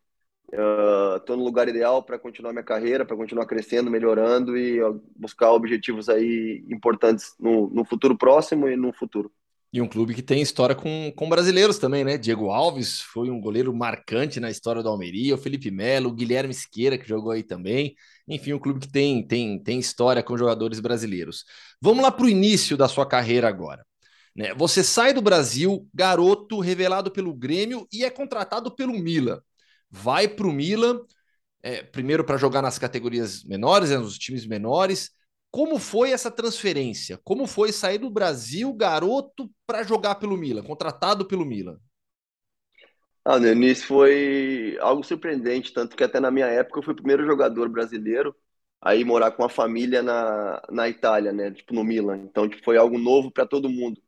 estou 0.51 1.35
uh, 1.35 1.39
no 1.39 1.45
lugar 1.45 1.69
ideal 1.69 2.03
para 2.03 2.19
continuar 2.19 2.51
minha 2.51 2.63
carreira, 2.63 3.05
para 3.05 3.15
continuar 3.15 3.45
crescendo, 3.45 3.89
melhorando 3.89 4.57
e 4.57 4.81
uh, 4.83 5.01
buscar 5.15 5.51
objetivos 5.51 6.09
aí 6.09 6.63
importantes 6.69 7.33
no, 7.39 7.69
no 7.69 7.85
futuro 7.85 8.17
próximo 8.17 8.67
e 8.67 8.75
no 8.75 8.91
futuro. 8.91 9.31
E 9.73 9.81
um 9.81 9.87
clube 9.87 10.13
que 10.13 10.21
tem 10.21 10.41
história 10.41 10.75
com, 10.75 11.13
com 11.15 11.29
brasileiros 11.29 11.79
também, 11.79 12.03
né? 12.03 12.17
Diego 12.17 12.49
Alves 12.49 12.99
foi 12.99 13.29
um 13.29 13.39
goleiro 13.39 13.73
marcante 13.73 14.37
na 14.37 14.51
história 14.51 14.83
do 14.83 14.89
Almeria, 14.89 15.35
o 15.35 15.37
Felipe 15.37 15.71
Melo, 15.71 16.09
o 16.09 16.13
Guilherme 16.13 16.53
Siqueira, 16.53 16.97
que 16.97 17.07
jogou 17.07 17.31
aí 17.31 17.41
também. 17.41 17.95
Enfim, 18.27 18.51
um 18.51 18.59
clube 18.59 18.81
que 18.81 18.91
tem, 18.91 19.25
tem, 19.25 19.57
tem 19.63 19.79
história 19.79 20.21
com 20.21 20.37
jogadores 20.37 20.81
brasileiros. 20.81 21.45
Vamos 21.81 22.03
lá 22.03 22.11
para 22.11 22.25
o 22.25 22.29
início 22.29 22.75
da 22.75 22.89
sua 22.89 23.05
carreira 23.05 23.47
agora. 23.47 23.85
Né? 24.35 24.53
Você 24.55 24.83
sai 24.83 25.13
do 25.13 25.21
Brasil, 25.21 25.87
garoto, 25.93 26.59
revelado 26.59 27.11
pelo 27.11 27.33
Grêmio 27.33 27.87
e 27.91 28.03
é 28.03 28.09
contratado 28.09 28.73
pelo 28.73 28.93
Milan. 28.93 29.41
Vai 29.89 30.27
para 30.27 30.47
o 30.47 30.51
Milan, 30.53 31.01
é, 31.61 31.83
primeiro 31.83 32.23
para 32.23 32.37
jogar 32.37 32.61
nas 32.61 32.79
categorias 32.79 33.43
menores, 33.43 33.89
né, 33.89 33.97
nos 33.97 34.17
times 34.17 34.45
menores, 34.47 35.11
como 35.51 35.77
foi 35.77 36.11
essa 36.11 36.31
transferência? 36.31 37.19
Como 37.23 37.45
foi 37.45 37.73
sair 37.73 37.97
do 37.97 38.09
Brasil, 38.09 38.73
garoto, 38.73 39.51
para 39.67 39.83
jogar 39.83 40.15
pelo 40.15 40.37
Milan, 40.37 40.63
contratado 40.63 41.27
pelo 41.27 41.45
Milan? 41.45 41.77
Ah, 43.23 43.39
no 43.39 43.47
início 43.47 43.85
foi 43.85 44.77
algo 44.79 45.03
surpreendente, 45.03 45.73
tanto 45.73 45.95
que 45.95 46.03
até 46.03 46.19
na 46.19 46.31
minha 46.31 46.47
época 46.47 46.79
eu 46.79 46.83
fui 46.83 46.93
o 46.93 46.95
primeiro 46.95 47.25
jogador 47.25 47.69
brasileiro 47.69 48.35
a 48.81 48.95
ir 48.95 49.05
morar 49.05 49.31
com 49.31 49.43
a 49.43 49.49
família 49.49 50.01
na, 50.01 50.61
na 50.71 50.89
Itália, 50.89 51.31
né? 51.31 51.51
Tipo, 51.51 51.73
no 51.75 51.83
Milan. 51.83 52.17
Então, 52.17 52.49
tipo, 52.49 52.63
foi 52.63 52.77
algo 52.77 52.97
novo 52.97 53.31
para 53.31 53.45
todo 53.45 53.69
mundo. 53.69 54.01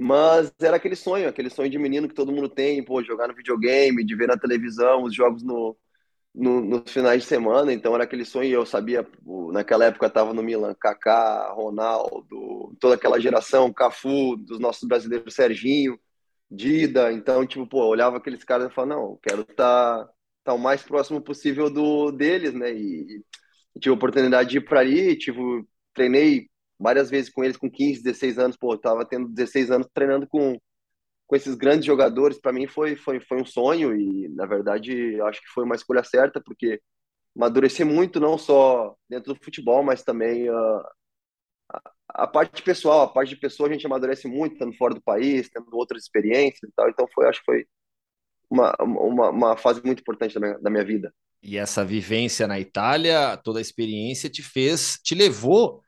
Mas 0.00 0.52
era 0.60 0.76
aquele 0.76 0.94
sonho, 0.94 1.28
aquele 1.28 1.50
sonho 1.50 1.68
de 1.68 1.76
menino 1.78 2.08
que 2.08 2.14
todo 2.14 2.30
mundo 2.30 2.48
tem, 2.48 2.84
pô, 2.84 3.02
jogar 3.02 3.26
no 3.26 3.34
videogame, 3.34 4.04
de 4.04 4.14
ver 4.14 4.28
na 4.28 4.38
televisão 4.38 5.02
os 5.02 5.12
jogos 5.12 5.42
no, 5.42 5.76
no, 6.32 6.60
nos 6.60 6.92
finais 6.92 7.22
de 7.22 7.28
semana, 7.28 7.72
então 7.72 7.94
era 7.94 8.04
aquele 8.04 8.24
sonho, 8.24 8.48
eu 8.48 8.64
sabia, 8.64 9.04
naquela 9.52 9.86
época 9.86 10.06
estava 10.06 10.32
no 10.32 10.42
Milan, 10.42 10.72
Kaká, 10.74 11.52
Ronaldo, 11.52 12.76
toda 12.80 12.94
aquela 12.94 13.18
geração, 13.20 13.72
Cafu, 13.72 14.36
dos 14.36 14.60
nossos 14.60 14.86
brasileiros, 14.88 15.34
Serginho, 15.34 15.98
Dida, 16.48 17.12
então, 17.12 17.44
tipo, 17.44 17.66
pô, 17.66 17.82
eu 17.82 17.88
olhava 17.88 18.18
aqueles 18.18 18.44
caras 18.44 18.70
e 18.70 18.74
falava, 18.74 18.94
não, 18.94 19.18
quero 19.20 19.42
estar 19.42 20.04
tá, 20.04 20.10
tá 20.44 20.54
o 20.54 20.58
mais 20.58 20.80
próximo 20.82 21.20
possível 21.20 21.68
do 21.68 22.12
deles, 22.12 22.54
né, 22.54 22.72
e, 22.72 23.24
e 23.74 23.80
tive 23.80 23.92
a 23.92 23.96
oportunidade 23.96 24.50
de 24.50 24.58
ir 24.58 24.64
para 24.64 24.78
ali, 24.80 25.16
tive, 25.16 25.40
treinei 25.92 26.48
várias 26.78 27.10
vezes 27.10 27.30
com 27.30 27.44
eles 27.44 27.56
com 27.56 27.70
15, 27.70 28.02
16 28.02 28.38
anos, 28.38 28.56
pô, 28.56 28.74
eu 28.74 28.78
tava 28.78 29.04
tendo 29.04 29.28
16 29.28 29.70
anos 29.70 29.88
treinando 29.92 30.26
com 30.26 30.58
com 31.28 31.36
esses 31.36 31.54
grandes 31.54 31.84
jogadores, 31.84 32.40
para 32.40 32.54
mim 32.54 32.66
foi, 32.66 32.96
foi, 32.96 33.20
foi 33.20 33.40
um 33.40 33.44
sonho 33.44 33.94
e, 33.94 34.28
na 34.30 34.46
verdade, 34.46 35.20
acho 35.20 35.42
que 35.42 35.48
foi 35.48 35.62
uma 35.62 35.74
escolha 35.74 36.02
certa, 36.02 36.40
porque 36.40 36.80
amadureci 37.36 37.84
muito, 37.84 38.18
não 38.18 38.38
só 38.38 38.96
dentro 39.08 39.34
do 39.34 39.44
futebol, 39.44 39.82
mas 39.82 40.02
também 40.02 40.48
uh, 40.48 40.82
a, 41.70 41.92
a, 42.08 42.26
parte 42.26 42.62
pessoal, 42.62 43.02
a 43.02 43.08
parte 43.08 43.28
de 43.28 43.36
pessoa 43.36 43.68
a 43.68 43.72
gente 43.72 43.84
amadurece 43.84 44.26
muito, 44.26 44.54
estando 44.54 44.74
fora 44.74 44.94
do 44.94 45.02
país, 45.02 45.50
tendo 45.50 45.68
outras 45.72 46.02
experiências 46.02 46.70
e 46.70 46.72
tal, 46.74 46.88
então 46.88 47.06
foi, 47.14 47.28
acho 47.28 47.40
que 47.40 47.44
foi 47.44 47.66
uma, 48.48 48.74
uma, 48.80 49.28
uma 49.28 49.56
fase 49.58 49.82
muito 49.84 50.00
importante 50.00 50.34
da 50.34 50.40
minha, 50.40 50.58
da 50.58 50.70
minha 50.70 50.84
vida. 50.84 51.12
E 51.42 51.58
essa 51.58 51.84
vivência 51.84 52.46
na 52.46 52.58
Itália, 52.58 53.36
toda 53.36 53.58
a 53.58 53.62
experiência 53.62 54.30
te 54.30 54.42
fez, 54.42 54.98
te 55.04 55.14
levou 55.14 55.82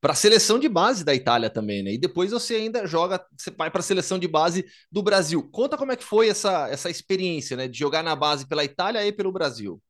para 0.00 0.12
a 0.12 0.16
seleção 0.16 0.58
de 0.58 0.68
base 0.68 1.04
da 1.04 1.14
Itália 1.14 1.50
também, 1.50 1.82
né? 1.82 1.92
E 1.92 1.98
depois 1.98 2.30
você 2.30 2.54
ainda 2.54 2.86
joga, 2.86 3.24
você 3.36 3.50
vai 3.50 3.70
para 3.70 3.80
a 3.80 3.84
seleção 3.84 4.18
de 4.18 4.26
base 4.26 4.64
do 4.90 5.02
Brasil. 5.02 5.42
Conta 5.50 5.76
como 5.76 5.92
é 5.92 5.96
que 5.96 6.04
foi 6.04 6.28
essa, 6.28 6.68
essa 6.68 6.88
experiência, 6.88 7.56
né? 7.56 7.68
De 7.68 7.78
jogar 7.78 8.02
na 8.02 8.16
base 8.16 8.48
pela 8.48 8.64
Itália 8.64 9.06
e 9.06 9.12
pelo 9.12 9.30
Brasil. 9.30 9.80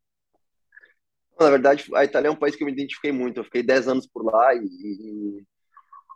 Na 1.39 1.49
verdade, 1.49 1.87
a 1.95 2.05
Itália 2.05 2.29
é 2.29 2.31
um 2.31 2.37
país 2.37 2.57
que 2.57 2.63
eu 2.63 2.67
me 2.67 2.73
identifiquei 2.73 3.13
muito. 3.13 3.39
Eu 3.39 3.45
fiquei 3.45 3.63
10 3.63 3.89
anos 3.89 4.07
por 4.07 4.25
lá 4.25 4.55
e, 4.55 4.59
e 4.59 5.45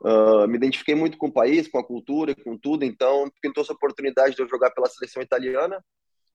uh, 0.03 0.49
me 0.49 0.57
identifiquei 0.57 0.97
muito 0.97 1.17
com 1.17 1.29
o 1.29 1.33
país, 1.33 1.69
com 1.69 1.79
a 1.79 1.87
cultura, 1.87 2.35
com 2.35 2.59
tudo. 2.59 2.85
Então, 2.85 3.31
pintou 3.41 3.63
essa 3.63 3.73
oportunidade 3.73 4.35
de 4.35 4.43
eu 4.43 4.49
jogar 4.49 4.71
pela 4.73 4.89
seleção 4.89 5.23
italiana. 5.23 5.83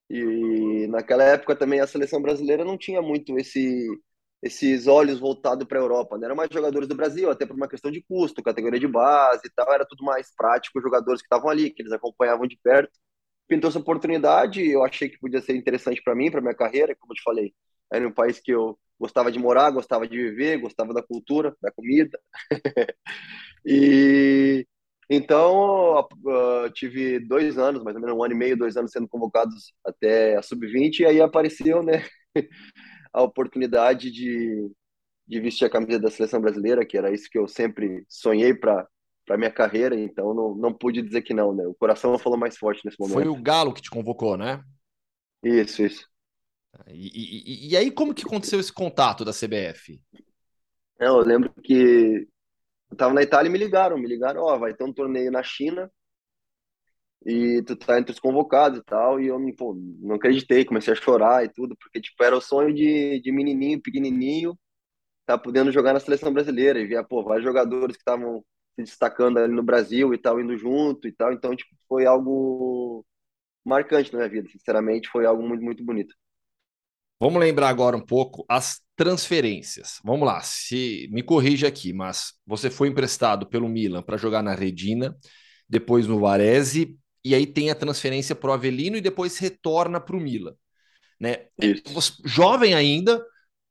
E 0.09 0.87
naquela 0.87 1.23
época 1.23 1.55
também 1.55 1.81
a 1.81 1.85
seleção 1.85 2.21
brasileira 2.21 2.65
não 2.65 2.77
tinha 2.77 3.01
muito 3.01 3.37
esse 3.37 3.87
esses 4.41 4.87
olhos 4.87 5.19
voltados 5.19 5.67
para 5.67 5.79
a 5.79 5.81
Europa. 5.81 6.17
Né? 6.17 6.25
Eram 6.25 6.35
mais 6.35 6.49
jogadores 6.51 6.87
do 6.87 6.95
Brasil, 6.95 7.29
até 7.29 7.45
por 7.45 7.55
uma 7.55 7.67
questão 7.67 7.91
de 7.91 8.01
custo, 8.03 8.43
categoria 8.43 8.79
de 8.79 8.87
base 8.87 9.41
e 9.45 9.49
tal, 9.49 9.71
era 9.73 9.85
tudo 9.85 10.03
mais 10.03 10.33
prático, 10.35 10.81
jogadores 10.81 11.21
que 11.21 11.25
estavam 11.25 11.49
ali, 11.49 11.69
que 11.71 11.81
eles 11.81 11.91
acompanhavam 11.91 12.47
de 12.47 12.57
perto. 12.63 12.91
Pintou 13.47 13.69
essa 13.69 13.79
oportunidade, 13.79 14.65
eu 14.69 14.83
achei 14.85 15.09
que 15.09 15.19
podia 15.19 15.41
ser 15.41 15.55
interessante 15.55 16.01
para 16.03 16.15
mim, 16.15 16.31
para 16.31 16.41
minha 16.41 16.53
carreira, 16.55 16.95
como 16.99 17.13
eu 17.13 17.15
te 17.15 17.23
falei. 17.23 17.53
Era 17.91 18.07
um 18.07 18.11
país 18.13 18.39
que 18.39 18.51
eu 18.51 18.77
gostava 18.99 19.31
de 19.31 19.39
morar, 19.39 19.71
gostava 19.71 20.07
de 20.07 20.17
viver, 20.17 20.57
gostava 20.59 20.93
da 20.93 21.01
cultura, 21.01 21.55
da 21.61 21.71
comida. 21.71 22.19
e 23.65 24.67
então, 25.09 26.01
uh, 26.01 26.69
tive 26.73 27.19
dois 27.19 27.57
anos, 27.57 27.83
mais 27.83 27.95
ou 27.95 28.01
menos 28.01 28.15
um 28.15 28.23
ano 28.23 28.33
e 28.35 28.37
meio, 28.37 28.55
dois 28.57 28.77
anos 28.77 28.91
sendo 28.91 29.07
convocados 29.07 29.73
até 29.83 30.37
a 30.37 30.41
sub-20, 30.43 30.99
e 30.99 31.05
aí 31.05 31.19
apareceu, 31.21 31.81
né? 31.81 32.05
a 33.13 33.21
oportunidade 33.21 34.11
de, 34.11 34.71
de 35.27 35.39
vestir 35.39 35.65
a 35.65 35.69
camisa 35.69 35.99
da 35.99 36.11
seleção 36.11 36.41
brasileira, 36.41 36.85
que 36.85 36.97
era 36.97 37.13
isso 37.13 37.29
que 37.29 37.37
eu 37.37 37.47
sempre 37.47 38.05
sonhei 38.07 38.53
para 38.53 38.87
para 39.25 39.37
minha 39.37 39.51
carreira, 39.51 39.95
então 39.95 40.33
não, 40.33 40.55
não 40.55 40.73
pude 40.73 41.03
dizer 41.03 41.21
que 41.21 41.35
não, 41.35 41.53
né? 41.53 41.63
O 41.67 41.75
coração 41.75 42.17
falou 42.17 42.35
mais 42.35 42.57
forte 42.57 42.83
nesse 42.83 42.99
momento. 42.99 43.13
Foi 43.13 43.27
o 43.27 43.39
Galo 43.39 43.71
que 43.71 43.81
te 43.81 43.91
convocou, 43.91 44.35
né? 44.35 44.63
Isso, 45.43 45.83
isso. 45.83 46.07
E, 46.87 47.67
e, 47.67 47.69
e 47.69 47.77
aí, 47.77 47.91
como 47.91 48.11
que 48.11 48.25
aconteceu 48.25 48.59
esse 48.59 48.73
contato 48.73 49.23
da 49.23 49.31
CBF? 49.31 50.01
Eu 50.99 51.19
lembro 51.19 51.53
que 51.61 52.27
eu 52.89 52.97
tava 52.97 53.13
na 53.13 53.21
Itália 53.21 53.49
e 53.49 53.51
me 53.51 53.59
ligaram, 53.59 53.99
me 53.99 54.07
ligaram, 54.07 54.41
ó, 54.41 54.55
oh, 54.55 54.59
vai 54.59 54.73
ter 54.73 54.83
um 54.83 54.91
torneio 54.91 55.31
na 55.31 55.43
China 55.43 55.91
e 57.25 57.61
tu 57.63 57.75
tá 57.75 57.99
entre 57.99 58.11
os 58.13 58.19
convocados 58.19 58.79
e 58.79 58.83
tal, 58.83 59.19
e 59.19 59.27
eu 59.27 59.39
pô, 59.57 59.75
não 59.99 60.15
acreditei, 60.15 60.65
comecei 60.65 60.93
a 60.93 60.95
chorar 60.95 61.43
e 61.45 61.49
tudo, 61.49 61.75
porque, 61.77 62.01
tipo, 62.01 62.23
era 62.23 62.35
o 62.37 62.41
sonho 62.41 62.73
de, 62.73 63.19
de 63.21 63.31
menininho, 63.31 63.81
pequenininho, 63.81 64.57
tá 65.25 65.37
podendo 65.37 65.71
jogar 65.71 65.93
na 65.93 65.99
seleção 65.99 66.33
brasileira, 66.33 66.79
e 66.79 66.87
via, 66.87 67.03
pô, 67.03 67.23
vários 67.23 67.45
jogadores 67.45 67.95
que 67.97 68.01
estavam 68.01 68.43
se 68.75 68.83
destacando 68.83 69.39
ali 69.39 69.53
no 69.53 69.63
Brasil 69.63 70.13
e 70.13 70.17
tal, 70.17 70.39
indo 70.39 70.57
junto 70.57 71.07
e 71.07 71.11
tal, 71.11 71.33
então, 71.33 71.55
tipo, 71.55 71.75
foi 71.87 72.05
algo 72.05 73.05
marcante 73.65 74.11
na 74.11 74.19
minha 74.19 74.29
vida. 74.29 74.49
Sinceramente, 74.49 75.09
foi 75.09 75.25
algo 75.25 75.47
muito, 75.47 75.63
muito 75.63 75.83
bonito. 75.83 76.13
Vamos 77.19 77.39
lembrar 77.39 77.69
agora 77.69 77.97
um 77.97 78.05
pouco 78.05 78.45
as 78.47 78.81
transferências. 78.95 79.99
Vamos 80.03 80.25
lá, 80.25 80.41
se 80.41 81.09
me 81.11 81.21
corrija 81.21 81.67
aqui, 81.67 81.91
mas 81.91 82.33
você 82.45 82.69
foi 82.69 82.87
emprestado 82.87 83.45
pelo 83.45 83.67
Milan 83.67 84.01
para 84.01 84.17
jogar 84.17 84.41
na 84.41 84.55
Redina, 84.55 85.15
depois 85.67 86.07
no 86.07 86.19
Varese, 86.19 86.97
e 87.23 87.35
aí 87.35 87.45
tem 87.45 87.69
a 87.69 87.75
transferência 87.75 88.35
para 88.35 88.49
o 88.49 88.53
Avelino 88.53 88.97
e 88.97 89.01
depois 89.01 89.37
retorna 89.37 89.99
para 89.99 90.15
o 90.15 90.19
Milan. 90.19 90.55
Né? 91.19 91.47
Isso. 91.61 92.21
Jovem 92.23 92.73
ainda, 92.73 93.23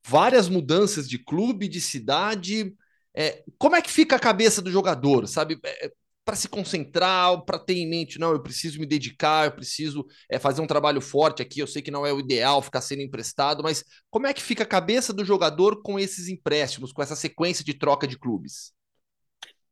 várias 0.07 0.49
mudanças 0.49 1.09
de 1.09 1.19
clube, 1.19 1.69
de 1.69 1.81
cidade. 1.81 2.75
É, 3.15 3.43
como 3.59 3.75
é 3.75 3.83
que 3.83 3.91
fica 3.91 4.17
a 4.17 4.21
cabeça 4.21 4.61
do 4.61 4.71
jogador, 4.71 5.27
sabe? 5.27 5.59
É, 5.65 5.91
para 6.25 6.37
se 6.37 6.47
concentrar, 6.47 7.43
para 7.47 7.59
ter 7.59 7.73
em 7.73 7.89
mente, 7.89 8.19
não, 8.19 8.33
eu 8.33 8.43
preciso 8.43 8.79
me 8.79 8.85
dedicar, 8.85 9.47
eu 9.47 9.53
preciso 9.53 10.05
é, 10.31 10.39
fazer 10.39 10.61
um 10.61 10.67
trabalho 10.67 11.01
forte 11.01 11.41
aqui. 11.41 11.59
Eu 11.59 11.67
sei 11.67 11.81
que 11.81 11.91
não 11.91 12.05
é 12.05 12.13
o 12.13 12.21
ideal 12.21 12.61
ficar 12.61 12.83
sendo 12.83 13.01
emprestado, 13.01 13.63
mas 13.63 13.83
como 14.11 14.27
é 14.27 14.35
que 14.35 14.43
fica 14.43 14.63
a 14.63 14.67
cabeça 14.67 15.11
do 15.11 15.25
jogador 15.25 15.81
com 15.83 15.99
esses 15.99 16.29
empréstimos, 16.29 16.93
com 16.93 17.03
essa 17.03 17.17
sequência 17.17 17.65
de 17.65 17.73
troca 17.73 18.07
de 18.07 18.19
clubes? 18.19 18.75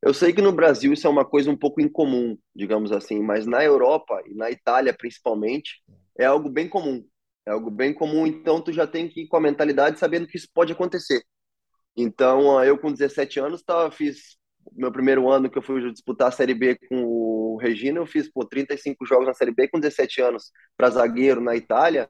Eu 0.02 0.14
sei 0.14 0.32
que 0.32 0.42
no 0.42 0.52
Brasil 0.52 0.92
isso 0.92 1.06
é 1.06 1.10
uma 1.10 1.24
coisa 1.24 1.50
um 1.50 1.56
pouco 1.56 1.80
incomum, 1.80 2.38
digamos 2.54 2.92
assim, 2.92 3.22
mas 3.22 3.46
na 3.46 3.64
Europa 3.64 4.22
e 4.26 4.34
na 4.34 4.50
Itália 4.50 4.94
principalmente 4.96 5.82
é 6.18 6.24
algo 6.24 6.48
bem 6.48 6.68
comum. 6.68 7.04
É 7.46 7.50
algo 7.52 7.70
bem 7.70 7.94
comum, 7.94 8.26
então 8.26 8.60
tu 8.60 8.72
já 8.72 8.86
tem 8.86 9.08
que 9.08 9.22
ir 9.22 9.28
com 9.28 9.36
a 9.36 9.40
mentalidade 9.40 9.98
sabendo 9.98 10.26
que 10.26 10.36
isso 10.36 10.48
pode 10.52 10.72
acontecer. 10.72 11.22
Então, 11.96 12.62
eu 12.62 12.78
com 12.78 12.92
17 12.92 13.40
anos, 13.40 13.62
tá, 13.62 13.90
fiz 13.90 14.36
meu 14.72 14.90
primeiro 14.92 15.28
ano 15.30 15.50
que 15.50 15.58
eu 15.58 15.62
fui 15.62 15.92
disputar 15.92 16.28
a 16.28 16.32
Série 16.32 16.54
B 16.54 16.76
com 16.88 17.04
o 17.04 17.56
Regina, 17.56 17.98
eu 17.98 18.06
fiz 18.06 18.30
pô, 18.30 18.44
35 18.44 19.06
jogos 19.06 19.26
na 19.26 19.34
Série 19.34 19.54
B 19.54 19.68
com 19.68 19.78
17 19.78 20.20
anos 20.20 20.50
para 20.76 20.90
zagueiro 20.90 21.40
na 21.40 21.56
Itália, 21.56 22.08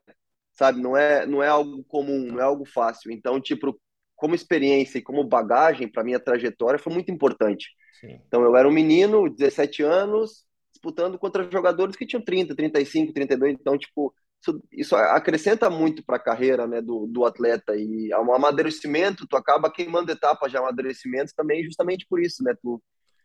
sabe? 0.52 0.80
Não 0.80 0.96
é, 0.96 1.26
não 1.26 1.42
é 1.42 1.48
algo 1.48 1.84
comum, 1.84 2.26
não 2.26 2.40
é 2.40 2.42
algo 2.42 2.64
fácil. 2.64 3.12
Então, 3.12 3.40
tipo, 3.40 3.78
como 4.16 4.34
experiência 4.34 4.98
e 4.98 5.02
como 5.02 5.22
bagagem 5.22 5.88
para 5.88 6.02
minha 6.02 6.18
trajetória 6.18 6.78
foi 6.78 6.92
muito 6.92 7.12
importante. 7.12 7.68
Sim. 8.00 8.20
Então, 8.26 8.42
eu 8.42 8.56
era 8.56 8.66
um 8.66 8.72
menino, 8.72 9.28
17 9.28 9.82
anos, 9.82 10.44
disputando 10.72 11.18
contra 11.18 11.48
jogadores 11.50 11.96
que 11.96 12.06
tinham 12.06 12.22
30, 12.22 12.56
35, 12.56 13.12
32. 13.12 13.54
Então, 13.54 13.78
tipo, 13.78 14.14
isso, 14.40 14.62
isso 14.72 14.96
acrescenta 14.96 15.68
muito 15.68 16.04
para 16.04 16.16
a 16.16 16.22
carreira 16.22 16.66
né, 16.66 16.80
do, 16.80 17.06
do 17.06 17.24
atleta 17.24 17.74
e 17.76 18.12
ao 18.12 18.34
amadurecimento, 18.34 19.26
tu 19.26 19.36
acaba 19.36 19.70
queimando 19.70 20.12
etapas 20.12 20.50
de 20.50 20.56
amadurecimento 20.56 21.32
também 21.36 21.64
justamente 21.64 22.06
por 22.08 22.20
isso, 22.20 22.42
né? 22.42 22.54
Tu 22.60 22.82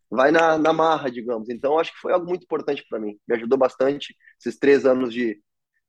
vai 0.09 0.31
na, 0.31 0.57
na 0.57 0.73
marra, 0.73 1.09
digamos. 1.09 1.49
Então, 1.49 1.79
acho 1.79 1.93
que 1.93 1.99
foi 1.99 2.11
algo 2.11 2.27
muito 2.27 2.43
importante 2.43 2.85
para 2.89 2.99
mim. 2.99 3.17
Me 3.27 3.35
ajudou 3.35 3.57
bastante. 3.57 4.15
Esses 4.39 4.59
três 4.59 4.85
anos 4.85 5.13
de, 5.13 5.39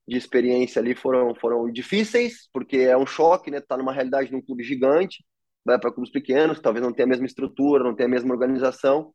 de 0.07 0.17
experiência 0.17 0.81
ali 0.81 0.95
foram, 0.95 1.35
foram 1.35 1.71
difíceis, 1.71 2.49
porque 2.53 2.79
é 2.79 2.97
um 2.97 3.07
choque, 3.07 3.51
né? 3.51 3.61
Tá 3.61 3.77
numa 3.77 3.93
realidade 3.93 4.33
num 4.33 4.43
clube 4.43 4.65
gigante, 4.65 5.25
vai 5.65 5.79
para 5.79 5.93
clubes 5.93 6.11
pequenos, 6.13 6.61
talvez 6.61 6.85
não 6.85 6.93
tenha 6.93 7.07
a 7.07 7.09
mesma 7.09 7.27
estrutura, 7.27 7.85
não 7.85 7.95
tenha 7.95 8.09
a 8.09 8.11
mesma 8.11 8.33
organização, 8.35 9.13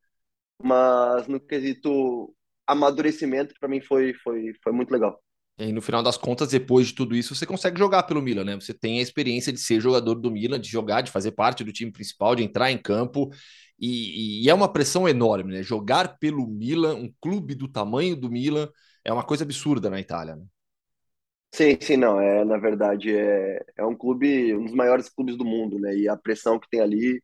mas 0.62 1.28
no 1.28 1.40
quesito 1.40 2.34
amadurecimento, 2.66 3.54
para 3.60 3.70
mim 3.70 3.82
foi, 3.82 4.14
foi, 4.14 4.54
foi 4.64 4.74
muito 4.74 4.92
legal. 4.92 5.22
E 5.60 5.72
no 5.72 5.82
final 5.82 6.04
das 6.04 6.18
contas, 6.18 6.50
depois 6.50 6.88
de 6.88 6.94
tudo 6.94 7.16
isso, 7.16 7.34
você 7.34 7.46
consegue 7.46 7.80
jogar 7.80 8.04
pelo 8.04 8.22
Milan, 8.22 8.44
né? 8.44 8.56
Você 8.56 8.74
tem 8.74 9.00
a 9.00 9.02
experiência 9.02 9.52
de 9.52 9.60
ser 9.60 9.80
jogador 9.82 10.16
do 10.16 10.30
Milan, 10.30 10.60
de 10.60 10.70
jogar, 10.70 11.02
de 11.02 11.10
fazer 11.10 11.32
parte 11.32 11.64
do 11.64 11.74
time 11.74 11.92
principal, 11.92 12.36
de 12.36 12.44
entrar 12.44 12.72
em 12.72 12.78
campo. 12.78 13.30
E, 13.80 14.44
e 14.44 14.50
é 14.50 14.54
uma 14.54 14.72
pressão 14.72 15.10
enorme, 15.10 15.54
né? 15.54 15.64
Jogar 15.64 16.20
pelo 16.20 16.46
Milan, 16.48 16.96
um 16.96 17.12
clube 17.20 17.56
do 17.56 17.68
tamanho 17.68 18.16
do 18.16 18.30
Milan, 18.30 18.70
é 19.04 19.12
uma 19.12 19.24
coisa 19.24 19.44
absurda 19.44 19.90
na 19.90 20.00
Itália, 20.00 20.36
né? 20.36 20.44
Sim, 21.52 21.78
sim, 21.82 21.98
não. 21.98 22.20
É, 22.20 22.46
na 22.46 22.58
verdade, 22.58 23.16
é, 23.16 23.64
é 23.78 23.86
um 23.86 23.96
clube, 23.96 24.56
um 24.56 24.66
dos 24.66 24.74
maiores 24.74 25.10
clubes 25.10 25.38
do 25.38 25.46
mundo, 25.46 25.80
né? 25.80 25.96
E 25.96 26.08
a 26.08 26.18
pressão 26.18 26.60
que 26.60 26.70
tem 26.70 26.82
ali 26.82 27.22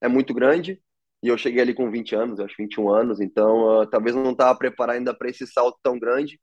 é 0.00 0.08
muito 0.08 0.34
grande. 0.34 0.82
E 1.22 1.28
eu 1.28 1.38
cheguei 1.38 1.62
ali 1.62 1.74
com 1.74 1.90
20 1.90 2.14
anos, 2.14 2.40
acho 2.40 2.54
21 2.58 2.88
anos, 2.90 3.20
então 3.20 3.82
uh, 3.82 3.86
talvez 3.88 4.14
não 4.14 4.32
estava 4.32 4.56
preparado 4.56 4.96
ainda 4.96 5.12
para 5.12 5.28
esse 5.28 5.46
salto 5.48 5.78
tão 5.82 5.98
grande 5.98 6.38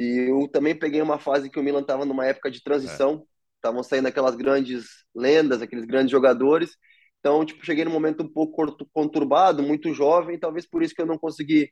e 0.00 0.30
eu 0.30 0.48
também 0.48 0.74
peguei 0.74 1.02
uma 1.02 1.18
fase 1.18 1.50
que 1.50 1.58
o 1.58 1.62
Milan 1.62 1.82
estava 1.82 2.04
numa 2.06 2.24
época 2.26 2.50
de 2.50 2.62
transição, 2.62 3.26
estavam 3.56 3.80
é. 3.80 3.82
saindo 3.82 4.08
aquelas 4.08 4.34
grandes 4.34 4.86
lendas, 5.14 5.60
aqueles 5.60 5.84
grandes 5.84 6.10
jogadores. 6.10 6.70
Então, 7.18 7.44
tipo, 7.44 7.64
cheguei 7.66 7.84
num 7.84 7.90
momento 7.90 8.22
um 8.22 8.32
pouco 8.32 8.74
conturbado, 8.92 9.62
muito 9.62 9.92
jovem, 9.92 10.38
talvez 10.38 10.66
por 10.66 10.82
isso 10.82 10.94
que 10.94 11.02
eu 11.02 11.06
não 11.06 11.18
consegui 11.18 11.70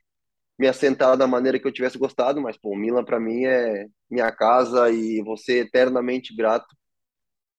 me 0.58 0.66
assentar 0.66 1.16
da 1.16 1.26
maneira 1.26 1.58
que 1.58 1.66
eu 1.66 1.72
tivesse 1.72 1.96
gostado, 1.96 2.40
mas 2.40 2.56
pô, 2.56 2.70
o 2.70 2.76
Milan 2.76 3.04
para 3.04 3.20
mim 3.20 3.44
é 3.44 3.86
minha 4.10 4.30
casa 4.32 4.90
e 4.90 5.22
ser 5.36 5.66
eternamente 5.66 6.34
grato 6.34 6.76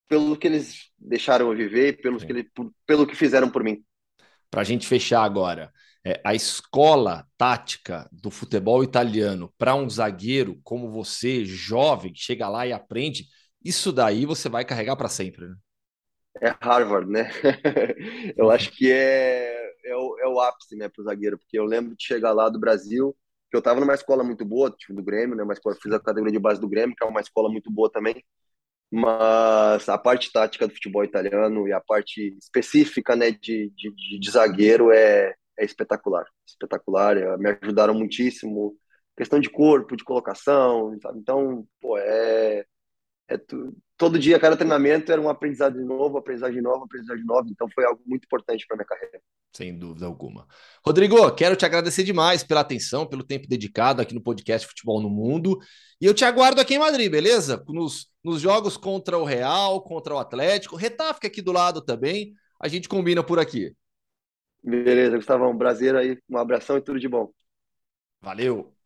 pelo 0.08 0.36
que 0.36 0.47
eles 0.47 0.89
deixaram 0.97 1.52
eu 1.52 1.58
viver, 1.58 2.02
pelos 2.02 2.24
que 2.24 2.45
pelo 2.86 3.08
que 3.08 3.16
fizeram 3.16 3.50
por 3.50 3.64
mim. 3.64 3.84
Para 4.50 4.62
a 4.62 4.64
gente 4.66 4.88
fechar 4.88 5.24
agora, 5.24 5.72
é, 6.04 6.20
a 6.26 6.34
escola 6.34 7.26
tática 7.38 8.10
do 8.12 8.32
futebol 8.32 8.84
italiano 8.84 9.54
para 9.58 9.76
um 9.76 9.88
zagueiro 9.88 10.60
como 10.64 10.91
você, 10.91 11.45
jovem, 11.45 12.12
que 12.12 12.20
chega 12.20 12.50
lá 12.50 12.66
e 12.66 12.74
aprende, 12.74 13.26
isso 13.64 13.91
daí 13.91 14.26
você 14.26 14.50
vai 14.50 14.66
carregar 14.66 14.95
para 14.95 15.08
sempre, 15.08 15.47
né? 15.47 15.56
É 16.41 16.56
Harvard, 16.62 17.10
né? 17.12 17.30
eu 18.36 18.50
acho 18.50 18.72
que 18.72 18.91
é, 18.91 19.69
é, 19.86 19.96
o, 19.96 20.18
é 20.20 20.28
o 20.28 20.40
ápice, 20.40 20.76
né, 20.76 20.90
para 20.90 21.02
o 21.02 21.06
zagueiro, 21.06 21.38
porque 21.38 21.58
eu 21.58 21.66
lembro 21.66 21.96
de 21.96 22.04
chegar 22.04 22.32
lá 22.34 22.50
do 22.50 22.60
Brasil, 22.60 23.16
que 23.50 23.56
eu 23.58 23.60
estava 23.60 23.80
numa 23.80 23.96
escola 23.96 24.24
muito 24.24 24.46
boa, 24.46 24.72
tipo 24.72 24.94
do 24.94 25.04
Grêmio, 25.04 25.36
né, 25.36 25.44
escola, 25.54 25.76
fiz 25.82 25.92
a 25.94 26.00
categoria 26.00 26.34
de 26.34 26.40
base 26.40 26.62
do 26.62 26.70
Grêmio, 26.70 26.96
que 26.96 27.04
é 27.04 27.08
uma 27.08 27.22
escola 27.22 27.50
muito 27.50 27.72
boa 27.72 27.92
também, 27.92 28.24
mas 28.92 29.88
a 29.90 29.98
parte 29.98 30.32
tática 30.32 30.68
do 30.68 30.74
futebol 30.74 31.04
italiano 31.04 31.68
e 31.68 31.74
a 31.74 31.82
parte 31.82 32.36
específica, 32.42 33.16
né, 33.16 33.32
de, 33.32 33.72
de, 33.76 34.20
de 34.20 34.32
zagueiro 34.32 34.92
é, 34.92 35.34
é 35.58 35.66
espetacular, 35.66 36.26
espetacular, 36.48 37.18
é, 37.18 37.38
me 37.38 37.58
ajudaram 37.62 37.94
muitíssimo, 37.94 38.76
questão 39.18 39.40
de 39.40 39.50
corpo, 39.50 39.98
de 39.98 40.04
colocação, 40.04 40.98
sabe? 41.02 41.20
então, 41.20 41.68
pô, 41.82 41.98
é, 41.98 42.66
é 43.30 43.38
tu, 43.38 43.78
todo 43.96 44.18
dia, 44.18 44.40
cada 44.40 44.58
treinamento 44.58 45.12
era 45.12 45.22
um 45.22 45.30
aprendizado 45.30 45.78
de 45.78 45.86
novo, 45.86 46.18
aprendizagem 46.18 46.62
nova, 46.62 46.86
aprendizagem 46.86 47.24
nova, 47.24 47.48
então 47.50 47.70
foi 47.70 47.86
algo 47.86 48.02
muito 48.06 48.26
importante 48.26 48.66
para 48.68 48.76
minha 48.76 48.88
carreira. 48.88 49.22
Sem 49.56 49.78
dúvida 49.78 50.06
alguma. 50.06 50.48
Rodrigo, 50.86 51.32
quero 51.36 51.56
te 51.56 51.66
agradecer 51.66 52.04
demais 52.04 52.44
pela 52.44 52.62
atenção, 52.62 53.06
pelo 53.06 53.24
tempo 53.24 53.48
dedicado 53.48 54.02
aqui 54.02 54.14
no 54.14 54.22
podcast 54.22 54.68
Futebol 54.68 55.02
no 55.02 55.10
Mundo. 55.10 55.60
E 56.02 56.06
eu 56.06 56.14
te 56.14 56.26
aguardo 56.26 56.60
aqui 56.60 56.76
em 56.76 56.80
Madrid, 56.80 57.12
beleza? 57.12 57.64
Nos, 57.68 58.12
nos 58.24 58.42
jogos 58.42 58.78
contra 58.78 59.18
o 59.18 59.24
Real, 59.24 59.82
contra 59.84 60.14
o 60.14 60.20
Atlético. 60.20 60.76
Retaf, 60.76 61.20
aqui 61.26 61.42
do 61.42 61.52
lado 61.52 61.82
também. 61.82 62.34
A 62.60 62.68
gente 62.68 62.90
combina 62.90 63.24
por 63.24 63.40
aqui. 63.40 63.76
Beleza, 64.64 65.18
Gustavão. 65.18 65.58
Prazer 65.58 65.96
aí. 65.96 66.18
Um 66.30 66.38
abração 66.38 66.78
e 66.78 66.82
tudo 66.82 67.00
de 67.00 67.08
bom. 67.08 67.32
Valeu. 68.22 68.79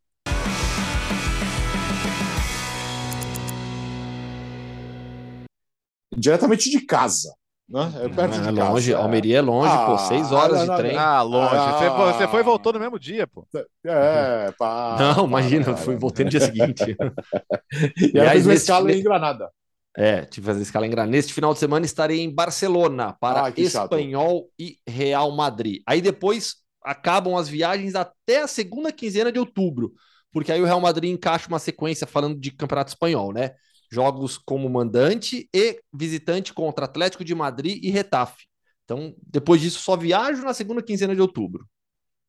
Diretamente 6.18 6.70
de 6.70 6.86
casa. 6.86 7.34
Né? 7.70 7.92
É 8.04 8.10
perto 8.10 8.36
ah, 8.36 8.42
de 8.42 8.52
longe, 8.52 8.92
casa. 8.92 9.04
Almeria 9.04 9.38
é 9.38 9.42
longe, 9.42 9.74
ah, 9.74 9.86
pô, 9.86 9.98
seis 9.98 10.32
horas 10.32 10.68
não, 10.68 10.76
de 10.76 10.82
trem. 10.82 10.98
Ah, 10.98 11.22
longe. 11.22 11.56
Ah, 11.56 11.78
você, 11.78 11.90
foi, 11.90 12.14
você 12.14 12.28
foi 12.28 12.40
e 12.42 12.44
voltou 12.44 12.74
no 12.74 12.80
mesmo 12.80 13.00
dia, 13.00 13.26
pô. 13.26 13.48
É, 13.86 14.52
pá. 14.58 14.98
Não, 15.18 15.26
imagina, 15.26 15.76
fui 15.76 15.96
voltei 15.96 16.26
no 16.26 16.32
dia 16.32 16.42
seguinte. 16.42 16.96
e 18.14 18.20
aí, 18.20 18.30
fez 18.30 18.46
uma 18.46 18.54
escala 18.54 18.92
em 18.92 19.02
Granada. 19.02 19.50
É, 19.96 20.22
tive 20.22 20.46
que 20.46 20.52
fazer 20.52 20.62
escala 20.62 20.86
em 20.86 20.90
Granada. 20.90 21.12
Neste 21.12 21.34
final 21.34 21.54
de 21.54 21.60
semana 21.60 21.86
estarei 21.86 22.22
em 22.22 22.34
Barcelona 22.34 23.16
para 23.20 23.46
ah, 23.46 23.54
Espanhol 23.56 24.42
chato. 24.42 24.52
e 24.60 24.78
Real 24.88 25.32
Madrid. 25.32 25.82
Aí 25.88 26.02
depois 26.02 26.56
acabam 26.84 27.38
as 27.38 27.48
viagens 27.48 27.96
até 27.96 28.42
a 28.42 28.48
segunda 28.48 28.92
quinzena 28.92 29.32
de 29.32 29.40
outubro, 29.40 29.94
porque 30.32 30.52
aí 30.52 30.62
o 30.62 30.66
Real 30.66 30.82
Madrid 30.82 31.12
encaixa 31.12 31.48
uma 31.48 31.60
sequência 31.60 32.06
falando 32.06 32.38
de 32.38 32.52
Campeonato 32.52 32.92
Espanhol, 32.92 33.32
né? 33.32 33.52
Jogos 33.94 34.40
como 34.40 34.68
mandante 34.68 35.48
e 35.54 35.80
visitante 35.94 36.52
contra 36.52 36.86
Atlético 36.86 37.24
de 37.24 37.36
Madrid 37.36 37.84
e 37.84 37.92
Retafe. 37.92 38.48
Então, 38.86 39.16
depois 39.22 39.62
disso, 39.62 39.80
só 39.80 39.96
viajo 39.96 40.42
na 40.42 40.52
segunda 40.52 40.82
quinzena 40.82 41.14
de 41.14 41.22
outubro. 41.22 41.68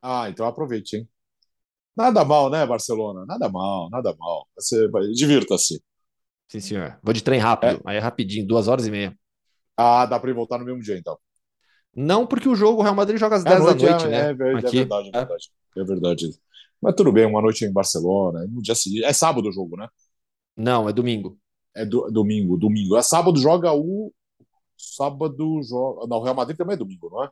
Ah, 0.03 0.29
então 0.29 0.47
aproveite, 0.47 0.97
hein? 0.97 1.09
Nada 1.97 2.23
mal, 2.23 2.51
né, 2.51 2.67
Barcelona? 2.67 3.25
Nada 3.25 3.49
mal, 3.49 3.89
nada 3.89 4.15
mal. 4.19 4.47
Você 4.59 4.87
divirta-se. 5.15 5.83
Sim, 6.49 6.61
senhor. 6.61 6.99
Vou 7.03 7.15
de 7.15 7.23
trem 7.23 7.41
rápido. 7.41 7.81
É. 7.87 7.91
Aí 7.91 7.97
é 7.97 8.01
rapidinho, 8.01 8.47
duas 8.47 8.69
horas 8.69 8.87
e 8.87 8.91
meia. 8.91 9.17
Ah, 9.75 10.05
dá 10.05 10.21
para 10.21 10.29
ir 10.29 10.35
voltar 10.35 10.59
no 10.59 10.67
mesmo 10.67 10.83
dia, 10.83 10.99
então. 10.99 11.19
Não, 11.97 12.27
porque 12.27 12.49
o 12.49 12.55
jogo 12.55 12.81
o 12.81 12.83
Real 12.83 12.95
Madrid 12.95 13.19
joga 13.19 13.37
às 13.37 13.45
10 13.45 13.61
noite, 13.61 13.85
da 13.87 13.91
noite, 13.91 14.07
é, 14.07 14.09
né? 14.11 14.19
É, 14.19 14.31
é, 14.31 14.35
verdade, 14.35 14.77
é 14.77 15.19
verdade. 15.19 15.51
É 15.79 15.85
verdade. 15.85 16.31
Mas 16.79 16.95
tudo 16.95 17.11
bem, 17.11 17.25
uma 17.25 17.41
noite 17.41 17.65
em 17.65 17.73
Barcelona, 17.73 18.47
no 18.51 18.61
dia 18.61 18.75
seguinte. 18.75 19.05
É 19.05 19.13
sábado 19.15 19.49
o 19.49 19.53
jogo, 19.53 19.77
né? 19.79 19.89
Não, 20.55 20.87
é 20.89 20.93
domingo. 20.93 21.39
É 21.77 21.85
do, 21.85 22.11
domingo, 22.11 22.57
domingo. 22.57 22.97
É 22.97 23.03
sábado 23.03 23.39
joga 23.39 23.73
o. 23.73 24.13
Sábado 24.77 25.61
joga. 25.63 26.07
Não, 26.07 26.19
o 26.19 26.23
Real 26.23 26.35
Madrid 26.35 26.57
também 26.57 26.75
é 26.75 26.79
domingo, 26.79 27.11
não 27.11 27.25
é? 27.25 27.31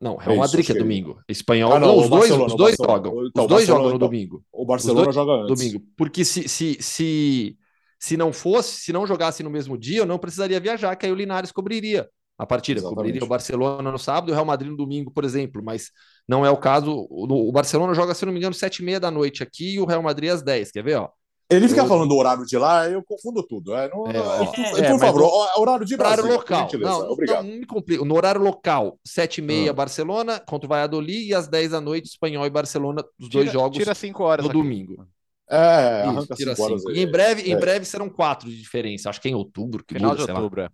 Não, 0.00 0.16
Real 0.16 0.30
É 0.30 0.32
isso, 0.32 0.40
Madrid 0.40 0.60
acho 0.60 0.72
que 0.72 0.78
é 0.78 0.82
domingo. 0.82 1.20
Espanhol. 1.28 1.72
Ah, 1.72 1.78
não, 1.78 1.88
não, 1.88 1.98
os 1.98 2.08
dois, 2.08 2.30
os 2.30 2.56
dois 2.56 2.76
jogam. 2.76 3.26
Então, 3.26 3.44
os 3.44 3.48
dois 3.48 3.66
jogam 3.66 3.90
no 3.90 3.96
então. 3.96 4.08
domingo. 4.08 4.44
O 4.52 4.66
Barcelona 4.66 5.12
joga 5.12 5.32
antes. 5.32 5.58
Domingo. 5.58 5.84
Porque 5.96 6.24
se, 6.24 6.48
se, 6.48 6.76
se, 6.80 7.56
se 7.98 8.16
não 8.16 8.32
fosse, 8.32 8.80
se 8.80 8.92
não 8.92 9.06
jogasse 9.06 9.42
no 9.42 9.50
mesmo 9.50 9.78
dia, 9.78 10.00
eu 10.00 10.06
não 10.06 10.18
precisaria 10.18 10.60
viajar, 10.60 10.94
que 10.96 11.06
aí 11.06 11.12
o 11.12 11.16
Linares 11.16 11.52
cobriria 11.52 12.08
a 12.38 12.46
partida. 12.46 12.80
Exatamente. 12.80 12.96
Cobriria 12.96 13.24
o 13.24 13.28
Barcelona 13.28 13.90
no 13.90 13.98
sábado 13.98 14.28
e 14.28 14.32
o 14.32 14.34
Real 14.34 14.44
Madrid 14.44 14.70
no 14.70 14.76
domingo, 14.76 15.10
por 15.10 15.24
exemplo. 15.24 15.62
Mas 15.64 15.90
não 16.28 16.44
é 16.44 16.50
o 16.50 16.56
caso. 16.56 17.06
O, 17.10 17.48
o 17.48 17.52
Barcelona 17.52 17.94
joga, 17.94 18.14
se 18.14 18.24
não 18.26 18.32
me 18.32 18.38
engano, 18.38 18.54
sete 18.54 18.80
e 18.80 18.84
meia 18.84 19.00
da 19.00 19.10
noite 19.10 19.42
aqui 19.42 19.74
e 19.74 19.80
o 19.80 19.86
Real 19.86 20.02
Madrid 20.02 20.30
às 20.30 20.42
10. 20.42 20.72
Quer 20.72 20.84
ver, 20.84 20.96
ó? 20.96 21.08
Ele 21.48 21.68
fica 21.68 21.82
Eu- 21.82 21.86
falando 21.86 22.08
do 22.08 22.16
horário 22.16 22.44
de 22.44 22.58
lá, 22.58 22.88
eu 22.88 23.02
confundo 23.04 23.40
tudo. 23.46 23.72
É, 23.74 23.88
não- 23.88 24.06
É, 24.10 24.18
ó. 24.18 24.46
por, 24.46 24.58
É, 24.84 24.90
por 24.90 24.98
favor, 24.98 25.22
ó, 25.22 25.60
horário 25.60 25.86
de 25.86 25.94
Horário 25.94 26.24
Brasília, 26.24 26.36
local. 26.36 26.68
Não, 26.74 26.80
não, 27.04 27.10
Obrigado. 27.12 27.44
não 27.44 27.54
me 27.56 27.66
complica. 27.66 28.04
No 28.04 28.16
horário 28.16 28.40
local, 28.40 28.98
7h30 29.06 29.70
Ah. 29.70 29.72
Barcelona 29.72 30.40
contra 30.40 30.66
o 30.66 30.68
Valladolid 30.68 31.28
e 31.28 31.32
às 31.34 31.46
10 31.46 31.70
da 31.70 31.80
noite 31.80 32.06
Espanhol 32.08 32.44
e 32.46 32.50
Barcelona, 32.50 33.04
os 33.20 33.28
dois 33.28 33.44
Tira- 33.48 33.52
jogos 33.52 33.78
Tira 33.78 33.94
cinco 33.94 34.24
horas. 34.24 34.44
no 34.44 34.50
aqui. 34.50 34.58
domingo. 34.58 35.06
É, 35.48 36.00
Isso, 36.00 36.08
arranca 36.10 36.34
tira 36.34 36.56
cinco 36.56 36.62
horas 36.68 36.80
cinco. 36.80 36.90
aí. 36.92 36.98
E 36.98 37.02
em 37.02 37.06
breve, 37.10 37.42
em 37.48 37.52
É. 37.52 37.56
breve 37.56 37.84
serão 37.84 38.08
quatro 38.10 38.50
de 38.50 38.60
diferença. 38.60 39.08
Acho 39.08 39.20
que 39.20 39.28
é 39.28 39.30
em 39.30 39.34
outubro. 39.36 39.84
Que 39.84 39.94
Final 39.94 40.10
muda, 40.10 40.18
de 40.20 40.24
sei 40.24 40.34
lá. 40.34 40.40
outubro. 40.40 40.62
é. 40.62 40.68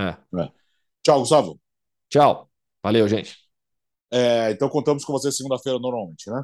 É. 0.00 0.16
Tchau, 1.04 1.20
Gustavo. 1.20 1.60
Tchau. 2.10 2.48
Valeu, 2.82 3.06
gente. 3.06 3.36
É, 4.12 4.50
então 4.50 4.68
contamos 4.68 5.04
com 5.04 5.12
você 5.12 5.30
segunda-feira 5.30 5.78
normalmente, 5.78 6.28
né? 6.30 6.42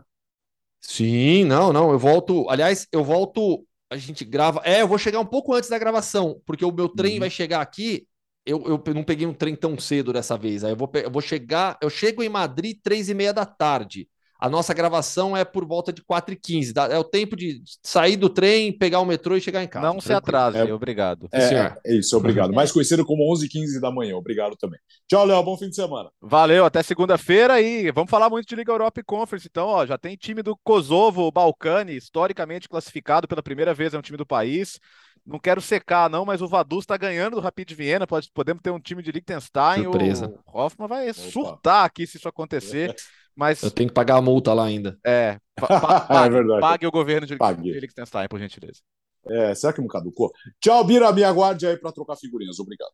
Sim, 0.87 1.45
não, 1.45 1.73
não. 1.73 1.91
Eu 1.93 1.99
volto. 1.99 2.49
Aliás, 2.51 2.87
eu 2.93 3.03
volto. 3.05 3.67
A 3.91 3.97
gente 3.97 4.25
grava. 4.25 4.61
É, 4.65 4.83
eu 4.83 4.89
vou 4.89 4.99
chegar 4.99 5.21
um 5.21 5.27
pouco 5.27 5.55
antes 5.55 5.69
da 5.71 5.79
gravação, 5.79 6.41
porque 6.47 6.65
o 6.65 6.73
meu 6.73 6.89
trem 6.89 7.15
Uhum. 7.15 7.21
vai 7.21 7.31
chegar 7.31 7.61
aqui. 7.61 8.07
Eu, 8.47 8.63
eu 8.87 8.95
não 8.95 9.03
peguei 9.05 9.27
um 9.27 9.33
trem 9.33 9.57
tão 9.57 9.79
cedo 9.79 10.13
dessa 10.13 10.37
vez. 10.37 10.65
Aí 10.65 10.73
eu 10.73 10.77
vou, 10.77 10.91
eu 10.95 11.11
vou 11.11 11.23
chegar. 11.23 11.79
Eu 11.81 11.89
chego 11.91 12.23
em 12.23 12.29
Madrid 12.29 12.79
três 12.83 13.09
e 13.09 13.15
meia 13.15 13.33
da 13.33 13.47
tarde. 13.47 14.09
A 14.45 14.49
nossa 14.51 14.75
gravação 14.75 15.35
é 15.35 15.43
por 15.43 15.65
volta 15.65 15.91
de 15.91 16.03
4 16.03 16.35
e 16.35 16.37
15 16.37 16.75
É 16.91 16.99
o 16.99 17.03
tempo 17.03 17.35
de 17.35 17.63
sair 17.83 18.15
do 18.15 18.29
trem, 18.29 18.77
pegar 18.77 19.01
o 19.01 19.07
metrô 19.07 19.35
e 19.39 19.41
chegar 19.41 19.65
em 19.65 19.67
casa. 19.67 19.87
Não 19.87 19.99
se 20.03 20.13
atrase, 20.13 20.59
É. 20.59 20.75
obrigado. 20.75 21.27
É, 21.33 21.75
é 21.83 21.95
isso, 21.97 22.15
obrigado. 22.15 22.53
Mais 22.53 22.71
conhecido 22.71 23.07
como 23.07 23.33
11 23.33 23.47
h 23.47 23.53
15 23.53 23.81
da 23.81 23.91
manhã. 23.91 24.15
Obrigado 24.17 24.55
também. 24.57 24.79
Tchau, 25.09 25.25
Léo. 25.25 25.43
Bom 25.43 25.57
fim 25.57 25.71
de 25.71 25.75
semana. 25.75 26.11
Valeu, 26.21 26.67
até 26.67 26.83
segunda-feira 26.83 27.59
e 27.59 27.91
vamos 27.91 28.11
falar 28.11 28.29
muito 28.29 28.47
de 28.47 28.55
Liga 28.55 28.71
Europa 28.71 29.01
e 29.01 29.03
Conference. 29.03 29.49
Então, 29.51 29.67
ó, 29.67 29.87
já 29.87 29.97
tem 29.97 30.15
time 30.15 30.43
do 30.43 30.55
Kosovo, 30.63 31.23
o 31.23 31.33
Balcani, 31.33 31.97
historicamente 31.97 32.69
classificado 32.69 33.27
pela 33.27 33.43
primeira 33.43 33.73
vez, 33.73 33.95
é 33.95 33.99
um 33.99 34.03
time 34.03 34.19
do 34.19 34.27
país. 34.27 34.79
Não 35.27 35.39
quero 35.39 35.63
secar, 35.63 36.11
não, 36.11 36.27
mas 36.27 36.43
o 36.43 36.49
Vaduz 36.49 36.83
está 36.83 36.99
ganhando 36.99 37.37
do 37.37 37.41
Rapid 37.41 37.73
Viena. 37.73 38.07
Pode, 38.07 38.31
podemos 38.35 38.61
ter 38.63 38.71
um 38.71 38.79
time 38.79 39.03
de 39.03 39.11
Liechtenstein. 39.11 39.85
Surpresa. 39.85 40.35
O 40.47 40.61
Hoffman 40.61 40.87
vai 40.87 41.11
surtar 41.15 41.87
aqui 41.87 42.07
se 42.07 42.19
isso 42.19 42.29
acontecer. 42.29 42.95
Mas 43.37 43.63
Eu 43.63 43.71
tenho 43.71 43.89
que 43.89 43.95
pagar 43.95 44.17
a 44.17 44.23
multa 44.23 44.53
lá 44.53 44.65
ainda. 44.65 44.99
é, 45.05 45.39
pa- 45.57 45.67
pa- 45.67 46.01
pague, 46.07 46.35
verdade. 46.35 46.61
pague 46.61 46.87
o 46.87 46.91
governo 46.91 47.27
de, 47.27 47.37
Pague. 47.37 47.63
de 47.63 47.81
Liechtenstein, 47.81 48.29
por 48.29 48.39
gentileza. 48.39 48.81
É, 49.27 49.55
será 49.55 49.73
que 49.73 49.81
não 49.81 49.89
caducou? 49.89 50.31
Tchau, 50.61 50.85
Bira. 50.85 51.13
Me 51.13 51.25
aguarde 51.25 51.67
aí 51.67 51.77
para 51.77 51.93
trocar 51.93 52.17
figurinhas. 52.17 52.59
Obrigado. 52.59 52.93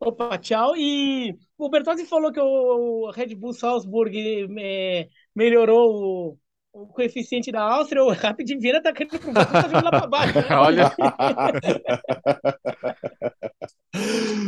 Opa, 0.00 0.38
tchau. 0.38 0.76
E 0.76 1.36
o 1.56 1.68
Bertozzi 1.68 2.04
falou 2.06 2.32
que 2.32 2.40
o 2.40 3.10
Red 3.10 3.34
Bull 3.34 3.52
Salzburg 3.52 4.16
é, 4.60 5.08
melhorou 5.34 6.32
o, 6.34 6.38
o 6.72 6.86
coeficiente 6.86 7.50
da 7.50 7.62
Áustria. 7.62 8.04
O 8.04 8.12
Rapid 8.12 8.48
Viena 8.60 8.82
tá 8.82 8.92
querendo 8.92 9.18
pro 9.18 9.32
Brasil, 9.32 9.52
tá 9.52 9.66
vindo 9.66 9.84
lá 9.84 9.90
pra 9.90 10.06
baixo. 10.06 10.34
né? 10.34 10.46
Olha. 10.56 10.94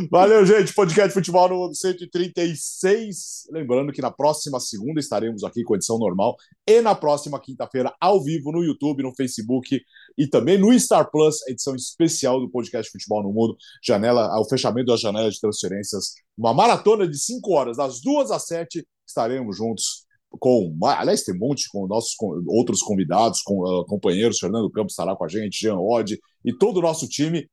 Valeu, 0.09 0.45
gente. 0.45 0.73
Podcast 0.73 1.09
de 1.09 1.13
Futebol 1.13 1.49
no 1.49 1.73
136. 1.73 3.47
Lembrando 3.51 3.91
que 3.91 4.01
na 4.01 4.11
próxima 4.11 4.59
segunda 4.59 4.99
estaremos 4.99 5.43
aqui 5.43 5.63
com 5.63 5.75
edição 5.75 5.97
normal 5.97 6.35
e 6.67 6.79
na 6.81 6.95
próxima 6.95 7.39
quinta-feira 7.39 7.93
ao 7.99 8.23
vivo 8.23 8.51
no 8.51 8.63
YouTube, 8.63 9.03
no 9.03 9.13
Facebook 9.15 9.81
e 10.17 10.27
também 10.27 10.57
no 10.57 10.77
Star 10.79 11.09
Plus, 11.09 11.45
edição 11.47 11.75
especial 11.75 12.39
do 12.39 12.49
podcast 12.49 12.91
Futebol 12.91 13.23
no 13.23 13.33
Mundo, 13.33 13.57
janela, 13.83 14.27
ao 14.33 14.47
fechamento 14.47 14.87
da 14.87 14.97
janela 14.97 15.29
de 15.29 15.39
transferências, 15.39 16.13
uma 16.37 16.53
maratona 16.53 17.07
de 17.07 17.17
cinco 17.17 17.53
horas, 17.53 17.77
das 17.77 17.99
duas 18.01 18.31
às 18.31 18.45
sete, 18.45 18.85
estaremos 19.07 19.57
juntos 19.57 20.00
com, 20.39 20.77
aliás, 20.83 21.23
tem 21.23 21.35
um 21.35 21.39
monte 21.39 21.69
com 21.69 21.87
nossos 21.87 22.15
com, 22.15 22.43
outros 22.47 22.81
convidados, 22.81 23.41
com 23.41 23.59
uh, 23.59 23.85
companheiros, 23.85 24.39
Fernando 24.39 24.71
Campos 24.71 24.93
estará 24.93 25.15
com 25.15 25.25
a 25.25 25.27
gente, 25.27 25.59
Jean 25.59 25.77
Oddi 25.77 26.19
e 26.43 26.53
todo 26.53 26.77
o 26.77 26.81
nosso 26.81 27.07
time. 27.07 27.49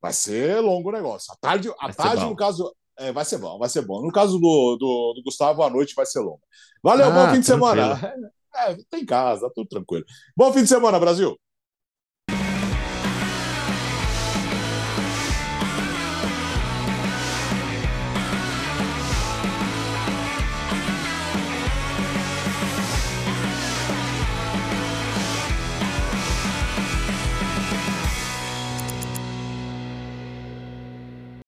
Vai 0.00 0.12
ser 0.12 0.60
longo 0.60 0.88
o 0.88 0.92
negócio. 0.92 1.32
A 1.32 1.36
tarde, 1.36 1.68
ser 1.68 1.94
tarde 1.96 2.22
bom. 2.24 2.30
no 2.30 2.36
caso, 2.36 2.74
é, 2.98 3.12
vai 3.12 3.24
ser 3.24 3.38
bom, 3.38 3.58
vai 3.58 3.68
ser 3.68 3.82
bom. 3.82 4.02
No 4.02 4.12
caso 4.12 4.38
do, 4.38 4.76
do, 4.78 5.14
do 5.16 5.22
Gustavo, 5.24 5.62
a 5.62 5.70
noite 5.70 5.94
vai 5.94 6.06
ser 6.06 6.20
longa. 6.20 6.42
Valeu, 6.82 7.06
Ah, 7.06 7.10
bom 7.10 7.34
fim 7.34 7.40
de 7.40 7.46
tranquilo. 7.46 7.96
semana. 7.96 8.14
É, 8.56 8.76
tem 8.90 9.04
casa, 9.04 9.50
tudo 9.54 9.68
tranquilo. 9.68 10.04
Bom 10.36 10.52
fim 10.52 10.62
de 10.62 10.68
semana, 10.68 10.98
Brasil. 10.98 11.38